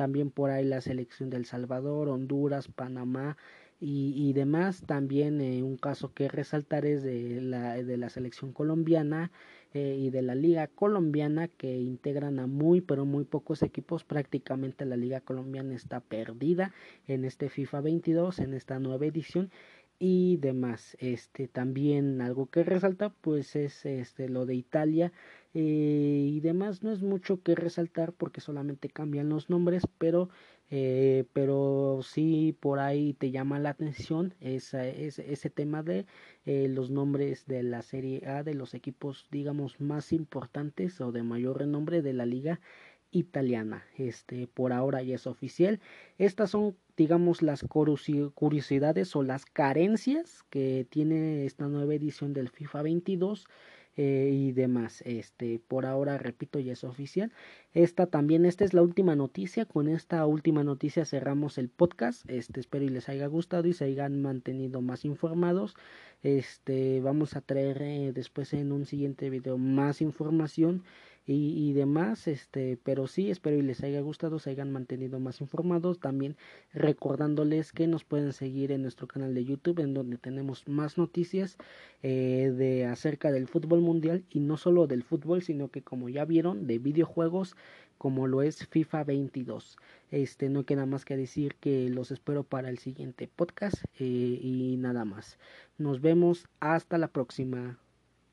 también 0.01 0.31
por 0.31 0.51
ahí 0.51 0.65
la 0.65 0.81
selección 0.81 1.29
del 1.29 1.45
Salvador, 1.45 2.09
Honduras, 2.09 2.69
Panamá 2.69 3.37
y, 3.81 4.15
y 4.17 4.33
demás. 4.33 4.83
También 4.87 5.43
eh, 5.43 5.63
un 5.63 5.77
caso 5.77 6.15
que 6.15 6.27
resaltar 6.29 6.87
es 6.87 7.03
de 7.03 7.41
la, 7.43 7.75
de 7.83 7.97
la 7.99 8.09
selección 8.09 8.53
colombiana 8.53 9.31
eh, 9.75 9.97
y 9.99 10.11
de 10.11 10.23
la 10.23 10.35
liga 10.35 10.69
colombiana 10.69 11.49
que 11.49 11.79
integran 11.79 12.39
a 12.39 12.47
muy 12.47 12.81
pero 12.81 13.05
muy 13.05 13.25
pocos 13.25 13.63
equipos. 13.63 14.05
Prácticamente 14.05 14.85
la 14.87 14.97
liga 14.97 15.21
colombiana 15.21 15.75
está 15.75 16.01
perdida 16.01 16.73
en 17.07 17.25
este 17.25 17.49
FIFA 17.49 17.81
22, 17.83 18.39
en 18.39 18.55
esta 18.55 18.79
nueva 18.79 19.07
edición 19.07 19.51
y 20.01 20.39
demás. 20.39 20.97
Este 21.01 21.47
también 21.47 22.21
algo 22.23 22.47
que 22.51 22.65
resalta 22.65 23.11
pues 23.11 23.55
es 23.55 23.85
este 23.87 24.29
lo 24.29 24.47
de 24.47 24.55
Italia 24.57 25.13
eh, 25.55 26.25
y 26.29 26.41
demás. 26.41 26.83
No 26.83 26.91
es 26.91 27.03
mucho 27.03 27.43
que 27.43 27.55
resaltar 27.55 28.13
porque 28.15 28.41
solamente 28.41 28.89
cambian 28.89 29.29
los 29.29 29.51
nombres 29.51 29.85
pero 29.99 30.31
eh, 30.71 31.27
pero 31.35 32.01
sí 32.03 32.57
por 32.61 32.79
ahí 32.79 33.13
te 33.15 33.31
llama 33.31 33.59
la 33.59 33.71
atención 33.71 34.35
esa, 34.41 34.87
ese, 34.87 35.33
ese 35.33 35.51
tema 35.51 35.83
de 35.83 36.07
eh, 36.47 36.69
los 36.69 36.91
nombres 36.91 37.47
de 37.47 37.63
la 37.63 37.83
serie 37.83 38.27
A 38.27 38.43
de 38.43 38.55
los 38.55 38.75
equipos 38.75 39.27
digamos 39.31 39.81
más 39.81 40.13
importantes 40.13 41.01
o 41.01 41.13
de 41.13 41.23
mayor 41.25 41.59
renombre 41.59 42.01
de 42.03 42.13
la 42.15 42.25
liga 42.27 42.61
italiana. 43.11 43.85
Este 43.99 44.47
por 44.47 44.73
ahora 44.73 45.03
ya 45.03 45.17
es 45.17 45.27
oficial. 45.27 45.81
Estas 46.19 46.51
son 46.51 46.77
digamos 47.01 47.41
las 47.41 47.65
curiosidades 47.65 49.17
o 49.17 49.23
las 49.23 49.47
carencias 49.47 50.45
que 50.51 50.87
tiene 50.91 51.47
esta 51.47 51.67
nueva 51.67 51.95
edición 51.95 52.35
del 52.35 52.51
FIFA 52.51 52.83
22 52.83 53.47
eh, 53.97 54.29
y 54.31 54.53
demás. 54.53 55.01
Este, 55.07 55.63
por 55.67 55.87
ahora, 55.87 56.19
repito, 56.19 56.59
ya 56.59 56.75
es 56.75 56.85
oficial. 56.85 57.33
Esta 57.73 58.07
también, 58.07 58.45
esta 58.45 58.67
es 58.67 58.75
la 58.75 58.83
última 58.83 59.17
noticia. 59.17 59.65
Con 59.65 59.89
esta 59.89 60.27
última 60.27 60.63
noticia 60.63 61.07
cerramos 61.07 61.57
el 61.57 61.71
podcast. 61.71 62.29
Este, 62.29 62.61
espero 62.61 62.85
y 62.85 62.91
les 62.91 63.09
haya 63.09 63.27
gustado 63.29 63.67
y 63.67 63.73
se 63.73 63.87
hayan 63.87 64.21
mantenido 64.21 64.83
más 64.83 65.07
informados. 65.07 65.77
Este, 66.23 67.01
vamos 67.01 67.35
a 67.35 67.41
traer 67.41 67.81
eh, 67.81 68.13
después 68.13 68.53
en 68.53 68.73
un 68.73 68.85
siguiente 68.85 69.31
video 69.31 69.57
más 69.57 70.03
información 70.03 70.85
y, 71.33 71.73
demás, 71.75 72.27
este, 72.27 72.77
pero 72.83 73.07
sí, 73.07 73.31
espero 73.31 73.57
y 73.57 73.63
les 73.63 73.83
haya 73.85 74.01
gustado, 74.01 74.39
se 74.39 74.51
hayan 74.51 74.73
mantenido 74.73 75.21
más 75.21 75.41
informados, 75.41 76.01
también 76.01 76.37
recordándoles 76.73 77.73
que 77.73 77.87
nos 77.87 78.05
pueden 78.05 78.33
seguir 78.33 78.73
en 78.73 78.83
nuestro 78.83 79.07
canal 79.07 79.33
de 79.35 79.45
YouTube, 79.45 79.79
en 79.81 79.95
donde 79.95 80.19
tenemos 80.19 80.67
más 80.67 80.99
noticias 80.99 81.57
eh, 82.03 82.53
de 82.57 82.87
acerca 82.87 83.31
del 83.31 83.47
fútbol 83.47 83.81
mundial 83.81 84.25
y 84.29 84.41
no 84.41 84.57
solo 84.57 84.87
del 84.87 85.05
fútbol, 85.05 85.43
sino 85.43 85.69
que 85.69 85.83
como 85.83 86.09
ya 86.09 86.25
vieron, 86.25 86.67
de 86.67 86.79
videojuegos 86.79 87.57
como 88.01 88.27
lo 88.27 88.43
es 88.43 88.67
FIFA 88.67 89.05
22. 89.05 89.77
Este, 90.11 90.49
no 90.49 90.65
queda 90.65 90.87
más 90.87 91.05
que 91.05 91.17
decir 91.17 91.55
que 91.61 91.91
los 91.91 92.11
espero 92.11 92.45
para 92.45 92.71
el 92.71 92.79
siguiente 92.79 93.29
podcast 93.29 93.85
eh, 93.99 94.05
y 94.05 94.77
nada 94.79 95.05
más. 95.05 95.39
Nos 95.77 96.01
vemos 96.01 96.49
hasta 96.61 96.97
la 96.97 97.09
próxima. 97.09 97.79